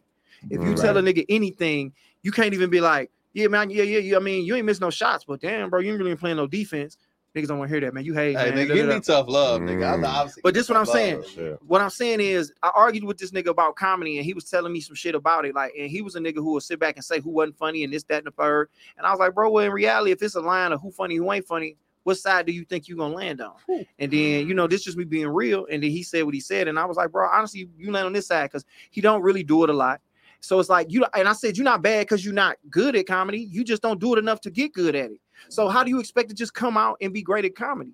If 0.49 0.63
you 0.63 0.75
tell 0.75 0.95
a 0.95 1.01
nigga 1.01 1.25
anything, 1.27 1.91
you 2.21 2.31
can't 2.31 2.53
even 2.53 2.69
be 2.69 2.79
like, 2.79 3.11
yeah, 3.33 3.47
man, 3.47 3.69
yeah, 3.69 3.83
yeah, 3.83 3.99
yeah. 3.99 4.15
I 4.15 4.19
mean, 4.19 4.45
you 4.45 4.55
ain't 4.55 4.65
missing 4.65 4.85
no 4.85 4.89
shots, 4.89 5.25
but 5.25 5.41
damn, 5.41 5.69
bro, 5.69 5.81
you 5.81 5.91
ain't 5.91 5.99
really 5.99 6.15
playing 6.15 6.37
no 6.37 6.47
defense. 6.47 6.97
Niggas 7.35 7.47
don't 7.47 7.59
want 7.59 7.69
to 7.69 7.73
hear 7.73 7.81
that, 7.81 7.93
man. 7.93 8.03
You 8.05 8.15
hate, 8.15 8.35
Hey, 8.37 8.49
man. 8.51 8.67
nigga, 8.67 8.73
give 8.73 8.87
me 8.87 8.99
tough 9.01 9.27
love, 9.27 9.61
nigga. 9.61 9.93
I'm 9.93 10.01
Mm. 10.01 10.07
obviously. 10.07 10.41
But 10.41 10.55
this 10.55 10.67
what 10.67 10.77
I'm 10.77 10.85
tough 10.85 10.95
saying. 10.95 11.15
love. 11.17 11.27
Shit. 11.29 11.59
what 11.67 11.81
I'm 11.81 11.89
saying 11.91 12.19
is, 12.21 12.51
I 12.63 12.71
argued 12.75 13.03
with 13.03 13.17
this 13.19 13.31
nigga 13.31 13.47
about 13.49 13.75
comedy, 13.75 14.17
and 14.17 14.25
he 14.25 14.33
was 14.33 14.45
telling 14.45 14.73
me 14.73 14.79
some 14.81 14.95
shit 14.95 15.13
about 15.13 15.45
it. 15.45 15.53
Like, 15.53 15.73
and 15.77 15.91
he 15.91 16.01
was 16.01 16.15
a 16.15 16.19
nigga 16.19 16.37
who 16.37 16.53
would 16.53 16.63
sit 16.63 16.79
back 16.79 16.95
and 16.95 17.05
say 17.05 17.19
who 17.19 17.29
wasn't 17.29 17.57
funny 17.57 17.83
and 17.83 17.93
this, 17.93 18.03
that, 18.05 18.19
and 18.19 18.27
the 18.27 18.31
third. 18.31 18.69
And 18.97 19.05
I 19.05 19.11
was 19.11 19.19
like, 19.19 19.35
bro, 19.35 19.51
well, 19.51 19.63
in 19.65 19.71
reality, 19.71 20.11
if 20.11 20.21
it's 20.23 20.33
a 20.35 20.41
line 20.41 20.71
of 20.71 20.81
who 20.81 20.89
funny, 20.91 21.15
who 21.17 21.31
ain't 21.31 21.45
funny, 21.45 21.75
what 22.03 22.15
side 22.17 22.47
do 22.47 22.51
you 22.51 22.65
think 22.65 22.87
you're 22.87 22.97
gonna 22.97 23.13
land 23.13 23.41
on? 23.41 23.53
Whew. 23.67 23.85
And 23.99 24.11
then, 24.11 24.47
you 24.47 24.55
know, 24.55 24.65
this 24.65 24.83
just 24.83 24.97
me 24.97 25.03
being 25.03 25.27
real. 25.27 25.67
And 25.69 25.83
then 25.83 25.91
he 25.91 26.01
said 26.01 26.23
what 26.23 26.33
he 26.33 26.39
said, 26.39 26.67
and 26.67 26.79
I 26.79 26.85
was 26.85 26.97
like, 26.97 27.11
bro, 27.11 27.27
honestly, 27.27 27.69
you 27.77 27.91
land 27.91 28.07
on 28.07 28.13
this 28.13 28.25
side 28.25 28.45
because 28.49 28.65
he 28.89 29.01
don't 29.01 29.21
really 29.21 29.43
do 29.43 29.63
it 29.63 29.69
a 29.69 29.73
lot. 29.73 30.01
So 30.39 30.59
it's 30.59 30.69
like 30.69 30.89
you 30.89 31.05
and 31.13 31.27
I 31.27 31.33
said 31.33 31.57
you're 31.57 31.65
not 31.65 31.81
bad 31.83 32.01
because 32.07 32.23
you're 32.25 32.33
not 32.33 32.57
good 32.69 32.95
at 32.95 33.05
comedy. 33.05 33.41
You 33.51 33.63
just 33.63 33.81
don't 33.81 33.99
do 33.99 34.15
it 34.15 34.19
enough 34.19 34.39
to 34.41 34.49
get 34.49 34.73
good 34.73 34.95
at 34.95 35.11
it. 35.11 35.19
So 35.47 35.69
how 35.69 35.83
do 35.83 35.89
you 35.89 35.99
expect 35.99 36.29
to 36.29 36.35
just 36.35 36.53
come 36.53 36.77
out 36.77 36.97
and 37.01 37.13
be 37.13 37.21
great 37.21 37.45
at 37.45 37.55
comedy? 37.55 37.93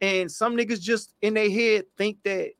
And 0.00 0.30
some 0.30 0.56
niggas 0.56 0.80
just 0.80 1.14
in 1.22 1.34
their 1.34 1.50
head 1.50 1.84
think 1.96 2.22
that 2.24 2.50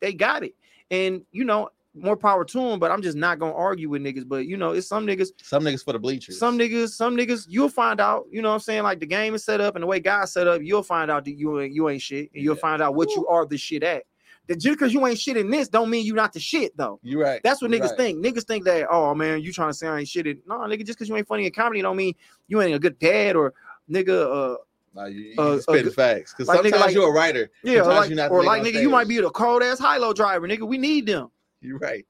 they 0.00 0.12
got 0.12 0.42
it. 0.42 0.54
And 0.90 1.22
you 1.32 1.44
know, 1.44 1.70
more 1.94 2.16
power 2.16 2.44
to 2.44 2.58
them, 2.58 2.78
but 2.78 2.90
I'm 2.90 3.02
just 3.02 3.16
not 3.16 3.38
gonna 3.38 3.54
argue 3.54 3.88
with 3.88 4.02
niggas. 4.02 4.28
But 4.28 4.46
you 4.46 4.56
know, 4.56 4.72
it's 4.72 4.86
some 4.86 5.06
niggas, 5.06 5.30
Some 5.42 5.64
niggas 5.64 5.84
for 5.84 5.92
the 5.92 5.98
bleachers. 5.98 6.38
some 6.38 6.58
niggas, 6.58 6.90
some 6.90 7.16
niggas, 7.16 7.46
you'll 7.48 7.68
find 7.68 8.00
out, 8.00 8.26
you 8.30 8.42
know 8.42 8.48
what 8.48 8.54
I'm 8.54 8.60
saying? 8.60 8.82
Like 8.82 9.00
the 9.00 9.06
game 9.06 9.34
is 9.34 9.44
set 9.44 9.60
up 9.60 9.74
and 9.74 9.82
the 9.82 9.86
way 9.86 10.00
God 10.00 10.26
set 10.26 10.46
up, 10.46 10.62
you'll 10.62 10.82
find 10.82 11.10
out 11.10 11.24
that 11.24 11.32
you 11.32 11.60
ain't 11.60 11.72
you 11.74 11.88
ain't 11.88 12.02
shit, 12.02 12.30
and 12.34 12.42
you'll 12.42 12.56
find 12.56 12.82
out 12.82 12.94
what 12.94 13.10
you 13.14 13.26
are 13.26 13.46
the 13.46 13.58
shit 13.58 13.82
at. 13.82 14.04
That 14.48 14.56
just 14.58 14.78
because 14.78 14.92
you 14.94 15.06
ain't 15.06 15.18
shit 15.18 15.36
in 15.36 15.50
this, 15.50 15.68
don't 15.68 15.90
mean 15.90 16.04
you 16.06 16.14
not 16.14 16.32
the 16.32 16.40
shit 16.40 16.76
though. 16.76 16.98
You 17.02 17.20
right. 17.22 17.40
That's 17.44 17.60
what 17.62 17.70
You 17.70 17.78
niggas 17.78 17.88
right. 17.90 17.96
think. 17.98 18.24
Niggas 18.24 18.44
think 18.44 18.64
that, 18.64 18.86
oh 18.90 19.14
man, 19.14 19.42
you 19.42 19.52
trying 19.52 19.68
to 19.70 19.74
say 19.74 19.86
I 19.86 19.98
ain't 20.00 20.08
shit 20.08 20.26
in. 20.26 20.40
No, 20.46 20.56
nigga, 20.60 20.84
just 20.86 20.98
because 20.98 21.08
you 21.08 21.16
ain't 21.16 21.28
funny 21.28 21.44
in 21.46 21.52
comedy 21.52 21.82
don't 21.82 21.96
mean 21.96 22.14
you 22.48 22.60
ain't 22.62 22.74
a 22.74 22.78
good 22.78 22.98
dad 22.98 23.36
or 23.36 23.52
nigga, 23.90 24.54
uh, 24.54 24.56
Nah, 24.94 25.04
you, 25.04 25.20
you 25.20 25.34
Uh, 25.38 25.52
can 25.52 25.60
spit 25.62 25.86
uh, 25.86 25.90
facts. 25.90 26.32
Because 26.32 26.48
like 26.48 26.60
nigga, 26.60 26.62
sometimes 26.70 26.82
like- 26.86 26.94
you're 26.94 27.08
a 27.10 27.12
writer. 27.12 27.50
yeah, 27.62 27.80
or 27.80 27.84
like, 27.84 28.10
or 28.10 28.14
nigga 28.14 28.44
like 28.44 28.62
nigga, 28.62 28.80
you 28.80 28.88
might 28.88 29.06
be 29.06 29.20
the 29.20 29.30
cold 29.30 29.62
ass 29.62 29.78
high 29.78 29.98
low 29.98 30.12
driver, 30.14 30.48
nigga. 30.48 30.66
We 30.66 30.78
need 30.78 31.04
them. 31.06 31.30
You're 31.60 31.78
right. 31.78 32.06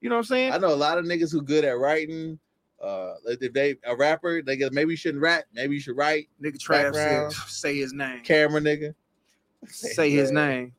You 0.00 0.08
know 0.08 0.16
what 0.16 0.20
I'm 0.20 0.24
saying? 0.24 0.52
I 0.54 0.58
know 0.58 0.72
a 0.72 0.74
lot 0.74 0.96
of 0.98 1.04
niggas 1.04 1.30
who 1.30 1.42
good 1.42 1.64
at 1.64 1.78
writing. 1.78 2.38
Uh, 2.82 3.14
if 3.26 3.52
they 3.52 3.76
a 3.84 3.94
rapper, 3.94 4.42
they 4.42 4.56
get 4.56 4.72
maybe 4.72 4.90
you 4.92 4.96
shouldn't 4.96 5.22
rap. 5.22 5.44
Maybe 5.52 5.74
you 5.74 5.80
should 5.80 5.96
write. 5.96 6.28
Nigga 6.42 6.56
Trav 6.58 6.94
said, 6.94 7.32
say 7.48 7.76
his 7.76 7.92
name. 7.92 8.22
Camera 8.24 8.60
nigga, 8.60 8.94
Say 9.68 10.10
his 10.10 10.32
name. 10.32 10.72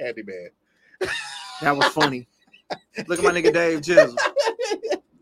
Candyman. 0.00 0.48
That 1.60 1.76
was 1.76 1.86
funny. 1.88 2.28
Look 3.06 3.18
at 3.18 3.24
my 3.24 3.32
nigga 3.32 3.52
Dave 3.52 3.80
Jizzle. 3.80 4.16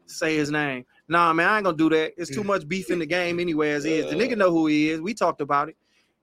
Say 0.07 0.37
his 0.37 0.51
name. 0.51 0.85
Nah, 1.09 1.33
man, 1.33 1.49
I 1.49 1.57
ain't 1.57 1.65
gonna 1.65 1.77
do 1.77 1.91
that. 1.91 2.15
It's 2.17 2.31
too 2.31 2.45
much 2.53 2.67
beef 2.67 2.91
in 2.91 2.99
the 2.99 3.07
game 3.07 3.39
anyway, 3.41 3.71
as 3.71 3.85
is. 3.85 4.07
The 4.07 4.17
uh. 4.17 4.21
nigga 4.21 4.37
know 4.37 4.51
who 4.51 4.67
he 4.67 4.91
is. 4.91 5.01
We 5.01 5.15
talked 5.15 5.41
about 5.41 5.69
it. 5.69 5.77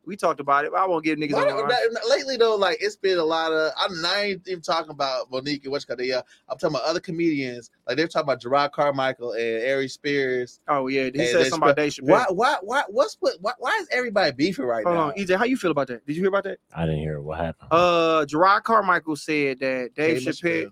We 0.05 0.15
talked 0.15 0.39
about 0.39 0.65
it. 0.65 0.71
But 0.71 0.79
I 0.81 0.87
won't 0.87 1.03
give 1.03 1.19
niggas 1.19 1.33
Why 1.33 1.45
no 1.45 1.67
that- 1.67 2.07
lately 2.09 2.35
though, 2.37 2.55
like 2.55 2.77
it's 2.81 2.95
been 2.95 3.17
a 3.17 3.23
lot 3.23 3.51
of. 3.51 3.71
I'm 3.77 4.01
not 4.01 4.25
even 4.25 4.61
talking 4.61 4.89
about 4.91 5.29
Monique 5.31 5.63
and 5.63 5.71
what's 5.71 5.85
called 5.85 6.01
uh, 6.01 6.23
I'm 6.49 6.57
talking 6.57 6.75
about 6.75 6.83
other 6.83 6.99
comedians. 6.99 7.69
Like 7.87 7.97
they're 7.97 8.07
talking 8.07 8.25
about 8.25 8.41
Jerrod 8.41 8.71
Carmichael 8.71 9.33
and 9.33 9.69
Ari 9.71 9.87
Spears. 9.87 10.59
Oh 10.67 10.87
yeah, 10.87 11.09
he 11.13 11.25
said 11.27 11.41
they 11.41 11.49
something 11.49 11.69
about 11.69 11.77
Dave 11.77 11.91
Chappelle. 11.93 12.07
Why? 12.09 12.25
Why? 12.29 12.55
Why? 12.61 12.83
What's 12.87 13.17
what? 13.19 13.35
Why, 13.41 13.53
why 13.59 13.77
is 13.81 13.87
everybody 13.91 14.31
beefing 14.31 14.65
right 14.65 14.83
Hold 14.85 14.95
now? 14.97 15.07
on, 15.09 15.13
EJ, 15.13 15.37
how 15.37 15.45
you 15.45 15.57
feel 15.57 15.71
about 15.71 15.87
that? 15.87 16.05
Did 16.05 16.15
you 16.15 16.23
hear 16.23 16.29
about 16.29 16.45
that? 16.45 16.57
I 16.75 16.85
didn't 16.85 16.99
hear 17.01 17.21
what 17.21 17.37
happened. 17.39 17.69
Uh, 17.71 18.25
Jerrod 18.27 18.63
Carmichael 18.63 19.15
said 19.15 19.59
that 19.59 19.91
Dave 19.95 20.23
Dave 20.23 20.33
Chappelle 20.33 20.71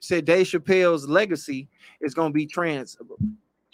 said 0.00 0.24
Dave 0.24 0.46
Chappelle's 0.46 1.08
legacy 1.08 1.68
is 2.00 2.14
gonna 2.14 2.32
be 2.32 2.46
trans 2.46 2.96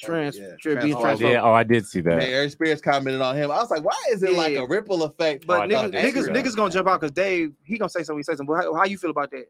Trans, 0.00 0.36
Yeah, 0.36 0.56
trans 0.60 0.82
being 0.84 0.96
transphobic. 0.96 1.18
transphobic. 1.18 1.32
Yeah, 1.32 1.42
oh, 1.42 1.52
I 1.52 1.62
did 1.62 1.86
see 1.86 2.02
Man, 2.02 2.18
that. 2.18 2.28
Eric 2.28 2.50
Spears 2.50 2.80
commented 2.80 3.20
on 3.20 3.36
him. 3.36 3.50
I 3.50 3.56
was 3.56 3.70
like, 3.70 3.84
why 3.84 3.94
is 4.10 4.22
it 4.22 4.32
like 4.32 4.56
a 4.56 4.66
ripple 4.66 5.02
effect? 5.04 5.46
But 5.46 5.70
Oh, 5.72 5.74
niggas, 5.74 5.92
niggas, 5.92 6.28
niggas 6.28 6.56
gonna 6.56 6.72
jump 6.72 6.88
out 6.88 7.00
because 7.00 7.12
Dave, 7.12 7.52
he 7.64 7.78
gonna 7.78 7.88
say 7.88 8.02
something. 8.02 8.18
He 8.18 8.22
say 8.24 8.34
something. 8.34 8.54
How, 8.54 8.74
how 8.74 8.84
you 8.84 8.98
feel 8.98 9.10
about 9.10 9.30
that? 9.30 9.46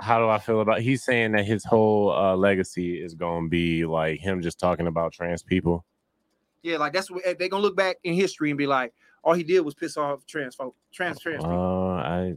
How 0.00 0.18
do 0.18 0.28
I 0.28 0.38
feel 0.38 0.60
about? 0.60 0.80
He's 0.80 1.02
saying 1.02 1.32
that 1.32 1.46
his 1.46 1.64
whole 1.64 2.12
uh, 2.12 2.36
legacy 2.36 3.02
is 3.02 3.14
gonna 3.14 3.48
be 3.48 3.86
like 3.86 4.20
him 4.20 4.42
just 4.42 4.58
talking 4.58 4.86
about 4.86 5.12
trans 5.12 5.42
people. 5.42 5.84
Yeah, 6.62 6.76
like 6.78 6.92
that's 6.92 7.10
what 7.10 7.22
they 7.38 7.48
gonna 7.48 7.62
look 7.62 7.76
back 7.76 7.96
in 8.04 8.14
history 8.14 8.50
and 8.50 8.58
be 8.58 8.66
like, 8.66 8.92
all 9.24 9.32
he 9.34 9.42
did 9.44 9.60
was 9.60 9.74
piss 9.74 9.96
off 9.96 10.26
trans 10.26 10.54
folk, 10.54 10.74
trans 10.92 11.20
trans 11.20 11.44
Uh. 11.44 11.48
I 11.48 12.34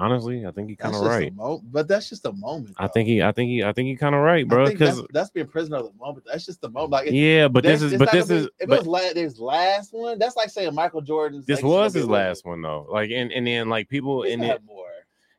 honestly, 0.00 0.46
I 0.46 0.50
think 0.50 0.68
he's 0.68 0.78
kind 0.78 0.94
of 0.94 1.02
right. 1.02 1.34
mo- 1.34 1.62
but 1.64 1.86
that's 1.86 2.08
just 2.08 2.24
a 2.24 2.32
moment. 2.32 2.74
I 2.78 2.88
think 2.88 3.06
he, 3.08 3.22
I 3.22 3.30
think 3.32 3.48
he, 3.50 3.62
I 3.62 3.72
think 3.72 3.88
he 3.88 3.96
kind 3.96 4.14
of 4.14 4.22
right, 4.22 4.46
bro. 4.48 4.66
think 4.66 4.78
that's, 4.78 4.96
Because 4.96 5.08
that's 5.12 5.30
being 5.30 5.46
prisoner 5.46 5.76
of 5.76 5.92
the 5.92 5.98
moment. 5.98 6.24
That's 6.26 6.46
just 6.46 6.60
the 6.60 6.70
moment. 6.70 6.90
Like, 6.92 7.08
it- 7.08 7.14
yeah, 7.14 7.48
but 7.48 7.62
this 7.64 7.82
is, 7.82 7.96
but 7.98 8.10
this 8.10 8.28
gonna 8.28 8.40
is, 8.40 8.46
be- 8.46 8.52
if 8.60 8.68
but 8.68 8.74
it 8.74 8.78
was 8.78 8.86
la- 8.86 9.14
his 9.20 9.38
last 9.38 9.92
one, 9.92 10.18
that's 10.18 10.36
like 10.36 10.50
saying 10.50 10.74
Michael 10.74 11.02
Jordan's. 11.02 11.46
this 11.46 11.62
was 11.62 11.94
his 11.94 12.08
last 12.08 12.44
one 12.46 12.62
though. 12.62 12.86
Like, 12.90 13.10
and 13.10 13.30
and 13.32 13.46
then 13.46 13.68
like 13.68 13.88
people, 13.88 14.22
He's 14.22 14.32
and 14.32 14.42
more. 14.66 14.86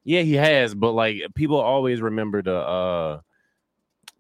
yeah, 0.04 0.22
he 0.22 0.34
has, 0.34 0.76
but 0.76 0.92
like 0.92 1.22
people 1.36 1.60
always 1.60 2.02
remember 2.02 2.42
the, 2.42 2.56
uh 2.56 3.20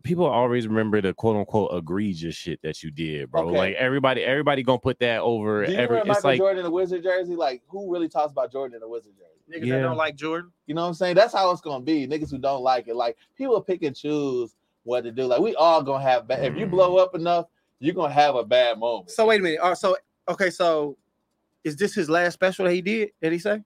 people 0.03 0.25
always 0.25 0.67
remember 0.67 0.99
the 0.99 1.13
quote 1.13 1.35
unquote 1.35 1.69
egregious 1.73 2.33
shit 2.35 2.59
that 2.63 2.81
you 2.81 2.89
did, 2.89 3.29
bro. 3.29 3.47
Okay. 3.49 3.57
Like 3.57 3.75
everybody, 3.75 4.23
everybody 4.23 4.63
gonna 4.63 4.79
put 4.79 4.97
that 4.99 5.21
over 5.21 5.63
Do 5.65 5.71
you 5.71 5.77
every. 5.77 5.97
remember 5.97 6.13
It's 6.13 6.23
Michael 6.23 6.29
like 6.31 6.37
Jordan 6.39 6.59
in 6.61 6.65
a 6.65 6.71
Wizard 6.71 7.03
jersey? 7.03 7.35
Like, 7.35 7.61
who 7.67 7.91
really 7.93 8.09
talks 8.09 8.31
about 8.31 8.51
Jordan 8.51 8.77
in 8.77 8.81
a 8.83 8.87
Wizard 8.89 9.13
jersey? 9.13 9.27
Niggas 9.51 9.65
yeah. 9.65 9.75
that 9.77 9.81
don't 9.81 9.97
like 9.97 10.15
Jordan. 10.15 10.51
You 10.67 10.75
know 10.75 10.81
what 10.81 10.89
I'm 10.89 10.93
saying? 10.93 11.15
That's 11.15 11.33
how 11.33 11.51
it's 11.51 11.61
gonna 11.61 11.83
be. 11.83 12.07
Niggas 12.07 12.31
who 12.31 12.37
don't 12.37 12.63
like 12.63 12.87
it, 12.87 12.95
like 12.95 13.17
people 13.37 13.59
pick 13.61 13.83
and 13.83 13.95
choose 13.95 14.55
what 14.83 15.03
to 15.03 15.11
do. 15.11 15.25
Like 15.25 15.39
we 15.39 15.55
all 15.55 15.83
gonna 15.83 16.03
have. 16.03 16.27
bad. 16.27 16.43
if 16.43 16.57
you 16.57 16.65
blow 16.65 16.97
up 16.97 17.15
enough, 17.15 17.47
you're 17.79 17.95
gonna 17.95 18.13
have 18.13 18.35
a 18.35 18.43
bad 18.43 18.79
moment. 18.79 19.11
So 19.11 19.25
wait 19.25 19.39
a 19.41 19.43
minute. 19.43 19.59
Uh, 19.61 19.75
so 19.75 19.97
okay, 20.29 20.49
so 20.49 20.97
is 21.63 21.75
this 21.75 21.93
his 21.93 22.09
last 22.09 22.33
special 22.33 22.65
that 22.65 22.73
he 22.73 22.81
did? 22.81 23.11
Did 23.21 23.33
he 23.33 23.39
say 23.39 23.61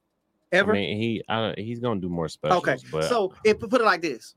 ever? 0.51 0.71
I 0.71 0.75
mean, 0.75 0.97
he, 0.97 1.23
I, 1.27 1.53
he's 1.57 1.79
gonna 1.79 1.99
do 1.99 2.09
more 2.09 2.29
specials. 2.29 2.59
okay, 2.59 2.77
but 2.91 3.05
so 3.05 3.33
if 3.43 3.59
put 3.59 3.81
it 3.81 3.85
like 3.85 4.01
this, 4.01 4.35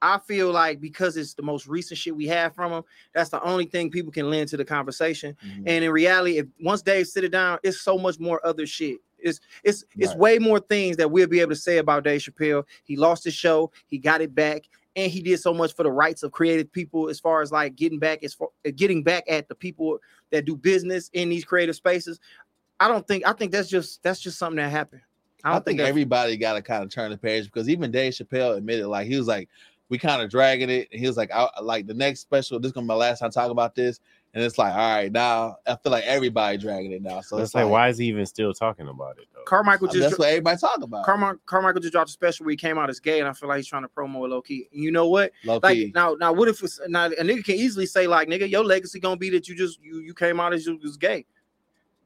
I 0.00 0.18
feel 0.18 0.52
like 0.52 0.80
because 0.80 1.16
it's 1.16 1.34
the 1.34 1.42
most 1.42 1.66
recent 1.66 1.98
shit 1.98 2.14
we 2.14 2.26
have 2.26 2.54
from 2.54 2.72
him, 2.72 2.82
that's 3.14 3.30
the 3.30 3.42
only 3.42 3.66
thing 3.66 3.90
people 3.90 4.12
can 4.12 4.30
lend 4.30 4.48
to 4.48 4.56
the 4.56 4.64
conversation. 4.64 5.36
Mhm. 5.44 5.64
And 5.66 5.84
in 5.84 5.90
reality, 5.90 6.38
if 6.38 6.46
once 6.60 6.82
Dave 6.82 7.06
sit 7.06 7.24
it 7.24 7.32
down, 7.32 7.58
it's 7.62 7.80
so 7.80 7.98
much 7.98 8.18
more 8.18 8.44
other 8.46 8.66
shit. 8.66 8.98
It's 9.20 9.40
it's 9.64 9.84
it's 9.96 10.10
Right. 10.10 10.18
way 10.18 10.38
more 10.38 10.60
things 10.60 10.96
that 10.96 11.10
we'll 11.10 11.26
be 11.26 11.40
able 11.40 11.50
to 11.52 11.56
say 11.56 11.78
about 11.78 12.04
Dave 12.04 12.20
Chappelle. 12.20 12.64
He 12.84 12.96
lost 12.96 13.24
his 13.24 13.34
show, 13.34 13.70
he 13.86 13.98
got 13.98 14.20
it 14.20 14.34
back, 14.34 14.64
and 14.96 15.10
he 15.10 15.22
did 15.22 15.40
so 15.40 15.52
much 15.54 15.74
for 15.74 15.82
the 15.82 15.90
rights 15.90 16.22
of 16.22 16.32
creative 16.32 16.70
people 16.72 17.08
as 17.08 17.20
far 17.20 17.42
as 17.42 17.52
like 17.52 17.76
getting 17.76 17.98
back 17.98 18.22
as 18.24 18.34
far 18.34 18.48
getting 18.76 19.02
back 19.02 19.24
at 19.28 19.48
the 19.48 19.54
people 19.54 19.98
that 20.30 20.44
do 20.44 20.56
business 20.56 21.10
in 21.12 21.28
these 21.28 21.44
creative 21.44 21.76
spaces. 21.76 22.20
I 22.80 22.88
don't 22.88 23.06
think 23.06 23.26
I 23.26 23.32
think 23.32 23.52
that's 23.52 23.68
just 23.68 24.02
that's 24.02 24.20
just 24.20 24.38
something 24.38 24.56
that 24.56 24.70
happened. 24.70 25.02
I, 25.44 25.52
don't 25.52 25.64
think 25.64 25.78
that's- 25.78 25.88
everybody 25.88 26.36
got 26.36 26.54
to 26.54 26.62
kind 26.62 26.82
of 26.82 26.90
turn 26.90 27.10
the 27.10 27.16
page 27.18 27.44
because 27.44 27.68
even 27.68 27.90
Dave 27.92 28.12
Chappelle 28.12 28.56
admitted, 28.56 28.88
like 28.88 29.06
he 29.06 29.16
was 29.16 29.28
like, 29.28 29.48
we 29.88 29.96
kind 29.96 30.20
of 30.20 30.28
dragging 30.30 30.68
it. 30.68 30.88
And 30.90 31.00
he 31.00 31.06
was 31.06 31.16
like, 31.16 31.30
I, 31.32 31.48
like 31.62 31.86
the 31.86 31.94
next 31.94 32.20
special, 32.20 32.58
this 32.60 32.70
is 32.70 32.72
gonna 32.72 32.84
be 32.84 32.88
my 32.88 32.94
last 32.94 33.20
time 33.20 33.30
talking 33.30 33.52
about 33.52 33.74
this. 33.74 34.00
And 34.38 34.46
it's 34.46 34.56
like, 34.56 34.72
all 34.72 34.94
right, 34.94 35.10
now 35.10 35.56
I 35.66 35.74
feel 35.74 35.90
like 35.90 36.04
everybody 36.04 36.58
dragging 36.58 36.92
it 36.92 37.02
now. 37.02 37.22
So 37.22 37.38
it's 37.38 37.46
it's 37.46 37.54
like, 37.56 37.64
like, 37.64 37.72
why 37.72 37.88
is 37.88 37.98
he 37.98 38.06
even 38.06 38.24
still 38.24 38.54
talking 38.54 38.86
about 38.86 39.18
it 39.18 39.24
though? 39.34 39.42
Carmichael 39.42 39.88
I 39.88 39.92
mean, 39.92 40.00
just 40.00 40.10
that's 40.10 40.18
what 40.20 40.28
everybody 40.28 40.60
talk 40.60 40.80
about. 40.80 41.04
Carmichael, 41.04 41.40
Carmichael 41.46 41.80
just 41.80 41.90
dropped 41.90 42.10
a 42.10 42.12
special 42.12 42.46
where 42.46 42.52
he 42.52 42.56
came 42.56 42.78
out 42.78 42.88
as 42.88 43.00
gay, 43.00 43.18
and 43.18 43.28
I 43.28 43.32
feel 43.32 43.48
like 43.48 43.56
he's 43.56 43.66
trying 43.66 43.82
to 43.82 43.88
promo 43.88 44.24
it 44.24 44.28
low 44.30 44.40
key. 44.40 44.68
And 44.72 44.80
you 44.80 44.92
know 44.92 45.08
what? 45.08 45.32
Low 45.44 45.58
Like 45.60 45.74
key. 45.74 45.90
now, 45.92 46.14
now 46.14 46.32
what 46.32 46.46
if 46.46 46.62
it's 46.62 46.78
now 46.86 47.06
a 47.06 47.10
nigga 47.10 47.44
can 47.44 47.56
easily 47.56 47.84
say 47.84 48.06
like, 48.06 48.28
nigga, 48.28 48.48
your 48.48 48.62
legacy 48.62 49.00
gonna 49.00 49.16
be 49.16 49.28
that 49.30 49.48
you 49.48 49.56
just 49.56 49.80
you 49.82 49.98
you 49.98 50.14
came 50.14 50.38
out 50.38 50.52
as 50.52 50.64
you 50.66 50.78
was 50.80 50.96
gay. 50.96 51.26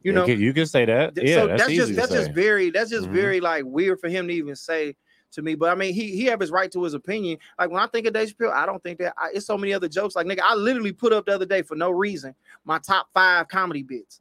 You 0.02 0.12
know, 0.12 0.24
can, 0.24 0.40
you 0.40 0.54
can 0.54 0.64
say 0.64 0.86
that. 0.86 1.12
Yeah, 1.22 1.34
so 1.34 1.46
that's, 1.48 1.60
that's, 1.64 1.70
easy 1.70 1.76
just 1.76 1.90
to 1.90 1.96
that's 1.96 2.10
say. 2.12 2.16
just 2.16 2.32
very 2.32 2.70
that's 2.70 2.88
just 2.90 3.08
Mhm. 3.08 3.12
very 3.12 3.40
like 3.40 3.64
weird 3.66 4.00
for 4.00 4.08
him 4.08 4.26
to 4.28 4.32
even 4.32 4.56
say 4.56 4.96
to 5.32 5.42
me. 5.42 5.54
But 5.54 5.70
I 5.70 5.74
mean, 5.74 5.92
he 5.94 6.12
he 6.16 6.24
have 6.26 6.40
his 6.40 6.50
right 6.50 6.70
to 6.72 6.82
his 6.84 6.94
opinion. 6.94 7.38
Like 7.58 7.70
when 7.70 7.82
I 7.82 7.86
think 7.86 8.06
of 8.06 8.14
Dave 8.14 8.28
Chappelle, 8.34 8.52
I 8.52 8.66
don't 8.66 8.82
think 8.82 8.98
that 9.00 9.14
I, 9.18 9.30
it's 9.34 9.46
so 9.46 9.58
many 9.58 9.72
other 9.72 9.88
jokes. 9.88 10.14
Like 10.16 10.26
nigga, 10.26 10.40
I 10.42 10.54
literally 10.54 10.92
put 10.92 11.12
up 11.12 11.26
the 11.26 11.34
other 11.34 11.46
day 11.46 11.62
for 11.62 11.74
no 11.74 11.90
reason 11.90 12.34
my 12.64 12.78
top 12.78 13.08
five 13.12 13.48
comedy 13.48 13.82
bits 13.82 14.20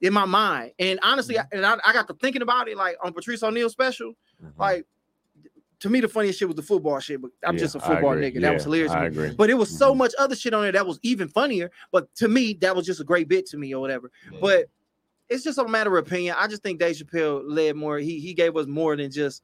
in 0.00 0.12
my 0.12 0.24
mind. 0.24 0.72
And 0.78 0.98
honestly, 1.02 1.34
Mm-hmm. 1.36 1.54
I- 1.54 1.56
and 1.56 1.80
I, 1.84 1.90
I 1.90 1.92
got 1.92 2.08
to 2.08 2.14
thinking 2.14 2.42
about 2.42 2.68
it 2.68 2.76
like 2.76 2.96
on 3.02 3.12
Patrice 3.12 3.42
O'Neal 3.42 3.68
special. 3.68 4.14
Mhm. 4.42 4.52
Like 4.58 4.86
to 5.80 5.90
me, 5.90 6.00
the 6.00 6.08
funniest 6.08 6.38
shit 6.38 6.46
was 6.46 6.54
the 6.56 6.62
football 6.62 7.00
shit. 7.00 7.20
But 7.20 7.32
I'm 7.44 7.56
Yeah, 7.56 7.60
just 7.60 7.74
a 7.74 7.80
football 7.80 8.12
agree. 8.12 8.30
nigga. 8.30 8.40
That 8.40 8.54
was 8.54 8.64
hilarious. 8.64 8.92
I 8.92 9.06
agree. 9.06 9.34
But 9.36 9.50
it 9.50 9.54
was 9.54 9.76
so 9.76 9.92
Mhm. 9.92 9.96
much 9.98 10.14
other 10.18 10.36
shit 10.36 10.54
on 10.54 10.62
there 10.62 10.72
that 10.72 10.86
was 10.86 11.00
even 11.02 11.26
funnier. 11.28 11.70
But 11.90 12.14
to 12.16 12.28
me, 12.28 12.54
that 12.60 12.76
was 12.76 12.86
just 12.86 13.00
a 13.00 13.04
great 13.04 13.26
bit 13.28 13.46
to 13.46 13.56
me 13.56 13.74
or 13.74 13.80
whatever. 13.80 14.10
Yeah. 14.32 14.38
But 14.40 14.66
it's 15.28 15.42
just 15.42 15.58
a 15.58 15.66
matter 15.66 15.96
of 15.96 16.06
opinion. 16.06 16.36
I 16.38 16.46
just 16.46 16.62
think 16.62 16.78
Dave 16.78 16.94
Chappelle 16.96 17.42
led 17.46 17.74
more. 17.74 17.98
He 17.98 18.20
he 18.20 18.32
gave 18.34 18.56
us 18.56 18.66
more 18.66 18.96
than 18.96 19.10
just 19.10 19.42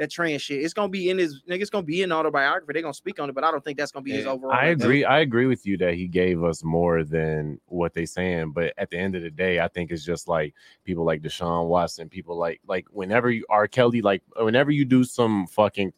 that 0.00 0.10
trans 0.10 0.40
shit. 0.40 0.62
It's 0.62 0.72
gonna 0.72 0.88
be 0.88 1.10
in 1.10 1.18
his 1.18 1.42
nigga. 1.42 1.60
It's 1.60 1.68
gonna 1.68 1.82
be 1.84 2.00
in 2.00 2.10
autobiography. 2.10 2.72
They're 2.72 2.80
gonna 2.80 2.94
speak 2.94 3.20
on 3.20 3.28
it, 3.28 3.34
but 3.34 3.44
I 3.44 3.50
don't 3.50 3.62
think 3.62 3.76
that's 3.76 3.92
gonna 3.92 4.02
be 4.02 4.12
his 4.12 4.24
overall. 4.24 4.50
I 4.50 4.68
agree. 4.68 5.04
I 5.04 5.20
agree 5.20 5.44
with 5.44 5.66
you 5.66 5.76
that 5.76 5.92
he 5.92 6.08
gave 6.08 6.42
us 6.42 6.64
more 6.64 7.04
than 7.04 7.60
what 7.66 7.92
they 7.92 8.06
saying. 8.06 8.52
But 8.52 8.72
at 8.78 8.88
the 8.88 8.96
end 8.96 9.14
of 9.14 9.20
the 9.22 9.30
day, 9.30 9.60
I 9.60 9.68
think 9.68 9.90
it's 9.90 10.02
just 10.02 10.26
like 10.26 10.54
people 10.84 11.04
like 11.04 11.20
Deshaun 11.20 11.66
Watson, 11.66 12.08
people 12.08 12.38
like 12.38 12.62
like 12.66 12.86
whenever 12.90 13.30
you 13.30 13.44
R. 13.50 13.68
Kelly, 13.68 14.00
like 14.00 14.22
whenever 14.36 14.70
you 14.70 14.86
do 14.86 15.04
some 15.04 15.46
fucking 15.46 15.92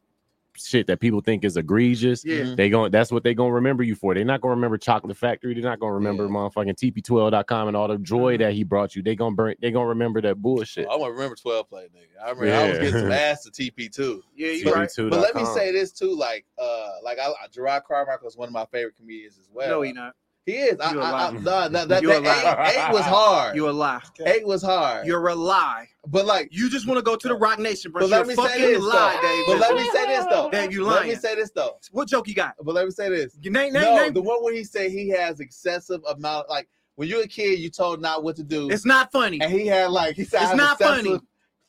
shit 0.56 0.86
that 0.86 1.00
people 1.00 1.20
think 1.20 1.44
is 1.44 1.56
egregious, 1.56 2.24
Yeah. 2.24 2.40
Mhm. 2.42 2.56
they 2.56 2.68
going 2.70 2.90
that's 2.90 3.10
what 3.10 3.22
they 3.24 3.34
gonna 3.34 3.52
remember 3.52 3.82
you 3.82 3.94
for. 3.94 4.14
They're 4.14 4.24
not 4.24 4.40
gonna 4.40 4.54
remember 4.54 4.76
Chocolate 4.78 5.16
Factory. 5.16 5.54
They're 5.54 5.62
not 5.62 5.80
gonna 5.80 5.94
remember 5.94 6.24
Yeah. 6.24 6.30
motherfucking 6.30 6.76
TP12.com 6.76 7.68
and 7.68 7.76
all 7.76 7.88
the 7.88 7.98
joy 7.98 8.34
Mhm. 8.36 8.38
that 8.40 8.52
he 8.54 8.64
brought 8.64 8.94
you. 8.94 9.02
They 9.02 9.16
gonna 9.16 9.34
burn. 9.34 9.54
They 9.60 9.70
gonna 9.70 9.86
remember 9.88 10.20
that 10.22 10.36
bullshit. 10.42 10.86
I 10.86 10.96
want 10.96 11.10
to 11.10 11.12
remember 11.12 11.36
12 11.36 11.68
play, 11.68 11.84
nigga. 11.84 12.22
I 12.24 12.30
remember 12.30 12.54
I 12.54 12.68
was 12.70 12.78
getting 12.78 13.00
some 13.00 13.12
ass 13.12 13.44
to 13.44 13.50
TP2. 13.50 14.20
Yeah, 14.36 14.50
you 14.50 14.64
But- 14.64 14.74
right. 14.74 14.88
TP2.com. 14.88 15.10
But 15.10 15.20
let 15.20 15.34
me 15.34 15.44
say 15.46 15.72
this 15.72 15.92
too, 15.92 16.14
like, 16.14 16.44
uh, 16.58 16.90
like 17.02 17.18
I, 17.18 17.32
Jerrod 17.54 17.84
Carmichael 17.84 18.28
is 18.28 18.36
one 18.36 18.48
of 18.48 18.52
my 18.52 18.66
favorite 18.66 18.96
comedians 18.96 19.38
as 19.38 19.48
well. 19.52 19.68
No, 19.68 19.82
he 19.82 19.92
not. 19.92 20.14
He 20.44 20.52
is. 20.54 20.80
I, 20.80 20.92
You 20.92 21.00
a 21.00 21.02
I, 21.04 21.08
I, 21.08 21.10
lie. 21.10 21.38
nah, 21.38 21.68
that, 21.68 21.88
that, 21.88 22.02
You 22.02 22.10
a 22.12 22.20
that 22.20 22.44
lie. 22.58 22.68
eight, 22.70 22.88
eight 22.88 22.92
was 22.92 23.04
hard. 23.04 23.54
You 23.54 23.68
a 23.68 23.70
lie. 23.70 24.00
eight 24.26 24.46
was 24.46 24.62
hard. 24.62 25.06
You're 25.06 25.28
a 25.28 25.34
lie. 25.34 25.86
but 26.08 26.26
like, 26.26 26.48
You 26.50 26.68
just 26.68 26.86
want 26.88 26.98
to 26.98 27.02
go 27.02 27.14
to 27.14 27.28
the 27.28 27.34
Roc 27.34 27.58
Nation, 27.60 27.92
bro. 27.92 28.00
but 28.00 28.08
You're 28.08 28.18
let 28.18 28.26
me 28.26 28.34
a 28.34 28.48
say 28.48 28.60
this 28.60 28.82
lie, 28.82 29.18
though. 29.22 29.28
Dave. 29.28 29.44
But 29.46 29.60
let 29.60 29.76
me 29.76 29.90
say 29.92 30.06
this 30.06 30.26
though. 30.28 30.50
Dave, 30.50 30.72
you 30.72 30.82
lying. 30.84 30.96
Let 30.96 31.06
me 31.08 31.14
say 31.14 31.34
this 31.36 31.50
though. 31.54 31.78
What 31.92 32.08
joke 32.08 32.26
you 32.26 32.34
got? 32.34 32.54
But 32.60 32.74
let 32.74 32.84
me 32.84 32.90
say 32.90 33.08
this. 33.08 33.36
Name, 33.42 33.52
name, 33.52 33.72
no, 33.74 33.96
name. 33.96 34.12
the 34.12 34.20
one 34.22 34.42
where 34.42 34.52
he 34.54 34.64
said 34.64 34.90
he 34.90 35.08
has 35.10 35.38
excessive 35.38 36.00
amount. 36.08 36.50
Like 36.50 36.68
when 36.96 37.08
you're 37.08 37.22
a 37.22 37.28
kid, 37.28 37.60
you 37.60 37.70
told 37.70 38.00
not 38.00 38.24
what 38.24 38.34
to 38.36 38.42
do, 38.42 38.68
It's 38.70 38.84
not 38.84 39.12
funny. 39.12 39.40
and 39.40 39.52
he 39.52 39.66
had 39.68 39.90
like 39.92 40.16
he 40.16 40.24
said 40.24 40.40
I 40.40 40.42
It's 40.42 40.50
have 40.50 40.58
not 40.58 40.78
funny. 40.80 41.20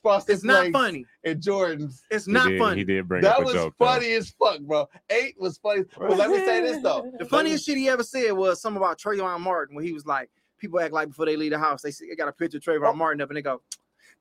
Frosted 0.03 0.35
It's 0.35 0.43
not 0.43 0.59
Flakes 0.65 0.73
funny. 0.77 1.05
And 1.23 1.41
Jordans. 1.41 2.01
It's 2.11 2.25
He 2.25 2.31
not 2.33 2.49
did- 2.49 2.59
funny. 2.59 2.77
He 2.81 2.83
did 2.83 3.07
bring 3.07 3.21
That 3.23 3.37
up 3.37 3.41
a 3.41 3.45
was 3.45 3.53
joke. 3.53 3.73
though. 3.79 3.85
funny 3.85 4.11
as 4.11 4.29
fuck, 4.31 4.59
bro. 4.59 4.87
Eight 5.09 5.35
was 5.39 5.57
funny. 5.57 5.83
But 5.97 6.17
let 6.17 6.29
me 6.29 6.37
say 6.45 6.61
this 6.61 6.83
though. 6.83 7.11
The 7.17 7.25
funniest 7.25 7.65
shit 7.65 7.77
he 7.77 7.87
ever 7.89 8.03
said 8.03 8.33
was 8.33 8.61
something 8.61 8.77
about 8.77 8.99
Trayvon 8.99 9.39
Martin 9.39 9.75
when 9.75 9.85
he 9.85 9.93
was 9.93 10.05
like, 10.05 10.29
people 10.59 10.79
act 10.79 10.93
like 10.93 11.07
before 11.07 11.25
they 11.25 11.35
leave 11.37 11.51
the 11.51 11.57
house, 11.57 11.81
they 11.81 11.91
see 11.91 12.07
they 12.09 12.15
got 12.15 12.27
a 12.27 12.33
picture 12.33 12.57
of 12.57 12.63
Trayvon 12.63 12.89
Oh. 12.89 12.93
Martin 12.93 13.21
up 13.21 13.29
and 13.29 13.37
they 13.37 13.41
go, 13.41 13.61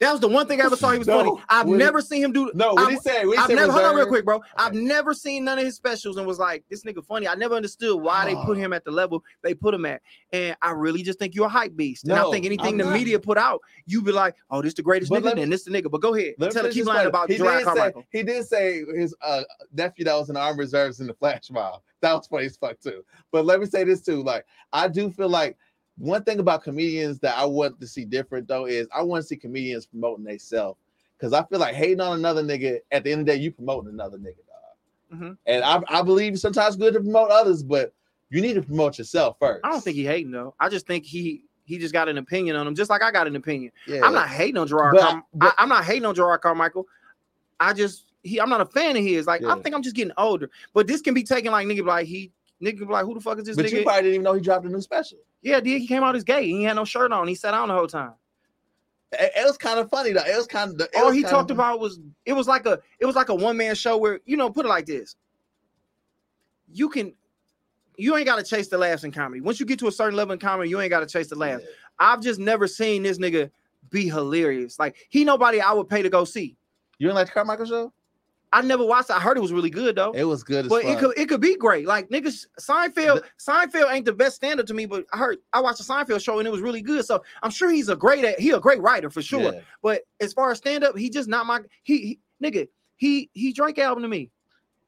that 0.01 0.11
was 0.12 0.20
the 0.20 0.28
one 0.28 0.47
thing 0.47 0.61
I 0.61 0.64
ever 0.64 0.76
saw 0.76 0.90
he 0.90 0.99
was 0.99 1.07
No, 1.07 1.18
funny. 1.36 1.43
I've 1.49 1.66
never 1.66 2.01
seen 2.01 2.22
him 2.24 2.32
do 2.32 2.51
No, 2.55 2.74
what 2.74 2.88
I- 2.88 2.90
he 2.93 2.97
said? 2.99 3.24
What 3.26 3.32
he 3.36 3.38
I've 3.38 3.47
said 3.47 3.55
never 3.57 3.72
hold 3.72 3.84
on 3.84 3.97
real 3.97 4.07
quick, 4.07 4.24
bro. 4.24 4.40
I've 4.57 4.74
never 4.74 5.14
seen 5.14 5.45
none 5.45 5.59
of 5.59 5.64
his 5.64 5.76
specials 5.76 6.16
and 6.16 6.26
was 6.26 6.38
like, 6.38 6.64
this 6.70 6.82
nigga 6.84 7.05
funny. 7.05 7.28
I 7.28 7.34
never 7.34 7.55
understood 7.55 8.01
why 8.01 8.24
they 8.24 8.34
put 8.34 8.57
Oh. 8.57 8.61
him 8.61 8.72
at 8.72 8.84
the 8.84 8.90
level 8.90 9.22
they 9.43 9.55
put 9.55 9.74
him 9.74 9.84
at. 9.86 10.03
And 10.32 10.57
I 10.62 10.70
really 10.72 11.03
just 11.03 11.18
think 11.18 11.34
you're 11.34 11.47
a 11.47 11.51
hype 11.51 11.76
beast. 11.76 12.05
And 12.05 12.12
I 12.14 12.28
think 12.30 12.47
anything 12.47 12.66
I'm 12.74 12.78
the 12.78 12.84
not. 12.84 12.93
media 12.95 13.18
put 13.20 13.38
out, 13.38 13.61
you 13.86 14.03
be 14.03 14.12
like, 14.12 14.34
oh, 14.51 14.62
this 14.62 14.74
the 14.74 14.82
greatest 14.82 15.11
But 15.11 15.22
nigga, 15.22 15.34
me- 15.34 15.40
then 15.43 15.51
this 15.51 15.64
the 15.64 15.70
nigga. 15.70 15.90
But 15.90 16.01
go 16.01 16.14
ahead. 16.14 16.34
Tell 16.51 16.68
keep 16.70 16.86
lying 16.86 17.07
about 17.09 17.30
he 17.30 17.36
Gerard 17.36 17.59
say 17.61 17.64
Carmichael. 17.64 18.05
he 18.11 18.22
did 18.22 18.45
say 18.47 18.84
his 18.95 19.14
uh, 19.22 19.43
nephew 19.72 20.05
that 20.07 20.14
was 20.14 20.28
in 20.28 20.34
the 20.34 20.40
armed 20.40 20.59
reserves 20.59 21.01
in 21.01 21.07
the 21.07 21.14
flash 21.14 21.51
mob. 21.51 21.80
That 22.01 22.14
was 22.14 22.26
funny 22.26 22.47
as 22.47 22.57
fuck 22.57 22.80
too. 22.80 23.05
But 23.30 23.45
let 23.47 23.61
me 23.61 23.66
say 23.66 23.84
this 23.84 24.01
too: 24.03 24.22
like 24.24 24.45
I 24.72 24.88
do 24.88 25.11
feel 25.11 25.28
like 25.28 25.57
one 25.99 26.24
thing 26.24 26.38
about 26.38 26.62
comedians 26.62 27.18
that 27.20 27.36
I 27.36 27.45
want 27.45 27.78
to 27.80 27.86
see 27.86 28.05
different 28.05 28.49
though 28.49 28.66
is 28.66 28.88
I 28.95 29.03
want 29.03 29.22
to 29.22 29.26
see 29.28 29.36
comedians 29.36 29.86
promoting 29.86 30.24
themselves 30.24 30.78
because 31.18 31.32
I 31.32 31.45
feel 31.45 31.59
like 31.59 31.74
hating 31.74 32.01
on 32.01 32.18
another 32.18 32.43
nigga 32.43 32.80
at 32.90 33.05
the 33.05 33.12
end 33.12 33.20
of 33.20 33.26
the 33.26 33.32
day 33.32 33.38
you 33.38 33.53
promoting 33.53 33.90
another 33.90 34.18
nigga, 34.18 34.36
dog. 34.47 35.18
Mhm. 35.20 35.36
And 35.47 35.64
I, 35.64 35.80
I 35.88 36.03
believe 36.03 36.38
sometimes 36.38 36.76
good 36.76 36.95
to 36.95 37.01
promote 37.01 37.30
others, 37.30 37.62
but 37.62 37.93
you 38.30 38.40
need 38.40 38.55
to 38.55 38.62
promote 38.62 38.99
yourself 38.99 39.36
first. 39.38 39.61
I 39.64 39.70
don't 39.70 39.82
think 39.82 39.97
he 39.97 40.05
hating 40.05 40.30
though. 40.32 40.55
I 40.59 40.68
just 40.68 40.86
think 40.86 41.05
he 41.05 41.45
he 41.64 41.78
just 41.78 41.93
got 41.93 42.09
an 42.09 42.18
opinion 42.18 42.57
on 42.57 42.66
him, 42.66 42.74
just 42.74 42.90
like 42.90 43.03
I 43.03 43.12
got 43.12 43.26
an 43.26 43.36
opinion. 43.36 43.70
Yeah. 43.86 44.01
I'm 44.05 44.12
not 44.14 44.28
hating 44.28 44.57
on 44.57 44.66
Gerard. 44.66 44.95
But- 44.95 45.03
Carm- 45.03 45.24
but- 45.34 45.55
I, 45.59 45.62
am 45.62 45.68
not 45.68 45.84
hating 45.84 46.05
on 46.05 46.14
Jerrod 46.14 46.40
Carmichael. 46.40 46.86
I 47.61 47.72
just 47.72 48.07
he 48.24 48.40
I'm 48.40 48.49
not 48.49 48.61
a 48.61 48.66
fan 48.66 48.97
of 48.97 49.03
his. 49.05 49.26
Like 49.26 49.43
Yeah. 49.43 49.53
I 49.55 49.61
think 49.61 49.74
I'm 49.74 49.82
just 49.82 49.95
getting 49.95 50.12
older. 50.16 50.51
But 50.72 50.86
this 50.86 51.01
can 51.03 51.12
be 51.14 51.22
taken 51.22 51.53
like 51.53 51.66
nigga 51.66 51.84
like 51.86 52.07
he 52.07 52.32
nigga 52.62 52.78
be 52.80 52.84
like 52.86 53.04
who 53.04 53.14
the 53.14 53.20
fuck 53.20 53.38
is 53.38 53.44
this 53.44 53.56
But 53.56 53.66
nigga? 53.66 53.72
you 53.78 53.82
probably 53.82 54.02
didn't 54.02 54.14
even 54.14 54.24
know 54.24 54.34
he 54.34 54.40
dropped 54.40 54.64
a 54.64 54.68
new 54.68 54.80
special. 54.80 55.18
yeah, 55.42 55.60
dude, 55.60 55.80
he 55.80 55.86
came 55.86 56.02
out 56.02 56.14
as 56.16 56.24
gay. 56.24 56.46
He 56.46 56.62
had 56.64 56.74
no 56.74 56.84
shirt 56.84 57.12
on. 57.12 57.26
He 57.28 57.34
sat 57.34 57.50
down 57.50 57.68
the 57.68 57.74
whole 57.74 57.86
time. 57.88 58.12
It, 59.12 59.32
it 59.36 59.44
was 59.44 59.58
kind 59.58 59.78
of 59.78 59.90
funny 59.90 60.12
though. 60.12 60.22
It 60.24 60.36
was 60.36 60.46
kind 60.46 60.80
of 60.80 60.88
All 60.96 61.10
he 61.10 61.22
talked 61.22 61.50
about 61.50 61.80
was 61.80 62.00
it 62.24 62.32
was 62.32 62.46
like 62.48 62.64
a 62.66 62.78
it 63.00 63.06
was 63.06 63.16
like 63.16 63.28
a 63.28 63.34
one 63.34 63.56
man 63.56 63.74
show 63.74 63.96
where 63.98 64.20
you 64.24 64.36
know 64.36 64.48
put 64.50 64.64
it 64.64 64.68
like 64.68 64.86
this. 64.86 65.16
You 66.72 66.88
can 66.88 67.12
you 67.98 68.16
ain't 68.16 68.26
gotta 68.26 68.42
chase 68.42 68.68
the 68.68 68.78
laughs 68.78 69.04
in 69.04 69.12
comedy. 69.12 69.40
Once 69.42 69.60
you 69.60 69.66
get 69.66 69.78
to 69.80 69.88
a 69.88 69.92
certain 69.92 70.16
level 70.16 70.32
in 70.32 70.38
comedy, 70.38 70.70
you 70.70 70.80
ain't 70.80 70.90
gotta 70.90 71.06
chase 71.06 71.28
the 71.28 71.36
laughs. 71.36 71.64
I've 71.98 72.22
just 72.22 72.40
never 72.40 72.66
seen 72.66 73.02
this 73.02 73.18
nigga 73.18 73.50
be 73.90 74.08
hilarious. 74.08 74.78
Like 74.78 74.96
he 75.10 75.24
nobody 75.24 75.60
I 75.60 75.72
would 75.72 75.88
pay 75.88 76.02
to 76.02 76.08
go 76.08 76.24
see. 76.24 76.56
You 76.98 77.08
didn't 77.08 77.16
like 77.16 77.26
the 77.26 77.32
Carmichael 77.32 77.66
show? 77.66 77.92
I 78.53 78.61
never 78.61 78.84
watched. 78.84 79.11
it. 79.11 79.16
I 79.16 79.20
heard 79.20 79.36
it 79.36 79.40
was 79.40 79.53
really 79.53 79.70
good 79.70 79.96
though. 79.96 80.12
It 80.12 80.24
was 80.24 80.42
good 80.42 80.66
as 80.66 80.68
but 80.68 80.84
it 80.84 80.98
could 80.98 81.18
it 81.18 81.28
could 81.28 81.40
be 81.40 81.57
great. 81.57 81.86
Like 81.86 82.09
niggas, 82.11 82.46
Seinfeld, 82.61 83.22
Seinfeld 83.40 83.92
ain't 83.92 84.05
the 84.05 84.12
best 84.12 84.36
stand 84.36 84.61
up 84.61 84.66
to 84.66 84.74
me, 84.74 84.84
but 84.86 85.07
I 85.12 85.18
heard 85.18 85.38
I 85.53 85.61
watched 85.61 85.78
the 85.78 85.84
Seinfeld 85.84 86.22
show 86.22 86.38
and 86.38 86.46
it 86.46 86.50
was 86.50 86.61
really 86.61 86.82
good. 86.82 87.05
So 87.05 87.22
I'm 87.42 87.50
sure 87.50 87.70
he's 87.70 87.88
a 87.88 87.96
great 87.96 88.38
he 88.38 88.50
a 88.50 88.61
great 88.61 88.82
writer 88.82 89.11
for 89.11 89.22
sure. 89.22 89.55
Yeah. 89.55 89.61
But 89.82 90.03
as 90.20 90.32
far 90.32 90.50
as 90.50 90.59
stand 90.59 90.84
up, 90.84 90.96
he 90.96 91.09
just 91.09 91.28
not 91.28 91.46
my 91.46 91.61
he, 91.82 91.98
he 91.98 92.20
nigga. 92.42 92.68
He 92.96 93.30
he 93.32 93.53
Drake 93.53 93.78
album 93.78 94.03
to 94.03 94.09
me. 94.09 94.30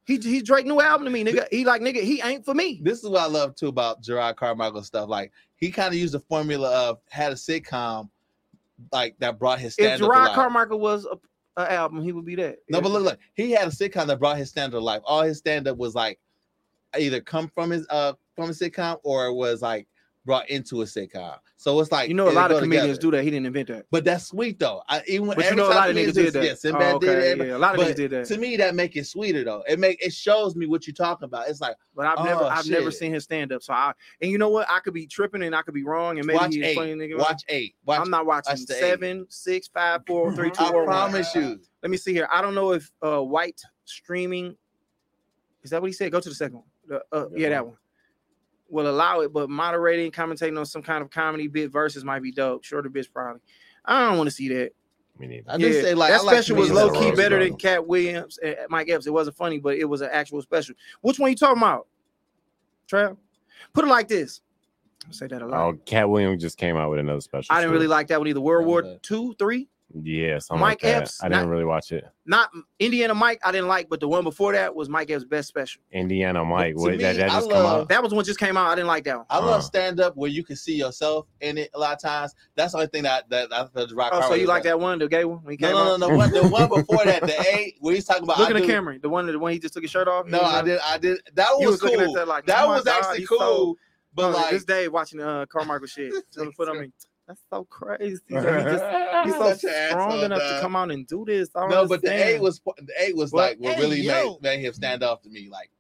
He 0.05 0.19
he 0.19 0.43
Drake 0.43 0.67
new 0.67 0.81
album 0.81 1.07
to 1.07 1.11
me, 1.11 1.25
nigga. 1.25 1.47
He 1.51 1.65
like 1.65 1.81
nigga. 1.81 2.03
He 2.03 2.21
ain't 2.23 2.45
for 2.45 2.55
me. 2.55 2.81
This 2.83 3.03
is 3.03 3.09
what 3.09 3.23
I 3.23 3.27
love 3.27 3.57
too 3.57 3.69
about 3.69 4.03
Jerrod 4.03 4.37
Carmichael 4.37 4.83
stuff. 4.83 5.09
Like 5.09 5.33
he 5.57 5.71
kind 5.71 5.89
of 5.89 5.95
used 5.95 6.12
the 6.12 6.21
formula 6.21 6.71
of 6.71 6.99
had 7.09 7.33
a 7.33 7.37
sitcom 7.37 8.11
like 8.93 9.17
that 9.21 9.39
brought 9.39 9.59
his 9.59 9.75
If 9.79 9.87
stand 9.87 10.03
up. 10.03 10.11
Jerrod 10.11 10.35
Carmichael 10.35 10.79
was 10.79 11.07
a, 11.07 11.17
a 11.57 11.73
album, 11.73 12.03
he 12.03 12.13
would 12.13 12.25
be 12.25 12.35
that. 12.37 12.59
No, 12.69 12.81
but 12.81 12.91
look, 12.91 13.05
look, 13.05 13.19
he 13.35 13.53
had 13.53 13.69
a 13.69 13.71
sitcom 13.71 14.07
that 14.07 14.19
brought 14.19 14.39
his 14.39 14.51
stand 14.51 14.75
up 14.75 14.83
life. 14.83 15.03
All 15.05 15.23
his 15.23 15.39
stand 15.39 15.69
up 15.69 15.77
was 15.77 15.95
like 15.95 16.19
either 16.99 17.21
come 17.21 17.51
from 17.55 17.71
his 17.71 17.87
uh 17.91 18.13
from 18.37 18.51
a 18.51 18.53
sitcom 18.53 18.99
or 19.05 19.27
it 19.27 19.35
was 19.35 19.63
like 19.63 19.87
brought 20.25 20.49
into 20.51 20.83
a 20.83 20.85
sitcom. 20.85 21.39
So 21.65 21.81
it's 21.81 21.91
like 21.91 22.11
you 22.11 22.15
know, 22.15 22.29
a 22.29 22.31
lot 22.31 22.51
of 22.51 22.59
comedians 22.61 22.99
together. 22.99 23.01
do 23.01 23.11
that. 23.17 23.25
He 23.25 23.31
didn't 23.31 23.47
invent 23.47 23.69
that. 23.69 23.87
But 23.91 24.05
that's 24.05 24.27
sweet 24.27 24.59
though. 24.59 24.83
I 24.87 25.03
even 25.09 25.29
But 25.29 25.49
you 25.49 25.57
know, 25.57 25.65
a 25.65 25.73
lot 25.73 25.89
of 25.89 25.97
niggas 25.97 26.12
did 26.12 26.35
that. 26.35 26.45
Yeah, 26.45 26.53
Sinbad 26.53 26.97
Oh, 26.97 26.99
did 26.99 27.09
okay, 27.09 27.31
everybody- 27.31 27.49
yeah, 27.49 27.57
a 27.57 27.59
lot 27.59 27.71
of 27.75 27.79
but 27.79 27.89
niggas 27.89 27.97
did 27.97 28.11
that. 28.11 28.27
To 28.27 28.37
me, 28.37 28.59
that 28.59 28.75
make 28.75 28.97
it 28.97 29.07
sweeter 29.07 29.45
though. 29.45 29.65
It 29.67 29.79
make 29.79 29.97
it 30.05 30.12
shows 30.12 30.57
me 30.57 30.67
what 30.67 30.87
you're 30.87 30.93
talking 30.93 31.25
about. 31.25 31.49
It's 31.49 31.62
like 31.62 31.77
But 31.97 32.05
I've 32.05 32.23
never, 32.23 32.43
Oh, 32.45 32.49
I've 32.49 32.69
never 32.69 32.91
seen 32.91 33.15
his 33.15 33.25
stand 33.25 33.51
up. 33.51 33.62
So 33.62 33.73
I, 33.73 33.95
and 34.21 34.31
you 34.31 34.37
know 34.37 34.51
what? 34.51 34.67
I 34.71 34.81
could 34.81 34.93
be 34.93 35.07
tripping 35.07 35.43
and 35.43 35.57
I 35.57 35.62
could 35.62 35.73
be 35.73 35.85
wrong, 35.85 36.19
and 36.19 36.27
maybe 36.27 36.37
watch 36.37 36.55
he's 36.55 36.65
eight. 36.67 36.75
funny 36.75 36.93
nigga. 36.97 37.17
Watch 37.19 37.45
eight. 37.49 37.75
Watch. 37.87 37.99
I'm 37.99 38.11
not 38.11 38.27
watching 38.27 38.51
watch 38.53 38.67
the 38.67 38.75
eight. 38.75 38.81
seven, 38.81 39.27
six, 39.31 39.67
five, 39.69 40.03
four, 40.07 40.35
three, 40.35 40.51
two, 40.51 40.65
I 40.65 40.71
one. 40.71 40.85
promise 40.85 41.35
you. 41.35 41.61
Let 41.83 41.89
me 41.91 41.97
see 41.97 42.12
here. 42.12 42.29
I 42.31 42.43
don't 42.43 42.55
know 42.55 42.73
if 42.73 42.93
uh 43.01 43.23
white 43.23 43.62
streaming 43.87 44.55
is 45.62 45.71
that 45.71 45.81
what 45.81 45.87
he 45.87 45.95
said? 45.95 46.12
Go 46.12 46.21
to 46.21 46.29
the 46.29 46.35
second 46.35 46.57
one. 46.57 46.65
The, 46.87 47.03
uh, 47.11 47.29
yeah, 47.35 47.49
that 47.49 47.65
one 47.67 47.77
will 48.69 48.89
allow 48.89 49.21
it, 49.21 49.33
but 49.33 49.51
moderating, 49.51 50.11
commentating 50.11 50.59
on 50.59 50.67
some 50.67 50.83
kind 50.83 51.03
of 51.03 51.11
comedy 51.11 51.49
bit 51.49 51.71
versus 51.71 52.05
might 52.05 52.23
be 52.23 52.33
dope. 52.33 52.65
Shorter 52.65 52.89
bits 52.89 53.09
probably. 53.09 53.41
I 53.85 54.09
don't 54.09 54.17
want 54.19 54.29
to 54.29 54.35
see 54.35 54.49
that. 54.49 54.73
Me 55.19 55.27
neither. 55.29 55.51
I 55.51 55.59
just 55.59 55.81
say 55.81 55.95
like 55.95 56.11
that 56.11 56.21
I 56.21 56.25
like 56.25 56.35
special 56.37 56.57
was 56.57 56.73
low 56.73 56.91
key 56.91 57.15
better 57.15 57.39
than 57.39 57.57
Katt 57.57 57.87
Williams 57.87 58.39
and 58.39 58.57
Mike 58.69 58.91
Epps. 58.91 59.07
It 59.07 59.12
wasn't 59.12 59.37
funny, 59.37 59.59
but 59.59 59.77
it 59.77 59.85
was 59.85 60.01
an 60.01 60.09
actual 60.11 60.43
special. 60.43 60.75
Which 61.03 61.19
one 61.19 61.31
you 61.31 61.37
talking 61.37 61.62
about? 61.62 61.87
Trav? 62.89 63.17
Put 63.73 63.85
it 63.85 63.89
like 63.89 64.09
this. 64.09 64.41
I 65.09 65.12
say 65.12 65.27
that 65.29 65.43
a 65.43 65.47
lot. 65.47 65.61
Oh, 65.61 65.79
Katt 65.85 66.09
Williams 66.09 66.43
just 66.43 66.59
came 66.59 66.77
out 66.77 66.91
with 66.91 66.99
another 66.99 67.21
special. 67.21 67.55
I 67.55 67.61
didn't 67.61 67.71
too. 67.71 67.75
really 67.75 67.87
like 67.87 68.09
that 68.09 68.19
one 68.19 68.27
either. 68.27 68.41
World 68.41 68.67
War 68.67 68.81
Okay. 68.81 68.99
Two, 69.03 69.35
three, 69.39 69.69
Yeah, 70.03 70.38
something 70.40 70.61
Mike 70.61 70.82
like 70.82 70.92
that. 70.92 71.03
Epps, 71.03 71.22
I 71.22 71.28
didn't 71.28 71.42
not- 71.45 71.49
really 71.51 71.64
watch 71.64 71.92
it. 71.92 72.05
not 72.26 72.51
Indiana 72.80 73.14
Mike. 73.14 73.38
I 73.45 73.53
didn't 73.53 73.68
like, 73.68 73.88
but 73.88 74.01
the 74.01 74.09
one 74.09 74.24
before 74.24 74.53
that 74.53 74.74
was 74.74 74.88
Mike 74.88 75.09
Epps' 75.11 75.24
best 75.24 75.47
special. 75.47 75.82
Indiana 75.92 76.45
Mike. 76.45 76.76
What, 76.76 76.92
me, 76.92 76.97
that, 76.99 77.14
that 77.16 77.30
I 77.30 77.34
just 77.34 77.49
come 77.51 77.62
love- 77.62 77.80
out? 77.82 77.88
That 77.88 78.03
was 78.03 78.11
the 78.11 78.16
one 78.16 78.24
just 78.24 78.40
came 78.40 78.57
out. 78.57 78.66
I 78.66 78.74
didn't 78.74 78.88
like 78.88 79.05
that 79.05 79.16
one. 79.18 79.26
I 79.30 79.38
love 79.38 79.61
Uh. 79.61 79.62
stand 79.62 80.01
up 80.01 80.16
where 80.16 80.28
you 80.30 80.42
can 80.42 80.57
see 80.57 80.74
yourself 80.74 81.26
in 81.40 81.59
it 81.59 81.70
a 81.74 81.78
lot 81.78 81.92
of 81.92 82.01
times. 82.01 82.34
That's 82.57 82.72
the 82.72 82.78
only 82.78 82.88
thing 82.88 83.05
that 83.05 83.28
that 83.30 83.53
I 83.53 83.66
feel 83.66 83.86
rock. 83.95 84.11
Oh, 84.14 84.20
so 84.28 84.34
you 84.34 84.47
like 84.49 84.64
that 84.64 84.80
one, 84.80 84.99
the 84.99 85.09
gay 85.09 85.24
one? 85.24 85.38
When 85.45 85.53
he 85.53 85.59
No, 85.61 85.68
came 85.68 85.76
no, 85.76 85.84
no, 85.84 85.92
out? 85.95 86.01
no. 86.11 86.16
One, 86.16 86.30
the 86.32 86.49
one 86.49 86.68
before 86.68 87.05
that, 87.05 87.22
the 87.22 87.40
eight, 87.55 87.76
where 87.80 87.95
he's 87.95 88.05
talking 88.05 88.24
about. 88.24 88.38
Look 88.40 88.49
I 88.51 88.57
at 88.57 88.61
the 88.62 88.66
camera. 88.66 88.99
The 88.99 89.09
one, 89.09 89.26
the 89.26 89.38
one 89.38 89.53
he 89.53 89.61
just 89.61 89.74
took 89.74 89.82
his 89.84 89.90
shirt 89.92 90.09
off. 90.09 90.26
No, 90.26 90.38
was 90.42 90.53
I 90.55 90.62
did. 90.62 90.78
I 90.84 90.99
did. 90.99 91.18
That 91.34 91.51
was, 91.53 91.80
was 91.80 91.92
cool. 91.92 92.14
that 92.14 92.26
like, 92.26 92.47
that 92.47 92.64
oh 92.64 92.70
was 92.70 92.82
God, 92.84 93.03
actually 93.05 93.26
cool. 93.26 93.38
so- 93.38 93.76
but 94.16 94.32
like, 94.32 94.51
this 94.51 94.64
day 94.64 94.86
watching 94.88 95.20
uh 95.20 95.45
Carmichael 95.47 95.86
shit. 95.88 96.12
Put 96.57 96.68
on 96.68 96.80
me. 96.80 96.90
That's 97.27 97.41
so 97.51 97.64
crazy. 97.64 98.20
He 98.29 98.35
just, 98.35 98.85
he's 99.25 99.35
so 99.62 99.89
strong 99.89 100.20
enough 100.20 100.41
to 100.41 100.59
come 100.61 100.77
out 100.77 100.91
and 100.91 101.07
do 101.07 101.25
this. 101.25 101.49
I 101.57 101.61
don't 101.61 101.70
no, 101.70 101.87
but 101.89 102.03
the 102.03 102.09
understand. 102.11 102.35
eight 102.37 102.41
was 102.41 102.61
the 102.79 102.93
eight 102.99 103.16
was 103.16 103.31
But, 103.31 103.37
like 103.39 103.59
what 103.61 103.75
hey, 103.77 103.81
really 103.81 104.01
yo. 104.01 104.12
made, 104.12 104.43
made 104.43 104.61
him 104.61 104.72
stand 104.75 105.03
off 105.03 105.22
to 105.22 105.31
me. 105.31 105.49
Like, 105.51 105.70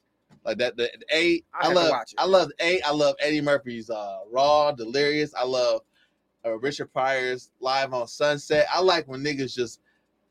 like 0.44 0.56
that. 0.58 0.76
The, 0.76 0.90
the 0.98 1.06
eight. 1.16 1.44
I 1.52 1.68
I, 1.68 1.72
love. 1.72 1.92
I 2.16 2.24
love 2.24 2.48
the 2.48 2.64
eight. 2.66 2.80
I 2.86 2.92
love 2.92 3.14
Eddie 3.20 3.42
Murphy's 3.42 3.90
uh 3.90 4.20
Raw, 4.32 4.72
Delirious. 4.72 5.34
I 5.34 5.44
love 5.44 5.82
uh, 6.46 6.58
Richard 6.58 6.90
Pryor's 6.92 7.50
Live 7.60 7.92
on 7.92 8.06
Sunset. 8.08 8.66
I 8.72 8.80
like 8.80 9.06
when 9.06 9.22
niggas 9.22 9.54
just 9.54 9.80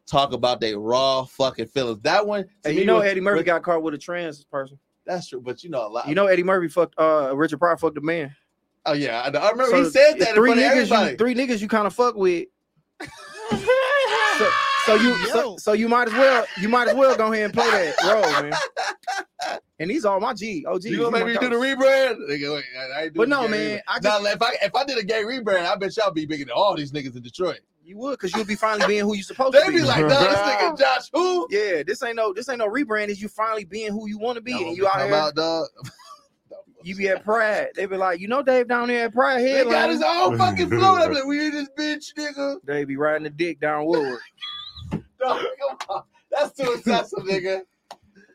talk 0.07 0.34
about 0.34 0.59
their 0.59 0.80
raw 0.80 1.24
fucking 1.26 1.68
feelings. 1.68 1.99
That 2.01 2.26
one. 2.26 2.45
me 2.66 2.72
you 2.80 2.86
know 2.86 2.97
was- 2.97 3.05
Eddie 3.05 3.22
Murphy 3.22 3.38
was- 3.38 3.45
got 3.45 3.61
caught 3.64 3.84
with 3.84 3.93
a 3.93 3.97
trans 3.99 4.43
person. 4.45 4.80
That's 5.05 5.28
true, 5.28 5.41
but 5.41 5.64
you 5.64 5.70
know 5.70 5.86
a 5.86 5.89
lot. 5.89 6.07
You 6.07 6.16
know 6.16 6.26
Eddie 6.28 6.43
Murphy 6.43 6.70
fucked 6.70 6.95
uh 6.97 7.34
Richard 7.36 7.59
Pryor 7.59 7.78
fucked 7.78 7.97
a 7.97 8.01
man. 8.01 8.36
Oh 8.86 8.93
yeah, 8.93 9.21
I, 9.21 9.38
I 9.38 9.51
remember 9.51 9.71
So 9.71 9.84
he 9.84 9.89
said 9.89 10.19
that 10.19 10.36
three 10.36 10.51
niggas, 10.51 11.11
you, 11.11 11.17
three 11.17 11.36
niggas 11.36 11.61
you 11.61 11.67
kind 11.67 11.88
of 11.88 11.93
fuck 11.93 12.15
with. 12.15 12.47
So, 14.38 14.49
so 14.86 14.95
you 14.95 15.15
so, 15.27 15.57
so 15.57 15.73
you 15.73 15.88
might 15.88 16.07
as 16.07 16.13
well 16.13 16.45
you 16.59 16.67
might 16.67 16.88
as 16.89 16.95
well 16.95 17.15
go 17.15 17.31
ahead 17.31 17.45
and 17.45 17.53
play 17.53 17.69
that 17.69 17.95
role, 18.03 18.21
man. 18.41 18.53
And 19.79 19.89
these 19.89 20.05
all 20.05 20.19
my 20.19 20.34
G 20.34 20.65
OG. 20.67 20.84
You 20.86 20.97
gonna 20.97 21.11
make 21.11 21.25
me 21.25 21.34
do 21.38 21.49
the 21.49 21.55
rebrand? 21.55 22.17
Nigga, 22.29 22.53
wait, 22.55 22.63
I- 22.77 23.01
I 23.03 23.09
But 23.09 23.29
no, 23.29 23.47
man. 23.47 23.81
I 23.88 23.99
just- 23.99 24.23
Now, 24.23 24.29
if 24.29 24.41
I 24.41 24.55
if 24.61 24.75
I 24.75 24.84
did 24.84 24.97
a 24.97 25.03
gay 25.03 25.23
rebrand, 25.23 25.65
I 25.65 25.75
bet 25.75 25.95
y'all 25.97 26.11
be 26.11 26.25
bigger 26.25 26.45
than 26.45 26.53
all 26.53 26.75
these 26.75 26.91
niggas 26.91 27.15
in 27.15 27.21
Detroit. 27.21 27.59
You 27.86 27.97
would 27.97 28.11
because 28.11 28.34
you'll 28.34 28.45
be 28.45 28.55
finally 28.55 28.88
being 28.88 29.03
who 29.03 29.13
you 29.15 29.23
supposed 29.23 29.53
They 29.53 29.59
to 29.59 29.65
be. 29.67 29.73
They'd 29.73 29.81
be 29.81 29.88
like, 29.88 30.01
no, 30.05 30.19
this 30.19 30.38
nigga 30.39 30.79
Josh 30.79 31.09
who? 31.13 31.47
yeah, 31.51 31.84
this 31.86 32.01
ain't 32.01 32.15
no 32.15 32.34
this 32.34 32.47
ain't 32.49 32.59
no 32.59 32.67
rebrand. 32.67 33.07
Is 33.09 33.21
you 33.21 33.27
finally 33.27 33.65
being 33.65 33.91
who 33.91 34.07
you 34.07 34.17
want 34.17 34.38
to 34.38 34.41
be, 34.41 34.53
Don't 34.53 34.67
and 34.67 34.77
you 34.77 34.88
out 34.88 34.93
come 34.93 35.07
here. 35.07 35.15
out, 35.15 35.36
dog. 35.36 35.67
You 36.84 36.95
be 36.95 37.07
at 37.09 37.23
Pride. 37.23 37.69
They 37.75 37.86
be 37.86 37.97
like, 37.97 38.19
you 38.19 38.27
know, 38.27 38.41
Dave 38.43 38.67
down 38.67 38.88
there 38.89 39.05
at 39.05 39.13
Pride 39.13 39.41
They 39.41 39.63
got 39.63 39.89
his 39.89 40.01
headline. 40.01 40.34
own 40.34 40.38
fucking 40.38 40.69
float. 40.69 41.01
I'm 41.01 41.13
like, 41.13 41.25
we 41.25 41.45
in 41.47 41.51
this 41.53 41.69
bitch, 41.77 42.13
nigga. 42.17 42.57
They 42.63 42.84
be 42.86 42.97
riding 42.97 43.23
the 43.23 43.29
dick 43.29 43.59
down 43.59 43.86
Woodward. 43.88 44.19
Dog, 44.91 45.01
come 45.19 45.77
on. 45.89 46.03
That's 46.31 46.51
too 46.57 46.71
excessive, 46.73 47.19
nigga. 47.19 47.61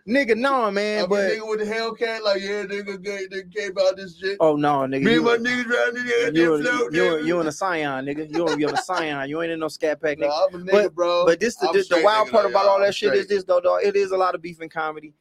Nigga, 0.08 0.34
no 0.38 0.62
I 0.64 0.70
man, 0.70 1.00
mean, 1.00 1.08
but 1.10 1.18
nigga 1.32 1.46
with 1.50 1.58
the 1.58 1.66
Hellcat, 1.66 2.22
like, 2.22 2.40
yeah, 2.40 2.62
nigga, 2.64 3.02
gay, 3.02 3.26
nigga 3.30 3.54
came 3.54 3.72
out 3.78 3.94
this 3.94 4.16
shit. 4.16 4.38
oh 4.40 4.56
no, 4.56 4.78
nigga, 4.86 5.02
Me 5.02 5.12
you, 5.12 5.30
and 5.30 5.44
my 5.44 5.50
niggas 5.50 5.66
riding 5.66 5.96
in 6.00 6.06
there, 6.06 6.34
you, 6.34 6.56
they 6.56 6.62
float, 6.70 6.94
you, 6.94 7.02
nigga. 7.02 7.24
you 7.26 7.40
in 7.42 7.46
a 7.46 7.52
Scion, 7.52 8.06
nigga. 8.06 8.34
You 8.34 8.48
you 8.58 8.68
in 8.70 8.74
a 8.74 8.82
Scion. 8.82 9.28
You 9.28 9.42
ain't 9.42 9.52
in 9.52 9.60
no 9.60 9.68
Scat 9.68 10.00
Pack, 10.00 10.16
nigga. 10.16 10.28
No, 10.28 10.46
I'm 10.50 10.54
a 10.54 10.64
nigga, 10.64 10.70
But- 10.72 10.94
bro. 10.94 11.26
But 11.26 11.40
this 11.40 11.56
the, 11.56 11.66
I'm 11.68 11.74
the, 11.74 11.82
the 11.90 12.00
wild 12.02 12.28
nigga, 12.28 12.30
part 12.30 12.44
though, 12.44 12.50
about 12.52 12.64
y'all. 12.64 12.78
that 12.78 12.86
I'm 12.86 12.92
shit 12.92 13.12
is 13.12 13.26
this 13.26 13.44
though, 13.44 13.60
dog. 13.60 13.80
It 13.84 13.96
is 13.96 14.12
a 14.12 14.16
lot 14.16 14.34
of 14.34 14.40
beef 14.40 14.60
and 14.62 14.70
comedy, 14.70 15.12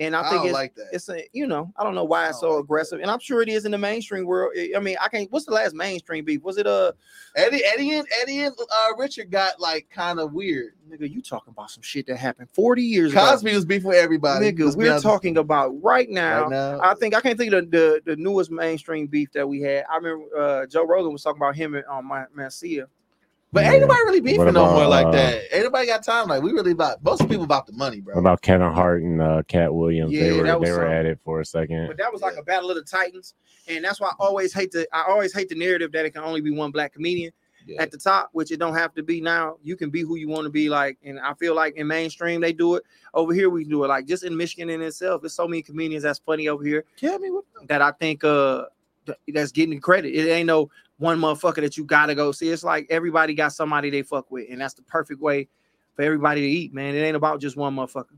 and 0.00 0.14
I 0.14 0.22
I 0.22 0.30
think 0.30 0.44
it's 0.44 0.52
like 0.52 0.74
that. 0.76 0.88
it's 0.92 1.08
a 1.08 1.24
you 1.32 1.46
know 1.46 1.72
I 1.76 1.82
don't 1.82 1.94
know 1.94 2.04
why 2.04 2.28
it's 2.28 2.40
so 2.40 2.54
like 2.54 2.64
aggressive, 2.64 3.00
and 3.00 3.10
I'm 3.10 3.18
sure 3.18 3.42
it 3.42 3.48
is 3.48 3.64
in 3.64 3.72
the 3.72 3.78
mainstream 3.78 4.26
world. 4.26 4.52
I 4.76 4.78
mean, 4.78 4.96
I 5.00 5.08
can't. 5.08 5.30
What's 5.32 5.46
the 5.46 5.52
last 5.52 5.74
mainstream 5.74 6.24
beef? 6.24 6.42
Was 6.42 6.56
it 6.56 6.66
uh 6.66 6.92
Eddie, 7.34 7.62
Eddie, 7.64 7.96
and 7.98 8.06
Eddie 8.22 8.40
and 8.40 8.54
uh, 8.58 8.96
Richard 8.96 9.30
got 9.30 9.60
like 9.60 9.88
kind 9.90 10.20
of 10.20 10.32
weird. 10.32 10.74
nigga? 10.88 11.10
You 11.12 11.20
talking 11.20 11.52
about 11.52 11.70
some 11.70 11.82
shit 11.82 12.06
that 12.06 12.16
happened 12.16 12.48
40 12.52 12.82
years 12.82 13.12
Cosby 13.12 13.20
ago? 13.20 13.32
Cosby 13.32 13.54
was 13.54 13.64
beefing 13.64 13.88
with 13.88 13.98
everybody. 13.98 14.52
Nigga, 14.52 14.76
we're 14.76 15.00
talking 15.00 15.36
about 15.36 15.70
right 15.82 16.08
now. 16.08 16.42
right 16.42 16.50
now. 16.50 16.80
I 16.82 16.94
think 16.94 17.14
I 17.14 17.20
can't 17.20 17.36
think 17.36 17.52
of 17.52 17.70
the, 17.70 18.02
the 18.04 18.14
the 18.14 18.16
newest 18.16 18.50
mainstream 18.50 19.06
beef 19.06 19.32
that 19.32 19.48
we 19.48 19.60
had. 19.60 19.84
I 19.90 19.96
remember 19.96 20.36
uh, 20.36 20.66
Joe 20.66 20.86
Rogan 20.86 21.12
was 21.12 21.22
talking 21.22 21.40
about 21.40 21.56
him 21.56 21.74
and 21.74 21.84
um, 21.90 22.06
my 22.06 22.24
Mencia. 22.36 22.86
But 23.52 23.64
Yeah. 23.64 23.72
ain't 23.72 23.80
nobody 23.80 24.00
really 24.04 24.20
beefing 24.20 24.38
What 24.44 24.52
no 24.54 24.64
about, 24.64 24.74
more 24.74 24.86
like 24.86 25.06
uh, 25.06 25.10
that. 25.12 25.42
Ain't 25.52 25.64
nobody 25.64 25.86
got 25.86 26.02
time. 26.04 26.28
Like 26.28 26.42
we 26.42 26.52
really 26.52 26.72
about 26.72 27.02
most 27.02 27.26
people 27.28 27.44
about 27.44 27.66
the 27.66 27.72
money, 27.72 28.00
bro. 28.00 28.18
About 28.18 28.42
Kevin 28.42 28.72
Hart 28.72 29.02
and 29.02 29.22
uh, 29.22 29.42
Katt 29.48 29.74
Williams? 29.74 30.12
Yeah, 30.12 30.24
they 30.24 30.32
were 30.32 30.42
that 30.44 30.60
was 30.60 30.68
they 30.68 30.72
were 30.72 30.78
something. 30.80 30.92
at 30.92 31.06
it 31.06 31.18
for 31.24 31.40
a 31.40 31.46
second. 31.46 31.86
But 31.86 31.96
that 31.96 32.12
was 32.12 32.20
like 32.20 32.36
a 32.36 32.42
battle 32.42 32.70
of 32.70 32.76
the 32.76 32.82
titans, 32.82 33.34
and 33.66 33.82
that's 33.84 34.00
why 34.00 34.08
I 34.08 34.14
always 34.18 34.52
hate 34.52 34.70
the 34.72 34.86
I 34.92 35.04
always 35.08 35.32
hate 35.34 35.48
the 35.48 35.54
narrative 35.54 35.92
that 35.92 36.04
it 36.04 36.10
can 36.10 36.22
only 36.22 36.42
be 36.42 36.50
one 36.50 36.70
black 36.70 36.92
comedian 36.92 37.32
Yeah. 37.66 37.80
at 37.80 37.90
the 37.90 37.96
top, 37.96 38.28
which 38.32 38.52
it 38.52 38.58
don't 38.58 38.74
have 38.74 38.94
to 38.96 39.02
be 39.02 39.18
now. 39.22 39.56
You 39.62 39.76
can 39.76 39.88
be 39.88 40.02
who 40.02 40.16
you 40.16 40.28
want 40.28 40.44
to 40.44 40.50
be, 40.50 40.68
like, 40.68 40.98
and 41.02 41.18
I 41.18 41.32
feel 41.34 41.54
like 41.54 41.74
in 41.76 41.86
mainstream 41.86 42.42
they 42.42 42.52
do 42.52 42.74
it. 42.74 42.82
Over 43.14 43.32
here 43.32 43.48
we 43.48 43.64
do 43.64 43.82
it, 43.84 43.88
like 43.88 44.04
just 44.04 44.24
in 44.24 44.36
Michigan 44.36 44.68
in 44.68 44.82
itself. 44.82 45.22
There's 45.22 45.32
so 45.32 45.48
many 45.48 45.62
comedians 45.62 46.02
that's 46.02 46.18
funny 46.18 46.48
over 46.48 46.62
here 46.64 46.84
Tell 46.98 47.18
me 47.18 47.30
what 47.30 47.44
that 47.66 47.80
I 47.80 47.92
think 47.92 48.24
uh 48.24 48.66
that's 49.26 49.52
getting 49.52 49.80
credit. 49.80 50.10
It 50.14 50.28
ain't 50.30 50.46
no 50.48 50.68
one 50.98 51.18
motherfucker 51.18 51.60
that 51.62 51.76
you 51.76 51.84
gotta 51.84 52.14
go 52.14 52.32
see. 52.32 52.48
It's 52.50 52.64
like 52.64 52.86
everybody 52.90 53.34
got 53.34 53.52
somebody 53.52 53.90
they 53.90 54.02
fuck 54.02 54.30
with, 54.30 54.46
and 54.50 54.60
that's 54.60 54.74
the 54.74 54.82
perfect 54.82 55.20
way 55.20 55.48
for 55.94 56.02
everybody 56.02 56.40
to 56.42 56.46
eat, 56.46 56.74
man. 56.74 56.94
It 56.94 57.00
ain't 57.00 57.16
about 57.16 57.40
just 57.40 57.56
one 57.56 57.74
motherfucker. 57.74 58.16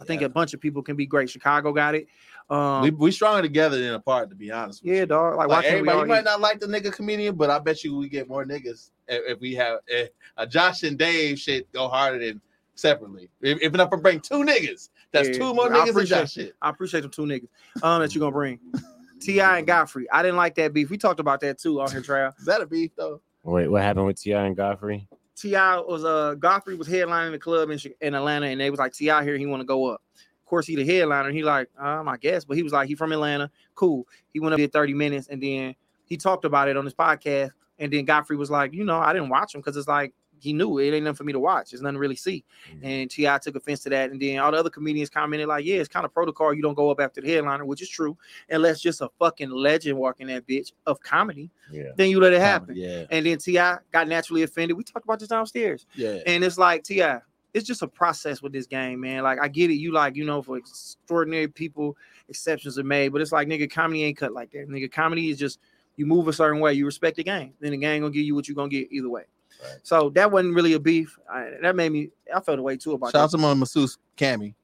I 0.00 0.04
think 0.04 0.20
Yeah. 0.20 0.26
a 0.26 0.30
bunch 0.30 0.52
of 0.54 0.60
people 0.60 0.82
can 0.82 0.96
be 0.96 1.06
great. 1.06 1.30
Chicago 1.30 1.72
got 1.72 1.94
it. 1.94 2.08
Um, 2.50 2.82
we 2.82 2.90
we 2.90 3.12
stronger 3.12 3.40
together 3.40 3.78
than 3.80 3.94
apart, 3.94 4.28
to 4.30 4.36
be 4.36 4.50
honest. 4.50 4.82
With 4.82 4.92
yeah, 4.92 5.00
you. 5.00 5.06
dog. 5.06 5.36
Like, 5.36 5.48
Like, 5.48 5.48
why 5.48 5.62
can't 5.62 5.74
we 5.74 5.88
everybody, 5.88 5.98
you 6.00 6.06
might 6.06 6.18
eat? 6.20 6.24
not 6.24 6.40
like 6.40 6.60
the 6.60 6.66
nigga 6.66 6.92
comedian, 6.92 7.36
but 7.36 7.50
I 7.50 7.58
bet 7.60 7.84
you 7.84 7.96
we 7.96 8.08
get 8.08 8.28
more 8.28 8.44
niggas 8.44 8.90
if, 9.06 9.36
if 9.36 9.40
we 9.40 9.54
have 9.54 9.78
if, 9.86 10.10
uh, 10.36 10.46
Josh 10.46 10.82
and 10.82 10.98
Dave 10.98 11.38
shit 11.38 11.70
go 11.72 11.88
harder 11.88 12.18
than 12.18 12.40
separately. 12.74 13.30
If, 13.40 13.60
if 13.62 13.72
enough, 13.74 13.90
bring 13.90 14.20
two 14.20 14.42
niggas, 14.44 14.88
that's 15.12 15.28
Yeah, 15.28 15.34
two 15.34 15.54
more 15.54 15.72
I 15.72 15.78
niggas 15.86 15.94
than 15.94 16.18
appreciate. 16.18 16.52
I 16.60 16.70
appreciate 16.70 17.02
them 17.02 17.10
two 17.10 17.22
niggas 17.22 17.48
um 17.82 18.02
that 18.02 18.14
you're 18.14 18.20
gonna 18.20 18.32
bring. 18.32 18.58
T.I. 19.22 19.58
and 19.58 19.66
Godfrey. 19.66 20.10
I 20.10 20.22
didn't 20.22 20.36
like 20.36 20.54
that 20.56 20.72
beef. 20.72 20.90
We 20.90 20.98
talked 20.98 21.20
about 21.20 21.40
that 21.40 21.58
too 21.58 21.80
on 21.80 21.90
here, 21.90 22.00
trial. 22.00 22.32
Is 22.38 22.44
that 22.46 22.60
a 22.60 22.66
beef 22.66 22.90
though? 22.96 23.20
Wait, 23.44 23.68
what 23.68 23.82
happened 23.82 24.06
with 24.06 24.20
T.I. 24.20 24.46
and 24.46 24.56
Godfrey? 24.56 25.08
T.I. 25.36 25.80
was 25.80 26.04
uh 26.04 26.34
Godfrey 26.34 26.76
was 26.76 26.88
headlining 26.88 27.32
the 27.32 27.38
club 27.38 27.70
in 27.70 27.78
in 28.00 28.14
Atlanta, 28.14 28.46
and 28.46 28.60
they 28.60 28.70
was 28.70 28.78
like 28.78 28.92
T.I. 28.92 29.24
here, 29.24 29.36
he 29.36 29.46
want 29.46 29.60
to 29.60 29.66
go 29.66 29.86
up. 29.86 30.02
Of 30.14 30.46
course, 30.46 30.66
he 30.66 30.76
the 30.76 30.84
headliner. 30.84 31.30
He 31.30 31.42
like, 31.42 31.68
um, 31.78 32.08
I 32.08 32.18
guess, 32.18 32.44
but 32.44 32.56
he 32.56 32.62
was 32.62 32.72
like, 32.72 32.86
he 32.86 32.94
from 32.94 33.12
Atlanta, 33.12 33.50
cool. 33.74 34.06
He 34.32 34.40
went 34.40 34.52
up 34.52 34.58
there 34.58 34.68
30 34.68 34.92
minutes, 34.94 35.28
and 35.28 35.42
then 35.42 35.74
he 36.04 36.16
talked 36.16 36.44
about 36.44 36.68
it 36.68 36.76
on 36.76 36.84
his 36.84 36.94
podcast. 36.94 37.52
And 37.78 37.92
then 37.92 38.04
Godfrey 38.04 38.36
was 38.36 38.50
like, 38.50 38.74
you 38.74 38.84
know, 38.84 38.98
I 38.98 39.12
didn't 39.12 39.30
watch 39.30 39.54
him 39.54 39.60
because 39.60 39.76
it's 39.76 39.88
like 39.88 40.12
he 40.42 40.52
knew 40.52 40.78
it 40.78 40.90
ain't 40.92 41.04
nothing 41.04 41.16
for 41.16 41.24
me 41.24 41.32
to 41.32 41.38
watch. 41.38 41.70
There's 41.70 41.80
nothing 41.82 41.94
to 41.94 42.00
really 42.00 42.16
see. 42.16 42.44
Mhm. 42.70 42.80
And 42.82 43.10
T.I. 43.10 43.38
took 43.38 43.56
offense 43.56 43.80
to 43.84 43.90
that. 43.90 44.10
And 44.10 44.20
then 44.20 44.38
all 44.40 44.50
the 44.50 44.58
other 44.58 44.70
comedians 44.70 45.08
commented 45.08 45.46
like, 45.48 45.64
yeah, 45.64 45.76
it's 45.76 45.88
kind 45.88 46.04
of 46.04 46.12
protocol. 46.12 46.52
You 46.52 46.62
don't 46.62 46.74
go 46.74 46.90
up 46.90 47.00
after 47.00 47.20
the 47.20 47.30
headliner, 47.30 47.64
which 47.64 47.80
is 47.82 47.88
true, 47.88 48.16
unless 48.50 48.80
just 48.80 49.00
a 49.00 49.08
fucking 49.18 49.50
legend 49.50 49.96
walking 49.98 50.26
that 50.26 50.46
bitch 50.46 50.72
of 50.86 51.00
comedy. 51.00 51.50
Yeah. 51.70 51.92
Then 51.96 52.10
you 52.10 52.20
let 52.20 52.32
it 52.32 52.40
happen. 52.40 52.74
Yeah, 52.76 53.04
And 53.10 53.24
then 53.24 53.38
T.I. 53.38 53.78
got 53.92 54.08
naturally 54.08 54.42
offended. 54.42 54.76
We 54.76 54.84
talked 54.84 55.04
about 55.06 55.20
this 55.20 55.28
downstairs. 55.28 55.86
yeah. 55.94 56.18
And 56.26 56.42
it's 56.44 56.58
like 56.58 56.82
T.I., 56.84 57.20
it's 57.54 57.66
just 57.66 57.82
a 57.82 57.86
process 57.88 58.40
with 58.40 58.52
this 58.52 58.66
game, 58.66 59.00
man. 59.00 59.22
Like 59.22 59.38
I 59.38 59.46
get 59.46 59.70
it, 59.70 59.74
you 59.74 59.92
like, 59.92 60.16
you 60.16 60.24
know, 60.24 60.40
for 60.40 60.56
extraordinary 60.56 61.48
people, 61.48 61.96
exceptions 62.30 62.78
are 62.78 62.82
made, 62.84 63.10
but 63.10 63.20
it's 63.20 63.30
like 63.30 63.46
nigga, 63.46 63.70
comedy 63.70 64.04
ain't 64.04 64.16
cut 64.16 64.32
like 64.32 64.50
that. 64.52 64.68
Nigga, 64.70 64.90
comedy 64.90 65.28
is 65.28 65.38
just 65.38 65.58
you 65.96 66.06
move 66.06 66.28
a 66.28 66.32
certain 66.32 66.60
way, 66.60 66.72
you 66.72 66.86
respect 66.86 67.16
the 67.18 67.22
game. 67.24 67.52
Then 67.60 67.72
the 67.72 67.76
game 67.76 68.00
gonna 68.00 68.10
give 68.14 68.24
you 68.24 68.34
what 68.34 68.48
you 68.48 68.54
gonna 68.54 68.70
get 68.70 68.90
either 68.90 69.10
way. 69.10 69.24
Right. 69.62 69.78
So 69.82 70.10
that 70.10 70.30
wasn't 70.30 70.54
really 70.54 70.72
a 70.72 70.80
beef. 70.80 71.18
I, 71.32 71.50
that 71.62 71.76
made 71.76 71.92
me 71.92 72.10
I 72.34 72.40
felt 72.40 72.58
a 72.58 72.62
way 72.62 72.76
too 72.76 72.92
about 72.92 73.12
Shout 73.12 73.22
out 73.22 73.30
that. 73.30 73.36
to 73.38 73.42
my 73.42 73.54
masseuse 73.54 73.98
Cammy. 74.16 74.54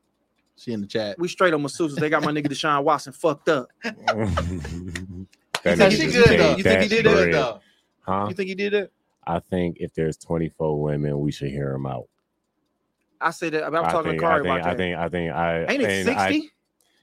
She 0.56 0.72
in 0.72 0.80
the 0.80 0.86
chat. 0.88 1.18
We 1.18 1.28
straight 1.28 1.54
on 1.54 1.62
masseuses. 1.62 1.94
They 1.96 2.10
got 2.10 2.24
my 2.24 2.32
nigga 2.32 2.48
Deshaun 2.48 2.82
Watson 2.82 3.12
fucked 3.12 3.48
up. 3.48 3.68
That 5.64 5.78
think 5.78 5.92
she 5.92 6.06
good, 6.06 6.38
though? 6.38 6.56
You 6.56 6.62
think 6.62 6.82
he 6.82 6.88
did 6.88 7.04
that? 7.06 7.12
bread. 7.14 7.34
though. 7.34 7.60
Huh? 8.02 8.26
You 8.28 8.34
think 8.34 8.48
he 8.48 8.54
did 8.54 8.72
that? 8.74 8.90
I 9.26 9.40
think 9.40 9.78
if 9.80 9.92
there's 9.92 10.16
24 10.16 10.80
women, 10.80 11.18
we 11.20 11.32
should 11.32 11.50
hear 11.50 11.72
him 11.72 11.86
out. 11.86 12.06
I 13.20 13.30
said 13.32 13.52
that. 13.54 13.64
I'm 13.64 13.74
I 13.74 13.90
talking 13.90 14.12
think, 14.12 14.20
to 14.20 14.26
I 14.26 14.30
Kari 14.30 14.42
think, 14.44 14.60
about 14.60 14.72
I 14.72 14.76
think, 14.76 14.96
I 14.96 15.08
think, 15.08 15.32
I 15.32 15.64
Ain't 15.66 15.82
it 15.82 16.04
60? 16.04 16.50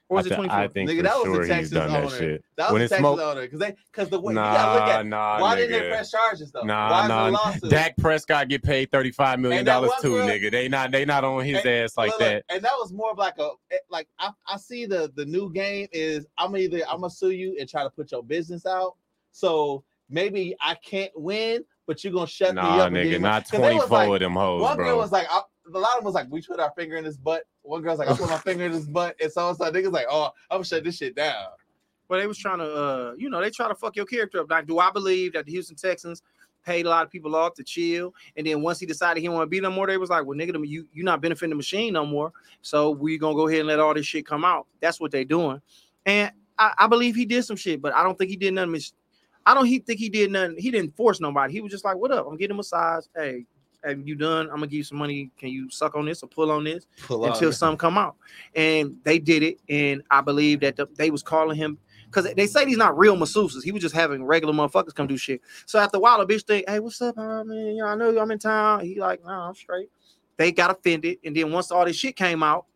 Or 0.08 0.18
I, 0.18 0.20
is 0.20 0.26
it 0.26 0.30
thi- 0.30 0.34
24? 0.36 0.58
I 0.58 0.68
think 0.68 0.90
Nigga, 0.90 0.96
for 0.98 1.02
that 1.02 1.14
was 1.16 1.24
sure 1.24 1.32
the 1.42 1.48
Texas 1.48 1.58
he's 1.58 1.70
done 1.70 1.92
that 1.92 2.04
owner. 2.04 2.16
shit. 2.16 2.44
That 2.56 2.72
was 2.72 2.82
it 2.82 2.90
the 2.90 2.96
smoke- 2.98 3.18
Texas 3.18 3.30
owner 3.32 3.40
because 3.42 3.58
they 3.58 3.74
because 3.92 4.08
the 4.08 4.20
way 4.20 4.32
you 4.32 4.36
gotta 4.38 4.78
look 4.80 4.88
at 4.88 5.06
nah, 5.06 5.40
why 5.40 5.56
didn't 5.56 5.72
they 5.80 5.88
press 5.88 6.10
charges 6.10 6.52
though? 6.52 6.62
Nah, 6.62 6.90
why 6.90 7.02
is 7.02 7.08
nah. 7.08 7.16
there 7.22 7.28
a 7.28 7.32
lawsuit? 7.32 7.70
Dak 7.70 7.96
Prescott 7.96 8.48
get 8.48 8.62
paid 8.62 8.90
$35 8.92 9.40
million 9.40 9.64
too, 9.64 9.70
girl- 9.70 10.26
nigga. 10.28 10.50
They 10.52 10.68
not 10.68 10.92
they 10.92 11.04
not 11.04 11.24
on 11.24 11.44
his 11.44 11.58
And- 11.58 11.66
ass 11.66 11.96
like 11.96 12.10
Look, 12.12 12.20
look, 12.20 12.28
that. 12.28 12.44
And 12.50 12.62
that 12.64 12.72
was 12.78 12.92
more 12.92 13.10
of 13.10 13.18
like 13.18 13.34
a 13.38 13.50
eh, 13.72 13.76
like 13.90 14.08
I, 14.18 14.30
I 14.46 14.56
see 14.58 14.86
the 14.86 15.12
the 15.16 15.24
new 15.24 15.52
game 15.52 15.88
is 15.92 16.26
I'm 16.38 16.56
either 16.56 16.82
I'm 16.88 17.00
gonna 17.00 17.10
sue 17.10 17.30
you 17.30 17.56
and 17.58 17.68
try 17.68 17.82
to 17.82 17.90
put 17.90 18.12
your 18.12 18.22
business 18.22 18.64
out. 18.66 18.94
So 19.32 19.82
maybe 20.08 20.54
I 20.60 20.76
can't 20.76 21.10
win, 21.16 21.64
but 21.86 22.04
you're 22.04 22.12
gonna 22.12 22.26
shut 22.28 22.54
me 22.54 22.62
Nah, 22.62 22.78
up. 22.78 22.86
and 22.88 22.96
nigga, 22.96 23.10
me- 23.12 23.18
not 23.18 23.42
'cause 23.50 23.60
they 23.60 23.74
was 23.74 23.86
24 23.86 23.98
like- 23.98 24.08
of 24.14 24.20
them 24.20 24.34
hoes, 24.34 24.62
One 24.62 24.76
girl 24.76 24.86
bro. 24.86 24.96
was 24.98 25.10
like, 25.12 25.26
I, 25.30 25.40
a 25.72 25.78
lot 25.78 25.92
of 25.92 25.98
them 25.98 26.04
was 26.04 26.14
like, 26.14 26.26
we 26.30 26.42
put 26.42 26.60
our 26.60 26.72
finger 26.76 26.96
in 26.96 27.04
his 27.04 27.16
butt. 27.16 27.44
One 27.62 27.82
girl's 27.82 27.98
like, 27.98 28.08
I 28.08 28.16
put 28.16 28.28
my 28.30 28.38
finger 28.38 28.64
in 28.64 28.72
his 28.72 28.86
butt, 28.86 29.16
and 29.20 29.30
so 29.30 29.48
and 29.48 29.56
so 29.56 29.70
niggas 29.70 29.92
like, 29.92 30.06
oh, 30.10 30.30
I'm 30.50 30.56
gonna 30.58 30.64
shut 30.64 30.84
this 30.84 30.96
shit 30.96 31.16
down. 31.16 31.46
But 32.08 32.18
they 32.18 32.26
was 32.26 32.38
trying 32.38 32.58
to, 32.58 32.64
uh, 32.64 33.14
you 33.18 33.28
know, 33.28 33.40
they 33.40 33.50
try 33.50 33.66
to 33.68 33.74
fuck 33.74 33.96
your 33.96 34.06
character 34.06 34.40
up. 34.40 34.50
Like, 34.50 34.66
do 34.66 34.78
I 34.78 34.90
believe 34.92 35.32
that 35.32 35.46
the 35.46 35.52
Houston 35.52 35.76
Texans 35.76 36.22
paid 36.64 36.86
a 36.86 36.88
lot 36.88 37.04
of 37.04 37.10
people 37.10 37.34
off 37.34 37.54
to 37.54 37.64
chill, 37.64 38.14
and 38.36 38.46
then 38.46 38.62
once 38.62 38.78
he 38.78 38.86
decided 38.86 39.20
he 39.20 39.28
want 39.28 39.42
to 39.42 39.46
be 39.46 39.60
no 39.60 39.70
more, 39.70 39.86
they 39.86 39.98
was 39.98 40.10
like, 40.10 40.24
well, 40.24 40.38
nigga, 40.38 40.66
you 40.66 40.86
you 40.92 41.02
not 41.02 41.20
benefiting 41.20 41.50
the 41.50 41.56
machine 41.56 41.92
no 41.92 42.06
more, 42.06 42.32
so 42.62 42.90
we 42.90 43.18
gonna 43.18 43.34
go 43.34 43.48
ahead 43.48 43.60
and 43.60 43.68
let 43.68 43.80
all 43.80 43.94
this 43.94 44.06
shit 44.06 44.26
come 44.26 44.44
out. 44.44 44.66
That's 44.80 45.00
what 45.00 45.10
they 45.10 45.24
doing, 45.24 45.60
and 46.04 46.30
I, 46.58 46.72
I 46.78 46.86
believe 46.86 47.14
he 47.14 47.24
did 47.24 47.44
some 47.44 47.56
shit, 47.56 47.82
but 47.82 47.94
I 47.94 48.02
don't 48.02 48.16
think 48.16 48.30
he 48.30 48.36
did 48.36 48.54
nothing. 48.54 48.80
I 49.44 49.54
don't 49.54 49.66
he 49.66 49.78
think 49.78 50.00
he 50.00 50.08
did 50.08 50.30
nothing. 50.30 50.56
He 50.58 50.70
didn't 50.70 50.96
force 50.96 51.20
nobody. 51.20 51.52
He 51.52 51.60
was 51.60 51.70
just 51.70 51.84
like, 51.84 51.96
what 51.96 52.10
up? 52.10 52.26
I'm 52.26 52.36
getting 52.36 52.54
a 52.54 52.56
massage. 52.56 53.04
Hey. 53.14 53.46
You 54.04 54.14
done? 54.14 54.46
I'm 54.46 54.56
gonna 54.56 54.66
give 54.66 54.78
you 54.78 54.84
some 54.84 54.98
money. 54.98 55.30
Can 55.38 55.50
you 55.50 55.70
suck 55.70 55.94
on 55.94 56.06
this 56.06 56.22
or 56.22 56.28
pull 56.28 56.50
on 56.50 56.64
this? 56.64 56.86
Pull 57.02 57.24
until 57.24 57.52
some 57.52 57.76
come 57.76 57.98
out. 57.98 58.16
And 58.54 58.96
they 59.04 59.18
did 59.18 59.42
it. 59.42 59.58
And 59.68 60.02
I 60.10 60.20
believe 60.20 60.60
that 60.60 60.76
the, 60.76 60.86
they 60.96 61.10
was 61.10 61.22
calling 61.22 61.56
him 61.56 61.78
because 62.06 62.32
they 62.34 62.46
say 62.46 62.66
he's 62.66 62.76
not 62.76 62.96
real 62.96 63.16
masseuses. 63.16 63.62
He 63.62 63.72
was 63.72 63.82
just 63.82 63.94
having 63.94 64.24
regular 64.24 64.54
motherfuckers 64.54 64.94
come 64.94 65.06
do 65.06 65.16
shit. 65.16 65.42
So 65.66 65.78
after 65.78 65.98
a 65.98 66.00
while, 66.00 66.20
a 66.20 66.26
bitch 66.26 66.44
think, 66.44 66.68
hey, 66.68 66.80
what's 66.80 67.00
up, 67.02 67.16
man? 67.16 67.46
You 67.48 67.76
know, 67.76 67.86
I 67.86 67.94
know 67.94 68.18
I'm 68.18 68.30
in 68.30 68.38
town. 68.38 68.84
He 68.84 68.98
like, 68.98 69.24
nah, 69.24 69.48
I'm 69.48 69.54
straight. 69.54 69.90
They 70.36 70.52
got 70.52 70.70
offended. 70.70 71.18
And 71.24 71.36
then 71.36 71.52
once 71.52 71.70
all 71.70 71.84
this 71.84 71.96
shit 71.96 72.16
came 72.16 72.42
out, 72.42 72.66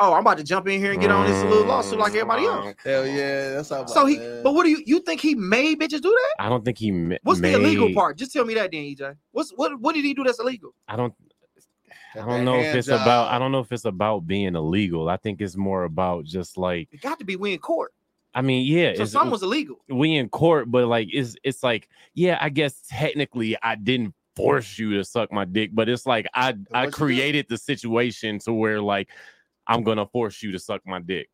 oh, 0.00 0.14
I'm 0.14 0.20
about 0.20 0.38
to 0.38 0.44
jump 0.44 0.68
in 0.68 0.80
here 0.80 0.92
and 0.92 1.00
get 1.00 1.10
on 1.10 1.26
this 1.26 1.42
little 1.44 1.66
lawsuit 1.66 1.98
like 1.98 2.12
everybody 2.12 2.42
mm-hmm. 2.42 2.68
else. 2.68 2.76
Hell 2.84 3.06
yeah, 3.06 3.50
that's 3.54 3.70
how. 3.70 3.86
So 3.86 4.06
he, 4.06 4.18
but 4.42 4.54
what 4.54 4.64
do 4.64 4.70
you 4.70 4.82
you 4.86 5.00
think 5.00 5.20
he 5.20 5.34
made 5.34 5.80
bitches 5.80 6.00
do 6.00 6.10
that? 6.10 6.34
I 6.38 6.48
don't 6.48 6.64
think 6.64 6.78
he 6.78 6.90
ma- 6.90 7.16
What's 7.22 7.40
the 7.40 7.52
illegal 7.52 7.92
part? 7.94 8.16
Just 8.16 8.32
tell 8.32 8.44
me 8.44 8.54
that 8.54 8.70
then, 8.72 8.82
EJ. 8.82 9.16
What's 9.32 9.50
what 9.50 9.78
what 9.80 9.94
did 9.94 10.04
he 10.04 10.14
do 10.14 10.24
that's 10.24 10.40
illegal? 10.40 10.74
I 10.88 10.96
don't 10.96 11.14
I 12.14 12.20
don't 12.20 12.44
know 12.44 12.58
if 12.58 12.74
it's 12.74 12.88
about 12.88 13.32
I 13.32 13.38
don't 13.38 13.52
know 13.52 13.60
if 13.60 13.72
it's 13.72 13.84
about 13.84 14.26
being 14.26 14.54
illegal. 14.54 15.08
I 15.08 15.16
think 15.16 15.40
it's 15.40 15.56
more 15.56 15.84
about 15.84 16.24
just 16.24 16.56
like 16.56 16.88
It 16.92 17.00
got 17.00 17.18
to 17.18 17.24
be 17.24 17.36
we 17.36 17.52
in 17.52 17.58
court. 17.58 17.92
I 18.34 18.42
mean, 18.42 18.66
yeah, 18.66 18.94
So 18.94 19.02
it's 19.02 19.12
something 19.12 19.30
was 19.30 19.42
illegal. 19.42 19.80
we 19.88 20.14
in 20.14 20.28
court, 20.28 20.70
but 20.70 20.86
like 20.86 21.08
it's 21.12 21.34
it's 21.42 21.62
like, 21.62 21.88
yeah, 22.14 22.38
I 22.40 22.50
guess 22.50 22.82
technically 22.88 23.56
I 23.62 23.74
didn't 23.74 24.14
force 24.36 24.78
you 24.78 24.96
to 24.96 25.04
suck 25.04 25.32
my 25.32 25.44
dick, 25.44 25.70
but 25.72 25.88
it's 25.88 26.06
like 26.06 26.26
I 26.34 26.48
I 26.48 26.52
what 26.52 26.84
you 26.84 26.84
did. 26.84 26.92
created 26.92 27.46
the 27.48 27.58
situation 27.58 28.38
to 28.40 28.52
where 28.52 28.80
like 28.80 29.08
I'm 29.68 29.84
gonna 29.84 30.06
force 30.06 30.42
you 30.42 30.52
to 30.52 30.58
suck 30.58 30.82
my 30.86 31.00
dick. 31.00 31.28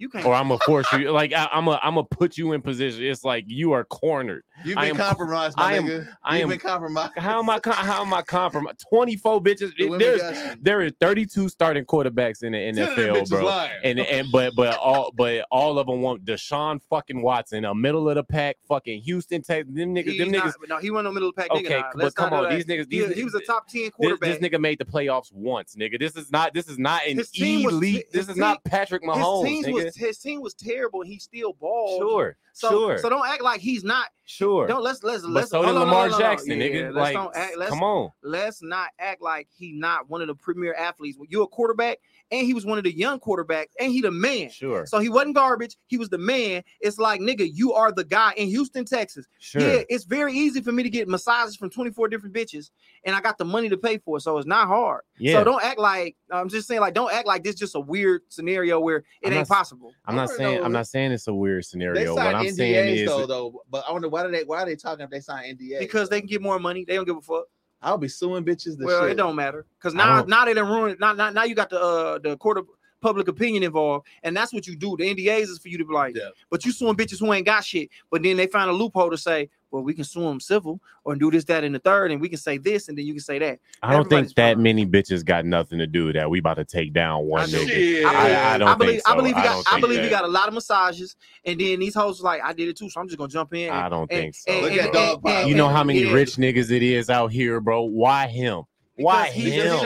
You 0.00 0.08
can't 0.08 0.24
Or 0.24 0.32
I'm 0.32 0.46
gonna 0.48 0.60
force 0.64 0.86
you 0.92 1.10
like 1.10 1.32
I, 1.32 1.48
I'm 1.52 1.66
a 1.66 1.72
I'm 1.82 1.94
gonna 1.96 2.04
put 2.08 2.38
you 2.38 2.52
in 2.52 2.62
position. 2.62 3.02
It's 3.02 3.24
like 3.24 3.44
you 3.48 3.72
are 3.72 3.84
cornered. 3.84 4.44
You've 4.64 4.78
I 4.78 4.82
been 4.82 4.90
am- 4.90 4.96
compromised, 4.96 5.56
my 5.56 5.62
I 5.64 5.72
am- 5.74 5.86
nigga. 5.86 6.08
I 6.22 6.36
You've 6.36 6.42
am- 6.44 6.48
been 6.50 6.58
compromised. 6.60 7.12
How 7.16 7.40
am 7.40 7.50
I 7.50 7.58
how 7.64 8.02
am 8.02 8.14
I 8.14 8.22
compromised? 8.22 8.84
24 8.88 9.42
bitches. 9.42 9.72
The 9.76 9.84
women 9.86 9.98
There's 9.98 10.20
got 10.22 10.34
you. 10.56 10.62
there 10.62 10.82
is 10.82 10.92
32 11.00 11.48
starting 11.48 11.84
quarterbacks 11.84 12.44
in 12.44 12.52
the 12.52 12.58
Ten 12.72 12.78
of 12.88 12.94
them 12.96 13.14
NFL, 13.16 13.28
bro. 13.28 13.44
lying. 13.44 13.72
And 13.82 13.98
and 13.98 14.28
but 14.30 14.54
but 14.54 14.76
all 14.78 15.10
but 15.16 15.44
all 15.50 15.80
of 15.80 15.88
them 15.88 16.00
want 16.00 16.24
Deshaun 16.24 16.80
fucking 16.88 17.20
Watson, 17.20 17.64
a 17.64 17.74
middle 17.74 18.08
of 18.08 18.14
the 18.14 18.22
pack, 18.24 18.56
fucking 18.68 19.02
Houston 19.02 19.42
Texans. 19.42 19.74
Them 19.76 19.96
niggas, 19.96 20.04
He's 20.10 20.18
them 20.18 20.28
niggas. 20.30 20.44
not- 20.44 20.68
no, 20.68 20.78
he 20.78 20.92
wasn't 20.92 21.06
no 21.06 21.12
middle 21.12 21.30
of 21.30 21.34
the 21.34 21.42
pack 21.42 21.50
nigga. 21.50 21.64
Okay, 21.66 21.78
nah. 21.80 21.90
but 21.92 22.02
Let's 22.04 22.14
come 22.14 22.32
on, 22.32 22.50
these 22.50 22.66
niggas. 22.66 22.86
He, 22.88 23.00
These, 23.04 23.16
he 23.16 23.24
was 23.24 23.34
a 23.34 23.40
top 23.40 23.66
10 23.68 23.90
quarterback. 23.90 24.38
this 24.40 24.48
nigga 24.48 24.60
made 24.60 24.78
the 24.78 24.84
playoffs 24.84 25.32
once, 25.32 25.74
nigga. 25.74 25.98
This 25.98 26.14
is 26.14 26.30
not. 26.30 26.54
This 26.54 26.68
is 26.68 26.78
not 26.78 27.04
an 27.04 27.16
His 27.16 27.30
team 27.30 27.64
was- 27.64 27.74
elite. 27.74 28.12
this 28.12 28.28
is 28.28 28.36
not 28.36 28.62
Patrick 28.62 29.02
his, 29.02 29.10
Mahomes, 29.10 29.44
team 29.44 29.64
nigga. 29.64 29.72
was, 29.72 29.87
his 29.96 30.18
team 30.18 30.40
was 30.40 30.54
terrible 30.54 31.02
and 31.02 31.10
he 31.10 31.18
still 31.18 31.52
balled. 31.52 32.00
sure, 32.00 32.36
So, 32.58 32.70
sure, 32.70 32.98
so 32.98 33.08
don't 33.08 33.26
act 33.26 33.40
like 33.42 33.60
he's 33.60 33.84
not. 33.84 34.08
sure. 34.24 34.66
Don't 34.66 34.82
let's 34.82 35.02
let's 35.04 35.22
but 35.22 35.30
let's 35.30 35.50
so 35.50 35.62
did 35.64 35.72
Lamar 35.72 36.10
on. 36.10 36.18
Jackson, 36.18 36.60
Yeah, 36.60 36.66
nigga. 36.66 36.84
Let's 36.92 36.96
like, 36.96 37.14
don't 37.14 37.36
act, 37.36 37.56
let's 37.56 37.70
come 37.70 37.82
on. 37.84 38.10
let's 38.24 38.60
not 38.62 38.88
act 38.98 39.22
like 39.22 39.46
he 39.56 39.72
not 39.72 40.10
one 40.10 40.20
of 40.22 40.26
the 40.26 40.34
premier 40.34 40.74
athletes. 40.74 41.16
When 41.18 41.28
you're 41.30 41.44
a 41.44 41.46
quarterback 41.46 41.98
and 42.30 42.44
he 42.44 42.52
was 42.52 42.66
one 42.66 42.76
of 42.78 42.84
the 42.84 42.94
young 42.94 43.20
quarterbacks 43.20 43.68
and 43.78 43.92
he 43.92 44.00
the 44.00 44.10
man. 44.10 44.50
Sure, 44.50 44.84
So 44.86 44.98
he 44.98 45.08
wasn't 45.08 45.34
garbage. 45.36 45.76
He 45.86 45.96
was 45.98 46.08
the 46.08 46.18
man. 46.18 46.62
It's 46.80 46.98
like 46.98 47.20
nigga, 47.20 47.48
you 47.52 47.72
are 47.74 47.92
the 47.92 48.04
guy 48.04 48.32
in 48.36 48.48
Houston, 48.48 48.84
Texas. 48.84 49.24
sure. 49.38 49.62
Yeah, 49.62 49.82
it's 49.88 50.04
very 50.04 50.34
easy 50.34 50.60
for 50.60 50.72
me 50.72 50.82
to 50.82 50.90
get 50.90 51.06
massages 51.08 51.54
from 51.56 51.70
24 51.70 52.08
different 52.08 52.34
bitches, 52.34 52.70
and 53.04 53.14
I 53.14 53.20
got 53.20 53.38
the 53.38 53.44
money 53.44 53.68
to 53.68 53.76
pay 53.76 53.98
for 53.98 54.16
it, 54.18 54.22
so 54.22 54.36
it's 54.36 54.46
not 54.48 54.66
hard. 54.66 55.02
Yeah. 55.18 55.34
So 55.38 55.44
don't 55.44 55.62
act 55.62 55.78
like 55.78 56.16
I'm 56.30 56.48
just 56.48 56.66
saying, 56.68 56.80
like, 56.80 56.92
don't 56.94 57.12
act 57.12 57.26
like 57.26 57.44
this 57.44 57.54
just 57.54 57.74
a 57.76 57.80
weird 57.80 58.22
scenario 58.28 58.78
where 58.80 58.98
it 58.98 59.04
I'm 59.28 59.32
ain't 59.32 59.48
not- 59.48 59.56
possible. 59.56 59.92
I'm 60.04 60.16
not 60.16 60.28
saying 60.30 60.56
know- 60.58 60.64
I'm 60.64 60.72
not 60.72 60.86
saying 60.88 61.12
it's 61.12 61.28
a 61.28 61.34
weird 61.34 61.64
scenario. 61.64 62.14
What 62.14 62.22
signed 62.24 62.36
I'm 62.48 62.54
NDAs 62.54 62.56
saying 62.56 62.96
is 62.96 63.06
though, 63.08 63.26
though. 63.26 63.62
But 63.70 63.84
I 63.88 63.92
wonder 63.92 64.08
why 64.08 64.24
do 64.24 64.30
they 64.30 64.44
why 64.44 64.62
are 64.62 64.66
they 64.66 64.76
talking 64.76 65.04
if 65.04 65.10
they 65.10 65.20
sign 65.20 65.56
NDAs? 65.56 65.78
Because 65.78 66.08
they 66.08 66.20
can 66.20 66.28
get 66.28 66.42
more 66.42 66.58
money. 66.58 66.84
They 66.84 66.94
don't 66.96 67.04
give 67.06 67.16
a 67.16 67.20
fuck. 67.20 67.44
I'll 67.80 67.98
be 67.98 68.08
suing 68.08 68.44
bitches. 68.44 68.76
The 68.76 68.86
well, 68.86 69.02
shit. 69.02 69.12
it 69.12 69.16
don't 69.16 69.36
matter. 69.36 69.64
Because 69.78 69.94
now, 69.94 70.16
don't- 70.16 70.28
now 70.28 70.44
they 70.44 70.54
done 70.54 70.68
ruined. 70.68 70.98
Now, 71.00 71.12
now, 71.12 71.30
now 71.30 71.44
you 71.44 71.54
got 71.54 71.70
the 71.70 71.80
uh 71.80 72.18
the 72.18 72.36
court 72.38 72.58
of 72.58 72.66
public 73.00 73.28
opinion 73.28 73.62
involved, 73.62 74.06
and 74.24 74.36
that's 74.36 74.52
what 74.52 74.66
you 74.66 74.74
do. 74.76 74.96
The 74.96 75.14
NDAs 75.14 75.42
is 75.42 75.58
for 75.58 75.68
you 75.68 75.78
to 75.78 75.84
be 75.84 75.92
like, 75.94 76.16
Yeah. 76.16 76.30
but 76.50 76.64
you 76.64 76.72
suing 76.72 76.96
bitches 76.96 77.20
who 77.20 77.32
ain't 77.32 77.46
got 77.46 77.64
shit. 77.64 77.90
But 78.10 78.22
then 78.22 78.36
they 78.36 78.48
find 78.48 78.68
a 78.68 78.72
loophole 78.72 79.10
to 79.10 79.18
say, 79.18 79.48
well, 79.70 79.82
we 79.82 79.92
can 79.94 80.04
sue 80.04 80.22
them 80.22 80.40
civil 80.40 80.80
or 81.04 81.14
do 81.14 81.30
this, 81.30 81.44
that, 81.44 81.62
and 81.64 81.74
the 81.74 81.78
third, 81.78 82.10
and 82.10 82.20
we 82.20 82.28
can 82.28 82.38
say 82.38 82.56
this, 82.58 82.88
and 82.88 82.96
then 82.96 83.04
you 83.04 83.12
can 83.12 83.20
say 83.22 83.38
that. 83.38 83.58
I 83.82 83.92
don't 83.92 84.00
Everybody's 84.00 84.26
think 84.28 84.36
that 84.36 84.54
fine. 84.54 84.62
many 84.62 84.86
bitches 84.86 85.24
got 85.24 85.44
nothing 85.44 85.78
to 85.78 85.86
do 85.86 86.06
with 86.06 86.14
that. 86.16 86.30
We 86.30 86.38
about 86.38 86.54
to 86.54 86.64
take 86.64 86.92
down 86.92 87.26
one 87.26 87.42
I 87.42 87.46
do. 87.46 87.58
nigga. 87.58 87.68
Shit. 87.68 88.04
I- 88.06 88.54
I 88.54 88.58
don't 88.58 88.68
I 88.68 88.74
believe, 88.74 88.90
think 89.02 89.08
I 89.08 89.14
believe 89.16 89.34
he 89.36 89.40
I 89.40 89.44
got, 89.44 89.52
don't 89.54 89.68
I, 89.68 89.70
think 89.72 89.80
believe 89.82 89.98
he 90.00 90.04
that. 90.08 90.10
got 90.10 90.24
a 90.24 90.28
lot 90.28 90.48
of 90.48 90.54
massages, 90.54 91.16
and 91.44 91.60
then 91.60 91.80
these 91.80 91.94
hoes 91.94 92.20
like, 92.22 92.40
I 92.42 92.52
did 92.52 92.68
it 92.68 92.76
too, 92.78 92.88
so 92.90 93.00
I'm 93.00 93.08
just 93.08 93.18
gonna 93.18 93.28
jump 93.28 93.52
in. 93.54 93.68
and- 93.68 93.72
I 93.78 93.88
don't 93.88 94.10
and- 94.10 94.10
think 94.10 94.34
so. 94.34 94.52
and- 94.52 94.62
Look 94.62 94.70
and- 94.72 94.80
at 94.80 94.84
and- 94.86 94.94
Dog 94.94 95.22
Pile. 95.22 95.40
and- 95.40 95.48
You 95.48 95.54
know 95.54 95.68
how 95.68 95.84
many 95.84 96.00
yeah. 96.04 96.12
rich 96.12 96.36
niggas 96.36 96.70
it 96.70 96.82
is 96.82 97.10
out 97.10 97.30
here, 97.32 97.60
bro? 97.60 97.82
Why 97.82 98.26
him? 98.26 98.62
Why 98.96 99.28
Because 99.28 99.34
he's 99.42 99.52
him? 99.54 99.78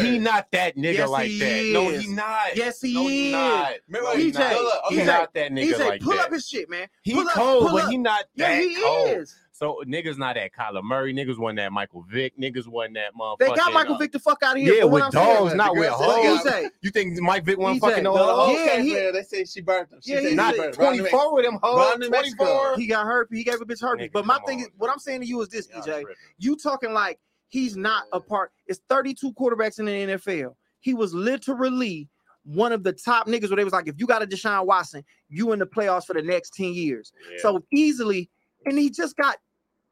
Just 0.00 0.06
He's 0.06 0.16
a 0.16 0.20
nigga 0.20 0.24
the 0.24 0.30
hour. 0.30 0.34
He 0.34 0.40
not 0.40 0.50
that 0.52 0.76
nigga 0.76 0.94
Yes, 0.94 1.08
like 1.10 1.26
he 1.28 1.38
that. 1.38 1.72
No, 1.72 1.88
he 1.90 2.06
not. 2.08 2.56
Yes, 2.56 2.80
he 2.80 2.94
no, 2.94 3.06
he 3.06 3.26
is. 3.28 3.32
not. 3.32 3.72
Remember, 3.88 4.08
No, 4.10 4.16
he 4.16 4.30
not. 4.30 4.52
look, 4.54 4.74
He 4.88 4.96
okay. 4.96 5.06
not 5.06 5.34
that 5.34 5.52
nigga 5.52 5.62
He 5.62 5.72
said, 5.72 5.88
like 5.88 6.00
pull 6.02 6.12
that. 6.16 6.26
up 6.26 6.32
his 6.32 6.48
shit, 6.48 6.68
man. 6.70 6.88
he 7.02 7.14
pull 7.14 7.24
cold, 7.26 7.66
pull 7.68 7.72
but 7.76 7.84
up. 7.84 7.90
he 7.90 7.98
not 7.98 8.24
that 8.36 8.50
Yeah, 8.56 8.60
he 8.68 8.82
cold. 8.82 9.08
is. 9.18 9.36
So 9.52 9.82
niggas 9.86 10.16
not 10.16 10.36
that 10.36 10.52
Kyler 10.58 10.82
Murray. 10.82 11.12
Niggas 11.12 11.36
wasn't 11.38 11.58
that 11.58 11.70
Michael 11.70 12.02
Vick. 12.10 12.32
Niggas 12.38 12.66
wasn't 12.66 12.94
that 12.94 13.12
motherfucker. 13.14 13.38
They 13.40 13.46
got 13.48 13.74
Michael 13.74 13.96
uh, 13.96 13.98
Vick 13.98 14.12
the 14.12 14.18
fuck 14.18 14.42
out 14.42 14.56
of 14.56 14.62
here. 14.62 14.72
Yeah, 14.72 14.84
with 14.84 15.02
I'm 15.02 15.12
saying- 15.12 15.36
dogs, 15.36 15.54
not 15.54 15.72
with 15.76 15.82
girl 15.82 15.98
hoes. 15.98 16.44
they 16.44 16.70
You 16.80 16.90
think 16.90 17.20
Mike 17.20 17.44
Vick 17.44 17.58
wasn't 17.58 17.82
fucking 17.82 18.04
no 18.04 18.16
hoes? 18.16 18.56
Yeah, 18.56 18.80
he- 18.80 18.94
they 19.12 19.22
say 19.22 19.44
she 19.44 19.60
burnt 19.60 19.90
them. 19.90 20.00
She 20.02 20.12
Yeah, 20.14 20.22
said 20.22 20.32
Not 20.36 20.54
said- 20.56 20.72
24 20.72 21.34
with 21.34 21.44
them 21.44 21.58
hoes. 21.62 21.76
Ron, 21.90 22.00
New 22.00 22.08
Mexico. 22.08 22.44
24. 22.46 22.76
he 22.78 22.86
got 22.86 23.04
herpes. 23.04 23.36
He 23.36 23.44
gave 23.44 23.60
a 23.60 23.66
bitch 23.66 23.82
herpes. 23.82 24.06
Nigga, 24.08 24.12
But 24.12 24.24
my 24.24 24.36
come 24.38 24.46
thing 24.46 24.60
is, 24.60 24.68
what. 24.78 24.90
I'm 24.90 24.98
saying 24.98 25.20
to 25.20 25.26
you 25.26 25.42
is 25.42 25.48
this, 25.50 25.68
Y'all 25.68 25.82
EJ. 25.82 26.04
You 26.38 26.56
talking 26.56 26.94
like 26.94 27.18
he's 27.50 27.76
not 27.76 28.04
a 28.12 28.20
part. 28.20 28.50
It's 28.66 28.80
32 28.88 29.32
quarterbacks 29.34 29.78
in 29.78 29.84
the 29.86 29.92
NFL. 29.92 30.54
He 30.80 30.94
was 30.94 31.12
literally 31.12 32.08
one 32.44 32.72
of 32.72 32.82
the 32.84 32.92
top 32.92 33.26
niggas 33.26 33.50
where 33.50 33.56
they 33.56 33.64
was 33.64 33.72
like, 33.72 33.86
if 33.86 33.96
you 33.98 34.06
got 34.06 34.22
a 34.22 34.26
Deshaun 34.26 34.64
Watson, 34.66 35.04
you 35.28 35.52
in 35.52 35.58
the 35.58 35.66
playoffs 35.66 36.06
for 36.06 36.14
the 36.14 36.22
next 36.22 36.54
10 36.54 36.72
years. 36.72 37.12
So 37.38 37.62
easily, 37.72 38.30
and 38.64 38.78
he 38.78 38.88
just 38.90 39.14
got 39.16 39.36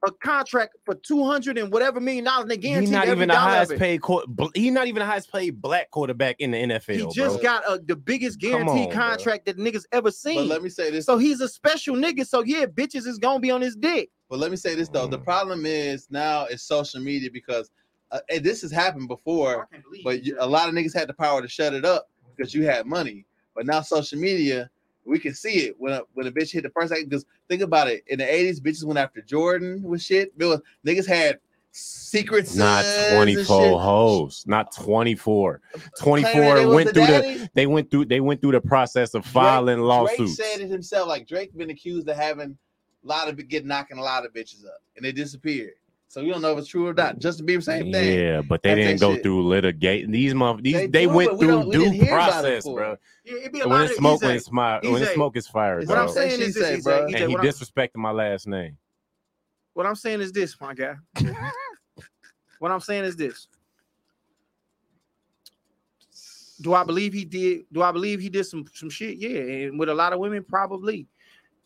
a 0.07 0.13
contract 0.23 0.77
for 0.85 0.95
200 0.95 1.59
and 1.59 1.73
whatever 1.73 2.01
million 2.01 2.25
dollars. 2.25 2.43
and 2.43 2.51
They 2.53 2.57
guaranteed 2.57 2.89
He's 2.89 2.91
not 2.93 3.09
even 3.09 3.29
the 3.29 3.35
highest 3.35 3.77
paid. 3.77 4.01
Quar- 4.01 4.23
He's 4.55 4.71
not 4.73 4.87
even 4.87 5.01
the 5.01 5.07
highest 5.07 5.31
paid 5.33 5.61
black 5.61 5.91
quarterback 5.91 6.37
in 6.39 6.53
the 6.53 6.57
NFL. 6.59 6.95
He 6.95 7.07
just 7.13 7.41
bro. 7.41 7.43
got 7.43 7.65
a, 7.69 7.79
the 7.85 7.97
biggest 7.97 8.39
guaranteed 8.39 8.87
on, 8.87 8.89
bro. 8.91 8.95
contract 8.95 9.47
that 9.47 9.57
niggas 9.59 9.85
ever 9.93 10.03
But 10.05 10.15
seen. 10.15 10.49
let 10.49 10.63
me 10.63 10.69
say 10.71 10.91
this. 10.93 11.05
So 11.05 11.19
he's 11.19 11.41
a 11.41 11.49
special 11.49 11.97
nigga. 11.97 12.25
So 12.27 12.45
yeah, 12.45 12.67
bitches 12.67 13.07
is 13.09 13.19
gonna 13.19 13.41
be 13.41 13.51
on 13.51 13.61
his 13.61 13.75
dick. 13.75 14.11
But 14.29 14.39
let 14.39 14.51
me 14.51 14.57
say 14.57 14.75
this 14.75 14.89
though. 14.89 15.07
The 15.07 15.19
Mm. 15.19 15.25
problem 15.25 15.67
is 15.67 16.09
now 16.11 16.45
it's 16.45 16.63
social 16.63 17.01
media 17.01 17.31
because 17.33 17.71
uh, 18.11 18.21
and 18.31 18.43
this 18.43 18.63
has 18.63 18.73
happened 18.73 19.07
before, 19.07 19.69
but 20.03 20.25
you, 20.25 20.35
a 20.41 20.47
lot 20.47 20.67
of 20.69 20.75
niggas 20.75 20.95
had 20.95 21.09
the 21.09 21.15
power 21.15 21.43
to 21.43 21.49
shut 21.49 21.75
it 21.75 21.85
up 21.85 22.09
because 22.35 22.55
you 22.55 22.65
had 22.65 22.87
money. 22.87 23.27
But 23.55 23.67
now 23.67 23.83
social 23.83 24.19
media, 24.19 24.71
we 25.05 25.19
can 25.19 25.35
see 25.35 25.67
it 25.67 25.75
when 25.79 25.93
a, 25.93 26.03
when 26.15 26.27
a 26.27 26.33
bitch 26.33 26.51
hit 26.51 26.63
the 26.63 26.71
first 26.71 26.93
Because 26.95 27.27
think 27.49 27.61
about 27.61 27.89
it, 27.89 28.05
in 28.07 28.19
the 28.19 28.25
eighties, 28.25 28.61
bitches 28.61 28.85
went 28.85 28.99
after 28.99 29.21
Jordan 29.21 29.83
with 29.83 30.01
shit. 30.01 30.37
There 30.39 30.49
was, 30.49 30.63
niggas 30.87 31.07
had 31.07 31.39
secrets. 31.73 32.57
not 32.57 32.87
24 33.09 33.79
hoes, 33.81 34.45
not 34.47 34.73
24. 34.73 35.61
24 35.99 36.69
went 36.69 36.95
through 36.95 37.07
the 37.07 37.49
they 37.55 37.67
went 37.67 37.91
through 37.91 38.07
they 38.07 38.21
went 38.21 38.41
through 38.41 38.53
the 38.53 38.61
process 38.61 39.15
of 39.15 39.25
filing 39.27 39.77
Drake 39.77 39.85
lawsuits. 39.87 40.37
said 40.37 40.61
it 40.61 40.71
himself. 40.71 41.09
Like 41.09 41.27
Drake 41.27 41.55
been 41.57 41.71
accused 41.71 42.09
of 42.09 42.17
having 42.17 42.57
a 43.05 43.07
lot 43.07 43.29
of 43.29 43.49
get 43.49 43.65
knocking 43.65 43.99
a 43.99 44.03
lot 44.03 44.25
of 44.27 44.33
bitches 44.33 44.65
up, 44.65 44.81
and 44.97 45.05
they 45.05 45.13
disappeared. 45.13 45.73
So 46.09 46.21
you 46.21 46.33
don't 46.33 46.41
know 46.41 46.53
if 46.53 46.59
it's 46.59 46.69
true 46.69 46.87
or 46.89 46.95
not. 46.95 47.19
Justin 47.19 47.47
Bieber, 47.47 47.63
same 47.63 47.93
thing. 47.93 48.19
Yeah, 48.19 48.41
but 48.41 48.63
they 48.63 48.71
That's 48.71 48.79
didn't 48.87 49.01
go 49.01 49.15
shit. 49.15 49.23
through 49.23 49.47
litigate. 49.47 50.11
These 50.11 50.35
month 50.35 50.63
these 50.63 50.73
They 50.75 50.87
they, 50.87 51.03
do, 51.05 51.11
went 51.11 51.37
we 51.37 51.47
through 51.47 51.65
we 51.65 51.73
due 51.73 51.91
hear 51.91 52.15
about 52.15 52.45
it 52.47 52.65
process, 52.65 52.65
bro. 52.65 52.97
Yeah, 53.25 53.35
it'd 53.35 53.53
be 53.53 53.61
a 53.61 53.69
When 53.69 53.79
lot 53.79 53.85
it's 53.85 53.93
of 53.93 53.99
smoke, 53.99 54.23
when 54.23 54.31
EJ. 54.31 54.37
it's 54.37 54.51
my 54.51 54.81
when 54.81 55.03
it's 55.03 55.13
smoke 55.13 55.37
is 55.37 55.47
fire, 55.47 55.85
What 55.85 55.99
I'm 55.99 56.09
saying 56.09 56.41
is 56.41 56.55
this, 56.55 56.83
bro. 56.83 57.05
And 57.05 57.15
he 57.15 57.35
what, 57.35 57.45
disrespected 57.45 57.97
my 57.97 58.11
last 58.11 58.47
name. 58.47 58.79
what 59.75 59.85
I'm 59.85 59.95
saying 59.95 60.23
is 60.23 60.33
this, 60.33 60.59
my 60.59 60.73
guy. 60.73 60.95
what 62.59 62.73
I'm 62.73 62.81
saying 62.81 63.05
is 63.05 63.15
this. 63.15 63.47
Do 66.61 66.73
I 66.73 66.85
believe 66.85 67.13
he 67.13 67.27
did? 67.27 67.67
Do 67.71 67.83
I 67.83 67.93
believe 67.93 68.19
he 68.19 68.31
did 68.31 68.45
some 68.45 68.65
some 68.73 68.89
shit? 68.89 69.19
Yeah, 69.19 69.41
and 69.41 69.79
with 69.79 69.91
a 69.91 69.95
lot 69.95 70.15
of 70.15 70.21
women, 70.21 70.43
probably. 70.43 71.07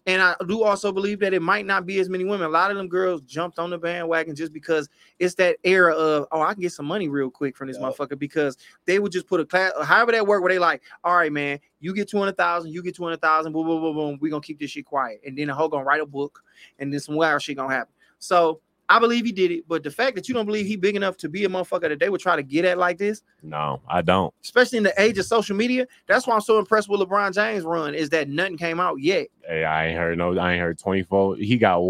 And 0.07 0.21
I 0.21 0.35
do 0.49 0.65
also 0.65 0.91
believe 0.91 1.21
that 1.21 1.33
it 1.33 1.43
might 1.43 1.65
not 1.65 1.87
be 1.87 2.01
as 2.01 2.09
many 2.09 2.25
women. 2.25 2.47
A 2.47 2.51
lot 2.51 2.73
of 2.73 2.77
them 2.77 2.89
girls 2.89 3.21
jumped 3.23 3.61
on 3.61 3.71
the 3.71 3.79
bandwagon 3.79 4.35
just 4.35 4.53
because 4.53 4.89
it's 5.21 5.37
that 5.37 5.59
era 5.63 5.93
of 5.95 6.27
oh, 6.33 6.43
I 6.43 6.55
can 6.55 6.63
get 6.63 6.73
some 6.73 6.87
money 6.87 7.09
real 7.09 7.31
quick 7.31 7.57
from 7.57 7.69
this 7.69 7.79
Yup. 7.79 7.97
motherfucker 7.97 8.19
because 8.19 8.57
they 8.85 8.99
would 8.99 9.13
just 9.13 9.29
put 9.29 9.39
a 9.39 9.45
class, 9.45 9.71
however 9.85 10.11
that 10.13 10.27
work, 10.27 10.43
where 10.43 10.53
they 10.53 10.59
like, 10.59 10.83
all 11.05 11.17
right, 11.17 11.31
man, 11.31 11.61
you 11.79 11.95
get 11.95 12.09
two 12.09 12.19
hundred 12.19 12.37
thousand, 12.37 12.73
you 12.73 12.83
get 12.83 12.97
two 12.97 13.05
hundred 13.05 13.21
thousand, 13.21 13.53
boom, 13.53 13.67
boom, 13.67 13.81
boom, 13.81 13.95
boom. 13.95 14.19
We 14.21 14.31
gonna 14.31 14.41
keep 14.41 14.59
this 14.59 14.73
shit 14.73 14.87
quiet, 14.87 15.21
and 15.25 15.39
then 15.39 15.47
the 15.47 15.55
hoe 15.55 15.69
gonna 15.69 15.85
write 15.85 16.01
a 16.01 16.07
book, 16.07 16.43
and 16.81 16.93
then 16.93 16.99
some 16.99 17.15
wild 17.15 17.41
shit 17.41 17.57
gonna 17.57 17.73
happen. 17.73 17.95
So 18.19 18.61
I 18.95 18.99
believe 18.99 19.25
he 19.25 19.33
did 19.33 19.51
it, 19.51 19.65
but 19.67 19.83
the 19.83 19.91
fact 19.91 20.17
that 20.17 20.29
you 20.29 20.35
don't 20.35 20.45
believe 20.47 20.67
he 20.67 20.77
big 20.77 20.97
enough 20.97 21.17
to 21.19 21.29
be 21.29 21.45
a 21.45 21.49
motherfucker 21.49 21.89
that 21.89 21.99
they 21.99 22.09
would 22.11 22.21
try 22.21 22.37
to 22.37 22.43
get 22.43 22.65
at 22.65 22.77
like 22.79 22.99
this, 22.99 23.23
No, 23.43 23.81
I 23.89 24.03
don't. 24.03 24.33
especially 24.45 24.79
in 24.79 24.85
the 24.85 25.01
age 25.01 25.17
of 25.19 25.25
social 25.25 25.57
media, 25.57 25.87
that's 26.07 26.27
why 26.27 26.35
I'm 26.35 26.41
so 26.43 26.59
impressed 26.59 26.89
with 26.89 27.01
LeBron 27.01 27.35
James' 27.35 27.65
run. 27.65 27.95
Is 27.95 28.11
that 28.11 28.29
nothing 28.29 28.57
came 28.59 28.81
out 28.81 29.01
yet? 29.01 29.29
Hey, 29.49 29.65
I 29.65 29.87
ain't 29.89 29.99
heard 29.99 30.19
no. 30.19 30.37
I 30.39 30.53
ain't 30.53 30.61
heard 30.61 30.79
24. 30.79 31.37
He 31.37 31.57
got 31.57 31.81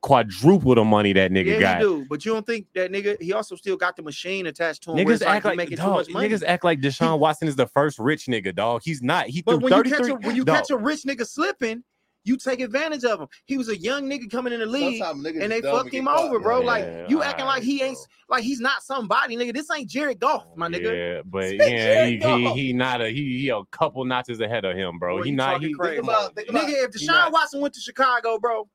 quadruple 0.00 0.74
the 0.74 0.84
money 0.84 1.12
that 1.14 1.30
nigga 1.30 1.46
yeah, 1.46 1.60
got. 1.60 1.78
he 1.78 1.84
do. 1.84 2.06
But 2.10 2.24
you 2.26 2.32
don't 2.34 2.46
think 2.46 2.66
that 2.74 2.90
nigga? 2.92 3.20
He 3.22 3.32
also 3.32 3.56
still 3.56 3.76
got 3.76 3.96
the 3.96 4.02
machine 4.02 4.46
attached 4.46 4.82
to 4.82 4.90
him. 4.92 4.98
Niggas 4.98 5.20
like 5.22 5.28
act 5.36 5.44
like 5.46 5.56
making 5.56 5.76
too 5.78 5.82
dog, 5.84 5.94
much 5.94 6.10
money. 6.10 6.28
niggas 6.28 6.42
act 6.46 6.62
like 6.64 6.80
Deshaun 6.80 7.18
Watson 7.18 7.48
is 7.48 7.56
the 7.56 7.66
first 7.68 7.98
rich 7.98 8.26
nigga, 8.26 8.54
dog. 8.54 8.82
He's 8.84 9.02
not. 9.02 9.26
He 9.28 9.40
But 9.40 9.52
threw 9.60 9.70
when 9.70 9.72
you 9.72 9.82
catch 9.84 10.00
33. 10.02 10.10
a 10.10 10.26
when 10.26 10.36
you 10.36 10.44
dog, 10.44 10.56
catch 10.56 10.70
a 10.70 10.76
rich 10.76 11.04
nigga 11.04 11.26
slipping, 11.26 11.84
you 12.24 12.36
take 12.36 12.60
advantage 12.60 13.04
of 13.04 13.20
him. 13.20 13.28
He 13.44 13.58
was 13.58 13.68
a 13.68 13.76
young 13.76 14.04
nigga 14.08 14.30
coming 14.30 14.52
in 14.52 14.60
the 14.60 14.66
league. 14.66 15.00
And 15.02 15.52
they 15.52 15.60
fucked 15.60 15.92
him 15.92 16.06
caught, 16.06 16.20
over, 16.24 16.38
bro. 16.40 16.58
man. 16.58 16.66
Like 16.66 16.84
Yeah, 16.84 17.06
you 17.08 17.22
acting 17.22 17.44
like 17.46 17.62
he 17.62 17.82
ain't 17.82 17.96
bro. 17.96 18.36
like 18.36 18.44
he's 18.44 18.60
not 18.60 18.82
somebody, 18.82 19.36
nigga. 19.36 19.52
This 19.54 19.70
ain't 19.70 19.88
Jared 19.90 20.18
Goff, 20.20 20.46
my 20.56 20.68
nigga. 20.68 21.16
Yeah, 21.16 21.22
but 21.24 21.54
yeah, 21.54 21.64
he, 21.66 21.76
Jared 21.76 22.08
he 22.12 22.16
Goff. 22.18 22.56
he 22.56 22.72
not 22.72 23.00
a 23.02 23.08
he 23.10 23.38
he 23.38 23.48
a 23.50 23.62
couple 23.70 24.04
notches 24.04 24.40
ahead 24.40 24.64
of 24.64 24.76
him, 24.76 24.98
bro. 24.98 25.18
Boy, 25.18 25.24
he 25.24 25.30
not 25.32 25.62
he. 25.62 25.74
crazy. 25.74 25.96
Think 25.96 26.04
about, 26.04 26.34
think 26.34 26.48
about, 26.48 26.62
Nigga, 26.66 26.84
if 26.88 26.94
He 26.94 27.06
Deshaun 27.06 27.08
not- 27.12 27.32
Watson 27.32 27.60
went 27.60 27.74
to 27.74 27.80
Chicago, 27.80 28.38
bro, 28.38 28.68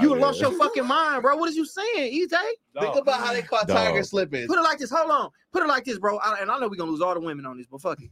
you 0.00 0.10
would 0.10 0.18
lost 0.20 0.40
your 0.40 0.52
fucking 0.52 0.86
mind, 0.86 1.22
bro. 1.22 1.36
What 1.36 1.48
is 1.50 1.56
you 1.56 1.66
saying, 1.66 2.12
EJ? 2.28 2.36
think 2.80 2.96
about 2.96 3.20
how 3.20 3.32
they 3.32 3.42
caught 3.42 3.66
Dog. 3.68 3.76
Tiger 3.76 4.02
slipping. 4.02 4.46
Put 4.46 4.58
it 4.58 4.62
like 4.62 4.78
this. 4.78 4.90
Hold 4.90 5.10
on. 5.10 5.30
Put 5.52 5.62
it 5.62 5.68
like 5.68 5.84
this, 5.84 5.98
bro. 5.98 6.16
I, 6.18 6.38
and 6.40 6.50
I 6.50 6.58
know 6.58 6.68
we're 6.68 6.76
gonna 6.76 6.90
lose 6.90 7.00
all 7.02 7.14
the 7.14 7.20
women 7.20 7.44
on 7.46 7.58
this, 7.58 7.66
but 7.70 7.80
fuck 7.82 8.00
it. 8.02 8.10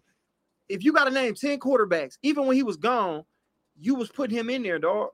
If 0.68 0.82
you 0.82 0.93
got 0.95 1.05
to 1.05 1.11
name 1.11 1.35
10 1.35 1.59
quarterbacks, 1.59 2.16
even 2.22 2.47
when 2.47 2.57
he 2.57 2.62
was 2.62 2.76
gone, 2.78 3.24
you 3.79 3.95
was 3.95 4.11
putting 4.11 4.37
him 4.37 4.51
in 4.51 4.62
there, 4.62 4.79
dog. 4.79 5.11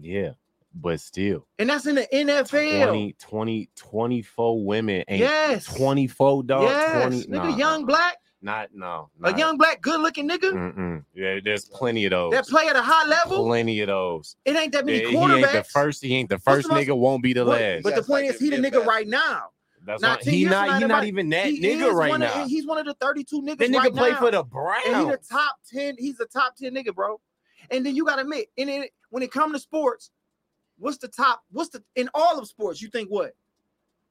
Yeah, 0.00 0.30
but 0.74 1.00
still, 1.00 1.46
And 1.58 1.68
that's 1.70 1.86
in 1.86 1.94
the 1.96 2.06
NFL. 2.12 2.86
20, 2.88 3.16
20, 3.18 3.70
24 3.76 4.64
women 4.64 5.04
ain't 5.08 5.20
yes. 5.20 5.66
24 5.66 6.42
dog. 6.44 6.62
yes. 6.64 7.02
20, 7.02 7.26
nigga, 7.26 7.30
nah, 7.50 7.56
young 7.56 7.84
black, 7.86 8.16
Not 8.42 8.70
no. 8.74 9.08
a 9.22 9.36
young 9.38 9.56
black, 9.56 9.80
good 9.80 10.00
looking 10.00 10.28
nigga 10.28 10.52
Mm-mm. 10.52 11.04
Yeah, 11.14 11.38
there's 11.44 11.66
plenty 11.66 12.04
of 12.06 12.10
those. 12.10 12.32
that 12.32 12.46
play 12.46 12.66
at 12.66 12.76
a 12.76 12.82
high 12.82 13.06
level. 13.06 13.44
plenty 13.46 13.80
of 13.80 13.86
those. 13.88 14.36
It 14.44 14.56
ain't 14.56 14.72
that 14.72 14.84
many 14.84 15.02
Yeah, 15.02 15.08
he 15.10 15.16
ain't 15.16 15.52
the 15.52 15.64
first. 15.64 16.02
He 16.02 16.14
ain't 16.14 16.28
the 16.30 16.38
first 16.38 16.68
the 16.68 16.74
most- 16.74 16.86
nigga. 16.88 16.96
Won't 16.96 17.22
be 17.22 17.32
the 17.32 17.44
last. 17.44 17.84
But 17.84 17.94
the 17.94 18.02
point 18.02 18.26
like 18.26 18.34
is, 18.34 18.40
he 18.40 18.50
the 18.50 18.56
nigga 18.56 18.72
best. 18.72 18.86
right 18.86 19.06
now. 19.06 19.50
That's 19.86 20.00
Now, 20.02 20.14
not. 20.14 20.24
He 20.24 20.44
not. 20.46 20.50
now, 20.50 20.64
He 20.74 20.80
not 20.80 20.88
nobody- 20.88 21.08
even 21.08 21.28
that 21.28 21.46
He 21.46 21.60
nigga 21.60 21.92
right 21.92 22.18
now. 22.18 22.42
Of, 22.42 22.48
he's 22.48 22.66
one 22.66 22.78
of 22.78 22.86
the 22.86 22.94
32 22.94 23.42
niggas 23.42 23.58
That 23.58 23.70
nigga 23.70 23.76
right 23.78 23.94
play 23.94 24.10
now. 24.12 24.18
for 24.18 24.30
the 24.30 24.44
and 24.86 24.96
he 25.06 25.10
the 25.12 25.18
top 25.18 25.56
10 25.70 25.96
he's 25.98 26.16
the 26.16 26.24
top 26.26 26.56
10 26.56 26.74
nigga 26.74 26.94
bro 26.94 27.20
and 27.70 27.84
then 27.84 27.94
you 27.96 28.04
gotta 28.04 28.22
admit 28.22 28.46
and 28.58 28.68
then 28.68 28.84
when 29.10 29.22
it 29.22 29.30
comes 29.32 29.52
to 29.52 29.58
sports 29.58 30.10
what's 30.78 30.98
the 30.98 31.08
top 31.08 31.42
what's 31.50 31.70
the 31.70 31.82
in 31.96 32.08
all 32.14 32.38
of 32.38 32.46
sports 32.48 32.80
you 32.82 32.88
think 32.88 33.08
what? 33.08 33.32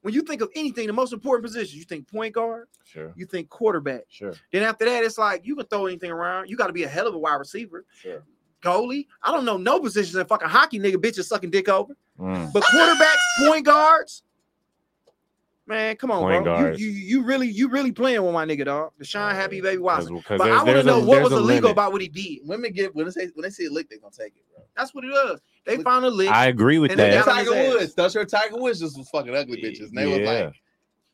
When 0.01 0.13
you 0.13 0.21
think 0.21 0.41
of 0.41 0.49
anything 0.53 0.87
the 0.87 0.93
most 0.93 1.13
important 1.13 1.45
position 1.45 1.79
you 1.79 1.85
think 1.85 2.09
point 2.09 2.33
guard? 2.33 2.67
Sure, 2.83 3.13
you 3.15 3.25
think 3.25 3.49
quarterback? 3.49 4.03
Sure, 4.09 4.33
then 4.51 4.63
after 4.63 4.85
that 4.85 5.03
it's 5.03 5.17
like 5.17 5.45
you 5.45 5.55
can 5.55 5.65
throw 5.67 5.85
anything 5.85 6.11
around. 6.11 6.49
You 6.49 6.57
got 6.57 6.67
to 6.67 6.73
be 6.73 6.83
a 6.83 6.89
hell 6.89 7.07
of 7.07 7.15
a 7.15 7.19
wide 7.19 7.35
receiver. 7.35 7.85
Sure. 8.01 8.21
goalie? 8.61 9.07
I 9.21 9.31
don't 9.31 9.45
know 9.45 9.57
no 9.57 9.79
positions 9.79 10.15
in 10.15 10.25
fucking 10.25 10.49
hockey 10.49 10.79
nigga 10.79 10.95
bitches 10.95 11.25
sucking 11.25 11.51
dick 11.51 11.69
over. 11.69 11.95
Mm. 12.19 12.53
but 12.53 12.63
quarterbacks 12.63 13.47
point 13.47 13.65
guards 13.65 14.23
Man, 15.65 15.95
come 15.95 16.11
on, 16.11 16.21
Point 16.23 16.43
bro. 16.43 16.73
You, 16.75 16.87
you 16.87 16.91
you 16.91 17.23
really 17.23 17.47
you 17.47 17.69
really 17.69 17.93
playing 17.93 18.21
with 18.21 18.33
my 18.33 18.45
nigga, 18.45 18.65
dog. 18.65 18.91
Deshaun 18.99 19.33
Happy 19.33 19.61
Baby 19.61 19.77
Watson. 19.81 20.17
Because 20.17 20.39
But 20.39 20.51
I 20.51 20.61
want 20.61 20.77
to 20.77 20.83
know 20.83 20.99
what 20.99 21.23
was 21.23 21.31
illegal 21.31 21.71
about 21.71 21.93
what 21.93 22.01
he 22.01 22.09
did. 22.09 22.39
Women 22.43 22.73
get 22.73 22.93
when 22.93 23.05
they 23.05 23.11
say 23.11 23.29
when 23.33 23.43
they 23.43 23.49
see 23.49 23.67
a 23.67 23.71
lick, 23.71 23.89
they 23.89 23.97
gonna 23.97 24.11
take 24.11 24.35
it, 24.35 24.43
bro. 24.53 24.63
That's 24.75 24.93
what 24.93 25.05
it 25.05 25.07
is. 25.07 25.39
They 25.65 25.77
Look, 25.77 25.85
found 25.85 26.03
a 26.03 26.09
lick. 26.09 26.29
I 26.29 26.47
agree 26.47 26.79
with 26.79 26.91
And 26.91 26.99
they 26.99 27.11
that. 27.11 27.25
got 27.25 27.29
on 27.29 27.35
Tiger 27.45 27.55
his. 27.55 27.73
Woods. 27.75 27.93
That's 27.93 28.13
your 28.13 28.25
Tiger 28.25 28.57
Woods 28.57 28.81
just 28.81 28.97
was 28.97 29.09
fucking 29.09 29.33
ugly 29.33 29.61
bitches. 29.61 29.87
And 29.89 29.97
they 29.97 30.05
was 30.05 30.19
Yeah. 30.19 30.25
like, 30.45 30.53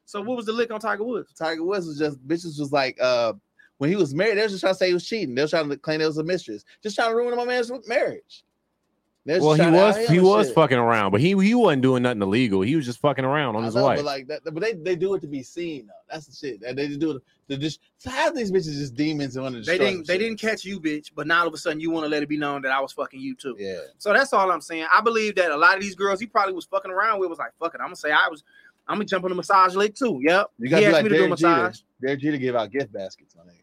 so 0.05 0.21
what 0.21 0.35
was 0.35 0.47
the 0.47 0.53
lick 0.53 0.71
on 0.71 0.79
Tiger 0.79 1.03
Woods? 1.03 1.31
Tiger 1.33 1.63
Woods 1.63 1.85
was 1.85 1.99
just 1.99 2.27
bitches 2.27 2.59
was 2.59 2.71
like, 2.71 2.97
uh, 2.99 3.33
when 3.77 3.91
he 3.91 3.95
was 3.95 4.15
married, 4.15 4.37
they 4.39 4.43
was 4.43 4.53
just 4.53 4.61
trying 4.61 4.73
to 4.73 4.77
say 4.77 4.87
he 4.87 4.93
was 4.95 5.05
cheating. 5.05 5.35
They 5.35 5.43
was 5.43 5.51
trying 5.51 5.69
to 5.69 5.77
claim 5.77 6.01
it 6.01 6.07
was 6.07 6.17
a 6.17 6.23
mistress, 6.23 6.65
just 6.81 6.95
trying 6.95 7.11
to 7.11 7.15
ruin 7.15 7.37
my 7.37 7.45
man's 7.45 7.71
marriage. 7.87 8.43
They 9.29 9.39
Well, 9.39 9.53
he 9.53 9.69
was 9.69 10.09
he 10.09 10.19
was 10.19 10.47
shit. 10.47 10.55
fucking 10.55 10.77
around, 10.79 11.11
but 11.11 11.21
he 11.21 11.37
he 11.39 11.53
wasn't 11.53 11.83
doing 11.83 12.01
nothing 12.01 12.23
illegal. 12.23 12.61
He 12.61 12.75
was 12.75 12.83
just 12.83 12.99
fucking 12.99 13.23
around 13.23 13.55
on 13.55 13.61
I 13.61 13.65
his 13.67 13.75
know, 13.75 13.83
wife. 13.83 13.97
But 13.99 14.05
like 14.05 14.27
that, 14.27 14.41
but 14.43 14.55
they, 14.59 14.73
they 14.73 14.95
do 14.95 15.13
it 15.13 15.21
to 15.21 15.27
be 15.27 15.43
seen 15.43 15.85
though. 15.85 15.93
That's 16.11 16.25
the 16.25 16.35
shit. 16.35 16.63
And 16.63 16.75
they 16.75 16.87
just 16.87 16.99
do 16.99 17.11
it 17.11 17.23
to 17.49 17.57
just 17.57 17.79
so 17.99 18.09
half 18.09 18.33
these 18.33 18.51
bitches 18.51 18.73
just 18.79 18.95
demons 18.95 19.35
and 19.35 19.43
want 19.43 19.53
to 19.55 19.61
They 19.61 19.77
didn't 19.77 19.97
some 19.97 20.03
they 20.07 20.13
shit. 20.15 20.19
didn't 20.21 20.39
catch 20.41 20.65
you, 20.65 20.79
bitch. 20.79 21.11
But 21.15 21.27
now 21.27 21.41
all 21.41 21.47
of 21.47 21.53
a 21.53 21.57
sudden 21.57 21.79
you 21.79 21.91
want 21.91 22.05
to 22.05 22.09
let 22.09 22.23
it 22.23 22.29
be 22.29 22.37
known 22.37 22.63
that 22.63 22.71
I 22.71 22.79
was 22.79 22.91
fucking 22.91 23.19
you 23.19 23.35
too. 23.35 23.55
Yeah. 23.59 23.77
So 23.99 24.13
that's 24.13 24.33
all 24.33 24.51
I'm 24.51 24.61
saying. 24.61 24.87
I 24.91 25.01
believe 25.01 25.35
that 25.35 25.51
a 25.51 25.57
lot 25.57 25.75
of 25.75 25.81
these 25.83 25.93
girls 25.93 26.19
he 26.19 26.25
probably 26.25 26.53
was 26.55 26.65
fucking 26.65 26.89
around 26.89 27.19
with 27.19 27.29
was 27.29 27.37
like, 27.37 27.51
fuck 27.59 27.75
it. 27.75 27.81
I'm 27.81 27.87
gonna 27.87 27.97
say 27.97 28.11
I 28.11 28.27
was. 28.29 28.43
I'm 28.87 28.95
gonna 28.95 29.05
jump 29.05 29.25
on 29.25 29.29
the 29.29 29.35
massage 29.35 29.75
lick 29.75 29.93
too. 29.93 30.19
Yep. 30.23 30.47
You 30.57 30.65
He 30.65 30.69
gotta 30.71 30.81
be 30.81 30.85
asked 30.87 30.93
like 30.93 31.03
me 31.03 31.09
to 31.09 31.15
do 31.17 31.23
a 31.25 31.27
Derek 31.27 31.37
Jeter. 31.39 31.49
massage. 31.63 31.79
Derek 32.01 32.19
Jeter 32.21 32.37
give 32.37 32.55
out 32.55 32.71
gift 32.71 32.91
baskets, 32.91 33.35
my 33.35 33.43
nigga. 33.43 33.58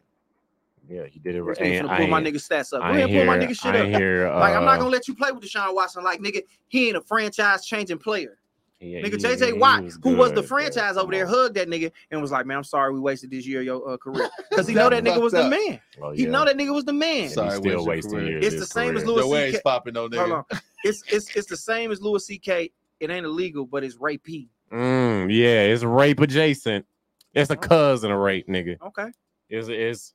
Yeah, 0.89 1.05
he 1.05 1.19
did 1.19 1.35
it. 1.35 1.43
Right. 1.43 1.57
nigga 1.57 1.61
And 1.79 1.87
finna 1.87 1.91
I 1.91 1.97
pull 1.99 2.07
my 2.07 2.21
nigga 2.21 2.35
stats 2.35 2.73
up. 2.73 2.81
Go 2.81 2.87
ahead, 2.87 2.95
ain't 2.95 3.11
and 3.11 3.19
pull 3.19 3.25
my 3.25 3.37
nigga 3.37 3.59
shit 3.59 3.75
I 3.75 3.79
up. 3.79 3.85
ain't 3.87 3.95
hear. 3.97 4.29
like 4.35 4.55
I'm 4.55 4.65
not 4.65 4.75
uh, 4.75 4.77
gonna 4.77 4.89
let 4.89 5.07
you 5.07 5.15
play 5.15 5.31
with 5.31 5.43
Deshaun 5.43 5.73
Watson. 5.75 6.03
Like 6.03 6.19
nigga, 6.21 6.41
he 6.67 6.87
ain't 6.87 6.97
a 6.97 7.01
franchise 7.01 7.65
changing 7.65 7.97
player. 7.97 8.37
yeah, 8.79 9.01
Nigga, 9.01 9.11
he- 9.19 9.25
JJ 9.25 9.47
he 9.47 9.53
Watt, 9.53 9.83
who 10.03 10.15
was 10.15 10.31
the 10.31 10.41
good, 10.41 10.47
bro. 10.49 10.57
franchise 10.59 10.97
over 10.97 11.11
there, 11.11 11.25
hugged 11.27 11.55
that 11.55 11.67
nigga 11.67 11.91
and 12.11 12.21
was 12.21 12.31
like, 12.31 12.45
"Man, 12.45 12.57
I'm 12.57 12.63
sorry 12.63 12.93
we 12.93 12.99
wasted 12.99 13.31
this 13.31 13.45
year 13.45 13.59
of 13.59 13.65
your 13.65 13.89
uh, 13.91 13.97
career," 13.97 14.29
because 14.49 14.67
he 14.67 14.73
know 14.75 14.89
that 14.89 15.03
nigga 15.03 15.21
was 15.21 15.33
fucked 15.33 15.43
the 15.43 15.49
man. 15.49 15.79
on. 16.01 16.03
Oh, 16.03 16.11
He 16.11 16.25
know 16.25 16.45
that 16.45 16.57
nigga 16.57 16.73
was 16.73 16.85
the 16.85 16.93
man. 16.93 17.29
Sorry, 17.29 17.49
he's 17.49 17.57
still 17.59 17.85
wasting 17.85 18.25
years. 18.27 18.45
It's 18.45 18.55
the 18.55 18.59
his 18.61 18.69
same 18.69 18.95
as. 18.97 19.05
Louis 19.05 19.21
The 19.21 19.27
way 19.27 19.47
CK 19.49 19.53
it's 19.55 19.63
popping 19.63 19.93
though, 19.93 20.09
Hold 20.13 20.31
on, 20.31 20.43
it's 20.83 21.03
it's 21.11 21.35
it's 21.35 21.47
the 21.47 21.57
same 21.57 21.91
as 21.91 22.01
Louis 22.01 22.25
C.K. 22.25 22.71
It 22.99 23.09
ain't 23.11 23.25
illegal, 23.25 23.65
but 23.65 23.83
it's 23.83 23.95
rape. 23.97 24.25
Mm, 24.71 25.31
yeah, 25.31 25.61
it's 25.63 25.83
rape 25.83 26.19
adjacent. 26.19 26.85
It's 27.33 27.51
a 27.51 27.55
cousin 27.57 28.11
of 28.11 28.19
rape, 28.19 28.47
nigga. 28.47 28.77
Okay, 28.81 29.09
It's 29.49 29.67
it's 29.69 30.13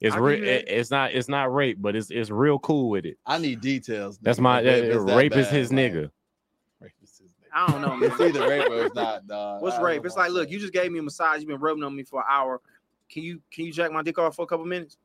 it's 0.00 0.14
re- 0.16 0.36
give 0.36 0.44
you 0.44 0.50
that. 0.52 0.78
it's 0.80 0.90
not 0.90 1.12
it's 1.12 1.28
not 1.28 1.52
rape, 1.54 1.78
but 1.80 1.96
it's 1.96 2.10
it's 2.10 2.30
real 2.30 2.58
cool 2.58 2.90
with 2.90 3.06
it. 3.06 3.16
I 3.26 3.38
need 3.38 3.60
details. 3.60 4.18
That's 4.20 4.38
nigga. 4.38 4.42
my 4.42 4.56
Rape 4.60 4.64
that, 4.64 4.84
is 4.84 5.04
that 5.04 5.16
rape 5.16 5.32
is 5.36 5.46
bad, 5.46 5.54
his 5.54 5.72
like, 5.72 5.78
nigga. 5.78 6.10
rape 6.80 6.92
is 7.02 7.10
his 7.10 7.20
nigga. 7.20 7.30
I 7.54 7.66
don't 7.72 7.80
know, 7.80 7.96
man. 7.96 8.10
It's 8.10 8.20
either 8.20 8.46
rape 8.48 8.70
or 8.70 8.84
it's 8.86 8.94
not, 8.94 9.26
dog. 9.26 9.62
What's 9.62 9.78
rape? 9.78 10.04
It's 10.04 10.16
like, 10.16 10.30
look, 10.30 10.50
you 10.50 10.58
just 10.58 10.72
gave 10.74 10.92
me 10.92 10.98
a 10.98 11.02
massage. 11.02 11.38
You've 11.40 11.48
been 11.48 11.58
rubbing 11.60 11.82
on 11.84 11.96
me 11.96 12.02
for 12.02 12.20
an 12.20 12.26
hour. 12.30 12.60
Can 13.10 13.22
you 13.22 13.40
can 13.52 13.64
you 13.64 13.72
jack 13.72 13.92
my 13.92 14.02
dick 14.02 14.18
off 14.18 14.36
for 14.36 14.42
a 14.42 14.46
couple 14.46 14.66
minutes? 14.66 14.98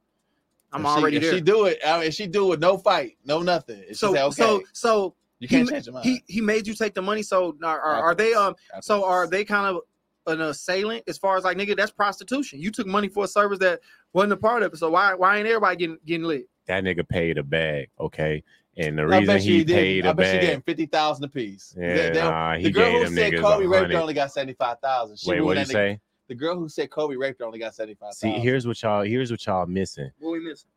I'm 0.74 0.82
If 0.86 0.88
she- 0.92 0.98
already 1.00 1.18
if 1.18 1.24
there. 1.24 1.34
She 1.34 1.42
do 1.42 1.66
it. 1.66 1.80
I 1.86 2.00
mean, 2.00 2.08
if 2.08 2.14
she 2.14 2.28
do 2.28 2.52
it 2.54 2.60
no 2.60 2.78
fight, 2.78 3.18
no 3.26 3.42
nothing. 3.42 3.84
If 3.90 3.98
so 3.98 4.14
say, 4.14 4.22
okay, 4.24 4.34
so 4.36 4.62
so 4.74 5.16
you 5.40 5.48
he 5.48 5.56
can't 5.56 5.66
ma- 5.70 5.72
change 5.74 5.86
your 5.86 5.94
mind. 5.94 6.06
he 6.06 6.24
he 6.28 6.42
made 6.42 6.68
you 6.68 6.74
take 6.74 6.94
the 6.94 7.02
money. 7.02 7.24
So 7.24 7.56
are, 7.64 7.80
are, 7.80 7.96
are 8.04 8.16
they 8.16 8.34
um 8.34 8.56
so 8.82 9.06
are 9.06 9.28
they 9.28 9.46
kind 9.46 9.68
of 9.68 9.82
an 10.28 10.42
assailant 10.42 11.04
as 11.08 11.18
far 11.18 11.38
as 11.38 11.44
like 11.44 11.58
nigga? 11.58 11.76
That's 11.76 11.92
prostitution. 11.92 12.60
You 12.60 12.72
took 12.72 12.88
money 12.88 13.08
for 13.08 13.26
a 13.26 13.28
service 13.28 13.60
that 13.60 13.80
wasn't 14.14 14.34
a 14.34 14.38
part 14.38 14.64
of 14.64 14.74
it. 14.74 14.78
So 14.78 14.90
why 14.92 15.14
why 15.14 15.38
ain't 15.38 15.48
everybody 15.48 15.76
getting 15.78 15.98
getting 16.06 16.26
lit? 16.28 16.46
That 16.68 16.84
nigga 16.84 17.08
paid 17.08 17.38
a 17.38 17.44
bag, 17.44 17.90
okay? 18.00 18.44
And 18.78 18.98
the 18.98 19.02
I 19.04 19.06
reason 19.06 19.26
bet 19.26 19.44
you 19.44 19.54
he 19.56 19.64
did. 19.66 19.76
paid 19.76 20.06
I 20.06 20.10
a 20.10 20.14
bet 20.14 20.26
she 20.28 20.32
bag. 20.34 20.42
getting 20.42 20.62
fifty 20.62 20.86
thousand 20.86 21.26
apiece. 21.26 21.76
Yeah, 21.78 21.94
They- 21.96 22.10
they- 22.12 22.22
nah, 22.22 22.56
he 22.58 22.64
the 22.64 22.72
girl 22.72 22.92
gave 22.92 23.08
who 23.10 23.16
said 23.16 23.34
Kobe 23.38 23.66
raped 23.66 23.74
her 23.74 23.80
hundred. 23.82 23.96
only 23.98 24.14
got 24.14 24.32
seventy 24.32 24.54
five 24.54 24.80
thousand. 24.80 25.18
Wait, 25.26 25.42
what 25.42 25.56
do 25.56 25.60
you 25.60 25.66
say? 25.66 26.00
The 26.28 26.36
girl 26.36 26.56
who 26.58 26.70
said 26.70 26.90
Kobe 26.90 27.16
raped 27.16 27.40
her 27.42 27.46
only 27.46 27.60
got 27.60 27.76
seventy 27.76 27.96
five 27.96 28.14
See, 28.14 28.32
here's 28.32 28.66
what 28.66 28.82
y'all 28.82 29.02
here's 29.04 29.32
what 29.32 29.46
y'all 29.46 29.66
missing. 29.66 30.12
What 30.20 30.32
we 30.32 30.40
missing? 30.40 30.70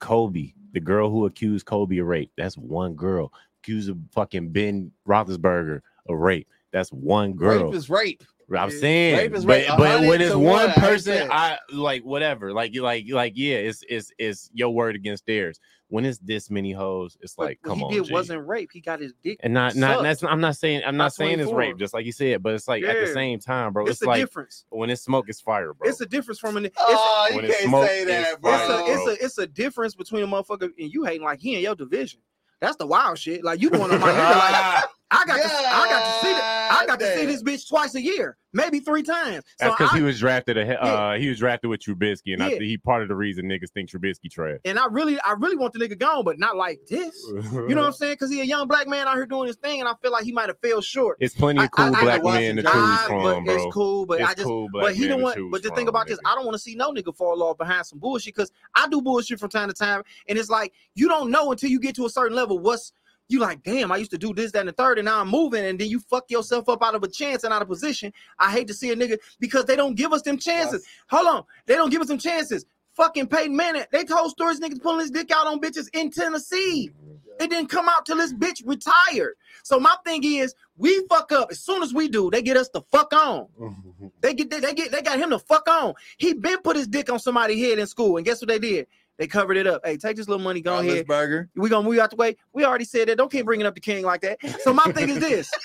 Kobe, 0.00 0.52
the 0.72 0.80
girl 0.80 1.10
who 1.10 1.26
accused 1.26 1.66
Kobe 1.66 1.98
of 1.98 2.06
rape. 2.06 2.30
That's 2.36 2.56
one 2.56 2.94
girl. 2.94 3.32
Accused 3.62 3.88
of 3.90 3.98
fucking 4.12 4.50
Ben 4.50 4.92
Roethlisberger 5.06 5.80
of 6.08 6.16
rape. 6.18 6.48
That's 6.72 6.90
one 6.90 7.32
girl. 7.34 7.66
rape 7.66 7.74
is 7.74 7.90
rape. 7.90 8.22
I'm 8.56 8.70
saying, 8.70 9.16
Rape 9.18 9.34
is 9.34 9.44
but, 9.44 9.58
rape. 9.58 9.68
but 9.68 9.78
100 9.78 10.08
when 10.08 10.20
it's 10.22 10.34
one 10.34 10.44
one, 10.44 10.70
I 10.70 10.74
person, 10.74 11.12
said. 11.12 11.28
I 11.30 11.58
like 11.70 12.02
whatever. 12.02 12.54
Like 12.54 12.72
you, 12.72 12.80
like 12.82 13.04
like 13.10 13.34
yeah, 13.36 13.56
it's 13.56 13.84
it's 13.90 14.10
it's 14.18 14.48
your 14.54 14.70
word 14.70 14.96
against 14.96 15.26
theirs. 15.26 15.60
When 15.88 16.06
it's 16.06 16.18
this 16.18 16.50
many 16.50 16.72
hoes, 16.72 17.18
it's 17.20 17.34
But 17.34 17.42
like 17.44 17.58
what 17.62 17.68
come 17.68 17.78
he 17.80 17.84
on, 17.84 17.92
did 17.92 18.04
G. 18.06 18.12
wasn't 18.12 18.46
rape. 18.46 18.70
He 18.72 18.80
got 18.80 19.00
his 19.00 19.12
dick. 19.22 19.38
and 19.42 19.52
not 19.52 19.74
not 19.76 19.96
sucked. 19.96 20.02
that's 20.02 20.24
I'm 20.24 20.40
not 20.40 20.56
saying 20.56 20.80
I'm 20.86 20.94
By 20.94 21.04
not 21.04 21.12
saying 21.14 21.40
it's 21.40 21.52
rape, 21.52 21.76
just 21.78 21.92
like 21.92 22.06
you 22.06 22.12
said, 22.12 22.42
but 22.42 22.54
it's 22.54 22.66
like 22.68 22.82
at 22.84 22.98
the 23.06 23.12
same 23.12 23.38
time, 23.38 23.74
bro. 23.74 23.84
it's, 23.84 23.92
It's, 23.92 24.02
a 24.02 24.06
like 24.06 24.20
difference. 24.20 24.64
when 24.70 24.88
it's 24.88 25.02
smoke, 25.02 25.26
it's 25.28 25.42
fire, 25.42 25.74
bro. 25.74 25.86
It's 25.86 26.00
a 26.00 26.06
difference 26.06 26.38
from 26.38 26.56
an. 26.56 26.64
It's, 26.66 26.74
Oh, 26.78 27.28
you 27.34 27.40
it's 27.40 27.54
can't 27.58 27.68
smoke, 27.68 27.86
say 27.86 28.00
it's 28.02 28.10
that, 28.10 28.40
bro. 28.40 28.54
it's 28.54 28.66
fire, 28.66 28.80
a 28.80 28.84
it's 28.94 29.06
a 29.20 29.24
it's 29.26 29.38
a 29.38 29.46
difference 29.46 29.94
between 29.94 30.22
a 30.22 30.26
motherfucker 30.26 30.70
and 30.78 30.90
you 30.92 31.04
hating 31.04 31.22
like 31.22 31.38
he 31.38 31.54
in 31.56 31.60
your 31.60 31.74
division. 31.74 32.20
That's 32.60 32.76
the 32.76 32.86
wild 32.86 33.18
shit. 33.18 33.44
Like 33.44 33.60
you 33.60 33.68
going 33.68 33.90
on 33.92 34.00
my 34.00 34.08
nigga 34.10 34.14
like 34.16 34.84
I 35.10 35.24
got 35.26 35.36
to 35.36 35.48
I 35.48 35.88
got 35.90 36.04
to 36.20 36.26
see 36.26 36.32
that 36.32 36.57
I 36.88 36.96
got 36.96 37.00
to 37.00 37.16
see 37.18 37.26
this 37.26 37.42
bitch 37.42 37.68
twice 37.68 37.94
a 37.94 38.00
year, 38.02 38.36
maybe 38.52 38.80
three 38.80 39.02
times. 39.02 39.44
That's 39.58 39.74
because 39.76 39.92
I, 39.92 39.98
he 39.98 40.02
was 40.02 40.18
drafted 40.18 40.56
ahead. 40.56 40.78
Uh, 40.80 41.14
he 41.14 41.28
was 41.28 41.38
drafted 41.38 41.68
with 41.70 41.80
Trubisky, 41.80 42.32
and 42.32 42.40
Yeah. 42.42 42.48
think 42.48 42.62
he 42.62 42.78
part 42.78 43.02
of 43.02 43.08
the 43.08 43.14
reason 43.14 43.44
niggas 43.46 43.70
think 43.70 43.90
Trubisky 43.90 44.30
trash. 44.30 44.58
and 44.64 44.78
I 44.78 44.86
really 44.90 45.20
I 45.20 45.32
really 45.32 45.56
want 45.56 45.74
the 45.74 45.78
nigga 45.80 45.98
gone, 45.98 46.24
but 46.24 46.38
not 46.38 46.56
like 46.56 46.80
this. 46.88 47.14
You 47.68 47.74
know 47.74 47.82
what 47.82 47.88
I'm 47.88 47.92
saying? 47.92 48.12
Because 48.14 48.30
he 48.30 48.40
a 48.40 48.44
young 48.44 48.66
black 48.68 48.86
man 48.88 49.06
out 49.06 49.14
here 49.16 49.26
doing 49.26 49.46
his 49.48 49.56
thing, 49.56 49.80
and 49.80 49.88
I 49.88 49.92
feel 50.00 50.10
like 50.12 50.24
he 50.24 50.32
might 50.32 50.48
have 50.48 50.58
fell 50.60 50.80
short. 50.80 51.18
It's 51.20 51.34
plenty 51.34 51.62
of 51.62 51.70
cool 51.72 51.94
I- 51.94 51.98
I 51.98 52.02
black 52.02 52.22
watched 52.22 52.40
men 52.40 52.56
to 52.56 52.60
it, 52.62 52.64
choose 52.72 53.00
from, 53.02 53.22
but 53.22 53.44
bro. 53.44 53.54
it's 53.54 53.74
cool, 53.74 54.06
but 54.06 54.20
it's 54.20 54.30
I 54.30 54.34
just 54.34 54.46
cool 54.46 54.68
but 54.72 54.94
he 54.94 55.00
men 55.02 55.10
don't 55.10 55.22
want. 55.22 55.50
But 55.50 55.62
the 55.62 55.68
thing 55.70 55.80
from, 55.86 55.88
about 55.88 56.06
this. 56.06 56.18
I 56.24 56.34
don't 56.34 56.44
want 56.46 56.54
to 56.54 56.58
see 56.58 56.74
no 56.74 56.92
nigga 56.92 57.14
fall 57.14 57.42
off 57.42 57.58
behind 57.58 57.84
some 57.86 57.98
bullshit 57.98 58.34
because 58.34 58.50
I 58.74 58.88
do 58.88 59.02
bullshit 59.02 59.38
from 59.38 59.50
time 59.50 59.68
to 59.68 59.74
time, 59.74 60.02
and 60.28 60.38
it's 60.38 60.48
like 60.50 60.72
you 60.94 61.08
don't 61.08 61.30
know 61.30 61.50
until 61.52 61.68
you 61.70 61.80
get 61.80 61.94
to 61.96 62.06
a 62.06 62.10
certain 62.10 62.36
level 62.36 62.58
what's 62.58 62.92
you 63.28 63.38
like. 63.40 63.62
Damn, 63.62 63.92
I 63.92 63.96
used 63.96 64.10
to 64.12 64.18
do 64.18 64.34
this, 64.34 64.52
that, 64.52 64.60
and 64.60 64.68
the 64.68 64.72
third, 64.72 64.98
and 64.98 65.06
now 65.06 65.20
I'm 65.20 65.28
moving, 65.28 65.64
and 65.64 65.78
then 65.78 65.88
you 65.88 66.00
fuck 66.00 66.30
yourself 66.30 66.68
up 66.68 66.82
out 66.82 66.94
of 66.94 67.02
a 67.02 67.08
chance 67.08 67.44
and 67.44 67.52
out 67.52 67.62
of 67.62 67.68
position. 67.68 68.12
I 68.38 68.50
hate 68.50 68.66
to 68.68 68.74
see 68.74 68.90
a 68.90 68.96
nigga 68.96 69.18
because 69.38 69.64
they 69.66 69.76
don't 69.76 69.94
give 69.94 70.12
us 70.12 70.22
them 70.22 70.38
chances. 70.38 70.86
Hold 71.10 71.26
on, 71.28 71.44
they 71.66 71.74
don't 71.74 71.90
give 71.90 72.00
us 72.00 72.08
them 72.08 72.18
chances. 72.18 72.64
Fucking 72.94 73.28
Peyton 73.28 73.54
Manning, 73.54 73.84
they 73.92 74.02
told 74.04 74.30
stories 74.32 74.58
niggas 74.58 74.82
pulling 74.82 75.00
his 75.00 75.10
dick 75.10 75.30
out 75.30 75.46
on 75.46 75.60
bitches 75.60 75.88
in 75.92 76.10
Tennessee. 76.10 76.90
It 77.38 77.50
didn't 77.50 77.68
come 77.68 77.88
out 77.88 78.04
till 78.04 78.16
this 78.16 78.32
bitch 78.32 78.62
retired. 78.66 79.34
So 79.62 79.78
my 79.78 79.94
thing 80.04 80.24
is, 80.24 80.54
we 80.76 81.06
fuck 81.06 81.30
up 81.30 81.48
as 81.52 81.60
soon 81.60 81.84
as 81.84 81.94
we 81.94 82.08
do. 82.08 82.30
They 82.30 82.42
get 82.42 82.56
us 82.56 82.68
the 82.70 82.82
fuck 82.90 83.12
on. 83.12 83.46
They 84.20 84.34
get 84.34 84.50
they, 84.50 84.58
they 84.58 84.74
get 84.74 84.90
they 84.90 85.02
got 85.02 85.18
him 85.18 85.30
the 85.30 85.38
fuck 85.38 85.68
on. 85.68 85.94
He 86.16 86.34
been 86.34 86.58
put 86.58 86.74
his 86.76 86.88
dick 86.88 87.08
on 87.08 87.20
somebody's 87.20 87.64
head 87.64 87.78
in 87.78 87.86
school, 87.86 88.16
and 88.16 88.26
guess 88.26 88.40
what 88.40 88.48
they 88.48 88.58
did? 88.58 88.88
They 89.18 89.26
covered 89.26 89.56
it 89.56 89.66
up. 89.66 89.82
Hey, 89.84 89.96
take 89.96 90.16
this 90.16 90.28
little 90.28 90.42
money, 90.42 90.60
go 90.60 90.78
ahead. 90.78 91.06
Burger. 91.06 91.50
We 91.56 91.68
gonna 91.68 91.88
move 91.88 91.98
out 91.98 92.10
the 92.10 92.16
way. 92.16 92.36
We 92.52 92.64
already 92.64 92.84
said 92.84 93.08
that. 93.08 93.18
Don't 93.18 93.30
keep 93.30 93.44
bringing 93.44 93.66
up 93.66 93.74
the 93.74 93.80
king 93.80 94.04
like 94.04 94.20
that. 94.20 94.38
So 94.60 94.72
my 94.72 94.84
thing 94.92 95.08
is 95.08 95.18
this. 95.18 95.50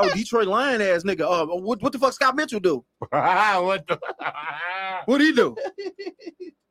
Oh, 0.00 0.08
Detroit 0.14 0.46
Lion 0.46 0.80
ass 0.80 1.02
nigga. 1.02 1.22
Uh, 1.22 1.46
what, 1.56 1.82
what 1.82 1.92
the 1.92 1.98
fuck 1.98 2.12
Scott 2.12 2.36
Mitchell 2.36 2.60
do? 2.60 2.84
what 3.10 3.84
the? 3.88 3.98
What 5.06 5.20
he 5.20 5.32
do? 5.32 5.56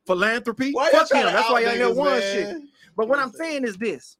Philanthropy. 0.06 0.72
Why 0.72 0.90
Fuck 0.90 1.12
him. 1.12 1.26
That's 1.26 1.50
why 1.50 1.60
y'all 1.60 1.68
ain't 1.70 1.78
never 1.78 1.92
niggas, 1.92 1.96
won 1.96 2.18
man? 2.18 2.20
shit. 2.22 2.62
But 2.96 3.08
what 3.08 3.18
I'm 3.18 3.30
saying 3.32 3.64
is 3.64 3.76
this. 3.76 4.16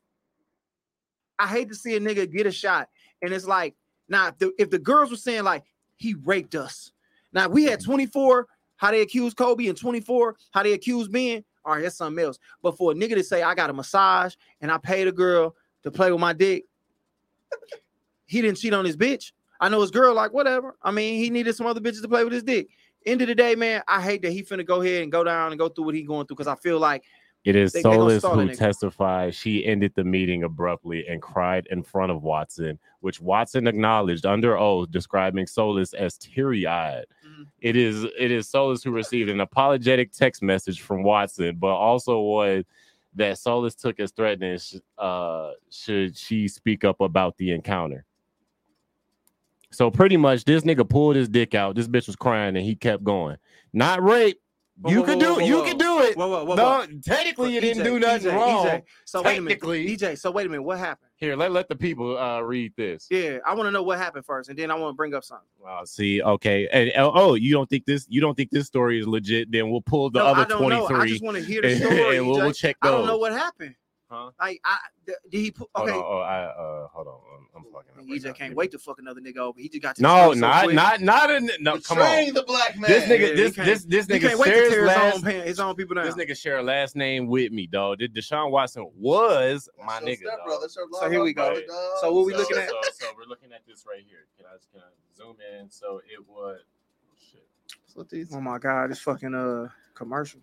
I 1.38 1.46
hate 1.46 1.70
to 1.70 1.74
see 1.74 1.96
a 1.96 2.00
nigga 2.00 2.30
get 2.30 2.46
a 2.46 2.52
shot. 2.52 2.90
And 3.22 3.32
it's 3.32 3.46
like, 3.46 3.76
now, 4.10 4.28
if 4.28 4.38
the, 4.38 4.52
if 4.58 4.68
the 4.68 4.78
girls 4.78 5.10
were 5.10 5.16
saying, 5.16 5.44
like, 5.44 5.64
he 5.96 6.14
raped 6.24 6.54
us. 6.54 6.92
Now, 7.32 7.48
we 7.48 7.64
had 7.64 7.82
24, 7.82 8.46
how 8.76 8.90
they 8.90 9.00
accused 9.00 9.38
Kobe, 9.38 9.68
and 9.68 9.78
24, 9.78 10.36
how 10.50 10.62
they 10.62 10.72
accused 10.74 11.10
Ben. 11.12 11.44
All 11.68 11.74
right, 11.74 11.82
that's 11.82 11.96
something 11.96 12.24
else. 12.24 12.38
But 12.62 12.78
for 12.78 12.92
a 12.92 12.94
nigga 12.94 13.14
to 13.16 13.22
say, 13.22 13.42
I 13.42 13.54
got 13.54 13.68
a 13.68 13.74
massage 13.74 14.36
and 14.62 14.72
I 14.72 14.78
paid 14.78 15.06
a 15.06 15.12
girl 15.12 15.54
to 15.82 15.90
play 15.90 16.10
with 16.10 16.18
my 16.18 16.32
dick, 16.32 16.64
he 18.24 18.40
didn't 18.40 18.56
cheat 18.56 18.72
on 18.72 18.86
his 18.86 18.96
bitch. 18.96 19.32
I 19.60 19.68
know 19.68 19.82
his 19.82 19.90
girl, 19.90 20.14
like, 20.14 20.32
whatever. 20.32 20.78
I 20.82 20.92
mean, 20.92 21.18
he 21.18 21.28
needed 21.28 21.54
some 21.56 21.66
other 21.66 21.80
bitches 21.80 22.00
to 22.00 22.08
play 22.08 22.24
with 22.24 22.32
his 22.32 22.42
dick. 22.42 22.68
End 23.04 23.20
of 23.20 23.28
the 23.28 23.34
day, 23.34 23.54
man, 23.54 23.82
I 23.86 24.00
hate 24.00 24.22
that 24.22 24.32
he 24.32 24.42
finna 24.42 24.64
go 24.64 24.80
ahead 24.80 25.02
and 25.02 25.12
go 25.12 25.22
down 25.22 25.52
and 25.52 25.58
go 25.58 25.68
through 25.68 25.84
what 25.84 25.94
he 25.94 26.04
going 26.04 26.26
through 26.26 26.36
because 26.36 26.46
I 26.46 26.56
feel 26.56 26.78
like 26.78 27.04
It 27.44 27.56
is 27.56 27.72
They- 27.72 27.82
Solis 27.82 28.22
who 28.24 28.54
testified. 28.58 29.34
She 29.34 29.64
ended 29.64 29.92
the 29.94 30.04
meeting 30.04 30.42
abruptly 30.42 31.06
and 31.08 31.22
cried 31.22 31.66
in 31.70 31.82
front 31.82 32.12
of 32.12 32.22
Watson, 32.22 32.78
which 33.00 33.20
Watson 33.20 33.66
acknowledged 33.66 34.26
under 34.26 34.58
oath, 34.58 34.90
describing 34.90 35.46
Solis 35.46 35.94
as 35.94 36.18
teary-eyed. 36.18 37.06
Mhm. 37.26 37.46
It 37.60 37.76
is 37.76 38.04
it 38.04 38.30
is 38.30 38.48
Solis 38.48 38.82
who 38.82 38.90
received 38.90 39.30
an 39.30 39.40
apologetic 39.40 40.12
text 40.12 40.42
message 40.42 40.82
from 40.82 41.02
Watson, 41.02 41.56
but 41.56 41.74
also 41.74 42.20
one 42.20 42.64
that 43.14 43.38
Solis 43.38 43.74
took 43.74 43.98
as 44.00 44.10
threatening. 44.10 44.58
Uh, 44.98 45.52
should 45.70 46.16
she 46.16 46.48
speak 46.48 46.84
up 46.84 47.00
about 47.00 47.36
the 47.38 47.52
encounter? 47.52 48.04
So 49.70 49.90
pretty 49.90 50.16
much, 50.16 50.44
this 50.44 50.64
nigga 50.64 50.88
pulled 50.88 51.16
his 51.16 51.28
dick 51.28 51.54
out. 51.54 51.74
This 51.76 51.88
bitch 51.88 52.06
was 52.06 52.16
crying, 52.16 52.56
and 52.56 52.64
he 52.64 52.74
kept 52.74 53.04
going. 53.04 53.36
Not 53.72 54.02
rape. 54.02 54.40
Whoa, 54.80 54.90
You 54.92 55.00
whoa, 55.00 55.06
can 55.06 55.18
whoa, 55.18 55.24
do 55.24 55.32
whoa, 55.32 55.38
it. 55.40 55.46
You 55.46 55.56
whoa. 55.56 55.64
can 55.64 55.78
do 55.78 55.98
it. 56.02 56.16
Whoa, 56.16 56.28
whoa, 56.28 56.44
whoa, 56.44 56.54
No, 56.54 56.86
technically 57.04 57.52
you 57.54 57.60
didn't 57.60 57.82
EJ, 57.82 57.84
do 57.84 57.98
nothing 57.98 58.30
EJ, 58.30 58.34
wrong. 58.36 58.66
EJ, 58.66 58.82
So 59.06 59.22
wait 59.22 59.38
a 59.38 59.40
minute, 59.40 59.60
Technically. 59.60 59.96
EJ. 59.96 60.18
So 60.18 60.30
wait 60.30 60.46
a 60.46 60.48
minute, 60.48 60.62
what 60.62 60.78
happened? 60.78 61.10
Here, 61.16 61.34
let, 61.34 61.50
let 61.50 61.68
the 61.68 61.74
people 61.74 62.16
uh 62.16 62.40
read 62.40 62.72
this. 62.76 63.08
Yeah, 63.10 63.38
I 63.44 63.54
want 63.54 63.66
to 63.66 63.70
know 63.72 63.82
what 63.82 63.98
happened 63.98 64.24
first, 64.24 64.50
and 64.50 64.58
then 64.58 64.70
I 64.70 64.74
want 64.76 64.92
to 64.92 64.96
bring 64.96 65.14
up 65.14 65.24
something. 65.24 65.48
Uh, 65.66 65.84
see, 65.84 66.22
okay, 66.22 66.68
and 66.68 66.92
oh, 66.96 67.34
you 67.34 67.52
don't 67.52 67.68
think 67.68 67.86
this? 67.86 68.06
You 68.08 68.20
don't 68.20 68.36
think 68.36 68.50
this 68.50 68.66
story 68.68 69.00
is 69.00 69.06
legit? 69.08 69.50
Then 69.50 69.68
we'll 69.70 69.80
pull 69.80 70.10
the 70.10 70.20
No, 70.20 70.26
other 70.26 70.42
I 70.42 70.44
don't 70.44 70.58
twenty 70.60 70.76
know. 70.76 70.86
I 70.86 71.06
just 71.08 71.24
want 71.24 71.36
to 71.38 71.42
hear 71.42 71.60
the 71.62 71.74
story. 71.80 72.16
and 72.18 72.26
we'll, 72.28 72.36
EJ. 72.36 72.42
we'll 72.42 72.52
check 72.52 72.76
I 72.82 72.90
don't 72.92 73.06
know 73.06 73.18
what 73.18 73.32
happened. 73.32 73.74
Huh? 74.10 74.30
Like, 74.40 74.58
I 74.64 74.78
th- 75.04 75.18
did 75.30 75.38
he? 75.38 75.50
Put, 75.50 75.68
Hold 75.74 75.88
okay, 75.90 75.98
on, 75.98 76.02
oh, 76.04 76.18
I 76.20 76.44
uh, 76.44 76.88
hold 76.88 77.08
on, 77.08 77.20
I'm, 77.34 77.46
I'm 77.56 77.64
fucking. 77.72 77.90
up 77.90 77.96
right 77.98 78.06
EJ 78.08 78.24
now. 78.24 78.32
can't 78.32 78.54
wait 78.54 78.70
to 78.70 78.78
fuck 78.78 78.98
another 78.98 79.20
nigga 79.20 79.36
over. 79.36 79.60
He 79.60 79.68
just 79.68 79.82
got 79.82 79.96
to 79.96 80.02
No, 80.02 80.32
so 80.32 80.40
not 80.40 80.64
quick. 80.64 80.76
not 80.76 81.00
not 81.02 81.30
a 81.30 81.40
no. 81.60 81.78
Come 81.78 81.98
on, 81.98 82.32
the 82.32 82.42
black 82.46 82.78
man. 82.78 82.88
this 82.90 83.04
nigga, 83.04 83.28
he 83.28 83.34
this 83.34 83.54
can't- 83.54 83.66
this 83.66 83.84
this 83.84 84.06
nigga 84.06 84.28
can't 84.28 84.38
wait 84.38 84.48
to 84.48 84.54
shares 84.54 84.68
tear 84.70 84.78
his 84.80 84.86
last. 84.88 85.14
own, 85.16 85.22
pan, 85.22 85.46
his 85.46 85.60
own 85.60 85.74
people 85.74 85.94
down. 85.94 86.06
This 86.06 86.14
nigga 86.14 86.34
share 86.34 86.56
a 86.56 86.62
last 86.62 86.96
name 86.96 87.26
with 87.26 87.52
me, 87.52 87.66
dog. 87.66 87.98
Did 87.98 88.14
Deshaun 88.14 88.50
Watson 88.50 88.90
was 88.96 89.68
That's 89.76 89.86
my 89.86 90.00
your 90.00 90.08
nigga, 90.16 90.20
step 90.20 90.36
dog. 90.38 90.46
brother, 90.46 90.68
So 90.70 91.10
here 91.10 91.22
we 91.22 91.34
go. 91.34 91.46
brother, 91.50 91.66
dog. 91.66 91.90
So 92.00 92.12
what 92.14 92.24
we 92.24 92.32
So- 92.32 92.38
looking 92.38 92.56
at? 92.56 92.68
So, 92.70 92.80
so 92.94 93.06
we're 93.14 93.24
looking 93.26 93.52
at 93.52 93.60
this 93.66 93.84
right 93.86 94.02
here. 94.08 94.24
Can 94.38 94.46
I 94.46 94.56
can 94.72 94.80
I 94.80 95.16
zoom 95.18 95.36
in? 95.60 95.70
So 95.70 95.98
it 96.10 96.26
was. 96.26 96.60
Oh, 96.64 97.14
shit. 97.30 97.46
What 97.92 98.08
these- 98.08 98.34
Oh 98.34 98.40
my 98.40 98.56
god, 98.58 98.90
this 98.90 99.00
fucking 99.00 99.34
uh 99.34 99.68
commercial 99.94 100.40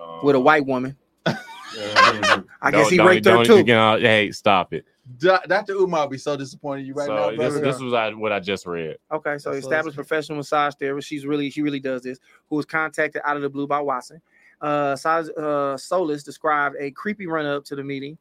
Um, 0.00 0.24
with 0.24 0.34
a 0.34 0.40
white 0.40 0.66
woman. 0.66 0.96
I 1.26 2.42
I 2.62 2.70
guess 2.70 2.88
he 2.88 3.00
raped 3.00 3.26
her 3.26 3.44
too. 3.44 3.64
hey, 3.64 4.30
stop 4.32 4.72
it. 4.72 4.84
Do- 5.18 5.38
Dr. 5.46 5.74
Umar 5.74 6.02
will 6.02 6.10
be 6.10 6.18
so 6.18 6.36
disappointed 6.36 6.82
in 6.82 6.86
you 6.86 6.94
right 6.94 7.06
so 7.06 7.14
now, 7.14 7.30
this, 7.30 7.36
brother. 7.36 7.60
this 7.60 7.80
was 7.80 7.92
I, 7.92 8.10
what 8.14 8.32
I 8.32 8.40
just 8.40 8.66
read. 8.66 8.96
Okay, 9.12 9.36
so 9.38 9.50
That's 9.50 9.64
established 9.64 9.96
professional 9.96 10.38
massage 10.38 10.74
therapist. 10.74 11.08
She's 11.08 11.26
really, 11.26 11.50
she 11.50 11.62
really 11.62 11.80
does 11.80 12.02
this. 12.02 12.18
Who 12.48 12.56
was 12.56 12.64
contacted 12.64 13.20
out 13.24 13.36
of 13.36 13.42
the 13.42 13.50
blue 13.50 13.66
by 13.66 13.80
Watson. 13.80 14.22
Uh, 14.60 14.96
Solis, 14.96 15.28
uh, 15.30 15.76
Solis 15.76 16.22
described 16.22 16.76
a 16.80 16.90
creepy 16.90 17.26
run 17.26 17.44
up 17.44 17.64
to 17.66 17.76
the 17.76 17.84
meeting, 17.84 18.16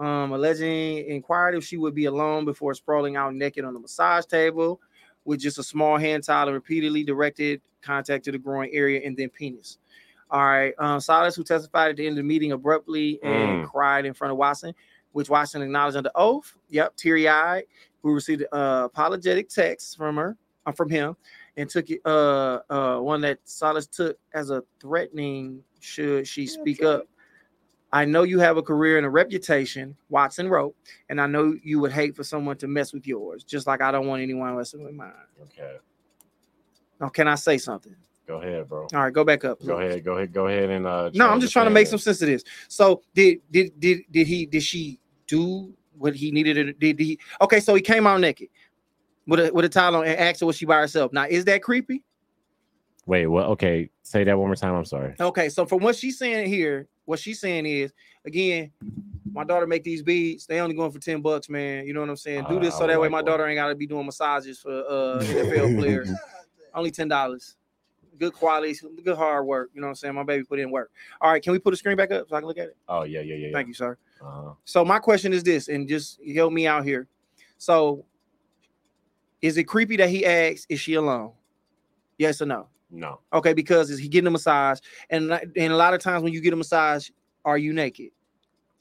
um, 0.00 0.32
alleging 0.32 1.06
inquired 1.06 1.54
if 1.54 1.64
she 1.64 1.76
would 1.76 1.94
be 1.94 2.06
alone 2.06 2.44
before 2.46 2.72
sprawling 2.72 3.16
out 3.16 3.34
naked 3.34 3.64
on 3.64 3.74
the 3.74 3.80
massage 3.80 4.24
table 4.24 4.80
with 5.24 5.40
just 5.40 5.58
a 5.58 5.62
small 5.62 5.98
hand 5.98 6.24
towel 6.24 6.48
and 6.48 6.54
repeatedly 6.54 7.04
directed 7.04 7.60
contact 7.82 8.24
to 8.24 8.32
the 8.32 8.38
groin 8.38 8.70
area 8.72 9.02
and 9.04 9.16
then 9.16 9.28
penis. 9.28 9.78
All 10.32 10.42
right, 10.42 10.72
um, 10.78 10.98
Solis, 10.98 11.36
who 11.36 11.44
testified 11.44 11.90
at 11.90 11.96
the 11.96 12.06
end 12.06 12.14
of 12.14 12.16
the 12.16 12.22
meeting 12.22 12.52
abruptly 12.52 13.22
and 13.22 13.64
Mm. 13.64 13.68
cried 13.68 14.06
in 14.06 14.14
front 14.14 14.32
of 14.32 14.38
Watson, 14.38 14.74
which 15.12 15.28
Watson 15.28 15.60
acknowledged 15.60 15.98
under 15.98 16.10
oath. 16.14 16.56
Yep, 16.70 16.96
teary 16.96 17.28
eyed. 17.28 17.64
Who 18.02 18.14
received 18.14 18.42
uh, 18.50 18.88
apologetic 18.90 19.48
text 19.48 19.96
from 19.96 20.16
her, 20.16 20.36
uh, 20.66 20.72
from 20.72 20.88
him, 20.88 21.16
and 21.56 21.68
took 21.68 21.88
it. 21.90 22.00
Uh, 22.04 22.60
uh, 22.68 22.98
one 22.98 23.20
that 23.20 23.38
Solis 23.44 23.86
took 23.86 24.18
as 24.32 24.50
a 24.50 24.64
threatening. 24.80 25.62
Should 25.80 26.26
she 26.26 26.46
speak 26.46 26.82
up? 26.82 27.06
I 27.92 28.06
know 28.06 28.22
you 28.22 28.38
have 28.38 28.56
a 28.56 28.62
career 28.62 28.96
and 28.96 29.04
a 29.04 29.10
reputation, 29.10 29.94
Watson 30.08 30.48
wrote, 30.48 30.74
and 31.10 31.20
I 31.20 31.26
know 31.26 31.54
you 31.62 31.78
would 31.80 31.92
hate 31.92 32.16
for 32.16 32.24
someone 32.24 32.56
to 32.56 32.66
mess 32.66 32.94
with 32.94 33.06
yours, 33.06 33.44
just 33.44 33.66
like 33.66 33.82
I 33.82 33.92
don't 33.92 34.06
want 34.06 34.22
anyone 34.22 34.56
messing 34.56 34.82
with 34.82 34.94
mine. 34.94 35.12
Okay. 35.42 35.76
Now, 36.98 37.10
can 37.10 37.28
I 37.28 37.34
say 37.34 37.58
something? 37.58 37.94
Go 38.26 38.40
ahead, 38.40 38.68
bro. 38.68 38.86
All 38.94 39.00
right, 39.00 39.12
go 39.12 39.24
back 39.24 39.44
up. 39.44 39.64
Go 39.64 39.78
ahead. 39.78 40.04
Go 40.04 40.16
ahead. 40.16 40.32
Go 40.32 40.46
ahead 40.46 40.70
and 40.70 40.86
uh. 40.86 41.10
No, 41.14 41.28
I'm 41.28 41.40
just 41.40 41.52
trying 41.52 41.66
to 41.66 41.70
make 41.70 41.86
some 41.88 41.98
sense 41.98 42.22
of 42.22 42.28
this. 42.28 42.44
So 42.68 43.02
did 43.14 43.40
did 43.50 43.78
did 43.80 44.02
did 44.10 44.26
he 44.26 44.46
did 44.46 44.62
she 44.62 44.98
do 45.26 45.72
what 45.98 46.14
he 46.14 46.30
needed 46.30 46.54
to 46.54 46.72
did 46.72 46.98
he 46.98 47.18
okay, 47.40 47.60
so 47.60 47.74
he 47.74 47.80
came 47.82 48.06
out 48.06 48.20
naked 48.20 48.48
with 49.26 49.40
a 49.40 49.52
with 49.52 49.64
a 49.64 49.68
towel 49.68 49.96
on 49.96 50.04
and 50.06 50.18
asked 50.18 50.40
her 50.40 50.46
was 50.46 50.56
she 50.56 50.66
by 50.66 50.76
herself. 50.76 51.12
Now 51.12 51.26
is 51.28 51.44
that 51.46 51.62
creepy? 51.62 52.02
Wait. 53.06 53.26
What? 53.26 53.46
Okay. 53.46 53.90
Say 54.02 54.22
that 54.24 54.38
one 54.38 54.48
more 54.48 54.56
time. 54.56 54.74
I'm 54.74 54.84
sorry. 54.84 55.14
Okay, 55.18 55.48
so 55.48 55.66
from 55.66 55.80
what 55.80 55.96
she's 55.96 56.18
saying 56.18 56.48
here, 56.48 56.86
what 57.04 57.18
she's 57.18 57.40
saying 57.40 57.66
is 57.66 57.92
again, 58.24 58.70
my 59.32 59.42
daughter 59.42 59.66
make 59.66 59.82
these 59.82 60.02
beads, 60.02 60.46
they 60.46 60.60
only 60.60 60.74
going 60.76 60.92
for 60.92 60.98
10 61.00 61.20
bucks, 61.22 61.48
man. 61.48 61.86
You 61.86 61.94
know 61.94 62.00
what 62.00 62.10
I'm 62.10 62.16
saying? 62.16 62.44
Do 62.48 62.56
Uh, 62.58 62.60
this 62.60 62.74
I 62.74 62.78
so 62.78 62.86
that 62.86 62.98
would 62.98 63.02
way 63.02 63.08
my 63.08 63.18
one. 63.18 63.24
daughter 63.24 63.46
ain't 63.48 63.56
gotta 63.56 63.74
be 63.74 63.86
doing 63.86 64.06
massages 64.06 64.60
for 64.60 64.70
uh 64.70 65.18
NFL 65.22 65.78
players. 65.78 66.10
only 66.74 66.90
ten 66.90 67.08
dollars. 67.08 67.56
Good 68.22 68.34
quality, 68.34 68.78
good 69.02 69.16
hard 69.16 69.46
work. 69.46 69.70
You 69.74 69.80
know 69.80 69.88
what 69.88 69.90
I'm 69.90 69.94
saying? 69.96 70.14
My 70.14 70.22
baby 70.22 70.44
put 70.44 70.60
in 70.60 70.70
work. 70.70 70.92
All 71.20 71.32
right, 71.32 71.42
can 71.42 71.50
we 71.52 71.58
put 71.58 71.72
the 71.72 71.76
screen 71.76 71.96
back 71.96 72.12
up 72.12 72.28
so 72.28 72.36
I 72.36 72.38
can 72.38 72.46
look 72.46 72.56
at 72.56 72.68
it? 72.68 72.76
Oh 72.88 73.02
yeah, 73.02 73.20
yeah, 73.20 73.34
yeah. 73.34 73.46
yeah. 73.48 73.52
Thank 73.52 73.66
you, 73.66 73.74
sir. 73.74 73.98
Uh-huh. 74.24 74.52
So 74.64 74.84
my 74.84 75.00
question 75.00 75.32
is 75.32 75.42
this, 75.42 75.66
and 75.66 75.88
just 75.88 76.20
help 76.32 76.52
me 76.52 76.68
out 76.68 76.84
here. 76.84 77.08
So, 77.58 78.04
is 79.40 79.56
it 79.56 79.64
creepy 79.64 79.96
that 79.96 80.08
he 80.08 80.24
asks, 80.24 80.66
"Is 80.68 80.78
she 80.78 80.94
alone?" 80.94 81.32
Yes 82.16 82.40
or 82.40 82.46
no? 82.46 82.68
No. 82.92 83.18
Okay, 83.32 83.54
because 83.54 83.90
is 83.90 83.98
he 83.98 84.06
getting 84.06 84.28
a 84.28 84.30
massage? 84.30 84.78
And 85.10 85.32
and 85.32 85.72
a 85.72 85.76
lot 85.76 85.92
of 85.92 86.00
times 86.00 86.22
when 86.22 86.32
you 86.32 86.40
get 86.40 86.52
a 86.52 86.56
massage, 86.56 87.10
are 87.44 87.58
you 87.58 87.72
naked? 87.72 88.10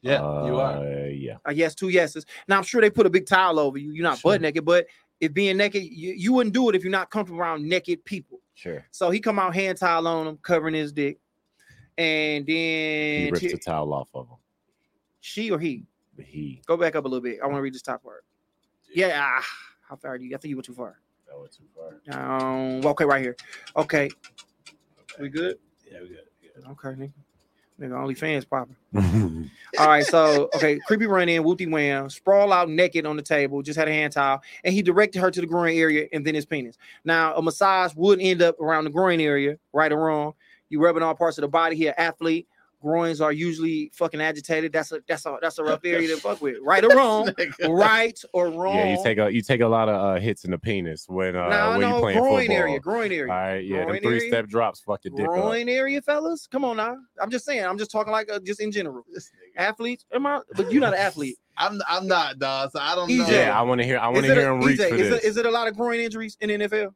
Yeah, 0.03 0.19
you 0.45 0.59
are. 0.59 0.77
Uh, 0.77 1.05
yeah. 1.07 1.37
I 1.45 1.55
guess 1.55 1.73
two 1.73 1.89
yeses. 1.89 2.27
Now 2.47 2.57
I'm 2.57 2.63
sure 2.63 2.79
they 2.79 2.91
put 2.91 3.07
a 3.07 3.09
big 3.09 3.25
towel 3.25 3.57
over 3.57 3.79
you. 3.79 3.91
You're 3.91 4.03
not 4.03 4.19
Sure. 4.19 4.33
butt 4.33 4.41
naked, 4.41 4.65
but 4.65 4.85
if 5.19 5.33
being 5.33 5.57
naked, 5.57 5.81
you, 5.81 6.13
you 6.13 6.31
wouldn't 6.31 6.53
do 6.53 6.69
it 6.69 6.75
if 6.75 6.83
you're 6.83 6.91
not 6.91 7.09
comfortable 7.09 7.41
around 7.41 7.67
naked 7.67 8.05
people. 8.05 8.39
Sure. 8.53 8.85
So 8.91 9.09
he 9.09 9.19
come 9.19 9.39
out 9.39 9.55
hand 9.55 9.77
towel 9.77 10.07
on 10.07 10.27
him, 10.27 10.37
covering 10.37 10.73
his 10.75 10.91
dick, 10.91 11.19
and 11.97 12.45
then 12.45 12.55
He 13.25 13.29
ripped 13.31 13.41
t- 13.41 13.51
the 13.51 13.57
towel 13.57 13.93
off 13.93 14.09
of 14.13 14.27
him. 14.27 14.37
she 15.19 15.51
or 15.51 15.59
he 15.59 15.85
he. 16.23 16.61
go 16.67 16.77
back 16.77 16.95
up 16.95 17.05
a 17.05 17.07
little 17.07 17.21
bit. 17.23 17.39
I 17.41 17.45
want 17.45 17.57
to 17.57 17.61
read 17.61 17.73
this 17.73 17.81
top 17.81 18.03
part. 18.03 18.23
Yeah, 18.93 19.19
ah, 19.23 19.45
how 19.87 19.95
far 19.95 20.11
are 20.13 20.17
you? 20.17 20.35
I 20.35 20.37
think 20.37 20.49
you 20.49 20.55
went 20.57 20.65
too 20.65 20.73
far. 20.73 20.99
That 21.27 21.39
went 21.39 21.51
too 21.53 21.63
far. 21.73 22.59
Um, 22.59 22.85
okay, 22.85 23.05
right 23.05 23.21
here. 23.21 23.35
Okay, 23.75 24.09
we 25.19 25.29
good? 25.29 25.57
Yeah, 25.89 26.01
we 26.01 26.09
good. 26.09 26.19
Okay, 26.71 26.89
nigga. 26.89 27.13
Nigga, 27.81 27.99
only 27.99 28.13
fans 28.13 28.45
popping. 28.45 28.75
All 29.79 29.87
right, 29.87 30.05
so 30.05 30.49
okay, 30.55 30.77
creepy 30.85 31.07
run 31.07 31.29
in, 31.29 31.43
whoopty 31.43 31.69
wham, 31.69 32.09
sprawl 32.11 32.53
out 32.53 32.69
naked 32.69 33.07
on 33.07 33.15
the 33.15 33.23
table, 33.23 33.63
just 33.63 33.79
had 33.79 33.87
a 33.87 33.91
hand 33.91 34.13
towel, 34.13 34.41
and 34.63 34.73
he 34.73 34.83
directed 34.83 35.19
her 35.19 35.31
to 35.31 35.41
the 35.41 35.47
groin 35.47 35.75
area 35.75 36.07
and 36.13 36.25
then 36.25 36.35
his 36.35 36.45
penis. 36.45 36.77
Now, 37.03 37.35
a 37.35 37.41
massage 37.41 37.93
would 37.95 38.21
end 38.21 38.43
up 38.43 38.59
around 38.59 38.83
the 38.83 38.91
groin 38.91 39.19
area, 39.19 39.57
right 39.73 39.91
or 39.91 39.97
wrong. 39.97 40.33
You 40.69 40.79
rubbing 40.81 41.01
all 41.01 41.15
parts 41.15 41.37
of 41.37 41.41
the 41.41 41.47
body. 41.47 41.75
He 41.75 41.87
an 41.87 41.95
athlete. 41.97 42.47
Groins 42.81 43.21
are 43.21 43.31
usually 43.31 43.91
fucking 43.93 44.19
agitated. 44.19 44.73
That's 44.73 44.91
a 44.91 45.01
that's 45.07 45.25
a 45.25 45.37
that's 45.41 45.59
a 45.59 45.63
rough 45.63 45.81
area 45.85 46.07
to 46.07 46.17
fuck 46.21 46.41
with. 46.41 46.57
Right 46.63 46.83
or 46.83 46.89
wrong. 46.95 47.29
right 47.69 48.19
or 48.33 48.49
wrong. 48.49 48.75
Yeah, 48.75 48.95
you 48.97 49.03
take 49.03 49.17
a 49.19 49.31
you 49.31 49.41
take 49.41 49.61
a 49.61 49.67
lot 49.67 49.87
of 49.87 49.95
uh, 49.95 50.19
hits 50.19 50.43
in 50.45 50.51
the 50.51 50.57
penis 50.57 51.05
when 51.07 51.35
uh 51.35 51.49
no, 51.49 51.69
when 51.71 51.81
you 51.81 51.87
no, 51.87 51.99
playing 51.99 52.19
groin 52.19 52.39
football. 52.47 52.57
area, 52.57 52.79
groin 52.79 53.11
area. 53.11 53.31
All 53.31 53.37
right, 53.39 53.57
yeah, 53.59 53.77
them 53.79 53.87
Groin 53.89 54.01
three 54.01 54.17
area? 54.17 54.29
step 54.29 54.47
drops 54.47 54.79
fuck 54.81 55.03
your 55.03 55.13
dick 55.15 55.27
up. 55.27 55.33
groin 55.33 55.69
area, 55.69 56.01
fellas. 56.01 56.47
Come 56.51 56.65
on 56.65 56.77
now. 56.77 56.97
I'm 57.21 57.29
just 57.29 57.45
saying. 57.45 57.63
I'm 57.63 57.77
just 57.77 57.91
talking 57.91 58.11
like 58.11 58.31
uh, 58.31 58.39
just 58.39 58.59
in 58.59 58.71
general. 58.71 59.03
Athletes, 59.57 60.05
am 60.13 60.25
I? 60.25 60.41
But 60.55 60.71
you're 60.71 60.81
not 60.81 60.93
an 60.93 60.99
athlete. 60.99 61.37
I'm 61.57 61.79
I'm 61.87 62.07
not, 62.07 62.39
dog. 62.39 62.71
So 62.71 62.79
I 62.79 62.95
don't 62.95 63.09
EJ. 63.09 63.17
know. 63.19 63.29
Yeah, 63.29 63.59
I 63.59 63.61
want 63.61 63.79
to 63.81 63.85
hear. 63.85 63.99
I 63.99 64.07
want 64.07 64.25
to 64.25 64.33
hear 64.33 64.49
a- 64.49 64.55
him 64.55 64.61
reach 64.61 64.79
EJ, 64.79 64.89
for 64.89 64.95
is, 64.95 65.09
this. 65.09 65.23
it, 65.23 65.27
is 65.27 65.37
it 65.37 65.45
a 65.45 65.51
lot 65.51 65.67
of 65.67 65.75
groin 65.75 65.99
injuries 65.99 66.37
in 66.39 66.49
NFL? 66.49 66.93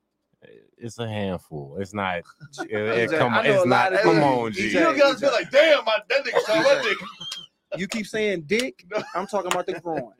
It's 0.78 1.00
a 1.00 1.08
handful. 1.08 1.78
It's 1.80 1.94
not. 1.94 2.22
It, 2.70 2.72
it- 2.72 3.12
come 3.12 3.34
on, 3.34 3.46
it's 3.46 3.66
not. 3.66 3.92
lot 3.92 3.94
of- 3.94 4.00
Come 4.02 4.16
Hey, 4.18 4.24
on, 4.24 4.52
EJ. 4.52 4.56
G. 4.56 4.70
You 4.70 4.98
guys 4.98 5.20
feel 5.20 5.32
like, 5.32 5.52
damn, 5.52 5.84
my 5.86 5.98
that 6.10 6.24
nigga 6.26 6.40
saw 6.42 6.56
my 6.62 6.82
dick. 6.82 6.98
You 7.78 7.88
keep 7.88 8.08
saying 8.08 8.44
dick. 8.48 8.86
I'm 9.16 9.28
talking 9.28 9.52
about 9.52 9.66
the 9.66 9.80
groin. 9.80 10.12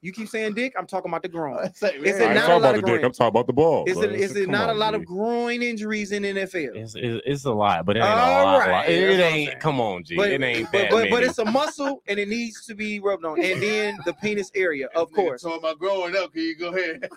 You 0.00 0.12
keep 0.12 0.28
saying 0.28 0.54
dick. 0.54 0.74
I'm 0.78 0.86
talking 0.86 1.10
about 1.10 1.22
the 1.22 1.28
groin. 1.28 1.58
It's 1.64 1.82
Is 1.82 2.20
it 2.20 2.20
man, 2.20 2.34
not 2.36 2.50
a 2.50 2.56
lot 2.58 2.74
of 2.76 2.82
groin? 2.84 3.04
I'm 3.04 3.10
talking 3.10 3.26
about 3.26 3.48
the 3.48 3.52
ball. 3.52 3.84
Is 3.88 3.98
it 3.98 4.12
is 4.12 4.36
it 4.36 4.44
Come 4.44 4.52
not 4.52 4.70
a 4.70 4.74
lot 4.74 4.92
G. 4.92 5.00
of 5.00 5.04
groin 5.04 5.60
injuries 5.60 6.12
in 6.12 6.22
NFL? 6.22 6.76
It's, 6.76 6.94
it's, 6.94 7.20
it's 7.26 7.44
a 7.46 7.50
lot, 7.52 7.84
but 7.84 7.96
it 7.96 8.00
ain't 8.00 8.08
All 8.08 8.42
a 8.42 8.44
lot. 8.44 8.58
right, 8.60 8.70
lot. 8.70 8.88
It, 8.88 9.02
it 9.02 9.20
ain't. 9.20 9.58
Come 9.58 9.80
on, 9.80 10.04
G. 10.04 10.14
But, 10.14 10.30
it 10.30 10.40
ain't 10.40 10.70
but, 10.70 10.78
that 10.82 10.90
but, 10.92 11.10
but 11.10 11.14
many. 11.16 11.26
it's 11.26 11.38
a 11.38 11.44
muscle 11.44 12.00
and 12.06 12.16
it 12.20 12.28
needs 12.28 12.64
to 12.66 12.76
be 12.76 13.00
rubbed 13.00 13.24
on. 13.24 13.42
And 13.42 13.60
then 13.60 13.98
the 14.04 14.12
penis 14.14 14.52
area, 14.54 14.86
of 14.94 15.10
Nigga 15.10 15.14
course. 15.16 15.42
Talking 15.42 15.58
about 15.58 15.80
growing 15.80 16.14
up, 16.14 16.32
can 16.32 16.42
you 16.42 16.56
go 16.56 16.68
ahead? 16.68 17.08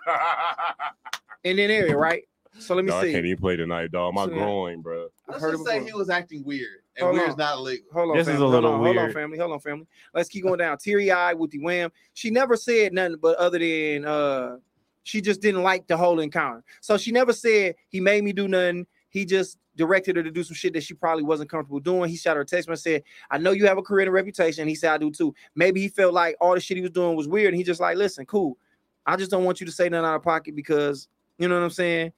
In 1.44 1.58
that 1.58 1.72
area, 1.72 1.96
right? 1.98 2.24
So 2.60 2.76
let 2.76 2.86
me 2.86 2.92
Dog, 2.92 3.04
I 3.04 3.08
see. 3.08 3.14
can't 3.14 3.26
even 3.26 3.40
play 3.42 3.56
tonight, 3.56 3.92
dog. 3.92 4.14
My 4.14 4.26
So, 4.26 4.32
groin, 4.32 4.82
bro. 4.82 5.06
I've 5.28 5.34
Let's 5.34 5.42
heard 5.44 5.52
just 5.54 5.66
say 5.66 5.76
before. 5.80 5.88
he 5.88 5.94
was 5.94 6.10
acting 6.10 6.44
weird, 6.44 6.82
and 6.98 7.06
Hold 7.06 7.16
weird's 7.18 7.32
on. 7.34 7.38
not 7.38 7.58
illegal. 7.58 7.88
Hold 7.94 8.12
on, 8.12 8.18
This 8.18 8.28
is 8.28 8.40
a 8.40 8.46
little 8.46 8.70
hold 8.72 8.82
on, 8.82 8.86
Hold 8.86 8.98
on, 8.98 9.04
weird. 9.04 9.14
family. 9.14 9.38
Hold 9.40 9.52
on, 9.54 9.60
family. 9.60 9.88
Let's 10.14 10.30
keep 10.30 10.44
going 10.44 10.60
down. 10.60 10.78
Teary 10.78 11.10
eye, 11.12 11.34
with 11.34 11.52
the 11.52 11.60
Wham. 11.60 11.92
She 12.14 12.30
never 12.30 12.56
said 12.56 12.94
nothing 12.94 13.18
but 13.22 13.38
other 13.38 13.58
than 13.58 14.06
uh 14.06 14.58
she 15.04 15.22
just 15.22 15.42
didn't 15.42 15.64
like 15.64 15.88
the 15.88 15.98
whole 15.98 16.20
encounter. 16.20 16.64
So 16.82 16.98
she 16.98 17.12
never 17.12 17.34
said 17.34 17.76
he 17.90 18.00
made 18.00 18.24
me 18.24 18.34
do 18.34 18.48
nothing. 18.48 18.86
He 19.10 19.26
just 19.26 19.58
directed 19.76 20.16
her 20.18 20.24
to 20.24 20.30
do 20.30 20.44
some 20.44 20.54
shit 20.54 20.74
that 20.74 20.84
she 20.84 20.94
probably 20.94 21.24
wasn't 21.24 21.50
comfortable 21.50 21.80
doing. 21.80 22.10
He 22.10 22.18
shot 22.18 22.36
her 22.36 22.44
a 22.44 22.46
text 22.46 22.70
and 22.70 22.78
said, 22.78 23.02
I 23.32 23.40
know 23.40 23.52
you 23.52 23.66
have 23.66 23.80
a 23.80 23.82
career 23.82 24.02
and 24.02 24.10
a 24.10 24.12
reputation. 24.12 24.68
He 24.68 24.76
said, 24.76 24.92
I 24.92 24.98
do 25.00 25.10
too. 25.10 25.34
Maybe 25.56 25.82
he 25.82 25.88
felt 25.88 26.14
like 26.14 26.36
all 26.40 26.54
the 26.54 26.60
shit 26.60 26.78
he 26.78 26.82
was 26.82 26.92
doing 26.92 27.16
was 27.16 27.28
weird. 27.28 27.48
And 27.48 27.58
he 27.58 27.64
just 27.64 27.82
like, 27.82 27.98
listen, 27.98 28.26
cool. 28.28 28.58
I 29.06 29.16
just 29.16 29.32
don't 29.32 29.44
want 29.44 29.60
you 29.60 29.66
to 29.66 29.72
say 29.72 29.90
nothing 29.90 30.06
out 30.06 30.16
of 30.18 30.24
pocket 30.24 30.56
because 30.56 31.08
you 31.38 31.48
know 31.48 31.56
what 31.56 31.64
I'm 31.64 31.70
saying? 31.70 32.14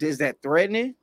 Is 0.00 0.18
that 0.18 0.40
threatening? 0.42 0.94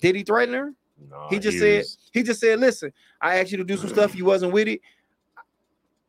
Did 0.00 0.14
he 0.16 0.22
threaten 0.22 0.54
her? 0.54 0.72
No, 1.10 1.26
He 1.30 1.38
just 1.38 1.58
said- 1.58 1.78
was- 1.78 1.98
He 2.12 2.22
just 2.22 2.40
said, 2.40 2.58
"Listen, 2.58 2.92
I 3.20 3.38
asked 3.38 3.50
you 3.52 3.58
to 3.58 3.64
do 3.64 3.76
some 3.76 3.88
stuff. 3.90 4.14
You 4.16 4.24
wasn't 4.24 4.52
with 4.52 4.66
it. 4.68 4.80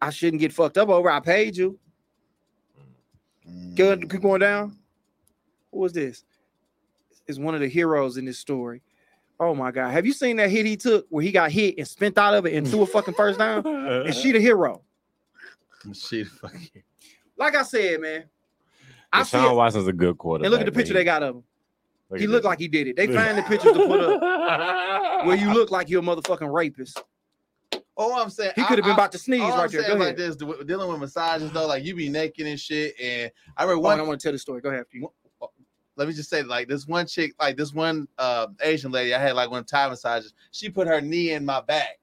I 0.01 0.09
shouldn't 0.09 0.39
get 0.39 0.53
fucked 0.53 0.77
up 0.77 0.89
over. 0.89 1.09
I 1.11 1.19
paid 1.19 1.57
you. 1.57 1.77
Good. 3.75 4.09
Keep 4.09 4.21
going 4.21 4.39
down. 4.41 4.77
Who 5.71 5.79
was 5.79 5.93
this? 5.93 6.23
Is 7.27 7.39
one 7.39 7.53
of 7.53 7.61
the 7.61 7.67
heroes 7.67 8.17
in 8.17 8.25
this 8.25 8.39
story. 8.39 8.81
Oh 9.39 9.53
my 9.55 9.71
god! 9.71 9.91
Have 9.91 10.05
you 10.05 10.13
seen 10.13 10.35
that 10.37 10.49
hit 10.49 10.65
he 10.65 10.75
took 10.75 11.05
where 11.09 11.23
he 11.23 11.31
got 11.31 11.51
hit 11.51 11.77
and 11.77 11.87
spent 11.87 12.17
out 12.17 12.33
of 12.33 12.45
it 12.45 12.53
and 12.55 12.67
threw 12.67 12.81
a 12.81 12.85
fucking 12.85 13.13
first 13.13 13.39
down? 13.39 13.65
And 13.65 14.13
she 14.13 14.31
the 14.31 14.39
hero. 14.39 14.81
Shit, 15.93 16.27
fucking. 16.27 16.83
Like 17.37 17.55
I 17.55 17.63
said, 17.63 18.01
man. 18.01 18.23
I 19.11 19.23
see 19.23 19.37
Deshaun 19.37 19.51
it. 19.51 19.55
Watson's 19.55 19.87
a 19.87 19.93
good 19.93 20.17
quarterback. 20.17 20.45
And 20.45 20.51
look 20.51 20.61
at 20.61 20.65
the 20.65 20.71
picture 20.71 20.93
he- 20.93 20.99
they 20.99 21.03
got 21.03 21.23
of 21.23 21.35
him. 21.37 21.43
look 22.09 22.19
He 22.19 22.27
looked 22.27 22.43
this. 22.43 22.49
like 22.49 22.59
he 22.59 22.67
did 22.67 22.87
it. 22.87 22.95
They 22.95 23.07
find 23.07 23.37
the 23.37 23.43
pictures 23.43 23.73
to 23.73 23.85
put 23.87 23.99
up 24.01 25.25
where 25.25 25.35
you 25.35 25.53
look 25.53 25.71
like 25.71 25.89
you're 25.89 26.01
a 26.01 26.05
motherfucking 26.05 26.51
rapist. 26.53 27.01
Oh, 28.01 28.21
I'm 28.21 28.29
saying 28.29 28.53
He 28.55 28.63
could 28.63 28.77
have 28.77 28.85
been 28.85 28.91
I- 28.91 28.91
I- 28.91 28.93
about 28.93 29.11
to 29.13 29.17
sneeze 29.17 29.41
all 29.41 29.49
right 29.51 29.63
I'm 29.63 29.71
there. 29.71 29.81
saying 29.83 29.87
Go 29.89 29.95
about 30.05 30.17
ahead. 30.19 30.37
this, 30.59 30.65
dealing 30.65 30.89
with 30.89 30.99
massages 31.01 31.51
though, 31.51 31.67
like 31.67 31.83
you 31.83 31.95
be 31.95 32.07
naked 32.09 32.47
and 32.47 32.59
shit. 32.59 32.95
And 33.01 33.31
I 33.57 33.63
remember 33.63 33.79
Oh, 33.79 33.83
one. 33.83 33.93
and 33.93 34.01
I 34.01 34.05
want 34.07 34.19
to 34.21 34.23
tell 34.23 34.31
the 34.31 34.39
story. 34.39 34.61
Go 34.61 34.69
ahead. 34.69 34.81
After 34.81 34.97
you. 34.97 35.11
let 35.97 36.07
me 36.07 36.13
just 36.13 36.29
say, 36.29 36.41
like 36.43 36.67
this 36.69 36.87
one 36.87 37.05
chick, 37.07 37.33
like 37.41 37.57
this 37.57 37.73
one 37.73 38.07
uh, 38.17 38.47
Asian 38.61 38.91
lady, 38.91 39.13
I 39.13 39.19
had 39.19 39.35
like 39.35 39.51
one 39.51 39.65
Thai 39.65 39.89
massages. 39.89 40.33
She 40.51 40.69
put 40.69 40.87
her 40.87 41.01
knee 41.01 41.31
in 41.31 41.43
my 41.43 41.59
back, 41.61 41.99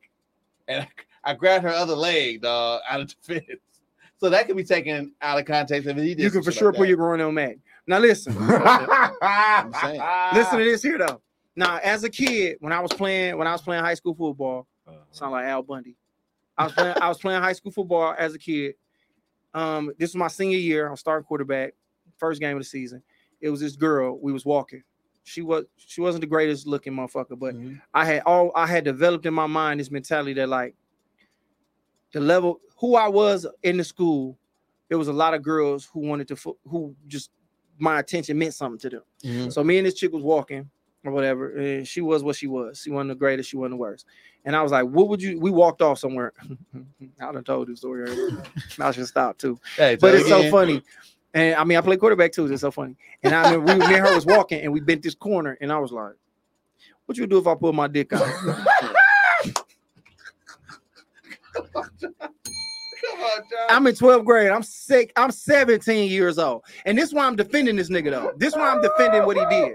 and 0.69 0.83
I, 0.83 0.89
I 1.31 1.35
grabbed 1.35 1.65
her 1.65 1.71
other 1.71 1.95
leg, 1.95 2.43
dog, 2.43 2.83
out 2.89 3.01
of 3.01 3.09
defense. 3.09 3.61
So 4.19 4.31
that 4.31 4.47
could 4.47 4.57
be 4.57 4.65
taken 4.65 5.13
out 5.21 5.39
of 5.39 5.45
context. 5.45 5.87
If 5.89 5.97
he 5.97 6.15
did 6.15 6.23
You 6.25 6.31
can 6.31 6.43
for 6.43 6.51
sure 6.53 6.69
like 6.69 6.77
put 6.79 6.83
that. 6.85 6.89
your 6.89 6.97
groin 6.97 7.21
on 7.21 7.35
Mac. 7.35 7.59
Now 7.87 7.99
listen. 7.99 8.35
Listen 10.35 10.59
to 10.59 10.65
this 10.65 10.83
here 10.83 10.99
though. 10.99 11.21
Now, 11.55 11.79
as 11.83 12.05
a 12.05 12.11
kid, 12.11 12.57
when 12.61 12.73
I 12.73 12.81
was 12.81 12.93
playing, 12.93 13.37
when 13.39 13.47
I 13.47 13.53
was 13.53 13.63
playing 13.63 13.83
high 13.83 13.95
school 13.95 14.15
football, 14.15 14.67
Uh-huh. 14.87 14.97
sound 15.11 15.33
like 15.33 15.47
Al 15.47 15.63
Bundy. 15.63 15.97
I 16.59 16.65
was 16.65 16.73
playing, 16.73 16.95
I 17.01 17.09
was 17.09 17.19
playing 17.19 17.43
high 17.43 17.53
school 17.53 17.73
football 17.73 18.15
as 18.19 18.35
a 18.35 18.39
kid. 18.39 18.75
Um, 19.55 19.93
this 19.99 20.11
was 20.11 20.17
my 20.17 20.29
senior 20.29 20.59
year. 20.59 20.87
I 20.89 20.91
was 20.91 21.01
starting 21.01 21.25
quarterback, 21.25 21.75
first 22.19 22.41
game 22.41 22.57
of 22.57 22.61
the 22.61 22.69
season. 22.69 23.03
It 23.41 23.51
was 23.51 23.61
this 23.61 23.77
girl. 23.77 24.19
We 24.21 24.33
was 24.33 24.45
walking. 24.45 24.83
She 25.25 25.43
was 25.43 25.65
she 25.77 26.01
wasn't 26.01 26.21
the 26.23 26.27
greatest 26.29 26.67
looking 26.67 26.93
motherfucker, 26.93 27.39
but 27.39 27.55
Mhm. 27.55 27.81
I 27.93 28.05
had 28.05 28.23
all 28.27 28.53
I 28.55 28.67
had 28.67 28.85
developed 28.85 29.27
in 29.27 29.35
my 29.35 29.47
mind 29.47 29.81
this 29.81 29.91
mentality 29.91 30.35
that 30.35 30.49
like 30.49 30.75
the 32.17 32.23
level 32.23 32.61
who 32.79 32.97
I 32.97 33.09
was 33.09 33.47
in 33.63 33.77
the 33.77 33.85
school, 33.85 34.39
there 34.89 34.97
was 34.97 35.09
a 35.09 35.13
lot 35.13 35.35
of 35.35 35.43
girls 35.43 35.85
who 35.93 36.01
wanted 36.01 36.29
to 36.29 36.57
who 36.67 36.97
just 37.07 37.31
my 37.79 37.99
attention 37.99 38.39
meant 38.39 38.55
something 38.55 38.79
to 38.79 38.89
them. 38.89 39.03
Mhm. 39.23 39.53
So 39.53 39.63
me 39.63 39.77
and 39.77 39.87
this 39.87 39.93
chick 39.95 40.13
was 40.13 40.23
walking 40.23 40.71
or 41.05 41.13
whatever, 41.13 41.51
and 41.57 41.87
she 41.87 42.01
was 42.01 42.25
what 42.25 42.35
she 42.37 42.47
was. 42.47 42.81
She 42.83 42.91
wasn't 42.91 43.11
the 43.11 43.15
greatest, 43.17 43.51
she 43.51 43.59
wasn't 43.59 43.73
the 43.73 43.77
worst. 43.77 44.07
And 44.47 44.57
I 44.57 44.63
was 44.63 44.73
like, 44.73 44.87
"What 44.87 45.09
would 45.09 45.21
you?" 45.23 45.39
We 45.39 45.51
walked 45.51 45.83
off 45.83 45.99
somewhere. 45.99 46.33
I 47.21 47.33
done 47.33 47.45
told 47.45 47.69
this 47.69 47.81
story. 47.81 48.03
Earlier. 48.09 48.43
I 48.81 48.91
should 48.93 49.07
stop 49.07 49.37
too. 49.37 49.59
Hey, 49.77 49.97
But 50.01 50.15
it's 50.15 50.29
so 50.29 50.51
funny. 50.51 50.83
And 51.35 51.55
I 51.55 51.65
mean, 51.65 51.77
I 51.77 51.83
play 51.83 51.99
quarterback 51.99 52.33
too. 52.33 52.47
It's 52.51 52.63
so 52.63 52.71
funny. 52.71 52.97
And 53.23 53.35
I 53.35 53.51
remember 53.51 53.75
we, 53.75 53.79
me 53.89 53.95
and 53.97 54.07
her 54.07 54.15
was 54.15 54.25
walking, 54.25 54.63
and 54.63 54.73
we 54.73 54.81
bent 54.81 55.03
this 55.03 55.15
corner, 55.15 55.59
and 55.61 55.71
I 55.71 55.79
was 55.79 55.93
like, 55.93 56.15
"What 57.05 57.19
you 57.19 57.27
do 57.27 57.37
if 57.37 57.47
I 57.47 57.55
pull 57.57 57.75
my 57.75 57.89
dick 57.89 58.15
out?" 58.15 58.27
Come 61.83 63.21
on, 63.21 63.43
I'm 63.69 63.87
in 63.87 63.95
12th 63.95 64.25
grade. 64.25 64.51
I'm 64.51 64.63
sick. 64.63 65.13
I'm 65.17 65.31
17 65.31 66.11
years 66.11 66.39
old. 66.39 66.63
And 66.87 66.97
this 66.97 67.13
why 67.13 67.27
I'm 67.27 67.37
defending 67.37 67.77
this 67.77 67.91
nigga 67.91 68.11
though. 68.11 68.33
This 68.37 68.55
why 68.55 68.71
I'm 68.71 68.83
defending 68.83 69.25
what 69.27 69.37
he 69.37 69.45
did. 69.47 69.75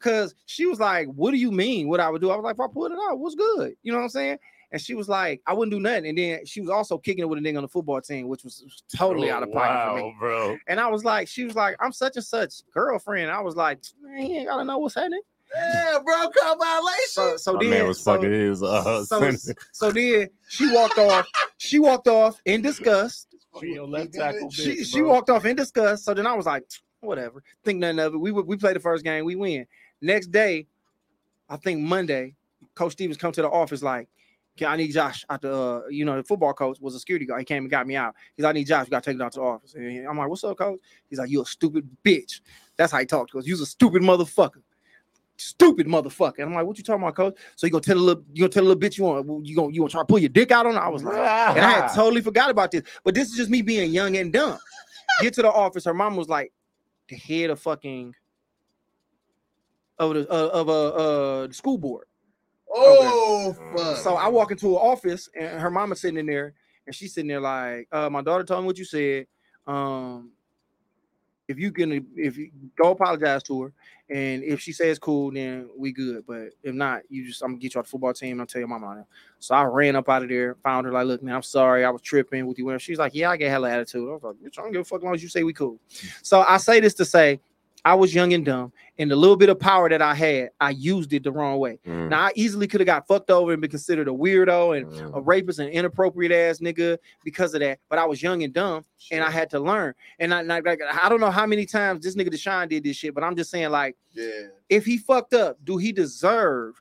Cause 0.00 0.34
she 0.46 0.66
was 0.66 0.80
like, 0.80 1.08
What 1.08 1.30
do 1.30 1.36
you 1.36 1.52
mean? 1.52 1.88
What 1.88 2.00
I 2.00 2.10
would 2.10 2.20
do? 2.20 2.30
I 2.30 2.36
was 2.36 2.44
like, 2.44 2.56
if 2.56 2.60
I 2.60 2.66
pulled 2.72 2.92
it 2.92 2.98
out, 3.08 3.18
what's 3.18 3.34
good? 3.34 3.74
You 3.82 3.92
know 3.92 3.98
what 3.98 4.04
I'm 4.04 4.10
saying? 4.10 4.38
And 4.72 4.80
she 4.80 4.94
was 4.94 5.08
like, 5.08 5.42
I 5.46 5.52
wouldn't 5.52 5.72
do 5.72 5.80
nothing. 5.80 6.06
And 6.08 6.18
then 6.18 6.46
she 6.46 6.60
was 6.60 6.70
also 6.70 6.96
kicking 6.96 7.22
it 7.22 7.28
with 7.28 7.38
a 7.38 7.42
nigga 7.42 7.56
on 7.56 7.62
the 7.62 7.68
football 7.68 8.00
team, 8.00 8.26
which 8.26 8.42
was 8.42 8.82
totally 8.96 9.30
oh, 9.30 9.36
out 9.36 9.42
of 9.42 9.52
pocket 9.52 9.90
for 9.90 9.96
me. 9.96 10.02
Oh, 10.02 10.18
bro. 10.18 10.56
And 10.66 10.80
I 10.80 10.88
was 10.88 11.04
like, 11.04 11.28
she 11.28 11.44
was 11.44 11.54
like, 11.54 11.76
I'm 11.78 11.92
such 11.92 12.16
and 12.16 12.24
such 12.24 12.62
girlfriend. 12.72 13.30
I 13.30 13.40
was 13.40 13.54
like, 13.54 13.80
man, 14.00 14.22
he 14.22 14.38
ain't 14.38 14.48
gotta 14.48 14.64
know 14.64 14.78
what's 14.78 14.94
happening. 14.94 15.20
Yeah, 15.54 15.98
bro, 16.04 16.28
car 16.30 16.56
violation. 16.56 17.06
So, 17.08 17.36
so 17.36 17.52
My 17.54 17.60
then, 17.60 17.70
man 17.70 17.88
was 17.88 18.00
so, 18.00 18.14
fucking 18.14 18.32
his 18.32 18.62
uh 18.62 19.04
so, 19.04 19.20
son. 19.36 19.54
so 19.72 19.90
then 19.90 20.28
she 20.48 20.72
walked 20.72 20.98
off. 20.98 21.26
She 21.58 21.78
walked 21.78 22.08
off 22.08 22.40
in 22.44 22.62
disgust. 22.62 23.34
Your 23.60 23.86
left 23.86 24.14
tackle 24.14 24.50
She 24.50 24.76
bitch, 24.76 24.86
she 24.86 25.00
bro. 25.00 25.10
walked 25.10 25.28
off 25.30 25.44
in 25.44 25.56
disgust. 25.56 26.04
So 26.04 26.14
then 26.14 26.26
I 26.26 26.34
was 26.34 26.46
like, 26.46 26.64
whatever. 27.00 27.42
Think 27.64 27.80
nothing 27.80 27.98
of 27.98 28.14
it. 28.14 28.18
We 28.18 28.32
we 28.32 28.56
played 28.56 28.76
the 28.76 28.80
first 28.80 29.04
game. 29.04 29.24
We 29.26 29.36
win. 29.36 29.66
Next 30.00 30.28
day, 30.28 30.66
I 31.48 31.56
think 31.56 31.80
Monday, 31.80 32.34
Coach 32.74 32.92
Stevens 32.92 33.18
come 33.18 33.32
to 33.32 33.42
the 33.42 33.50
office 33.50 33.82
like, 33.82 34.08
"Okay, 34.56 34.64
I 34.64 34.76
need 34.76 34.90
Josh 34.92 35.24
out 35.28 35.42
the, 35.42 35.54
uh, 35.54 35.82
you 35.90 36.04
know, 36.06 36.16
the 36.16 36.24
football 36.24 36.54
coach 36.54 36.78
was 36.80 36.94
a 36.94 36.98
security 36.98 37.26
guard. 37.26 37.40
He 37.42 37.44
came 37.44 37.62
and 37.64 37.70
got 37.70 37.86
me 37.86 37.94
out. 37.94 38.14
He's, 38.36 38.46
I 38.46 38.52
need 38.52 38.66
Josh. 38.66 38.86
We 38.86 38.90
got 38.90 39.02
to 39.02 39.10
take 39.10 39.16
him 39.16 39.22
out 39.22 39.32
to 39.32 39.40
the 39.40 39.44
office. 39.44 39.74
And 39.74 40.08
I'm 40.08 40.16
like, 40.16 40.28
what's 40.28 40.44
up, 40.44 40.56
coach? 40.56 40.80
He's 41.10 41.18
like, 41.18 41.28
you 41.28 41.42
a 41.42 41.46
stupid 41.46 41.86
bitch. 42.02 42.40
That's 42.76 42.90
how 42.90 42.98
he 43.00 43.06
talked 43.06 43.32
to 43.32 43.38
us. 43.38 43.46
You's 43.46 43.60
a 43.60 43.66
stupid 43.66 44.00
motherfucker. 44.02 44.62
Stupid 45.36 45.86
motherfucker. 45.86 46.38
And 46.38 46.48
I'm 46.48 46.54
like, 46.54 46.66
what 46.66 46.78
you 46.78 46.84
talking 46.84 47.02
about, 47.02 47.16
coach? 47.16 47.36
So 47.56 47.66
you 47.66 47.70
gonna 47.70 47.82
tell 47.82 47.96
a 47.96 47.98
little, 47.98 48.24
you 48.32 48.42
gonna 48.42 48.52
tell 48.52 48.62
a 48.62 48.68
little 48.68 48.80
bitch 48.80 48.98
you 48.98 49.04
want, 49.04 49.46
you 49.46 49.56
gonna, 49.56 49.72
you 49.72 49.80
gonna 49.80 49.90
try 49.90 50.00
to 50.00 50.06
pull 50.06 50.18
your 50.18 50.28
dick 50.28 50.50
out 50.50 50.66
on 50.66 50.74
her? 50.74 50.80
I 50.80 50.88
was 50.88 51.02
like, 51.02 51.16
and 51.16 51.64
I 51.64 51.70
had 51.72 51.94
totally 51.94 52.20
forgot 52.20 52.50
about 52.50 52.70
this. 52.70 52.82
But 53.04 53.14
this 53.14 53.30
is 53.30 53.36
just 53.36 53.50
me 53.50 53.62
being 53.62 53.90
young 53.90 54.16
and 54.16 54.32
dumb. 54.32 54.58
Get 55.20 55.34
to 55.34 55.42
the 55.42 55.50
office. 55.50 55.84
Her 55.84 55.94
mom 55.94 56.16
was 56.16 56.28
like, 56.28 56.52
the 57.08 57.16
head 57.16 57.50
of 57.50 57.60
fucking 57.60 58.14
of 59.98 60.14
the 60.14 60.30
uh, 60.30 60.48
of 60.48 60.68
a 60.68 60.72
uh, 60.72 61.46
the 61.46 61.54
school 61.54 61.78
board. 61.78 62.06
oh 62.70 63.54
fuck. 63.76 63.96
So 63.98 64.14
I 64.14 64.28
walk 64.28 64.50
into 64.50 64.72
her 64.72 64.80
office 64.80 65.28
and 65.38 65.60
her 65.60 65.70
mama's 65.70 66.00
sitting 66.00 66.18
in 66.18 66.26
there, 66.26 66.54
and 66.86 66.94
she's 66.94 67.14
sitting 67.14 67.28
there 67.28 67.40
like, 67.40 67.88
uh, 67.92 68.08
my 68.08 68.22
daughter 68.22 68.44
told 68.44 68.62
me 68.62 68.66
what 68.66 68.78
you 68.78 68.84
said. 68.84 69.26
Um, 69.66 70.32
if 71.52 71.58
you 71.58 71.70
can, 71.70 72.06
if 72.16 72.36
you 72.36 72.50
go 72.76 72.90
apologize 72.90 73.42
to 73.44 73.62
her, 73.62 73.72
and 74.10 74.42
if 74.42 74.60
she 74.60 74.72
says 74.72 74.98
cool, 74.98 75.30
then 75.30 75.68
we 75.76 75.92
good. 75.92 76.24
But 76.26 76.48
if 76.62 76.74
not, 76.74 77.02
you 77.08 77.26
just 77.26 77.42
I'm 77.42 77.50
gonna 77.50 77.58
get 77.60 77.74
you 77.74 77.78
out 77.78 77.84
the 77.84 77.90
football 77.90 78.12
team. 78.12 78.32
and 78.32 78.40
I'll 78.40 78.46
tell 78.46 78.58
your 78.60 78.68
mama. 78.68 79.06
So 79.38 79.54
I 79.54 79.64
ran 79.64 79.96
up 79.96 80.08
out 80.08 80.22
of 80.22 80.28
there, 80.28 80.56
found 80.62 80.86
her 80.86 80.92
like, 80.92 81.06
look, 81.06 81.22
man, 81.22 81.36
I'm 81.36 81.42
sorry, 81.42 81.84
I 81.84 81.90
was 81.90 82.02
tripping 82.02 82.46
with 82.46 82.58
you. 82.58 82.68
and 82.70 82.80
She's 82.80 82.98
like, 82.98 83.14
yeah, 83.14 83.30
I 83.30 83.36
get 83.36 83.50
hella 83.50 83.70
attitude. 83.70 84.08
I 84.08 84.12
was 84.12 84.22
like, 84.22 84.36
bitch, 84.36 84.58
I 84.58 84.62
don't 84.62 84.72
give 84.72 84.82
a 84.82 84.84
fuck 84.84 85.00
as 85.00 85.04
long 85.04 85.14
as 85.14 85.22
you 85.22 85.28
say 85.28 85.42
we 85.42 85.52
cool. 85.52 85.78
Mm. 85.90 86.12
So 86.22 86.44
I 86.46 86.56
say 86.56 86.80
this 86.80 86.94
to 86.94 87.04
say, 87.04 87.40
I 87.84 87.94
was 87.94 88.14
young 88.14 88.32
and 88.32 88.44
dumb, 88.44 88.72
and 88.98 89.10
the 89.10 89.16
little 89.16 89.36
bit 89.36 89.48
of 89.48 89.58
power 89.58 89.88
that 89.88 90.00
I 90.00 90.14
had, 90.14 90.50
I 90.60 90.70
used 90.70 91.12
it 91.12 91.24
the 91.24 91.32
wrong 91.32 91.58
way. 91.58 91.80
Mm, 91.86 92.10
Now 92.10 92.26
I 92.26 92.32
easily 92.36 92.68
could 92.68 92.80
have 92.80 92.86
got 92.86 93.08
fucked 93.08 93.30
over 93.30 93.52
and 93.52 93.60
been 93.60 93.70
considered 93.70 94.06
a 94.06 94.12
weirdo 94.12 94.76
and 94.76 94.86
mm. 94.86 95.16
a 95.16 95.20
rapist 95.20 95.58
and 95.58 95.68
inappropriate 95.68 96.30
ass 96.30 96.58
nigga 96.58 96.98
because 97.24 97.54
of 97.54 97.60
that. 97.60 97.80
But 97.88 97.98
I 97.98 98.04
was 98.04 98.22
young 98.22 98.44
and 98.44 98.52
dumb, 98.52 98.84
and 99.10 99.24
I 99.24 99.30
had 99.30 99.50
to 99.50 99.58
learn. 99.58 99.94
And 100.20 100.32
I, 100.32 100.40
and 100.40 100.52
I, 100.52 100.60
like, 100.60 100.80
I 100.80 101.08
don't 101.08 101.20
know 101.20 101.30
how 101.30 101.46
many 101.46 101.66
times 101.66 102.04
this 102.04 102.14
nigga 102.14 102.28
Deshaun 102.28 102.68
did 102.68 102.84
this 102.84 102.96
shit, 102.96 103.14
but 103.14 103.24
I'm 103.24 103.34
just 103.34 103.50
saying, 103.50 103.70
like, 103.70 103.96
yeah. 104.12 104.46
if 104.68 104.84
he 104.84 104.98
fucked 104.98 105.34
up, 105.34 105.58
do 105.64 105.76
he 105.76 105.90
deserve 105.90 106.80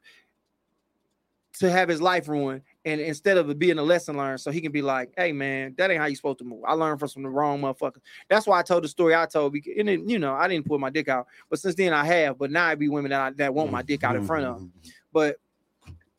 to 1.59 1.71
have 1.71 1.89
his 1.89 2.01
life 2.01 2.27
ruined? 2.27 2.61
And 2.83 2.99
instead 2.99 3.37
of 3.37 3.49
it 3.49 3.59
being 3.59 3.77
a 3.77 3.83
lesson 3.83 4.17
learned, 4.17 4.41
so 4.41 4.49
he 4.49 4.59
can 4.59 4.71
be 4.71 4.81
like, 4.81 5.13
"Hey 5.15 5.31
man, 5.31 5.75
that 5.77 5.91
ain't 5.91 5.99
how 5.99 6.07
you 6.07 6.15
supposed 6.15 6.39
to 6.39 6.45
move. 6.45 6.63
I 6.65 6.73
learned 6.73 6.99
from 6.99 7.09
some 7.09 7.25
of 7.25 7.31
the 7.31 7.35
wrong 7.35 7.61
motherfuckers." 7.61 8.01
That's 8.27 8.47
why 8.47 8.59
I 8.59 8.63
told 8.63 8.83
the 8.83 8.87
story 8.87 9.13
I 9.15 9.27
told. 9.27 9.53
Because, 9.53 9.73
and 9.77 9.87
then, 9.87 10.09
you 10.09 10.17
know, 10.17 10.33
I 10.33 10.47
didn't 10.47 10.65
pull 10.65 10.79
my 10.79 10.89
dick 10.89 11.07
out, 11.07 11.27
but 11.49 11.59
since 11.59 11.75
then 11.75 11.93
I 11.93 12.03
have. 12.05 12.39
But 12.39 12.49
now 12.49 12.65
I 12.65 12.75
be 12.75 12.89
women 12.89 13.11
that 13.11 13.21
I, 13.21 13.29
that 13.31 13.53
want 13.53 13.71
my 13.71 13.83
dick 13.83 14.03
out 14.03 14.15
in 14.15 14.25
front 14.25 14.45
of. 14.45 14.57
Mm-hmm. 14.57 14.89
But 15.13 15.37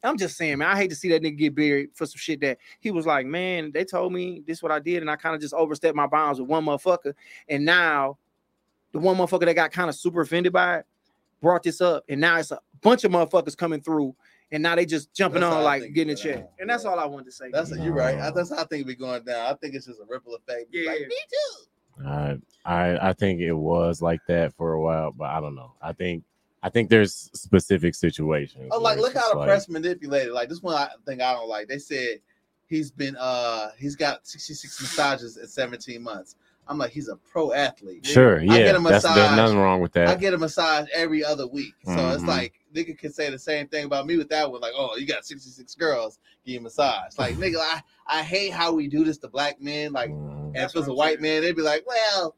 I'm 0.05 0.19
just 0.19 0.37
saying, 0.37 0.59
man, 0.59 0.69
I 0.69 0.77
hate 0.77 0.91
to 0.91 0.97
see 0.97 1.09
that 1.11 1.23
nigga 1.23 1.39
get 1.39 1.55
buried 1.55 1.91
for 1.95 2.07
some 2.07 2.19
shit 2.19 2.41
that 2.41 2.59
he 2.81 2.91
was 2.91 3.07
like, 3.07 3.25
man, 3.27 3.71
they 3.73 3.85
told 3.85 4.13
me 4.13 4.43
this 4.47 4.63
what 4.63 4.73
I 4.73 4.81
did, 4.81 5.03
and 5.03 5.11
I 5.11 5.17
kind 5.17 5.35
of 5.35 5.41
just 5.41 5.55
overstepped 5.55 5.95
my 5.95 6.07
bounds 6.07 6.41
with 6.41 6.49
one 6.49 6.65
motherfucker. 6.65 7.15
And 7.49 7.65
now 7.65 8.19
the 8.93 8.99
one 8.99 9.17
motherfucker 9.17 9.47
that 9.47 9.55
got 9.55 9.73
kind 9.73 9.89
of 9.89 9.95
super 9.95 10.21
offended 10.21 10.53
by 10.53 10.79
it 10.79 10.87
brought 11.41 11.63
this 11.63 11.81
up, 11.81 12.05
and 12.09 12.21
now 12.21 12.39
it's 12.39 12.51
a 12.51 12.61
bunch 12.81 13.05
of 13.05 13.13
motherfuckers 13.13 13.57
coming 13.57 13.81
through, 13.81 14.15
and 14.53 14.63
now 14.63 14.77
they 14.77 14.87
just 14.87 15.13
jumping 15.15 15.41
That's 15.41 15.55
on 15.55 15.65
like 15.65 15.93
getting 15.95 16.13
a 16.13 16.17
check. 16.17 16.35
happen, 16.37 16.49
And 16.61 16.71
that's 16.71 16.85
all 16.85 17.01
I 17.01 17.07
wanted 17.07 17.25
to 17.27 17.33
say. 17.33 17.47
That's 17.51 17.71
you're 17.77 17.93
right. 17.93 18.19
I, 18.19 18.31
that's 18.31 18.51
how 18.51 18.63
I 18.63 18.65
think 18.65 18.87
we 18.87 18.95
going 18.95 19.25
down. 19.25 19.47
I 19.51 19.55
think 19.55 19.75
it's 19.75 19.87
just 19.87 19.99
a 20.01 20.05
ripple 20.09 20.35
effect. 20.37 20.67
Yeah, 20.71 20.91
Like, 20.91 21.01
me 21.01 21.17
too. 21.31 22.07
I, 22.07 22.37
I 22.65 23.09
I 23.11 23.13
think 23.13 23.41
it 23.41 23.53
was 23.53 24.01
like 24.01 24.21
that 24.29 24.55
for 24.57 24.73
a 24.75 24.81
while, 24.81 25.13
but 25.13 25.25
I 25.31 25.41
don't 25.41 25.55
know. 25.55 25.73
I 25.83 25.93
think 25.93 26.25
I 26.63 26.69
think 26.71 26.89
there's 26.91 27.31
specific 27.35 27.95
situations. 27.95 28.69
Oh, 28.71 28.79
like 28.81 28.99
look 28.99 29.15
how 29.15 29.33
the 29.33 29.39
like- 29.39 29.49
press 29.49 29.69
manipulated. 29.69 30.33
Like 30.33 30.49
this 30.49 30.63
one 30.63 30.75
I 30.77 30.89
think 31.07 31.21
I 31.21 31.33
don't 31.33 31.49
like. 31.49 31.69
They 31.69 31.79
said 31.79 32.21
he's 32.67 32.91
been 32.91 33.17
uh 33.19 33.71
he's 33.79 33.97
got 33.97 34.27
66 34.27 34.81
massages 34.81 35.37
in 35.37 35.47
17 35.47 36.03
months. 36.03 36.37
I'm 36.69 36.79
like, 36.79 36.91
he's 36.93 37.09
a 37.09 37.17
pro 37.17 37.53
athlete. 37.53 38.07
Sure, 38.07 38.37
I 38.41 38.47
get 38.47 38.61
yeah, 38.61 38.77
a 38.77 38.81
that's 38.81 39.03
there's 39.05 39.37
nothing 39.37 39.59
wrong 39.59 39.81
with 39.81 39.93
that. 39.93 40.07
I 40.09 40.15
get 40.15 40.33
a 40.33 40.39
massage 40.39 40.87
every 40.95 41.25
other 41.25 41.47
week. 41.47 41.75
So 41.85 41.93
it's 42.11 42.23
Mhm. 42.23 42.29
like 42.29 42.55
nigga 42.75 42.97
can 42.97 43.13
say 43.13 43.29
the 43.31 43.39
same 43.39 43.67
thing 43.69 43.85
about 43.85 44.07
me 44.07 44.17
with 44.17 44.29
that 44.31 44.51
one. 44.51 44.61
Like, 44.61 44.73
oh, 44.77 44.97
you 44.97 45.07
got 45.07 45.27
66 45.27 45.75
girls, 45.75 46.19
give 46.47 46.55
you 46.55 46.61
a 46.61 46.63
massage. 46.63 47.19
Like, 47.19 47.35
nigga, 47.37 47.57
I, 47.59 47.83
I 48.07 48.23
hate 48.23 48.53
how 48.53 48.73
we 48.73 48.89
do 48.89 49.05
this 49.05 49.19
to 49.19 49.29
black 49.29 49.61
men. 49.61 49.93
Like, 49.93 50.11
Mm. 50.11 50.47
and 50.47 50.55
That's 50.55 50.75
if 50.75 50.79
it's 50.81 50.89
a 50.89 50.95
white 50.95 51.21
saying. 51.21 51.23
man, 51.23 51.43
they'd 51.43 51.57
be 51.57 51.63
like, 51.63 51.85
well, 51.87 52.35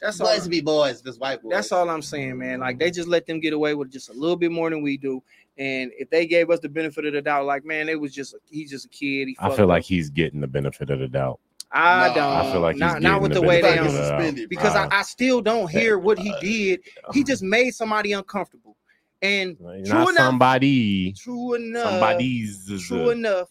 That's 0.00 0.20
all. 0.20 0.28
boys 0.28 0.46
be 0.46 0.60
boys, 0.60 1.00
if 1.00 1.06
it's 1.06 1.18
white 1.18 1.42
boys. 1.42 1.52
That's 1.52 1.72
all 1.72 1.88
I'm 1.88 2.02
saying, 2.02 2.38
man. 2.38 2.60
Like 2.60 2.78
they 2.78 2.90
just 2.90 3.08
let 3.08 3.26
them 3.26 3.40
get 3.40 3.52
away 3.54 3.74
with 3.74 3.90
just 3.90 4.10
a 4.10 4.12
little 4.12 4.36
bit 4.36 4.52
more 4.52 4.68
than 4.70 4.82
we 4.82 4.96
do. 4.98 5.22
And 5.56 5.90
if 5.98 6.10
they 6.10 6.26
gave 6.26 6.50
us 6.50 6.60
the 6.60 6.68
benefit 6.68 7.06
of 7.06 7.12
the 7.14 7.22
doubt, 7.22 7.46
like 7.46 7.64
man, 7.64 7.88
it 7.88 7.98
was 7.98 8.12
just 8.12 8.34
a, 8.34 8.38
he's 8.50 8.70
just 8.70 8.86
a 8.86 8.88
kid. 8.90 9.28
He 9.28 9.36
I 9.40 9.48
feel 9.56 9.64
up. 9.64 9.70
like 9.70 9.84
he's 9.84 10.10
getting 10.10 10.40
the 10.40 10.46
benefit 10.48 10.90
of 10.90 10.98
the 10.98 11.08
doubt. 11.08 11.40
I 11.72 12.08
No, 12.08 12.14
don't. 12.14 12.32
I 12.32 12.52
feel 12.52 12.60
like 12.60 12.74
he's 12.74 12.80
not, 12.80 13.02
not 13.02 13.20
with 13.20 13.32
the 13.32 13.40
the 13.40 13.46
way 13.46 13.60
they 13.60 13.76
benefit 13.76 13.84
He's 13.84 13.94
of 13.94 14.00
on 14.00 14.06
suspended, 14.06 14.48
because 14.48 14.76
I, 14.76 14.84
Uh, 14.84 14.88
I 14.92 15.02
still 15.02 15.40
don't 15.40 15.70
hear 15.70 15.98
what 15.98 16.18
he 16.18 16.32
did. 16.40 16.80
He 17.12 17.24
just 17.24 17.42
made 17.42 17.74
somebody 17.74 18.12
uncomfortable. 18.12 18.76
And 19.22 19.56
Like, 19.58 19.84
True 19.84 19.94
not 19.94 20.10
enough. 20.10 20.16
somebody, 20.16 21.12
true 21.14 21.54
enough, 21.54 21.82
somebody's. 21.82 22.86
true 22.86 23.10
enough, 23.10 23.48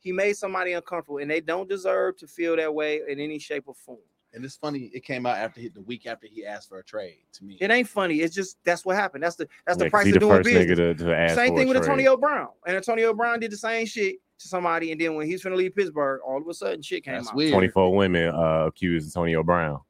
he 0.00 0.12
made 0.12 0.34
somebody 0.36 0.72
uncomfortable, 0.72 1.18
and 1.18 1.30
they 1.30 1.40
don't 1.40 1.68
deserve 1.68 2.18
to 2.18 2.26
feel 2.26 2.56
that 2.56 2.72
way 2.72 3.00
in 3.08 3.18
any 3.18 3.38
shape 3.38 3.64
or 3.66 3.74
form. 3.74 3.98
And 4.34 4.44
it's 4.44 4.56
funny, 4.56 4.90
it 4.92 5.04
came 5.04 5.26
out 5.26 5.38
after 5.38 5.60
he, 5.60 5.68
the 5.68 5.80
week 5.80 6.06
after 6.06 6.26
he 6.26 6.44
asked 6.44 6.68
for 6.68 6.78
a 6.80 6.84
trade 6.84 7.20
to 7.34 7.44
me. 7.44 7.56
It 7.60 7.70
ain't 7.70 7.88
funny. 7.88 8.16
It's 8.20 8.34
just 8.34 8.58
that's 8.64 8.84
what 8.84 8.96
happened. 8.96 9.22
That's 9.22 9.36
the 9.36 9.48
that's 9.64 9.78
the 9.78 9.88
price 9.88 10.06
of 10.08 10.14
the 10.14 10.18
doing 10.18 10.38
first 10.38 10.50
business. 10.50 10.78
nigga 10.78 10.98
to, 10.98 11.04
to 11.04 11.16
ask 11.16 11.36
Same 11.36 11.52
for 11.52 11.58
thing 11.58 11.66
a 11.66 11.68
with 11.68 11.76
trade. 11.76 11.88
Antonio 11.90 12.16
Brown. 12.16 12.48
And 12.66 12.76
Antonio 12.76 13.14
Brown 13.14 13.38
did 13.38 13.52
the 13.52 13.56
same 13.56 13.86
shit 13.86 14.16
to 14.38 14.48
somebody, 14.48 14.92
and 14.92 15.00
then 15.00 15.14
when 15.14 15.26
he's 15.26 15.42
finna 15.42 15.56
leave 15.56 15.74
Pittsburgh, 15.74 16.20
all 16.26 16.40
of 16.40 16.48
a 16.48 16.54
sudden 16.54 16.82
shit 16.82 17.04
came 17.04 17.14
That's 17.14 17.28
out. 17.28 17.36
weird. 17.36 17.52
24 17.52 17.94
women 17.96 18.28
uh, 18.34 18.64
accused 18.66 19.06
Antonio 19.16 19.42
Brown. 19.42 19.80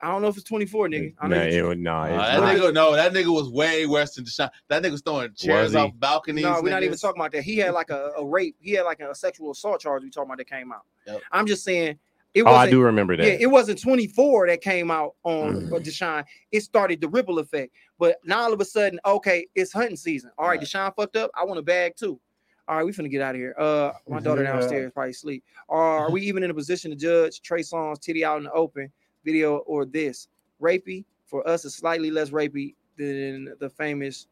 I 0.00 0.08
don't 0.10 0.20
know 0.20 0.26
if 0.28 0.36
it's 0.36 0.44
24, 0.48 0.88
nigga. 0.88 1.14
I 1.20 1.28
Nah, 1.28 1.36
know 1.36 1.42
it 1.42 1.52
you- 1.52 1.74
nah, 1.76 2.04
it's 2.06 2.14
Uh, 2.14 2.16
that 2.16 2.40
not. 2.40 2.56
nigga, 2.56 2.74
no, 2.74 2.92
that 2.96 3.12
nigga 3.12 3.32
was 3.32 3.48
way 3.50 3.86
worse 3.86 4.16
than 4.16 4.24
Deshaun. 4.24 4.50
That 4.66 4.82
nigga 4.82 4.90
was 4.90 5.00
throwing 5.02 5.32
chairs 5.34 5.66
Was 5.66 5.76
off 5.76 5.92
balconies. 5.96 6.42
no, 6.42 6.60
we're 6.60 6.70
not 6.70 6.82
even 6.82 6.98
talking 6.98 7.20
about 7.20 7.30
that. 7.32 7.42
He 7.44 7.56
had 7.58 7.70
like 7.72 7.90
a, 7.90 8.10
a 8.18 8.24
rape. 8.26 8.56
He 8.58 8.72
had 8.72 8.82
like 8.82 8.98
a 8.98 9.14
sexual 9.14 9.52
assault 9.52 9.80
charge. 9.80 10.02
We 10.02 10.10
talking 10.10 10.26
about 10.28 10.38
that 10.38 10.48
came 10.50 10.72
out. 10.72 10.82
Yep. 11.06 11.20
I'm 11.30 11.46
just 11.46 11.62
saying 11.62 11.98
it 12.34 12.42
Oh, 12.42 12.46
I 12.52 12.68
do 12.68 12.80
remember 12.82 13.16
that. 13.16 13.24
yeah, 13.26 13.36
it 13.38 13.46
wasn't 13.46 13.80
24 13.80 14.48
that 14.48 14.60
came 14.60 14.90
out 14.90 15.14
on 15.22 15.66
uh, 15.72 15.76
Deshaun. 15.78 16.24
It 16.50 16.62
started 16.62 17.00
the 17.00 17.06
ripple 17.08 17.38
effect. 17.38 17.72
But 17.98 18.16
now 18.24 18.40
all 18.40 18.52
of 18.52 18.60
a 18.60 18.64
sudden, 18.64 18.98
okay, 19.06 19.46
it's 19.54 19.70
hunting 19.72 19.94
season. 19.96 20.30
All 20.36 20.48
right, 20.48 20.58
Right. 20.58 20.66
Deshaun 20.66 20.92
fucked 20.96 21.14
up. 21.14 21.30
I 21.38 21.44
want 21.44 21.60
a 21.60 21.62
bag 21.62 21.94
too. 21.94 22.18
All 22.68 22.76
right, 22.76 22.84
we 22.86 22.92
finna 22.92 23.10
get 23.10 23.20
out 23.22 23.34
of 23.34 23.40
here. 23.40 23.54
Uh, 23.58 23.92
my 24.08 24.20
daughter 24.20 24.42
Yeah. 24.44 24.52
downstairs 24.52 24.92
probably 24.92 25.10
asleep. 25.10 25.44
Are 25.68 26.10
we 26.10 26.22
even 26.28 26.42
in 26.42 26.50
a 26.50 26.54
position 26.54 26.90
to 26.90 26.96
judge 26.96 27.42
Trey 27.42 27.60
Songz 27.62 28.00
titty 28.00 28.24
out 28.24 28.38
in 28.38 28.44
the 28.44 28.52
open 28.52 28.90
video 29.24 29.58
or 29.58 29.84
this 29.84 30.28
rapey? 30.60 31.04
For 31.26 31.46
us, 31.48 31.64
it's 31.64 31.76
slightly 31.76 32.10
less 32.10 32.30
rapey 32.30 32.74
than 32.96 33.54
the 33.58 33.68
famous 33.70 34.26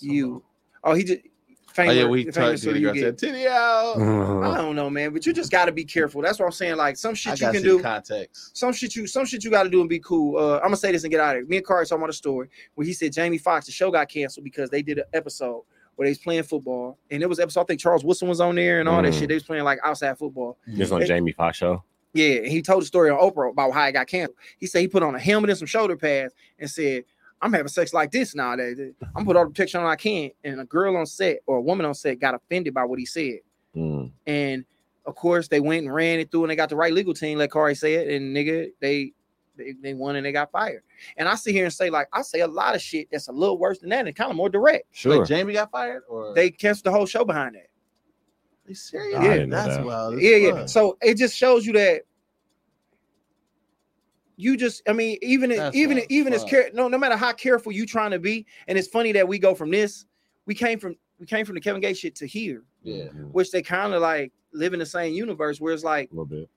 you. 0.00 0.42
Oh, 0.84 0.94
he 0.94 1.04
just. 1.04 1.20
Oh 1.76 1.82
yeah, 1.82 2.06
we 2.06 2.24
famous 2.30 2.62
talked 2.62 2.74
to 2.74 2.80
you 2.80 2.86
girl 2.86 2.94
get. 2.94 3.18
titty 3.18 3.46
out. 3.46 3.96
I 3.98 4.56
don't 4.56 4.74
know, 4.74 4.88
man, 4.90 5.12
but 5.12 5.26
you 5.26 5.32
just 5.32 5.50
got 5.52 5.66
to 5.66 5.72
be 5.72 5.84
careful. 5.84 6.22
That's 6.22 6.38
what 6.38 6.46
I'm 6.46 6.52
saying. 6.52 6.76
Like 6.76 6.96
some 6.96 7.10
I 7.12 7.14
shit 7.14 7.40
you 7.40 7.52
can 7.52 7.62
do, 7.62 7.80
context. 7.80 8.56
some 8.56 8.72
shit 8.72 8.96
you, 8.96 9.06
some 9.06 9.26
shit 9.26 9.44
you 9.44 9.50
got 9.50 9.64
to 9.64 9.68
do 9.70 9.80
and 9.80 9.88
be 9.88 10.00
cool. 10.00 10.38
Uh, 10.38 10.56
I'm 10.56 10.62
gonna 10.62 10.76
say 10.76 10.90
this 10.90 11.04
and 11.04 11.10
get 11.10 11.20
out 11.20 11.36
of 11.36 11.40
here. 11.42 11.46
Me 11.46 11.58
and 11.58 11.66
Kari 11.66 11.84
talking 11.86 12.00
about 12.00 12.10
a 12.10 12.14
story 12.14 12.48
where 12.74 12.86
he 12.86 12.92
said 12.94 13.12
Jamie 13.12 13.38
Foxx, 13.38 13.66
the 13.66 13.72
show 13.72 13.90
got 13.90 14.08
canceled 14.08 14.42
because 14.44 14.70
they 14.70 14.82
did 14.82 14.98
an 14.98 15.04
episode 15.12 15.62
where 15.98 16.06
they 16.06 16.10
was 16.12 16.18
playing 16.18 16.44
football, 16.44 16.96
and 17.10 17.20
it 17.24 17.28
was 17.28 17.40
episode. 17.40 17.62
I 17.62 17.64
think 17.64 17.80
Charles 17.80 18.04
Wilson 18.04 18.28
was 18.28 18.40
on 18.40 18.54
there 18.54 18.78
and 18.78 18.88
all 18.88 19.02
that 19.02 19.12
Mhm. 19.12 19.18
shit. 19.18 19.28
They 19.28 19.34
was 19.34 19.42
playing 19.42 19.64
like 19.64 19.80
outside 19.82 20.16
football. 20.16 20.56
This 20.64 20.92
on 20.92 21.02
It- 21.02 21.06
Jamie 21.06 21.32
Foxx 21.32 21.56
show. 21.58 21.82
Yeah, 22.14 22.36
and 22.36 22.46
he 22.46 22.62
told 22.62 22.82
the 22.82 22.86
story 22.86 23.10
on 23.10 23.18
Oprah 23.18 23.50
about 23.50 23.72
how 23.72 23.84
it 23.84 23.92
got 23.92 24.06
canceled. 24.06 24.38
He 24.58 24.66
said 24.66 24.80
he 24.80 24.86
put 24.88 25.02
on 25.02 25.16
a 25.16 25.18
helmet 25.18 25.50
and 25.50 25.58
some 25.58 25.66
shoulder 25.66 25.96
pads 25.96 26.34
and 26.60 26.70
said, 26.70 27.02
I'm 27.42 27.52
having 27.52 27.66
sex 27.68 27.92
like 27.92 28.12
this 28.12 28.32
nowadays. 28.34 28.78
I'm 29.16 29.24
put 29.24 29.36
all 29.36 29.44
the 29.44 29.50
protection 29.50 29.80
on 29.80 29.86
I 29.86 29.96
can. 29.96 30.30
And 30.44 30.60
a 30.60 30.64
girl 30.64 30.96
on 30.96 31.04
set 31.06 31.40
or 31.46 31.56
a 31.56 31.60
woman 31.60 31.84
on 31.84 31.94
set 31.94 32.20
got 32.20 32.34
offended 32.34 32.74
by 32.74 32.84
what 32.84 33.00
he 33.00 33.06
said. 33.06 33.40
Mm. 33.76 34.12
And 34.26 34.64
of 35.04 35.14
course, 35.16 35.48
they 35.48 35.58
went 35.60 35.84
and 35.86 35.94
ran 35.94 36.20
it 36.20 36.30
through 36.30 36.44
and 36.44 36.50
they 36.50 36.56
got 36.56 36.68
the 36.68 36.76
right 36.76 36.92
legal 36.92 37.14
team, 37.14 37.38
like 37.38 37.50
Kari 37.52 37.74
said. 37.74 38.08
And 38.08 38.34
nigga, 38.36 38.70
they 38.80 39.12
they, 39.58 39.72
they 39.82 39.92
won 39.94 40.16
and 40.16 40.24
they 40.24 40.32
got 40.32 40.50
fired. 40.50 40.82
And 41.18 41.28
I 41.28 41.34
sit 41.34 41.52
here 41.54 41.64
and 41.64 41.72
say 41.72 41.90
like 41.90 42.08
I 42.12 42.22
say 42.22 42.40
a 42.40 42.46
lot 42.46 42.74
of 42.74 42.80
shit 42.80 43.08
that's 43.12 43.28
a 43.28 43.32
little 43.32 43.58
worse 43.58 43.78
than 43.80 43.90
that 43.90 44.06
and 44.06 44.16
kind 44.16 44.30
of 44.30 44.36
more 44.36 44.48
direct. 44.48 44.86
Sure. 44.92 45.18
Wait, 45.18 45.28
Jamie 45.28 45.52
got 45.52 45.70
fired, 45.70 46.04
or 46.08 46.32
They 46.34 46.50
canceled 46.50 46.84
the 46.84 46.92
whole 46.92 47.04
show 47.06 47.24
behind 47.24 47.56
that. 47.56 47.66
Are 48.66 48.68
you 48.70 48.74
serious? 48.74 49.22
Yeah, 49.22 49.46
that's 49.46 49.76
that. 49.76 49.84
wild. 49.84 50.14
as 50.14 50.22
yeah, 50.22 50.36
yeah. 50.36 50.66
So 50.66 50.96
it 51.02 51.14
just 51.16 51.36
shows 51.36 51.66
you 51.66 51.72
that 51.74 52.02
you 54.36 54.56
just, 54.56 54.82
I 54.88 54.92
mean, 54.92 55.18
even 55.20 55.50
That's 55.50 55.74
even 55.74 55.96
wild 55.96 56.04
as 56.04 56.10
even 56.10 56.32
as 56.32 56.44
care, 56.44 56.70
no, 56.72 56.86
no 56.86 56.96
matter 56.96 57.16
how 57.16 57.32
careful 57.32 57.72
you 57.72 57.84
trying 57.86 58.12
to 58.12 58.18
be, 58.20 58.46
and 58.68 58.78
it's 58.78 58.86
funny 58.88 59.10
that 59.12 59.26
we 59.26 59.38
go 59.38 59.54
from 59.54 59.70
this, 59.70 60.04
we 60.46 60.54
came 60.54 60.78
from 60.78 60.94
we 61.18 61.26
came 61.26 61.44
from 61.44 61.56
the 61.56 61.60
Kevin 61.60 61.80
Gates 61.80 61.98
shit 61.98 62.14
to 62.16 62.26
here, 62.26 62.62
Yeah. 62.84 63.06
Mhm. 63.06 63.32
which 63.32 63.50
they 63.50 63.60
kind 63.62 63.92
of 63.94 64.00
like 64.00 64.32
live 64.52 64.72
in 64.74 64.78
the 64.78 64.86
same 64.86 65.12
universe 65.12 65.60
where 65.60 65.74
it's 65.74 65.82
like, 65.82 66.08
A 66.12 66.14
little 66.14 66.26
bit. 66.26 66.48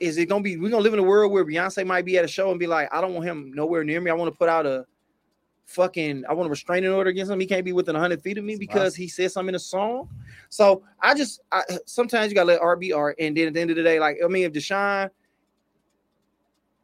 Is 0.00 0.18
it 0.18 0.26
gonna 0.26 0.42
be 0.42 0.56
we're 0.56 0.70
gonna 0.70 0.82
live 0.82 0.92
in 0.92 0.98
a 0.98 1.04
world 1.04 1.32
where 1.32 1.44
Beyonce 1.44 1.86
might 1.86 2.04
be 2.04 2.18
at 2.18 2.24
a 2.24 2.28
show 2.28 2.50
and 2.50 2.58
be 2.58 2.66
like, 2.66 2.88
I 2.92 3.00
don't 3.00 3.14
want 3.14 3.26
him 3.26 3.52
nowhere 3.54 3.84
near 3.84 4.00
me. 4.00 4.10
I 4.10 4.14
want 4.14 4.32
to 4.32 4.38
put 4.38 4.48
out 4.48 4.66
a 4.66 4.86
fucking 5.66 6.24
I 6.28 6.32
want 6.34 6.48
a 6.48 6.50
restraining 6.50 6.90
order 6.90 7.10
against 7.10 7.30
him. 7.30 7.40
He 7.40 7.46
can't 7.46 7.64
be 7.64 7.72
within 7.72 7.94
100 7.94 8.22
feet 8.22 8.38
of 8.38 8.44
me 8.44 8.54
It's 8.54 8.58
because 8.58 8.96
he 8.96 9.08
said 9.08 9.30
something 9.30 9.50
in 9.50 9.54
a 9.54 9.60
song. 9.60 10.08
So 10.48 10.82
I 11.00 11.14
just 11.14 11.40
I 11.52 11.62
sometimes 11.86 12.30
you 12.30 12.34
gotta 12.34 12.48
let 12.48 12.60
art 12.60 12.80
be 12.80 12.92
art. 12.92 13.16
And 13.18 13.36
then 13.36 13.48
at 13.48 13.54
the 13.54 13.60
end 13.60 13.70
of 13.70 13.76
the 13.76 13.82
day, 13.82 14.00
like 14.00 14.18
I 14.24 14.28
mean, 14.28 14.44
if 14.44 14.52
Deshaun 14.52 15.10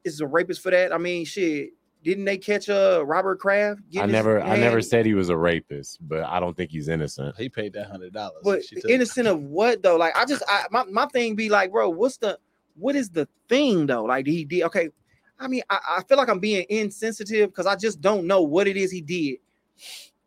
is 0.04 0.20
a 0.20 0.26
rapist 0.26 0.62
for 0.62 0.70
that, 0.70 0.92
I 0.92 0.98
mean 0.98 1.24
shit. 1.24 1.70
Didn't 2.04 2.24
they 2.24 2.38
catch 2.38 2.68
uh 2.68 3.02
Robert 3.04 3.40
Kraft? 3.40 3.80
I 3.80 3.90
getting 3.90 4.08
his 4.10 4.12
never 4.12 4.40
I 4.40 4.56
never 4.56 4.80
said 4.80 5.04
he 5.04 5.14
was 5.14 5.28
a 5.28 5.36
rapist, 5.36 5.98
but 6.06 6.22
I 6.22 6.38
don't 6.38 6.56
think 6.56 6.70
he's 6.70 6.88
innocent. 6.88 7.36
He 7.36 7.48
paid 7.48 7.72
that 7.72 7.90
hundred 7.90 8.12
dollars. 8.12 8.42
But 8.44 8.62
innocent 8.88 9.26
of 9.26 9.42
what 9.42 9.82
though? 9.82 9.96
Like 9.96 10.16
I 10.16 10.24
just 10.24 10.44
I 10.48 10.66
my, 10.70 10.84
my 10.84 11.06
thing 11.06 11.34
be 11.34 11.48
like, 11.48 11.72
bro, 11.72 11.88
what's 11.88 12.18
the 12.18 12.38
what 12.78 12.94
is 12.96 13.10
the 13.10 13.26
thing 13.48 13.86
though? 13.86 14.04
Like 14.04 14.26
he 14.26 14.44
did 14.44 14.62
okay. 14.64 14.90
I 15.38 15.48
mean, 15.48 15.62
I, 15.68 15.78
I 15.98 16.02
feel 16.04 16.16
like 16.16 16.28
I'm 16.30 16.38
being 16.40 16.64
insensitive 16.70 17.50
because 17.50 17.66
I 17.66 17.76
just 17.76 18.00
don't 18.00 18.26
know 18.26 18.40
what 18.42 18.66
it 18.66 18.76
is 18.78 18.90
he 18.90 19.02
did. 19.02 19.36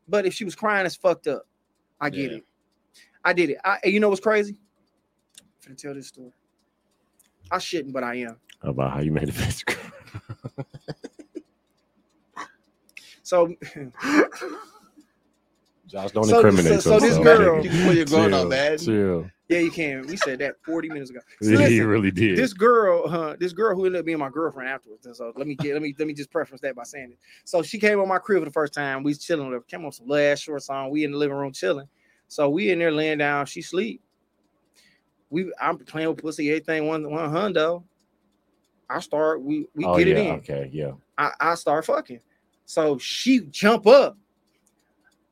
But 0.07 0.25
if 0.27 0.33
she 0.35 0.45
was 0.45 0.53
crying, 0.55 0.85
it's 0.85 0.95
fucked 0.95 1.27
up. 1.27 1.47
I 1.99 2.09
get 2.11 2.31
Yeah. 2.31 2.37
it. 2.37 2.45
I 3.25 3.33
did 3.33 3.49
it. 3.51 3.57
I, 3.65 3.77
you 3.85 3.99
know 3.99 4.09
what's 4.09 4.21
crazy? 4.21 4.57
I'm 5.67 5.73
finna 5.73 5.77
tell 5.81 5.93
this 5.95 6.07
story. 6.07 6.31
I 7.51 7.57
shouldn't, 7.57 7.93
but 7.93 8.03
I 8.03 8.15
am. 8.15 8.37
About 8.61 8.91
how 8.93 8.99
you 9.01 9.11
made 9.11 9.29
a 9.29 9.31
face. 9.31 9.63
So, 13.23 13.47
Josh, 15.87 16.11
don't 16.11 16.23
So- 16.23 16.35
incriminate 16.37 16.81
so- 16.81 16.91
so 16.91 16.99
this 16.99 17.17
yourself. 17.17 17.37
girl- 17.37 17.63
You 17.63 17.69
can 17.69 17.85
put 17.87 17.95
your 17.95 18.05
going 18.05 18.33
on 18.33 18.41
Chill, 18.41 18.49
bad. 18.49 18.79
Chill. 18.79 19.29
Yeah, 19.49 19.59
you 19.59 19.71
can. 19.71 20.05
We 20.05 20.15
said 20.15 20.39
that 20.39 20.55
40 20.63 20.89
minutes 20.89 21.09
ago. 21.09 21.19
So 21.41 21.57
he 21.57 21.81
really 21.81 22.11
did. 22.11 22.37
this 22.37 22.53
girl, 22.53 23.07
uh, 23.07 23.35
this 23.39 23.51
girl 23.51 23.75
who 23.75 23.85
ended 23.85 23.99
up 23.99 24.05
being 24.05 24.19
my 24.19 24.29
girlfriend 24.29 24.69
afterwards. 24.69 25.07
So 25.11 25.33
let 25.35 25.47
me 25.47 25.55
get, 25.55 25.73
let 25.73 25.81
me 25.81 25.95
let 25.97 26.07
me 26.07 26.13
just 26.13 26.29
preference 26.29 26.61
that 26.61 26.75
by 26.75 26.83
saying 26.83 27.11
it. 27.11 27.17
So 27.45 27.63
she 27.63 27.79
came 27.79 27.99
on 27.99 28.07
my 28.07 28.19
crib 28.19 28.41
for 28.41 28.45
the 28.45 28.51
first 28.51 28.73
time. 28.73 29.01
We 29.01 29.09
was 29.09 29.17
chilling. 29.17 29.49
with 29.49 29.55
her, 29.55 29.61
Came 29.61 29.83
on 29.85 29.91
some 29.91 30.07
last 30.07 30.43
short 30.43 30.61
song. 30.61 30.91
We 30.91 31.03
in 31.03 31.11
the 31.11 31.17
living 31.17 31.35
room 31.35 31.51
chilling. 31.51 31.87
So 32.27 32.49
we 32.49 32.69
in 32.69 32.77
there 32.77 32.91
laying 32.91 33.17
down. 33.17 33.47
She 33.47 33.63
sleep. 33.63 34.01
We 35.31 35.51
I'm 35.59 35.79
playing 35.79 36.09
with 36.09 36.21
pussy. 36.21 36.49
Everything 36.49 36.85
one 36.85 37.09
one 37.09 37.31
hundo. 37.31 37.83
I 38.87 38.99
start. 38.99 39.41
We 39.41 39.65
we 39.73 39.85
oh, 39.85 39.97
get 39.97 40.07
yeah, 40.07 40.15
it 40.15 40.27
in. 40.27 40.35
Okay, 40.35 40.69
yeah. 40.71 40.91
I, 41.17 41.31
I 41.39 41.55
start 41.55 41.85
fucking. 41.85 42.19
So 42.65 42.99
she 42.99 43.41
jump 43.49 43.87
up. 43.87 44.15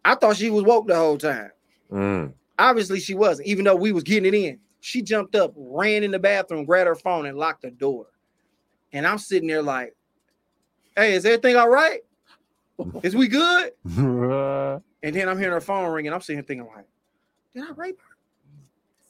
I 0.03 0.15
thought 0.15 0.37
she 0.37 0.49
was 0.49 0.63
woke 0.63 0.87
the 0.87 0.95
whole 0.95 1.17
time. 1.17 1.51
Mm. 1.91 2.33
Obviously, 2.59 2.99
she 2.99 3.13
wasn't, 3.13 3.47
even 3.47 3.65
though 3.65 3.75
we 3.75 3.91
was 3.91 4.03
getting 4.03 4.33
it 4.33 4.37
in. 4.37 4.59
She 4.79 5.01
jumped 5.01 5.35
up, 5.35 5.53
ran 5.55 6.03
in 6.03 6.11
the 6.11 6.19
bathroom, 6.19 6.65
grabbed 6.65 6.87
her 6.87 6.95
phone, 6.95 7.25
and 7.25 7.37
locked 7.37 7.61
the 7.63 7.71
door. 7.71 8.07
And 8.93 9.05
I'm 9.05 9.17
sitting 9.17 9.47
there 9.47 9.61
like, 9.61 9.95
hey, 10.95 11.13
is 11.13 11.25
everything 11.25 11.55
all 11.55 11.69
right? 11.69 11.99
Is 13.03 13.15
we 13.15 13.27
good? 13.27 13.71
And 15.03 15.15
then 15.15 15.29
I'm 15.29 15.37
hearing 15.37 15.53
her 15.53 15.61
phone 15.61 15.91
ringing. 15.91 16.11
I'm 16.11 16.21
sitting 16.21 16.37
here 16.39 16.43
thinking, 16.43 16.67
like, 16.75 16.85
did 17.53 17.63
I 17.63 17.71
rape 17.75 17.99
her? 17.99 18.15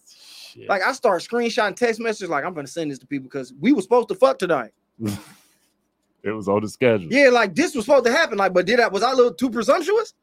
Shit. 0.05 0.67
Like 0.67 0.81
I 0.83 0.91
start 0.91 1.21
screenshotting 1.21 1.77
text 1.77 2.01
messages, 2.01 2.29
like 2.29 2.43
I'm 2.43 2.53
gonna 2.53 2.67
send 2.67 2.91
this 2.91 2.99
to 2.99 3.07
people 3.07 3.23
because 3.23 3.53
we 3.59 3.71
were 3.71 3.81
supposed 3.81 4.09
to 4.09 4.15
fuck 4.15 4.37
tonight. 4.37 4.71
it 5.01 6.31
was 6.31 6.49
on 6.49 6.61
the 6.61 6.67
schedule. 6.69 7.07
Yeah, 7.11 7.29
like 7.29 7.55
this 7.55 7.73
was 7.73 7.85
supposed 7.85 8.05
to 8.05 8.11
happen. 8.11 8.37
Like, 8.37 8.53
but 8.53 8.65
did 8.65 8.79
I 8.81 8.89
was 8.89 9.01
I 9.01 9.11
a 9.11 9.15
little 9.15 9.33
too 9.33 9.49
presumptuous? 9.49 10.13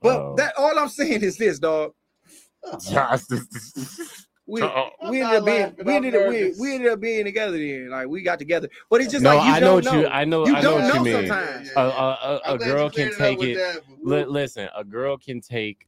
But 0.00 0.20
Oh. 0.20 0.34
that 0.36 0.54
all 0.56 0.78
I'm 0.78 0.88
saying 0.88 1.22
is 1.22 1.36
this, 1.36 1.58
dog. 1.58 1.92
Josh, 2.90 3.22
We 4.44 4.60
Uh-oh. 4.60 5.10
we 5.10 5.22
ended 5.22 5.38
up 5.38 5.44
being 5.46 5.86
we 5.86 5.94
ended 5.94 6.14
up 6.16 6.28
we, 6.28 6.52
we 6.58 6.74
ended 6.74 6.92
up 6.92 7.00
being 7.00 7.24
together 7.24 7.56
then. 7.56 7.90
Like 7.90 8.08
we 8.08 8.22
got 8.22 8.40
together. 8.40 8.68
But 8.90 9.00
it's 9.00 9.12
just 9.12 9.22
no, 9.22 9.36
like 9.36 9.46
you 9.46 9.52
I 9.52 9.60
know 9.60 9.66
don't 9.80 9.84
what 9.84 9.94
know. 9.94 10.00
you. 10.00 10.06
I 10.08 10.24
know. 10.24 10.46
You 10.46 10.54
I 10.56 10.60
know 10.60 10.70
don't 10.70 10.82
what 10.82 10.88
know 10.88 10.94
you 10.94 11.16
mean. 11.18 11.28
sometimes. 11.28 11.70
A, 11.76 11.80
a, 11.80 12.40
a, 12.44 12.54
a 12.54 12.58
girl 12.58 12.90
can 12.90 13.14
take 13.16 13.40
it. 13.40 13.84
Li- 14.02 14.24
listen, 14.24 14.68
a 14.76 14.82
girl 14.82 15.16
can 15.16 15.40
take 15.40 15.86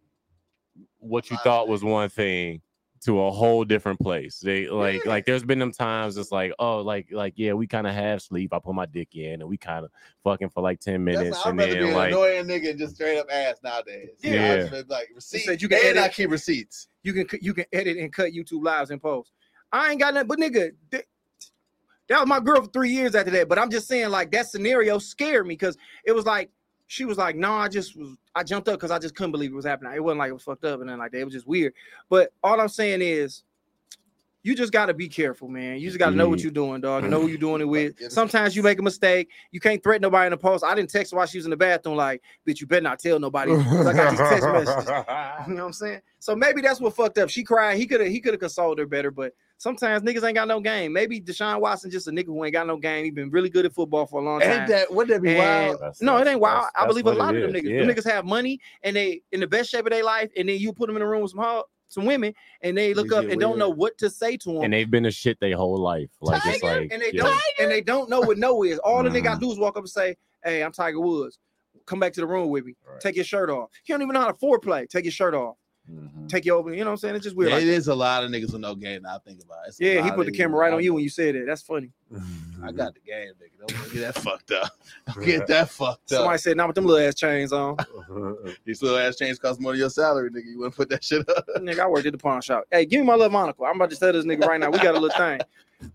what 0.98 1.30
you 1.30 1.36
thought 1.38 1.66
was 1.68 1.82
one 1.82 2.08
thing 2.08 2.60
to 3.04 3.20
a 3.22 3.30
whole 3.30 3.64
different 3.64 4.00
place. 4.00 4.40
They 4.40 4.68
like 4.68 5.04
like 5.04 5.26
there's 5.26 5.44
been 5.44 5.58
them 5.58 5.72
times 5.72 6.16
it's 6.16 6.32
like, 6.32 6.52
oh, 6.58 6.78
like 6.78 7.08
like 7.10 7.34
yeah, 7.36 7.52
we 7.52 7.66
kind 7.66 7.86
of 7.86 7.94
have 7.94 8.22
sleep. 8.22 8.54
I 8.54 8.58
put 8.58 8.74
my 8.74 8.86
dick 8.86 9.14
in 9.14 9.40
and 9.40 9.48
we 9.48 9.58
kind 9.58 9.84
of 9.84 9.90
fucking 10.22 10.48
for 10.48 10.62
like 10.62 10.80
10 10.80 11.04
minutes 11.04 11.38
I'd 11.44 11.50
and 11.50 11.58
rather 11.58 11.74
be 11.74 11.88
an 11.88 11.94
like 11.94 12.12
annoying 12.12 12.46
nigga 12.46 12.70
and 12.70 12.78
just 12.78 12.94
straight 12.94 13.18
up 13.18 13.26
ass 13.30 13.56
nowadays. 13.62 14.10
Yeah. 14.20 14.66
I 14.66 14.68
just 14.68 14.90
like 14.90 15.10
receipts. 15.14 15.44
said 15.44 15.62
you 15.62 15.68
can 15.68 15.80
and 15.84 15.98
I 15.98 16.04
edit. 16.04 16.16
keep 16.16 16.30
receipts. 16.30 16.88
You 17.02 17.12
can 17.12 17.38
you 17.42 17.52
can 17.52 17.66
edit 17.72 17.98
and 17.98 18.12
cut 18.12 18.32
YouTube 18.32 18.64
lives 18.64 18.90
and 18.90 19.00
post. 19.00 19.32
I 19.70 19.90
ain't 19.90 20.00
got 20.00 20.14
nothing, 20.14 20.28
but 20.28 20.38
nigga, 20.38 20.70
th- 20.90 21.04
that 22.08 22.20
was 22.20 22.28
my 22.28 22.40
girl 22.40 22.62
for 22.62 22.68
three 22.68 22.90
years 22.90 23.14
after 23.14 23.30
that. 23.32 23.48
But 23.48 23.58
I'm 23.58 23.70
just 23.70 23.88
saying, 23.88 24.10
like 24.10 24.30
that 24.32 24.46
scenario 24.46 24.98
scared 24.98 25.46
me 25.46 25.54
because 25.54 25.76
it 26.04 26.12
was 26.12 26.24
like 26.24 26.50
she 26.86 27.04
was 27.04 27.16
like, 27.18 27.36
"No, 27.36 27.52
I 27.52 27.68
just 27.68 27.96
was, 27.96 28.16
I 28.34 28.42
jumped 28.42 28.68
up 28.68 28.74
because 28.74 28.90
I 28.90 28.98
just 28.98 29.14
couldn't 29.14 29.32
believe 29.32 29.50
it 29.52 29.56
was 29.56 29.64
happening. 29.64 29.92
It 29.94 30.02
wasn't 30.02 30.18
like 30.18 30.30
it 30.30 30.34
was 30.34 30.42
fucked 30.42 30.64
up 30.64 30.80
and 30.80 30.88
then 30.88 30.98
like 30.98 31.12
that. 31.12 31.20
It 31.20 31.24
was 31.24 31.34
just 31.34 31.46
weird." 31.46 31.72
But 32.08 32.32
all 32.42 32.60
I'm 32.60 32.68
saying 32.68 33.00
is, 33.02 33.42
you 34.42 34.54
just 34.54 34.72
got 34.74 34.86
to 34.86 34.94
be 34.94 35.08
careful, 35.08 35.48
man. 35.48 35.78
You 35.78 35.86
just 35.88 35.98
got 35.98 36.10
to 36.10 36.16
know 36.16 36.28
what 36.28 36.38
Mhm. 36.38 36.42
you're 36.42 36.52
doing, 36.52 36.82
dog. 36.82 37.04
Know 37.04 37.22
who 37.22 37.28
you're 37.28 37.38
doing 37.38 37.62
it 37.62 37.64
with. 37.64 37.94
Sometimes 38.12 38.54
you 38.54 38.62
make 38.62 38.78
a 38.78 38.82
mistake. 38.82 39.30
You 39.52 39.58
can't 39.60 39.82
threaten 39.82 40.02
nobody 40.02 40.26
in 40.26 40.32
the 40.32 40.36
post. 40.36 40.62
I 40.62 40.74
didn't 40.74 40.90
text 40.90 41.12
her 41.12 41.16
while 41.16 41.26
she 41.26 41.38
was 41.38 41.46
in 41.46 41.50
the 41.50 41.56
bathroom, 41.56 41.96
like, 41.96 42.20
"Bitch, 42.46 42.60
you 42.60 42.66
better 42.66 42.82
not 42.82 42.98
tell 42.98 43.18
nobody. 43.18 43.52
I 43.54 43.92
got 43.94 44.10
these 44.10 44.18
text 44.20 44.46
messages. 44.46 44.90
You 45.48 45.54
know 45.54 45.62
what 45.62 45.66
I'm 45.68 45.72
saying? 45.72 46.00
So 46.18 46.36
maybe 46.36 46.60
that's 46.60 46.80
what 46.80 46.94
fucked 46.94 47.16
up. 47.18 47.30
She 47.30 47.42
cried. 47.42 47.78
He 47.78 47.86
could 47.86 48.00
have 48.00 48.10
he 48.10 48.20
could 48.20 48.34
have 48.34 48.40
consoled 48.40 48.78
her 48.78 48.86
better, 48.86 49.10
but 49.10 49.32
sometimes 49.58 50.02
niggas 50.02 50.24
ain't 50.24 50.34
got 50.34 50.48
no 50.48 50.60
game. 50.60 50.92
Maybe 50.92 51.20
Deshaun 51.20 51.60
Watson 51.60 51.90
just 51.90 52.08
a 52.08 52.10
nigga 52.10 52.26
who 52.26 52.44
ain't 52.44 52.52
got 52.52 52.66
no 52.66 52.76
game. 52.76 53.04
He 53.04 53.10
been 53.10 53.30
really 53.30 53.48
good 53.50 53.64
at 53.64 53.72
football 53.72 54.06
for 54.06 54.20
a 54.20 54.24
long 54.24 54.40
time. 54.40 54.50
Ain't 54.60 54.68
that 54.68 54.92
wouldn't 54.92 55.14
that 55.14 55.22
be 55.22 55.30
And- 55.36 55.38
wild? 55.38 55.80
That's- 55.80 56.02
no, 56.02 56.16
it 56.18 56.26
ain't 56.26 56.40
wild. 56.40 56.64
that's- 56.64 56.84
I 56.84 56.86
believe 56.86 57.06
a 57.06 57.12
lot 57.12 57.34
it 57.34 57.42
of 57.44 57.48
them 57.52 57.56
is, 57.56 57.62
niggas. 57.62 57.70
yeah. 57.70 57.84
Them 57.86 57.94
niggas 57.94 58.10
have 58.10 58.24
money 58.24 58.58
and 58.82 58.94
they 58.96 59.22
in 59.32 59.40
the 59.40 59.46
best 59.46 59.70
shape 59.70 59.86
of 59.86 59.90
their 59.90 60.04
life, 60.04 60.30
and 60.36 60.48
then 60.48 60.58
you 60.58 60.72
put 60.72 60.86
them 60.88 60.96
in 60.96 61.02
a 61.02 61.06
room 61.08 61.22
with 61.22 61.30
some 61.32 61.40
ho- 61.40 61.64
some 61.88 62.06
women, 62.06 62.34
and 62.62 62.76
they 62.76 62.92
look 62.92 63.12
up 63.12 63.22
get 63.22 63.32
and 63.32 63.40
don't 63.40 63.56
know 63.58 63.68
what 63.68 63.96
to 63.98 64.10
say 64.10 64.36
to 64.38 64.52
them. 64.54 64.62
and 64.64 64.72
they've 64.72 64.90
been 64.90 65.06
a 65.06 65.10
shit 65.12 65.38
their 65.40 65.56
whole 65.56 65.78
life. 65.78 66.10
Like 66.20 66.42
it's 66.46 66.62
like 66.62 66.88
and 66.90 67.00
they 67.00 67.12
yeah. 67.12 67.22
don't 67.22 67.42
and 67.60 67.70
they 67.70 67.80
don't 67.82 68.10
know 68.10 68.20
what 68.20 68.36
no 68.36 68.64
is. 68.64 68.78
All 68.80 69.02
the 69.02 69.10
nigga 69.10 69.20
Mhm. 69.20 69.24
gotta 69.24 69.40
do 69.40 69.52
is 69.52 69.58
walk 69.58 69.76
up 69.76 69.84
and 69.84 69.90
say, 69.90 70.16
"Hey, 70.42 70.62
I'm 70.64 70.72
Tiger 70.72 70.98
Woods. 71.00 71.38
Come 71.86 72.00
back 72.00 72.12
to 72.14 72.20
the 72.20 72.26
room 72.26 72.48
with 72.48 72.64
me. 72.64 72.74
Right. 72.90 73.00
Take 73.00 73.14
your 73.16 73.24
shirt 73.24 73.48
off." 73.48 73.70
He 73.84 73.92
don't 73.92 74.02
even 74.02 74.14
know 74.14 74.20
how 74.20 74.26
to 74.28 74.34
foreplay. 74.34 74.88
Take 74.88 75.04
your 75.04 75.12
shirt 75.12 75.34
off. 75.34 75.56
Mhm. 75.90 76.28
Take 76.28 76.46
your 76.46 76.56
over. 76.58 76.72
You 76.72 76.78
know 76.78 76.86
what 76.86 76.90
I'm 76.92 76.96
saying? 76.96 77.14
It's 77.16 77.24
just 77.24 77.36
weird. 77.36 77.50
Yeah, 77.50 77.56
like 77.56 77.64
it 77.64 77.68
is 77.68 77.88
a 77.88 77.94
lot 77.94 78.24
of 78.24 78.30
niggas 78.30 78.52
with 78.52 78.60
no 78.62 78.74
game. 78.74 79.02
Now 79.02 79.16
I 79.16 79.18
think 79.18 79.42
about 79.42 79.66
it. 79.66 79.68
It's 79.68 79.80
Yeah, 79.80 80.02
he 80.02 80.10
put 80.12 80.24
the 80.26 80.32
camera 80.32 80.56
niggas 80.56 80.60
right 80.60 80.72
on 80.72 80.82
you 80.82 80.94
when 80.94 81.02
you 81.02 81.10
said 81.10 81.34
it. 81.36 81.44
That's 81.46 81.60
funny. 81.60 81.90
I 82.62 82.72
got 82.72 82.94
the 82.94 83.00
game, 83.00 83.32
nigga. 83.34 83.66
Don't 83.66 83.92
get 83.92 84.00
that 84.00 84.14
fucked 84.22 84.52
up. 84.52 84.70
Don't 85.14 85.24
get 85.24 85.46
that 85.48 85.68
fucked 85.68 86.12
up. 86.12 86.18
Somebody 86.18 86.38
said, 86.38 86.56
"Not 86.56 86.68
with 86.68 86.76
them 86.76 86.86
little 86.86 87.06
ass 87.06 87.14
chains 87.14 87.52
on." 87.52 87.76
These 88.64 88.80
little 88.82 88.98
ass 88.98 89.16
chains 89.16 89.38
cost 89.38 89.60
more 89.60 89.72
than 89.72 89.80
your 89.80 89.90
salary, 89.90 90.30
nigga. 90.30 90.46
You 90.46 90.60
want 90.60 90.72
to 90.72 90.76
put 90.76 90.88
that 90.88 91.04
shit 91.04 91.28
up? 91.28 91.46
nigga, 91.58 91.80
I 91.80 91.86
worked 91.86 92.06
at 92.06 92.12
the 92.12 92.18
pawn 92.18 92.40
shop. 92.40 92.64
Hey, 92.70 92.86
give 92.86 93.00
me 93.00 93.06
my 93.06 93.14
little 93.14 93.30
monocle. 93.30 93.66
I'm 93.66 93.76
about 93.76 93.90
to 93.90 93.96
tell 93.96 94.12
this 94.12 94.24
nigga 94.24 94.46
right 94.46 94.58
now. 94.58 94.70
We 94.70 94.78
got 94.78 94.94
a 94.94 94.98
little 95.00 95.16
thing. 95.16 95.40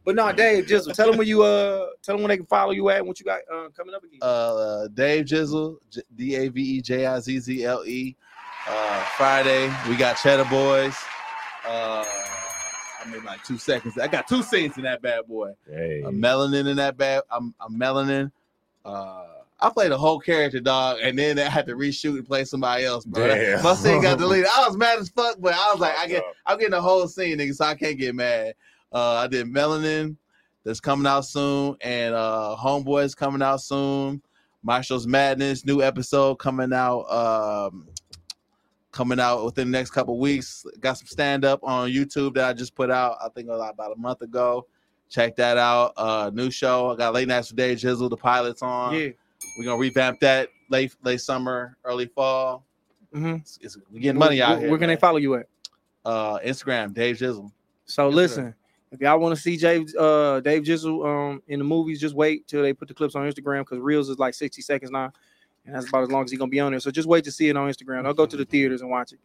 But 0.05 0.15
no, 0.15 0.31
Dave, 0.31 0.67
just 0.67 0.93
tell 0.93 1.07
them 1.07 1.17
where 1.17 1.25
you 1.25 1.41
uh 1.41 1.87
tell 2.03 2.15
them 2.15 2.21
when 2.21 2.29
they 2.29 2.37
can 2.37 2.45
follow 2.45 2.71
you 2.71 2.89
at 2.89 2.99
and 2.99 3.07
what 3.07 3.19
you 3.19 3.25
got 3.25 3.39
uh, 3.51 3.69
coming 3.75 3.95
up 3.95 4.03
again. 4.03 4.19
Uh, 4.21 4.87
Dave 4.93 5.25
Jizzle, 5.25 5.77
J- 5.89 6.01
D 6.15 6.35
A 6.35 6.47
V 6.49 6.61
E 6.61 6.81
J 6.81 7.07
I 7.07 7.19
Z 7.19 7.39
Z 7.39 7.65
L 7.65 7.83
E. 7.85 8.15
Uh, 8.69 9.03
Friday 9.17 9.73
we 9.89 9.95
got 9.95 10.17
Cheddar 10.17 10.45
Boys. 10.45 10.95
Uh, 11.65 12.05
I 12.05 13.09
mean 13.11 13.23
like 13.23 13.43
two 13.43 13.57
seconds. 13.57 13.97
I 13.97 14.07
got 14.07 14.27
two 14.27 14.43
scenes 14.43 14.77
in 14.77 14.83
that 14.83 15.01
bad 15.01 15.27
boy. 15.27 15.53
Hey. 15.67 16.03
I'm 16.05 16.21
melanin 16.21 16.67
in 16.67 16.77
that 16.77 16.95
bad. 16.95 17.23
I'm, 17.31 17.55
I'm 17.59 17.79
melanin. 17.79 18.31
Uh, 18.85 19.25
I 19.59 19.69
played 19.69 19.91
the 19.91 19.97
whole 19.97 20.19
character, 20.19 20.59
dog, 20.59 20.99
and 21.01 21.17
then 21.17 21.37
I 21.39 21.49
had 21.49 21.65
to 21.65 21.73
reshoot 21.73 22.17
and 22.17 22.25
play 22.25 22.45
somebody 22.45 22.85
else, 22.85 23.05
bro. 23.05 23.27
Damn. 23.27 23.61
My 23.63 23.73
scene 23.73 24.01
got 24.01 24.17
deleted. 24.19 24.47
I 24.55 24.67
was 24.67 24.77
mad 24.77 24.99
as 24.99 25.09
fuck, 25.09 25.37
but 25.39 25.53
I 25.53 25.71
was 25.71 25.81
like, 25.81 25.97
I 25.97 26.07
get, 26.07 26.23
I'm 26.45 26.57
getting 26.57 26.71
the 26.71 26.81
whole 26.81 27.07
scene, 27.07 27.39
nigga, 27.39 27.53
so 27.55 27.65
I 27.65 27.75
can't 27.75 27.97
get 27.97 28.15
mad. 28.15 28.53
Uh, 28.93 29.15
I 29.15 29.27
did 29.27 29.47
melanin, 29.47 30.15
that's 30.63 30.79
coming 30.79 31.07
out 31.07 31.25
soon, 31.25 31.75
and 31.81 32.15
uh, 32.15 32.55
Homeboys 32.57 33.15
coming 33.15 33.41
out 33.41 33.61
soon. 33.61 34.21
Marshall's 34.63 35.07
Madness, 35.07 35.65
new 35.65 35.81
episode 35.81 36.35
coming 36.35 36.71
out. 36.71 37.01
Um, 37.09 37.87
coming 38.91 39.19
out 39.19 39.45
within 39.45 39.71
the 39.71 39.77
next 39.77 39.91
couple 39.91 40.17
weeks. 40.19 40.65
Got 40.79 40.97
some 40.97 41.07
stand 41.07 41.45
up 41.45 41.59
on 41.63 41.89
YouTube 41.89 42.35
that 42.35 42.49
I 42.49 42.53
just 42.53 42.75
put 42.75 42.89
out. 42.89 43.17
I 43.23 43.29
think 43.29 43.49
about 43.49 43.91
a 43.91 43.99
month 43.99 44.21
ago. 44.21 44.67
Check 45.09 45.35
that 45.37 45.57
out. 45.57 45.93
Uh, 45.97 46.29
new 46.33 46.51
show. 46.51 46.91
I 46.91 46.95
got 46.95 47.13
late 47.13 47.27
nights 47.27 47.49
with 47.49 47.57
Dave 47.57 47.77
Jizzle. 47.77 48.09
The 48.09 48.17
pilot's 48.17 48.61
on. 48.61 48.93
Yeah. 48.93 49.09
We're 49.57 49.65
gonna 49.65 49.77
revamp 49.77 50.19
that 50.19 50.49
late 50.69 50.93
late 51.03 51.21
summer, 51.21 51.77
early 51.83 52.05
fall. 52.05 52.65
Mm-hmm. 53.13 53.35
It's, 53.35 53.59
it's, 53.61 53.77
we 53.91 53.99
getting 53.99 54.19
money 54.19 54.41
out 54.41 54.51
where, 54.51 54.59
here. 54.59 54.69
Where 54.69 54.77
can 54.77 54.87
they 54.87 54.93
man. 54.93 54.99
follow 54.99 55.17
you 55.17 55.35
at? 55.35 55.47
Uh, 56.05 56.39
Instagram, 56.39 56.93
Dave 56.93 57.17
Jizzle. 57.17 57.51
So 57.85 58.07
Yes, 58.07 58.15
listen, 58.15 58.55
if 58.91 59.01
y'all 59.01 59.19
want 59.19 59.35
to 59.35 59.41
see 59.41 59.57
Dave, 59.57 59.93
uh, 59.95 60.39
Dave 60.41 60.63
Jizzle 60.63 61.05
um 61.05 61.41
in 61.47 61.59
the 61.59 61.65
movies, 61.65 61.99
just 61.99 62.15
wait 62.15 62.47
till 62.47 62.61
they 62.61 62.73
put 62.73 62.87
the 62.87 62.93
clips 62.93 63.15
on 63.15 63.29
Instagram 63.29 63.61
because 63.61 63.79
Reels 63.79 64.09
is 64.09 64.19
like 64.19 64.33
60 64.33 64.61
seconds 64.61 64.91
now, 64.91 65.11
and 65.65 65.75
that's 65.75 65.87
about 65.87 66.03
as 66.03 66.11
long 66.11 66.23
as 66.25 66.31
he's 66.31 66.39
gonna 66.39 66.49
be 66.49 66.59
on 66.59 66.71
there. 66.71 66.79
So 66.79 66.91
just 66.91 67.07
wait 67.07 67.23
to 67.25 67.31
see 67.31 67.49
it 67.49 67.57
on 67.57 67.69
Instagram. 67.69 68.03
Don't 68.03 68.17
go 68.17 68.25
to 68.25 68.37
the 68.37 68.45
theaters 68.45 68.81
and 68.81 68.89
watch 68.89 69.11
it. 69.13 69.19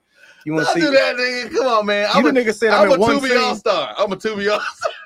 You 0.45 0.53
want 0.55 0.67
to 0.69 0.75
see? 0.75 0.81
do 0.81 0.91
that, 0.91 1.17
nigga. 1.17 1.53
Come 1.55 1.67
on, 1.67 1.87
man. 1.87 2.09
You 2.15 2.19
I'm 2.29 2.35
the 2.35 2.41
a, 2.41 2.45
nigga 2.45 2.55
said 2.55 2.71
I'm 2.71 2.85
I'm, 2.85 2.91
a 2.91 2.95
in 2.95 3.01
one 3.01 3.19
Tubi 3.19 3.41
all 3.43 3.55
star. 3.57 3.95
I'm 3.99 4.13
a 4.13 4.17
Tubi 4.17 4.53
all 4.53 4.61
star. 4.61 4.91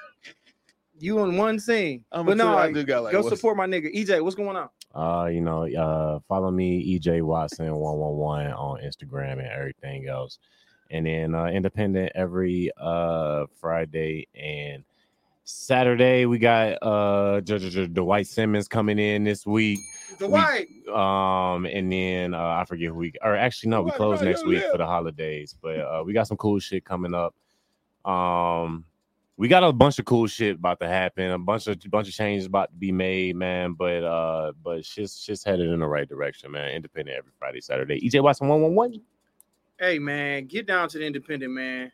You 1.00 1.20
in 1.22 1.36
one 1.36 1.60
scene. 1.60 2.04
I'm 2.10 2.22
a 2.22 2.30
but 2.32 2.38
no, 2.38 2.58
I 2.58 2.72
do 2.72 2.82
got 2.82 3.04
like 3.04 3.12
go 3.12 3.20
what's- 3.20 3.36
support 3.36 3.56
my 3.56 3.66
nigga 3.66 3.94
EJ. 3.94 4.20
What's 4.20 4.34
going 4.34 4.56
on? 4.56 4.68
Uh, 4.94 5.26
you 5.26 5.40
know, 5.40 5.64
uh, 5.72 6.18
follow 6.26 6.50
me, 6.50 6.98
EJ 6.98 7.22
Watson 7.22 7.72
one 7.72 7.98
one 7.98 8.16
one 8.16 8.46
on 8.48 8.80
Instagram 8.80 9.34
and 9.34 9.46
everything 9.46 10.08
else, 10.08 10.40
and 10.90 11.06
then 11.06 11.36
uh, 11.36 11.46
independent 11.46 12.10
every 12.16 12.72
uh 12.80 13.46
Friday 13.60 14.26
and 14.34 14.82
Saturday. 15.48 16.26
We 16.26 16.38
got 16.38 16.74
uh 16.82 17.40
Dwight 17.40 18.26
Simmons 18.26 18.68
coming 18.68 18.98
in 18.98 19.24
this 19.24 19.46
week. 19.46 19.78
The 20.18 20.26
We- 20.28 20.32
Um, 20.92 21.64
and 21.66 21.90
then 21.92 22.34
uh, 22.34 22.38
I 22.60 22.64
forget 22.66 22.88
who 22.88 22.94
we 22.94 23.12
or 23.22 23.34
actually 23.36 23.70
no, 23.70 23.82
we 23.82 23.90
close 23.92 24.20
next 24.22 24.44
week 24.46 24.62
for 24.70 24.78
the 24.78 24.86
holidays, 24.86 25.54
but 25.60 25.78
uh, 25.80 26.02
we 26.04 26.12
got 26.12 26.26
some 26.26 26.36
cool 26.36 26.58
shit 26.58 26.84
coming 26.84 27.14
up. 27.14 27.34
Um, 28.10 28.84
we 29.36 29.48
got 29.48 29.62
a 29.64 29.72
bunch 29.72 29.98
of 29.98 30.04
cool 30.04 30.26
shit 30.26 30.56
about 30.56 30.80
to 30.80 30.88
happen, 30.88 31.30
a 31.30 31.38
bunch 31.38 31.66
of 31.66 31.78
bunch 31.90 32.08
of 32.08 32.14
changes 32.14 32.46
about 32.46 32.70
to 32.70 32.76
be 32.76 32.90
made, 32.92 33.36
man. 33.36 33.72
But 33.74 34.02
uh, 34.04 34.52
but 34.62 34.84
shit's 34.84 35.18
shit's 35.22 35.44
headed 35.44 35.70
in 35.70 35.80
the 35.80 35.86
right 35.86 36.08
direction, 36.08 36.50
man. 36.50 36.72
Independent 36.72 37.16
every 37.16 37.32
Friday, 37.38 37.60
Saturday. 37.60 38.00
EJ 38.00 38.22
Watson 38.22 38.48
one 38.48 38.60
one 38.62 38.74
one. 38.74 39.00
Hey 39.78 39.98
man, 39.98 40.46
get 40.46 40.66
down 40.66 40.88
to 40.88 40.98
the 40.98 41.06
independent 41.06 41.52
man. 41.52 41.92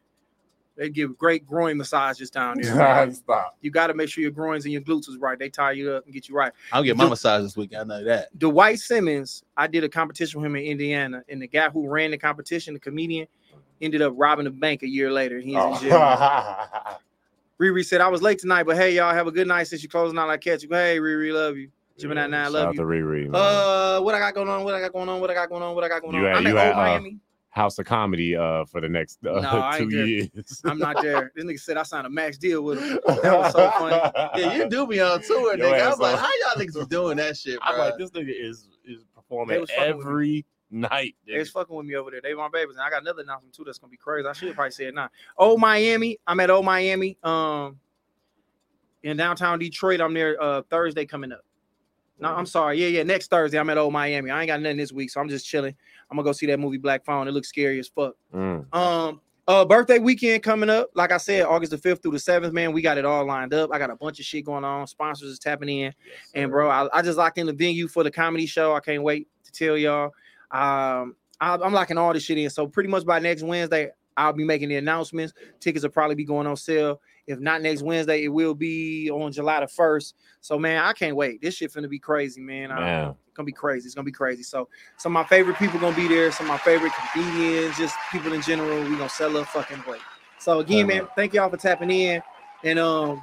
They 0.77 0.89
give 0.91 1.17
great 1.17 1.47
groin 1.47 1.77
massages 1.77 2.31
down 2.31 2.61
there. 2.61 2.75
man. 2.75 3.13
Stop. 3.15 3.57
you 3.61 3.71
got 3.71 3.87
to 3.89 3.95
make 3.95 4.09
sure 4.09 4.23
your 4.23 4.33
groins 4.33 4.65
and 4.65 4.73
your 4.73 4.83
glutes 4.83 5.09
is 5.09 5.17
right. 5.19 5.39
They 5.39 5.49
tie 5.49 5.73
you 5.73 5.93
up 5.93 6.05
and 6.05 6.13
get 6.13 6.29
you 6.29 6.35
right. 6.35 6.53
I'll 6.73 6.83
get 6.83 6.97
my 6.97 7.05
Du- 7.05 7.11
massage 7.11 7.43
this 7.45 7.57
week. 7.57 7.73
I 7.79 7.85
know 7.85 8.03
that. 8.03 8.37
Dwight 8.39 8.81
Simmons, 8.81 9.45
I 9.57 9.67
did 9.69 9.85
a 9.85 9.89
competition 9.89 10.41
with 10.41 10.47
him 10.51 10.57
in 10.57 10.65
Indiana, 10.65 11.23
and 11.29 11.41
the 11.41 11.47
guy 11.47 11.69
who 11.71 11.89
ran 11.89 12.11
the 12.11 12.19
competition, 12.19 12.75
the 12.75 12.81
comedian, 12.81 13.29
ended 13.81 14.03
up 14.03 14.15
robbing 14.17 14.47
a 14.47 14.51
bank 14.51 14.83
a 14.83 14.89
year 14.89 15.13
later. 15.13 15.39
He's 15.39 15.55
Oh. 15.57 15.75
in 15.77 15.81
jail. 15.81 15.99
Riri 17.61 17.85
said, 17.85 18.01
I 18.01 18.09
was 18.09 18.21
late 18.21 18.41
tonight, 18.41 18.65
but 18.65 18.77
hey, 18.77 18.97
y'all 18.97 19.15
have 19.15 19.29
a 19.29 19.33
good 19.33 19.47
night 19.47 19.65
since 19.69 19.83
you 19.83 19.89
closing 19.89 20.19
out. 20.19 20.29
I 20.29 20.37
catch 20.37 20.65
you. 20.65 20.69
Hey, 20.71 20.99
Riri, 20.99 21.33
love 21.33 21.57
you. 21.57 21.71
Gemini 21.97 22.23
Yeah, 22.23 22.27
9, 22.27 22.45
shout 22.47 22.53
love 22.53 22.67
out 22.69 22.75
you. 22.75 22.81
to 22.81 22.87
Riri, 22.87 23.29
man. 23.31 23.35
Uh, 23.35 24.01
what 24.01 24.15
I 24.17 24.19
got 24.19 24.35
going 24.35 24.49
on? 24.49 24.65
What 24.65 24.75
I 24.75 24.81
got 24.81 24.93
going 24.93 25.09
on? 25.09 25.21
What 25.21 25.31
I 25.31 25.35
got 25.35 25.49
going 25.49 25.63
on? 25.63 25.75
What 25.77 25.85
I 25.85 25.89
got 25.89 26.03
going 26.03 26.17
on? 26.17 26.21
You 26.23 26.27
at- 26.27 26.37
I'm 26.37 26.43
you 26.47 26.59
at 26.59 26.67
at, 26.67 26.67
Old 26.71 26.75
uh, 26.77 26.81
Miami. 26.83 27.19
House 27.55 27.79
of 27.79 27.87
Comedy 27.87 28.35
uh 28.35 28.65
for 28.65 28.81
the 28.81 28.89
next 28.89 29.25
uh, 29.25 29.41
No, 29.41 29.71
two 29.79 29.89
years. 29.89 30.29
I'm 30.65 30.79
not 30.79 31.01
there. 31.01 31.31
This 31.37 31.45
nigga 31.45 31.61
said 31.61 31.77
I 31.77 31.85
signed 31.85 32.05
a 32.07 32.11
max 32.11 32.37
deal 32.37 32.63
with 32.63 32.83
him. 32.83 32.99
That 33.23 33.39
was 33.39 33.53
so 33.53 33.71
funny. 33.71 34.11
Yeah, 34.43 34.55
you 34.57 34.69
do 34.69 34.87
be 34.89 35.01
on 35.01 35.23
tour, 35.23 35.57
Your 35.57 35.67
nigga. 35.69 35.75
I 35.75 35.79
ass 35.79 35.91
was 35.93 36.01
like, 36.01 36.19
how 36.19 36.29
y'all 36.41 36.61
niggas 36.61 36.81
be 36.81 36.87
doing 36.87 37.17
that 37.19 37.37
shit, 37.37 37.61
bro? 37.61 37.69
I'm 37.69 37.79
like, 37.79 37.97
this 37.97 38.11
nigga 38.11 38.33
is 38.37 38.69
is 38.85 39.05
performing 39.15 39.61
was 39.61 39.71
fucking 39.71 39.97
with 39.99 40.05
me. 40.05 40.11
every 40.11 40.45
night. 40.73 41.15
They 41.27 41.35
nigga. 41.35 41.39
was 41.39 41.51
fucking 41.51 41.77
with 41.77 41.87
me 41.87 41.95
over 41.95 42.11
there. 42.11 42.21
They 42.21 42.35
my 42.35 42.49
babies. 42.53 42.75
And 42.75 42.85
I 42.85 42.91
got 42.91 43.03
another 43.03 43.23
announcement 43.23 43.55
too 43.55 43.63
that's 43.65 43.79
gonna 43.79 43.93
be 43.93 43.97
crazy. 43.99 44.27
I 44.27 44.33
should 44.33 44.53
probably 44.55 44.73
say 44.73 44.87
it 44.87 44.95
now. 44.95 45.09
Old 45.39 45.61
Miami. 45.61 46.19
I'm 46.27 46.41
at 46.41 46.51
Old 46.51 46.65
Miami. 46.65 47.17
Um 47.23 47.79
in 49.05 49.17
downtown 49.17 49.61
Detroit. 49.61 50.01
I'm 50.01 50.13
there 50.13 50.43
uh 50.43 50.63
Thursday 50.71 51.07
coming 51.07 51.31
up. 51.31 51.45
No, 52.19 52.35
I'm 52.35 52.47
sorry. 52.47 52.81
Yeah, 52.81 52.89
yeah. 52.89 53.03
Next 53.03 53.29
Thursday, 53.29 53.59
I'm 53.59 53.69
at 53.71 53.79
Old 53.79 53.93
Miami. 53.93 54.31
I 54.31 54.41
ain't 54.41 54.49
got 54.49 54.61
nothing 54.61 54.77
this 54.77 54.93
week, 54.93 55.11
so 55.11 55.21
I'm 55.21 55.29
just 55.29 55.47
chilling. 55.47 55.75
I'm 56.11 56.17
gonna 56.17 56.25
go 56.25 56.33
see 56.33 56.47
that 56.47 56.61
movie 56.61 56.79
Black 56.79 57.05
Phone. 57.05 57.27
It 57.29 57.33
looks 57.33 57.49
scary 57.49 57.79
as 57.79 57.89
fuck. 57.89 58.15
Mm. 58.33 58.73
Um, 58.75 59.21
uh, 59.47 59.65
birthday 59.65 59.99
weekend 59.99 60.43
coming 60.43 60.71
up. 60.71 60.91
Like 60.95 61.13
I 61.13 61.19
said, 61.19 61.43
August 61.43 61.71
the 61.71 61.77
5th 61.77 62.03
through 62.03 62.13
the 62.13 62.19
7th, 62.19 62.53
man. 62.53 62.73
We 62.73 62.81
got 62.81 62.97
it 62.97 63.05
all 63.05 63.27
lined 63.27 63.53
up. 63.53 63.71
I 63.73 63.79
got 63.79 63.91
a 63.91 63.97
bunch 63.97 64.19
of 64.19 64.25
shit 64.25 64.45
going 64.45 64.65
on. 64.65 64.87
Sponsors 64.87 65.29
is 65.29 65.39
tapping 65.39 65.69
in. 65.69 65.93
And 66.35 66.51
bro, 66.51 66.71
I, 66.71 66.89
I 66.99 67.03
just 67.03 67.19
locked 67.19 67.37
in 67.37 67.47
the 67.47 67.53
venue 67.53 67.87
for 67.87 68.03
the 68.03 68.11
comedy 68.11 68.47
show. 68.47 68.75
I 68.75 68.81
can't 68.81 69.03
wait 69.03 69.29
to 69.45 69.53
tell 69.53 69.77
y'all. 69.77 70.13
Um, 70.51 71.17
I, 71.41 71.57
I'm 71.57 71.75
locking 71.75 71.99
all 71.99 72.13
this 72.15 72.23
shit 72.23 72.39
in. 72.39 72.49
So 72.49 72.67
pretty 72.67 72.89
much 72.89 73.05
by 73.05 73.19
next 73.19 73.43
Wednesday, 73.43 73.91
I'll 74.17 74.33
be 74.33 74.45
making 74.45 74.71
the 74.71 74.77
announcements. 74.77 75.35
Tickets 75.61 75.83
will 75.83 75.91
probably 75.91 76.15
be 76.15 76.25
going 76.25 76.47
on 76.47 76.57
sale. 76.57 77.01
If 77.27 77.39
not 77.39 77.63
next 77.63 77.83
Wednesday, 77.83 78.25
it 78.25 78.29
will 78.29 78.55
be 78.55 79.11
on 79.11 79.33
July 79.33 79.61
the 79.61 79.67
1st. 79.67 80.15
So 80.41 80.59
man, 80.59 80.83
I 80.83 80.93
can't 80.93 81.17
wait. 81.17 81.41
This 81.41 81.55
shit 81.55 81.73
finna 81.73 81.89
be 81.89 81.99
crazy, 81.99 82.41
man. 82.41 82.69
Man. 82.69 83.15
it's 83.27 83.35
gonna 83.35 83.47
be 83.47 83.53
crazy. 83.53 83.87
It's 83.87 83.95
gonna 83.95 84.05
be 84.05 84.13
crazy. 84.13 84.43
So 84.43 84.69
some 84.99 85.17
of 85.17 85.23
my 85.23 85.29
favorite 85.29 85.57
people 85.57 85.81
gonna 85.81 85.97
be 85.97 86.09
there. 86.09 86.31
Some 86.33 86.47
of 86.47 86.53
my 86.53 86.59
favorite 86.59 86.93
comedians, 87.13 87.77
just 87.79 87.97
people 88.13 88.33
in 88.33 88.43
general. 88.43 88.83
We 88.85 88.97
gonna 88.97 89.09
sell 89.09 89.37
a 89.37 89.45
fucking 89.45 89.81
break. 89.87 90.03
So 90.39 90.61
again, 90.61 90.87
man, 90.87 91.09
thank 91.17 91.33
y'all 91.33 91.49
for 91.49 91.57
tapping 91.57 91.91
in 91.91 92.23
and 92.63 92.79
um 92.79 93.23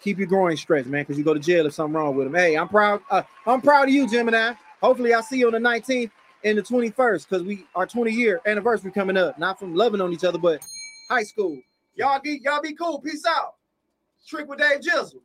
keep 0.00 0.18
your 0.18 0.26
groin 0.26 0.56
stretched, 0.56 0.86
man, 0.86 1.02
because 1.02 1.16
you 1.16 1.24
go 1.24 1.34
to 1.34 1.40
jail 1.40 1.66
if 1.66 1.74
something 1.74 1.94
wrong 1.94 2.14
with 2.14 2.26
them. 2.26 2.34
Hey, 2.34 2.56
I'm 2.56 2.68
proud. 2.68 3.00
Uh, 3.10 3.22
I'm 3.46 3.60
proud 3.62 3.88
of 3.88 3.94
you, 3.94 4.08
Gemini. 4.08 4.52
Hopefully, 4.82 5.14
I 5.14 5.22
see 5.22 5.38
you 5.38 5.46
on 5.46 5.52
the 5.52 5.58
19th 5.58 6.10
and 6.44 6.58
the 6.58 6.62
21st 6.62 7.28
because 7.28 7.42
we 7.42 7.66
our 7.74 7.86
20 7.86 8.12
year 8.12 8.40
anniversary 8.46 8.90
coming 8.90 9.16
up. 9.16 9.38
Not 9.38 9.58
from 9.58 9.74
loving 9.74 10.00
on 10.00 10.12
each 10.12 10.24
other, 10.24 10.38
but 10.38 10.62
high 11.08 11.22
school. 11.22 11.58
Y'all 11.96 12.20
be 12.20 12.40
y'all 12.42 12.62
be 12.62 12.74
cool. 12.74 13.00
Peace 13.00 13.24
out. 13.26 13.54
Trick 14.26 14.48
with 14.48 14.58
Dave 14.58 14.80
Jizzle. 14.80 15.22